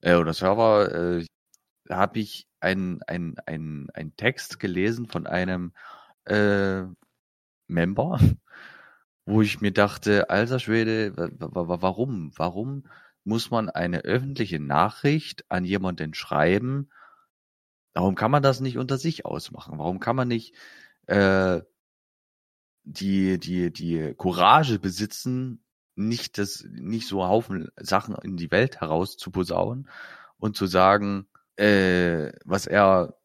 äh, 0.01 0.15
oder 0.15 0.33
Server, 0.33 1.19
äh, 1.19 1.25
habe 1.89 2.19
ich 2.19 2.47
ein, 2.59 3.01
ein, 3.07 3.35
ein, 3.45 3.87
ein 3.93 4.15
Text 4.15 4.59
gelesen 4.59 5.07
von 5.07 5.27
einem 5.27 5.73
äh, 6.25 6.83
Member, 7.67 8.19
wo 9.25 9.41
ich 9.41 9.61
mir 9.61 9.71
dachte, 9.71 10.29
alter 10.29 10.59
Schwede, 10.59 11.13
warum? 11.15 12.31
Warum 12.35 12.87
muss 13.23 13.51
man 13.51 13.69
eine 13.69 14.01
öffentliche 14.01 14.59
Nachricht 14.59 15.45
an 15.49 15.65
jemanden 15.65 16.13
schreiben? 16.13 16.89
Warum 17.93 18.15
kann 18.15 18.31
man 18.31 18.43
das 18.43 18.61
nicht 18.61 18.77
unter 18.77 18.97
sich 18.97 19.25
ausmachen? 19.25 19.79
Warum 19.79 19.99
kann 19.99 20.15
man 20.15 20.27
nicht 20.27 20.55
äh, 21.07 21.61
die, 22.83 23.37
die, 23.37 23.71
die 23.71 24.13
Courage 24.15 24.79
besitzen, 24.79 25.63
nicht 25.97 26.37
das, 26.37 26.65
nicht 26.69 27.07
so 27.07 27.25
Haufen 27.25 27.69
Sachen 27.77 28.15
in 28.15 28.37
die 28.37 28.51
Welt 28.51 28.79
heraus 28.79 29.17
zu 29.17 29.31
posaunen 29.31 29.89
und 30.37 30.55
zu 30.55 30.67
sagen, 30.67 31.27
äh, 31.55 32.31
was 32.45 32.67
er 32.67 33.17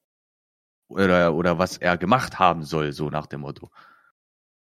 oder, 0.89 1.35
oder 1.35 1.59
was 1.59 1.79
er 1.79 1.97
gemacht 1.99 2.39
haben 2.39 2.65
soll, 2.65 2.93
so 2.93 3.11
nach 3.11 3.27
dem 3.27 3.43
Motto. 3.43 3.71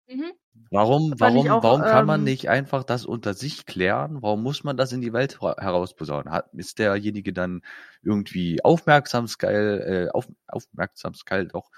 Mhm. 0.08 0.32
Warum, 0.70 1.14
warum, 1.18 1.48
auch, 1.48 1.62
warum 1.62 1.82
kann 1.82 2.06
man 2.06 2.20
ähm, 2.20 2.24
nicht 2.24 2.48
einfach 2.48 2.84
das 2.84 3.06
unter 3.06 3.34
sich 3.34 3.64
klären? 3.64 4.22
Warum 4.22 4.42
muss 4.42 4.64
man 4.64 4.76
das 4.76 4.92
in 4.92 5.00
die 5.00 5.12
Welt 5.12 5.40
herausposaunen? 5.40 6.32
Hat, 6.32 6.52
ist 6.52 6.78
derjenige 6.78 7.32
dann 7.32 7.62
irgendwie 8.02 8.62
aufmerksamsgeil, 8.62 10.08
äh, 10.08 10.10
auf, 10.10 10.28
aufmerksamsgeil 10.46 11.46
doch? 11.48 11.70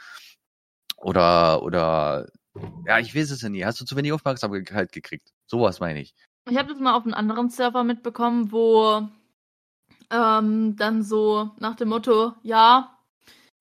Oder, 0.97 1.63
oder, 1.63 2.27
ja, 2.87 2.99
ich 2.99 3.15
weiß 3.15 3.31
es 3.31 3.43
ja 3.43 3.49
nie. 3.49 3.65
Hast 3.65 3.81
du 3.81 3.85
zu 3.85 3.97
wenig 3.97 4.13
Aufmerksamkeit 4.13 4.93
gekriegt? 4.93 5.33
Sowas 5.47 5.81
meine 5.81 6.01
ich. 6.01 6.15
Ich 6.49 6.57
habe 6.57 6.69
das 6.69 6.81
mal 6.81 6.95
auf 6.95 7.05
einem 7.05 7.15
anderen 7.15 7.51
Server 7.51 7.85
mitbekommen, 7.85 8.51
wo 8.53 9.09
ähm, 10.11 10.77
dann 10.77 11.03
so 11.03 11.51
nach 11.59 11.77
dem 11.77 11.89
Motto, 11.89 12.33
ja, 12.43 12.99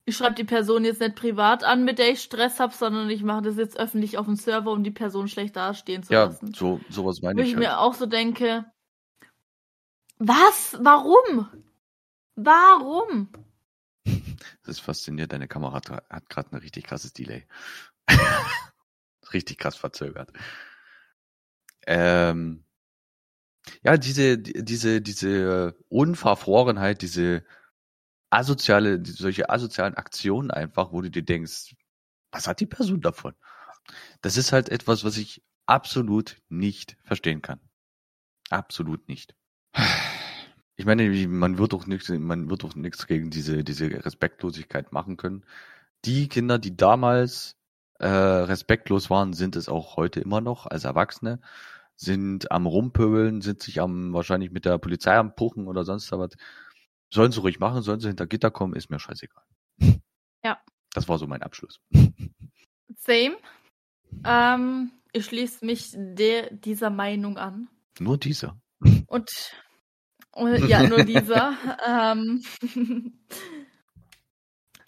ich 0.05 0.17
schreibe 0.17 0.35
die 0.35 0.43
Person 0.43 0.85
jetzt 0.85 1.01
nicht 1.01 1.15
privat 1.15 1.63
an, 1.63 1.85
mit 1.85 1.99
der 1.99 2.11
ich 2.11 2.21
Stress 2.21 2.59
habe, 2.59 2.73
sondern 2.73 3.09
ich 3.09 3.23
mache 3.23 3.43
das 3.43 3.57
jetzt 3.57 3.79
öffentlich 3.79 4.17
auf 4.17 4.25
dem 4.25 4.35
Server, 4.35 4.71
um 4.71 4.83
die 4.83 4.91
Person 4.91 5.27
schlecht 5.27 5.55
dastehen 5.55 6.01
zu 6.03 6.13
ja, 6.13 6.25
lassen. 6.25 6.47
Ja, 6.47 6.57
so, 6.57 6.81
sowas 6.89 7.21
meine 7.21 7.39
Wo 7.39 7.43
ich. 7.43 7.55
Wo 7.55 7.59
ich 7.61 7.67
halt. 7.67 7.75
mir 7.75 7.79
auch 7.79 7.93
so 7.93 8.07
denke, 8.07 8.65
was? 10.17 10.77
Warum? 10.81 11.47
Warum? 12.35 13.29
Das 14.63 14.77
ist 14.77 14.81
faszinierend. 14.81 15.33
Deine 15.33 15.47
Kamera 15.47 15.73
hat, 15.73 15.89
hat 15.89 16.29
gerade 16.29 16.51
ein 16.51 16.59
richtig 16.59 16.85
krasses 16.85 17.11
Delay. 17.11 17.47
richtig 19.33 19.57
krass 19.57 19.75
verzögert. 19.75 20.31
Ähm, 21.87 22.63
ja, 23.83 23.97
diese, 23.97 24.37
diese, 24.37 25.01
diese 25.01 25.75
Unverfrorenheit, 25.89 27.01
diese 27.01 27.43
asoziale, 28.29 29.03
solche 29.05 29.49
asozialen 29.49 29.95
Aktionen 29.95 30.51
einfach, 30.51 30.91
wo 30.91 31.01
du 31.01 31.09
dir 31.09 31.23
denkst, 31.23 31.75
was 32.31 32.47
hat 32.47 32.59
die 32.59 32.65
Person 32.65 33.01
davon? 33.01 33.33
Das 34.21 34.37
ist 34.37 34.51
halt 34.51 34.69
etwas, 34.69 35.03
was 35.03 35.17
ich 35.17 35.43
absolut 35.65 36.41
nicht 36.49 36.97
verstehen 37.03 37.41
kann. 37.41 37.59
Absolut 38.49 39.07
nicht. 39.07 39.35
Ich 40.75 40.85
meine, 40.85 41.09
man 41.27 41.57
wird 41.57 41.73
doch 41.73 41.87
nichts, 41.87 42.09
man 42.09 42.49
wird 42.49 42.63
doch 42.63 42.75
nichts 42.75 43.05
gegen 43.05 43.29
diese, 43.29 43.63
diese 43.63 44.05
Respektlosigkeit 44.05 44.91
machen 44.93 45.17
können. 45.17 45.45
Die 46.05 46.29
Kinder, 46.29 46.57
die 46.57 46.75
damals 46.75 47.58
äh, 47.99 48.07
respektlos 48.07 49.09
waren, 49.09 49.33
sind 49.33 49.55
es 49.55 49.69
auch 49.69 49.95
heute 49.95 50.19
immer 50.19 50.41
noch 50.41 50.65
als 50.65 50.83
Erwachsene 50.83 51.39
sind 51.99 52.49
am 52.49 52.65
Rumpöbeln, 52.65 53.41
sind 53.41 53.61
sich 53.61 53.81
am 53.81 54.13
wahrscheinlich 54.13 54.51
mit 54.51 54.63
der 54.63 54.77
Polizei 54.77 55.17
am 55.17 55.35
Puchen 55.35 55.67
oder 55.67 55.83
sonst 55.83 56.09
was. 56.13 56.31
Sollen 57.13 57.33
sie 57.33 57.41
ruhig 57.41 57.59
machen, 57.59 57.81
sollen 57.81 57.99
sie 57.99 58.07
hinter 58.07 58.25
Gitter 58.25 58.51
kommen, 58.51 58.73
ist 58.73 58.89
mir 58.89 58.99
scheißegal. 58.99 59.43
Ja. 60.41 60.57
Das 60.93 61.09
war 61.09 61.17
so 61.17 61.27
mein 61.27 61.43
Abschluss. 61.43 61.81
Same. 62.95 63.35
Ähm, 64.23 64.91
ich 65.11 65.25
schließe 65.25 65.65
mich 65.65 65.91
der, 65.93 66.49
dieser 66.53 66.89
Meinung 66.89 67.37
an. 67.37 67.67
Nur 67.99 68.17
dieser. 68.17 68.57
Und, 69.07 69.29
und 70.31 70.65
ja, 70.69 70.87
nur 70.87 71.03
dieser. 71.03 71.57
ähm, 71.85 72.41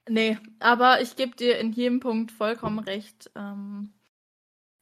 nee, 0.10 0.38
aber 0.60 1.02
ich 1.02 1.15
gebe 1.15 1.36
dir 1.36 1.57
in 1.60 1.72
jedem 1.72 1.99
Punkt 1.99 2.32
vollkommen 2.32 2.80
recht. 2.80 3.32
Ähm, 3.36 3.94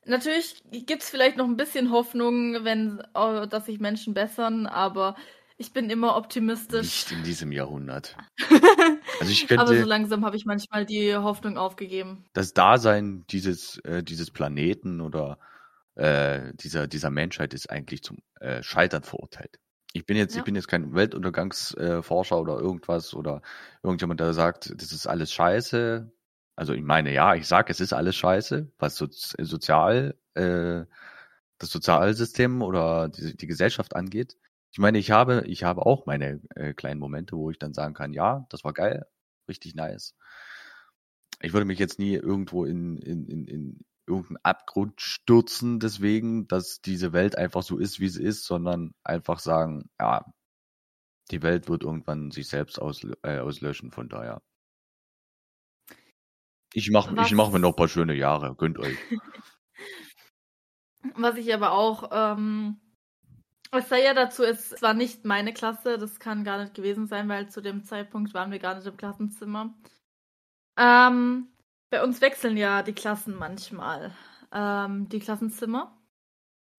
Natürlich 0.05 0.63
gibt 0.71 1.03
es 1.03 1.09
vielleicht 1.09 1.37
noch 1.37 1.45
ein 1.45 1.57
bisschen 1.57 1.91
Hoffnung, 1.91 2.63
wenn, 2.63 3.03
dass 3.13 3.67
sich 3.67 3.79
Menschen 3.79 4.15
bessern, 4.15 4.65
aber 4.65 5.15
ich 5.57 5.71
bin 5.71 5.89
immer 5.89 6.15
optimistisch. 6.15 6.81
Nicht 6.81 7.11
in 7.11 7.23
diesem 7.23 7.51
Jahrhundert. 7.51 8.17
also 9.19 9.31
ich 9.31 9.47
könnte, 9.47 9.61
aber 9.61 9.77
so 9.77 9.85
langsam 9.85 10.25
habe 10.25 10.35
ich 10.35 10.45
manchmal 10.45 10.85
die 10.85 11.15
Hoffnung 11.15 11.57
aufgegeben. 11.57 12.25
Das 12.33 12.53
Dasein 12.53 13.25
dieses, 13.29 13.77
äh, 13.79 14.01
dieses 14.01 14.31
Planeten 14.31 14.99
oder 14.99 15.37
äh, 15.95 16.53
dieser, 16.55 16.87
dieser 16.87 17.11
Menschheit 17.11 17.53
ist 17.53 17.69
eigentlich 17.69 18.01
zum 18.01 18.17
äh, 18.39 18.63
Scheitern 18.63 19.03
verurteilt. 19.03 19.59
Ich 19.93 20.05
bin 20.05 20.17
jetzt, 20.17 20.35
ja. 20.35 20.39
ich 20.39 20.45
bin 20.45 20.55
jetzt 20.55 20.67
kein 20.67 20.93
Weltuntergangsforscher 20.93 22.39
oder 22.39 22.59
irgendwas 22.59 23.13
oder 23.13 23.41
irgendjemand, 23.83 24.19
der 24.19 24.33
sagt, 24.33 24.71
das 24.75 24.91
ist 24.91 25.07
alles 25.07 25.31
scheiße. 25.33 26.11
Also 26.55 26.73
ich 26.73 26.83
meine, 26.83 27.13
ja, 27.13 27.35
ich 27.35 27.47
sage, 27.47 27.71
es 27.71 27.79
ist 27.79 27.93
alles 27.93 28.15
scheiße, 28.15 28.71
was 28.77 28.95
so, 28.97 29.07
sozial, 29.09 30.15
äh, 30.35 30.85
das 31.57 31.71
Sozialsystem 31.71 32.61
oder 32.61 33.09
die, 33.09 33.35
die, 33.35 33.47
Gesellschaft 33.47 33.95
angeht. 33.95 34.37
Ich 34.71 34.79
meine, 34.79 34.99
ich 34.99 35.11
habe, 35.11 35.43
ich 35.47 35.63
habe 35.63 35.85
auch 35.85 36.05
meine 36.05 36.41
äh, 36.55 36.73
kleinen 36.73 36.99
Momente, 36.99 37.37
wo 37.37 37.49
ich 37.49 37.59
dann 37.59 37.73
sagen 37.73 37.93
kann, 37.93 38.13
ja, 38.13 38.45
das 38.49 38.63
war 38.63 38.73
geil, 38.73 39.05
richtig 39.47 39.75
nice. 39.75 40.15
ich 41.41 41.53
würde 41.53 41.65
mich 41.65 41.79
jetzt 41.79 41.99
nie 41.99 42.13
irgendwo 42.15 42.65
in, 42.65 42.97
in, 42.97 43.25
in, 43.25 43.45
in 43.47 43.85
irgendeinen 44.09 44.43
Abgrund 44.43 44.99
stürzen, 44.99 45.79
deswegen, 45.79 46.47
dass 46.47 46.81
diese 46.81 47.13
Welt 47.13 47.37
einfach 47.37 47.63
so 47.63 47.77
ist, 47.77 47.99
wie 47.99 48.09
sie 48.09 48.23
ist, 48.23 48.45
sondern 48.45 48.93
einfach 49.03 49.39
sagen, 49.39 49.89
ja, 49.99 50.25
die 51.31 51.41
Welt 51.43 51.69
wird 51.69 51.83
irgendwann 51.83 52.31
sich 52.31 52.47
selbst 52.47 52.81
aus, 52.81 53.05
äh, 53.23 53.39
auslöschen, 53.39 53.91
von 53.91 54.09
daher. 54.09 54.41
Ich 56.73 56.91
mache 56.91 57.15
ich 57.21 57.33
mach 57.33 57.51
mir 57.51 57.59
noch 57.59 57.69
ein 57.69 57.75
paar 57.75 57.87
schöne 57.87 58.13
Jahre, 58.13 58.55
gönnt 58.55 58.77
euch. 58.77 58.97
Was 61.15 61.37
ich 61.37 61.53
aber 61.53 61.71
auch, 61.71 62.09
ähm, 62.11 62.79
es 63.71 63.87
sei 63.89 64.03
ja 64.03 64.13
dazu, 64.13 64.43
es 64.43 64.81
war 64.81 64.93
nicht 64.93 65.25
meine 65.25 65.53
Klasse, 65.53 65.97
das 65.97 66.19
kann 66.19 66.43
gar 66.43 66.59
nicht 66.61 66.73
gewesen 66.73 67.07
sein, 67.07 67.29
weil 67.29 67.49
zu 67.49 67.61
dem 67.61 67.83
Zeitpunkt 67.85 68.33
waren 68.33 68.51
wir 68.51 68.59
gar 68.59 68.75
nicht 68.75 68.87
im 68.87 68.97
Klassenzimmer. 68.97 69.73
Ähm, 70.77 71.47
bei 71.89 72.03
uns 72.03 72.21
wechseln 72.21 72.57
ja 72.57 72.83
die 72.83 72.93
Klassen 72.93 73.35
manchmal, 73.35 74.11
ähm, 74.51 75.09
die 75.09 75.19
Klassenzimmer. 75.19 75.97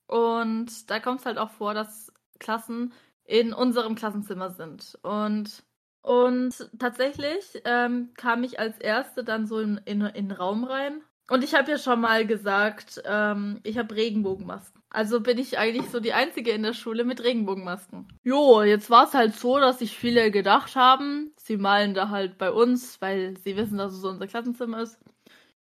Und 0.07 0.91
da 0.91 1.01
kommt 1.01 1.21
es 1.21 1.27
halt 1.27 1.39
auch 1.39 1.51
vor, 1.51 1.75
dass 1.75 2.13
Klassen 2.39 2.93
in 3.25 3.53
unserem 3.53 3.95
Klassenzimmer 3.95 4.51
sind. 4.51 4.99
Und, 5.03 5.63
und 6.03 6.71
tatsächlich 6.79 7.63
ähm, 7.65 8.13
kam 8.15 8.43
ich 8.43 8.59
als 8.59 8.79
Erste 8.79 9.23
dann 9.23 9.47
so 9.47 9.61
in, 9.61 9.79
in, 9.85 10.01
in 10.03 10.29
den 10.29 10.33
Raum 10.33 10.65
rein. 10.65 11.03
Und 11.29 11.45
ich 11.45 11.55
habe 11.55 11.71
ja 11.71 11.79
schon 11.79 12.01
mal 12.01 12.27
gesagt, 12.27 13.01
ähm, 13.05 13.61
ich 13.63 13.79
habe 13.79 13.95
Regenbogenmasken. 13.95 14.80
Also 14.93 15.21
bin 15.21 15.39
ich 15.39 15.57
eigentlich 15.57 15.89
so 15.89 16.01
die 16.01 16.13
Einzige 16.13 16.51
in 16.51 16.65
der 16.65 16.73
Schule 16.75 17.05
mit 17.05 17.23
Regenbogenmasken. 17.23 18.09
Jo, 18.25 18.63
jetzt 18.63 18.91
war 18.91 19.07
es 19.07 19.15
halt 19.15 19.37
so, 19.37 19.59
dass 19.61 19.79
sich 19.79 19.97
viele 19.97 20.33
gedacht 20.33 20.75
haben, 20.75 21.33
sie 21.37 21.57
malen 21.57 21.95
da 21.95 22.09
halt 22.09 22.39
bei 22.39 22.51
uns, 22.51 23.01
weil 23.01 23.37
sie 23.39 23.57
wissen, 23.57 23.79
dass 23.79 23.93
es 23.93 24.01
so 24.01 24.09
unser 24.09 24.27
Klassenzimmer 24.27 24.83
ist. 24.83 24.99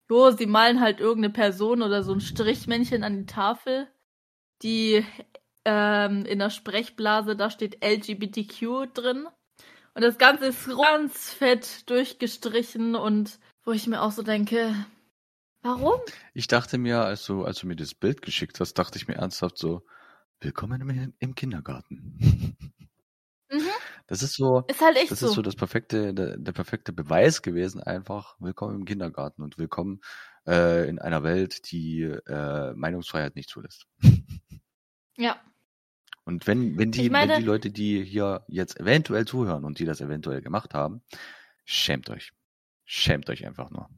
Jo, 0.10 0.32
sie 0.32 0.46
malen 0.46 0.80
halt 0.80 1.02
irgendeine 1.02 1.34
Person 1.34 1.82
oder 1.82 2.02
so 2.02 2.14
ein 2.14 2.22
Strichmännchen 2.22 3.04
an 3.04 3.18
die 3.18 3.26
Tafel, 3.26 3.88
die 4.64 5.06
ähm, 5.66 6.26
in 6.26 6.40
der 6.40 6.50
Sprechblase, 6.50 7.36
da 7.36 7.50
steht 7.50 7.84
LGBTQ 7.84 8.94
drin. 8.94 9.28
Und 9.96 10.02
das 10.02 10.18
Ganze 10.18 10.48
ist 10.48 10.66
ganz 10.66 11.34
fett 11.34 11.90
durchgestrichen 11.90 12.96
und 12.96 13.38
wo 13.66 13.74
ich 13.74 13.86
mir 13.86 14.02
auch 14.02 14.12
so 14.12 14.24
denke, 14.24 14.74
warum? 15.62 16.00
Ich 16.34 16.48
dachte 16.48 16.78
mir, 16.78 17.02
als 17.02 17.26
du, 17.26 17.44
als 17.44 17.60
du 17.60 17.68
mir 17.68 17.76
das 17.76 17.94
Bild 17.94 18.22
geschickt 18.22 18.60
hast, 18.60 18.74
dachte 18.74 18.98
ich 18.98 19.08
mir 19.08 19.16
ernsthaft 19.16 19.58
so, 19.58 19.86
willkommen 20.40 20.82
im, 20.82 21.14
im 21.20 21.36
Kindergarten. 21.36 22.56
Mhm. 23.52 23.62
Das 24.08 24.24
ist 24.24 24.34
so, 24.34 24.64
ist 24.68 24.82
halt 24.82 24.98
echt 24.98 25.12
das 25.12 25.20
so. 25.20 25.28
ist 25.28 25.34
so 25.34 25.42
das 25.42 25.56
perfekte, 25.56 26.14
der, 26.14 26.38
der, 26.38 26.52
perfekte 26.52 26.92
Beweis 26.92 27.42
gewesen, 27.42 27.82
einfach 27.82 28.36
willkommen 28.40 28.80
im 28.80 28.86
Kindergarten 28.86 29.44
und 29.44 29.58
willkommen 29.58 30.02
äh, 30.48 30.88
in 30.90 31.00
einer 31.00 31.24
Welt, 31.24 31.72
die 31.72 32.02
äh, 32.02 32.74
Meinungsfreiheit 32.74 33.36
nicht 33.36 33.50
zulässt. 33.50 33.88
Ja. 35.18 35.40
Und 36.24 36.48
wenn, 36.48 36.78
wenn 36.78 36.92
die, 36.92 37.10
meine, 37.10 37.34
wenn 37.34 37.40
die 37.42 37.46
Leute, 37.46 37.72
die 37.72 38.04
hier 38.04 38.46
jetzt 38.48 38.80
eventuell 38.80 39.26
zuhören 39.26 39.66
und 39.66 39.80
die 39.80 39.86
das 39.86 40.00
eventuell 40.00 40.42
gemacht 40.42 40.74
haben, 40.74 41.02
schämt 41.66 42.10
euch. 42.10 42.32
Schämt 42.86 43.30
euch 43.30 43.46
einfach 43.46 43.70
nur. 43.70 43.90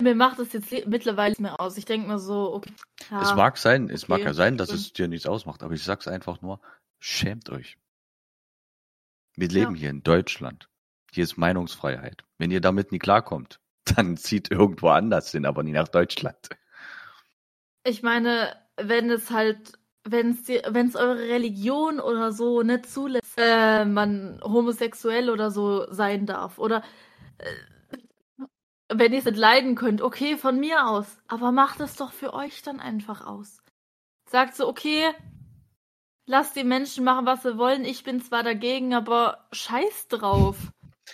Mir 0.00 0.14
macht 0.14 0.38
das 0.38 0.52
jetzt 0.52 0.70
mittlerweile 0.86 1.30
nicht 1.30 1.40
mehr 1.40 1.60
aus. 1.60 1.76
Ich 1.76 1.84
denke 1.84 2.06
mir 2.06 2.18
so, 2.18 2.54
okay. 2.54 2.72
Ja, 3.10 3.22
es 3.22 3.34
mag 3.34 3.58
sein, 3.58 3.90
es 3.90 4.06
mag 4.06 4.20
ja 4.20 4.34
sein, 4.34 4.56
dass 4.56 4.70
es 4.70 4.92
dir 4.92 5.08
nichts 5.08 5.26
ausmacht, 5.26 5.62
aber 5.62 5.74
ich 5.74 5.82
sag's 5.82 6.06
einfach 6.06 6.40
nur, 6.42 6.60
schämt 7.00 7.50
euch. 7.50 7.76
Wir 9.34 9.48
leben 9.48 9.74
ja. 9.74 9.80
hier 9.80 9.90
in 9.90 10.02
Deutschland. 10.02 10.68
Hier 11.12 11.24
ist 11.24 11.36
Meinungsfreiheit. 11.36 12.22
Wenn 12.38 12.52
ihr 12.52 12.60
damit 12.60 12.92
nie 12.92 13.00
klarkommt, 13.00 13.60
dann 13.84 14.16
zieht 14.16 14.50
irgendwo 14.50 14.88
anders 14.88 15.32
hin, 15.32 15.44
aber 15.44 15.64
nie 15.64 15.72
nach 15.72 15.88
Deutschland. 15.88 16.50
Ich 17.82 18.02
meine, 18.02 18.54
wenn 18.76 19.10
es 19.10 19.30
halt 19.30 19.72
wenn 20.04 20.30
es 20.30 20.96
eure 20.96 21.18
Religion 21.18 22.00
oder 22.00 22.32
so 22.32 22.62
nicht 22.62 22.86
zulässt, 22.86 23.34
äh, 23.36 23.84
man 23.84 24.40
homosexuell 24.42 25.28
oder 25.28 25.50
so 25.50 25.92
sein 25.92 26.26
darf. 26.26 26.58
Oder 26.58 26.82
äh, 27.38 27.44
wenn 28.92 29.12
ihr 29.12 29.20
es 29.20 29.24
nicht 29.24 29.36
leiden 29.36 29.74
könnt, 29.74 30.02
okay, 30.02 30.36
von 30.36 30.58
mir 30.58 30.86
aus. 30.86 31.06
Aber 31.28 31.52
macht 31.52 31.80
es 31.80 31.96
doch 31.96 32.12
für 32.12 32.34
euch 32.34 32.62
dann 32.62 32.80
einfach 32.80 33.26
aus. 33.26 33.62
Sagt 34.28 34.56
so, 34.56 34.68
okay, 34.68 35.12
lasst 36.26 36.56
die 36.56 36.64
Menschen 36.64 37.04
machen, 37.04 37.26
was 37.26 37.42
sie 37.42 37.56
wollen. 37.56 37.84
Ich 37.84 38.04
bin 38.04 38.20
zwar 38.20 38.42
dagegen, 38.42 38.94
aber 38.94 39.48
scheiß 39.52 40.08
drauf, 40.08 40.56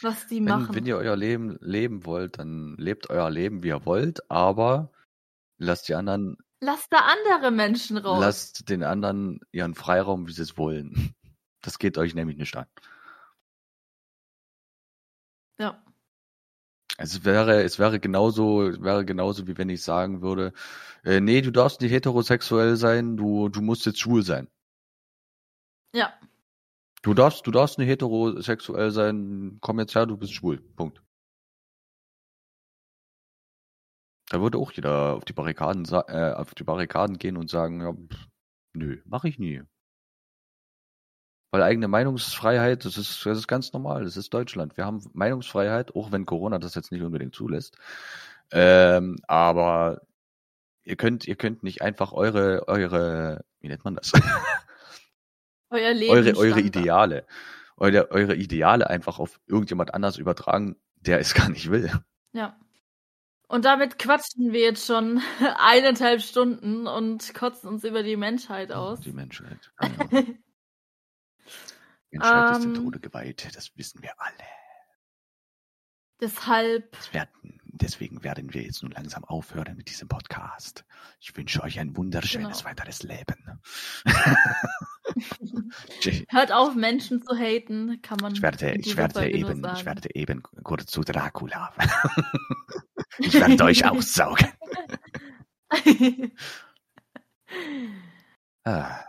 was 0.03 0.27
die 0.27 0.37
wenn, 0.37 0.45
machen. 0.45 0.75
Wenn 0.75 0.87
ihr 0.87 0.97
euer 0.97 1.17
Leben 1.17 1.59
leben 1.61 2.05
wollt, 2.05 2.39
dann 2.39 2.77
lebt 2.79 3.11
euer 3.11 3.31
Leben, 3.31 3.63
wie 3.63 3.69
ihr 3.69 3.87
wollt, 3.87 4.31
aber 4.31 4.91
lasst 5.59 5.89
die 5.89 5.95
anderen 5.95 6.37
Lasst 6.61 6.91
da 6.91 7.01
andere 7.01 7.51
Menschen 7.51 7.99
raus. 7.99 8.19
Lasst 8.19 8.71
den 8.71 8.83
anderen 8.83 9.41
ihren 9.53 9.75
Freiraum, 9.75 10.27
wie 10.27 10.33
sie 10.33 10.43
es 10.43 10.57
wollen. 10.57 11.15
Das 11.61 11.79
geht 11.79 11.99
euch 11.99 12.15
nämlich 12.15 12.39
nicht 12.39 12.57
an. 12.57 12.67
Ja. 15.59 15.83
Es 16.99 17.25
wäre, 17.25 17.63
es 17.63 17.79
wäre 17.79 18.01
genauso, 18.01 18.63
es 18.69 18.81
wäre 18.83 19.05
genauso, 19.05 19.47
wie 19.47 19.59
wenn 19.59 19.69
ich 19.69 19.83
sagen 19.83 20.23
würde, 20.23 20.53
äh, 21.05 21.21
nee, 21.21 21.43
du 21.43 21.51
darfst 21.51 21.81
nicht 21.81 21.93
heterosexuell 21.93 22.77
sein, 22.77 23.17
du, 23.17 23.49
du 23.49 23.61
musst 23.61 23.87
jetzt 23.87 24.01
schwul 24.01 24.23
sein. 24.23 24.49
Ja. 25.95 26.13
Du 27.03 27.15
darfst, 27.15 27.47
du 27.47 27.51
darfst 27.51 27.79
nicht 27.79 27.89
heterosexuell 27.89 28.91
sein, 28.91 29.59
komm 29.61 29.79
jetzt 29.79 29.95
her, 29.95 30.07
du 30.07 30.17
bist 30.17 30.33
schwul. 30.35 30.61
Punkt. 30.77 31.03
Da 34.29 34.41
würde 34.41 34.59
auch 34.59 34.73
jeder 34.73 35.15
auf 35.15 35.25
die 35.25 35.33
Barrikaden, 35.33 35.85
äh, 36.09 36.33
auf 36.33 36.55
die 36.55 36.65
Barrikaden 36.65 37.19
gehen 37.19 37.37
und 37.37 37.49
sagen, 37.49 37.81
ja, 37.81 37.93
pff, 37.93 38.29
nö, 38.75 39.01
mache 39.05 39.29
ich 39.29 39.39
nie. 39.39 39.63
Weil 41.57 41.63
eigene 41.63 41.89
Meinungsfreiheit, 41.89 42.85
das 42.85 42.99
ist, 42.99 43.25
das 43.25 43.39
ist 43.39 43.49
ganz 43.49 43.73
normal, 43.73 44.05
das 44.05 44.19
ist 44.19 44.35
Deutschland. 44.35 44.77
Wir 44.77 44.85
haben 44.85 45.03
Meinungsfreiheit, 45.15 45.97
auch 45.97 46.13
wenn 46.13 46.27
Corona 46.27 46.59
das 46.59 46.75
jetzt 46.75 46.93
nicht 46.93 47.01
unbedingt 47.01 47.35
zulässt. 47.35 47.79
Ähm, 48.53 49.17
aber 49.27 50.03
ihr 50.83 50.97
könnt, 50.97 51.27
ihr 51.27 51.37
könnt 51.37 51.63
nicht 51.63 51.81
einfach 51.81 52.13
eure, 52.13 52.69
eure, 52.69 53.43
wie 53.61 53.69
nennt 53.69 53.87
man 53.87 53.95
das? 53.95 54.13
Euer 55.71 55.95
Leben. 55.95 56.13
Eure, 56.13 56.37
eure 56.37 56.61
Ideale. 56.61 57.25
Eure, 57.79 58.11
eure 58.11 58.35
Ideale 58.35 58.91
einfach 58.91 59.19
auf 59.19 59.41
irgendjemand 59.47 59.95
anders 59.95 60.19
übertragen, 60.19 60.77
der 60.97 61.21
es 61.21 61.33
gar 61.35 61.49
nicht 61.49 61.71
will. 61.71 61.91
Ja. 62.35 62.61
Und 63.49 63.65
damit 63.65 63.99
quatschen 63.99 64.53
wir 64.53 64.61
jetzt 64.61 64.85
schon 64.85 65.23
eineinhalb 65.57 66.21
Stunden 66.21 66.87
und 66.87 67.33
kotzen 67.33 67.71
uns 67.71 67.83
über 67.83 68.03
die 68.03 68.17
Menschheit 68.17 68.73
aus. 68.73 69.01
Die 69.01 69.13
Menschheit. 69.13 69.73
Genau. 69.79 70.23
Menschheit 72.11 72.57
ist 72.57 72.65
dem 72.65 72.75
ähm. 72.75 72.83
Tode 72.83 73.01
geweiht, 73.01 73.49
das 73.55 73.77
wissen 73.77 74.03
wir 74.03 74.19
alle. 74.19 74.45
Deshalb. 76.21 76.97
Werden, 77.13 77.61
deswegen 77.65 78.25
werden 78.25 78.55
wir 78.55 78.63
jetzt 78.63 78.83
nun 78.83 78.93
langsam 78.93 79.25
aufhören 79.25 79.77
mit 79.77 79.91
diesem 79.91 80.09
Podcast. 80.09 80.87
Ich 81.21 81.37
wünsche 81.37 81.63
euch 81.63 81.79
ein 81.79 81.95
wunderschönes 81.97 82.59
genau. 82.59 82.71
weiteres 82.71 83.03
Leben. 83.03 83.61
Hört 86.31 86.53
auf, 86.53 86.75
Menschen 86.75 87.23
zu 87.23 87.37
haten, 87.37 88.01
kann 88.03 88.19
man. 88.21 88.35
Ich 88.35 88.43
werde, 88.43 88.75
ich 88.77 88.97
werde 88.97 89.31
eben, 89.31 89.65
ich 89.75 89.85
werde 89.85 90.15
eben 90.15 90.43
kurz 90.43 90.87
zu 90.87 91.03
Dracula. 91.03 91.73
ich 93.19 93.35
werde 93.35 93.65
euch 93.65 93.87
aussaugen. 93.87 94.49
ah. 98.65 99.05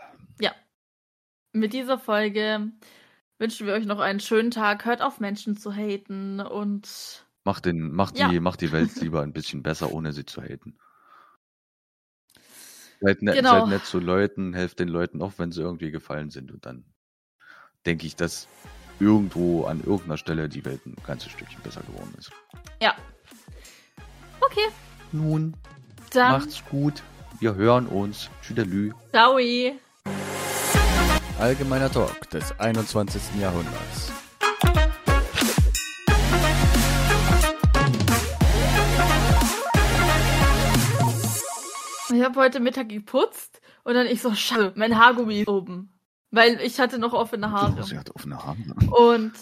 Mit 1.60 1.74
dieser 1.74 1.98
Folge 1.98 2.72
wünschen 3.40 3.68
wir 3.68 3.74
euch 3.74 3.86
noch 3.86 4.00
einen 4.00 4.20
schönen 4.20 4.52
Tag. 4.52 4.86
Hört 4.86 5.02
auf, 5.02 5.20
Menschen 5.20 5.58
zu 5.58 5.74
haten 5.74 6.40
und. 6.40 7.26
Macht, 7.44 7.66
den, 7.66 7.92
macht, 7.92 8.20
ja. 8.20 8.28
die, 8.28 8.40
macht 8.40 8.62
die 8.62 8.72
Welt 8.72 8.96
lieber 8.98 9.22
ein 9.22 9.34
bisschen 9.34 9.64
besser, 9.64 9.92
ohne 9.94 10.12
sie 10.12 10.26
zu 10.26 10.42
haten. 10.42 10.78
Seid, 13.00 13.22
ne, 13.22 13.34
genau. 13.34 13.52
seid 13.52 13.68
nett 13.70 13.86
zu 13.86 14.00
Leuten, 14.00 14.54
helft 14.54 14.80
den 14.80 14.88
Leuten 14.90 15.22
auch, 15.22 15.34
wenn 15.38 15.52
sie 15.52 15.62
irgendwie 15.62 15.92
gefallen 15.92 16.30
sind. 16.30 16.52
Und 16.52 16.66
dann 16.66 16.84
denke 17.86 18.06
ich, 18.06 18.16
dass 18.16 18.48
irgendwo 19.00 19.66
an 19.66 19.80
irgendeiner 19.80 20.18
Stelle 20.18 20.50
die 20.50 20.66
Welt 20.66 20.86
ein 20.86 20.96
ganzes 21.06 21.32
Stückchen 21.32 21.62
besser 21.62 21.82
geworden 21.82 22.14
ist. 22.18 22.32
Ja. 22.82 22.96
Okay. 24.42 24.68
Nun, 25.12 25.56
dann. 26.12 26.34
macht's 26.34 26.64
gut. 26.66 27.02
Wir 27.40 27.56
hören 27.56 27.88
uns. 27.88 28.30
Tschüdelü. 28.42 28.92
Ciao. 29.12 29.38
Allgemeiner 31.40 31.92
Talk 31.92 32.30
des 32.32 32.60
21. 32.60 33.22
Jahrhunderts. 33.40 34.12
Ich 42.12 42.24
habe 42.24 42.40
heute 42.40 42.60
Mittag 42.60 42.90
geputzt 42.90 43.62
und 43.84 43.94
dann 43.94 44.08
ich 44.08 44.20
so, 44.20 44.34
scheiße, 44.34 44.74
mein 44.78 44.98
Haargummi 44.98 45.42
ist 45.42 45.48
oben. 45.48 45.94
Weil 46.32 46.60
ich 46.60 46.80
hatte 46.80 46.98
noch 46.98 47.14
offene 47.14 47.52
Haare. 47.52 47.76
Oh, 47.80 47.84
sie 47.84 47.98
hatte 48.00 48.16
offene 48.16 48.44
Haare. 48.44 48.58
Und 48.90 49.34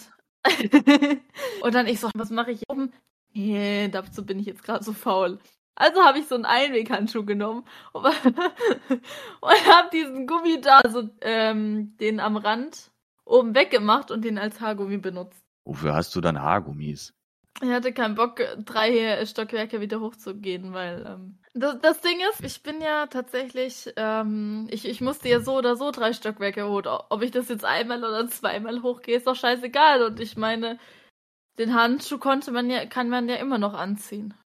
und 1.61 1.73
dann 1.73 1.87
ich 1.87 2.01
so, 2.01 2.09
was 2.13 2.29
mache 2.29 2.51
ich 2.51 2.61
oben? 2.67 2.91
Nee, 3.33 3.87
dazu 3.87 4.25
bin 4.25 4.37
ich 4.39 4.45
jetzt 4.45 4.63
gerade 4.63 4.83
so 4.83 4.91
faul. 4.91 5.39
Also 5.75 6.01
habe 6.03 6.19
ich 6.19 6.27
so 6.27 6.35
einen 6.35 6.45
Einweghandschuh 6.45 7.25
genommen 7.25 7.65
und, 7.91 8.05
und 9.41 9.67
habe 9.67 9.89
diesen 9.91 10.25
Gummi 10.25 10.61
da, 10.61 10.79
also 10.79 11.09
ähm, 11.21 11.97
den 11.97 12.19
am 12.19 12.37
Rand 12.37 12.91
oben 13.25 13.55
weggemacht 13.55 14.11
und 14.11 14.23
den 14.23 14.37
als 14.37 14.61
Haargummi 14.61 14.97
benutzt. 14.97 15.43
Wofür 15.65 15.93
hast 15.93 16.15
du 16.15 16.21
dann 16.21 16.41
Haargummis? 16.41 17.13
Ich 17.61 17.69
hatte 17.69 17.93
keinen 17.93 18.15
Bock, 18.15 18.41
drei 18.65 19.25
Stockwerke 19.25 19.79
wieder 19.79 20.01
hochzugehen, 20.01 20.73
weil 20.73 21.05
ähm, 21.07 21.39
das, 21.53 21.79
das, 21.79 22.01
Ding 22.01 22.19
ist, 22.29 22.43
ich 22.43 22.61
bin 22.63 22.81
ja 22.81 23.07
tatsächlich, 23.07 23.93
ähm, 23.95 24.67
ich, 24.69 24.85
ich 24.85 24.99
musste 24.99 25.29
ja 25.29 25.39
so 25.39 25.57
oder 25.57 25.77
so 25.77 25.91
drei 25.91 26.11
Stockwerke 26.11 26.67
hoch. 26.67 26.83
Ob 27.09 27.21
ich 27.21 27.31
das 27.31 27.47
jetzt 27.47 27.63
einmal 27.63 28.03
oder 28.03 28.27
zweimal 28.27 28.81
hochgehe, 28.81 29.17
ist 29.17 29.27
doch 29.27 29.37
scheißegal. 29.37 30.03
Und 30.03 30.19
ich 30.19 30.35
meine, 30.35 30.77
den 31.57 31.73
Handschuh 31.73 32.17
konnte 32.17 32.51
man 32.51 32.69
ja, 32.69 32.85
kann 32.85 33.07
man 33.07 33.29
ja 33.29 33.35
immer 33.35 33.57
noch 33.57 33.73
anziehen. 33.73 34.33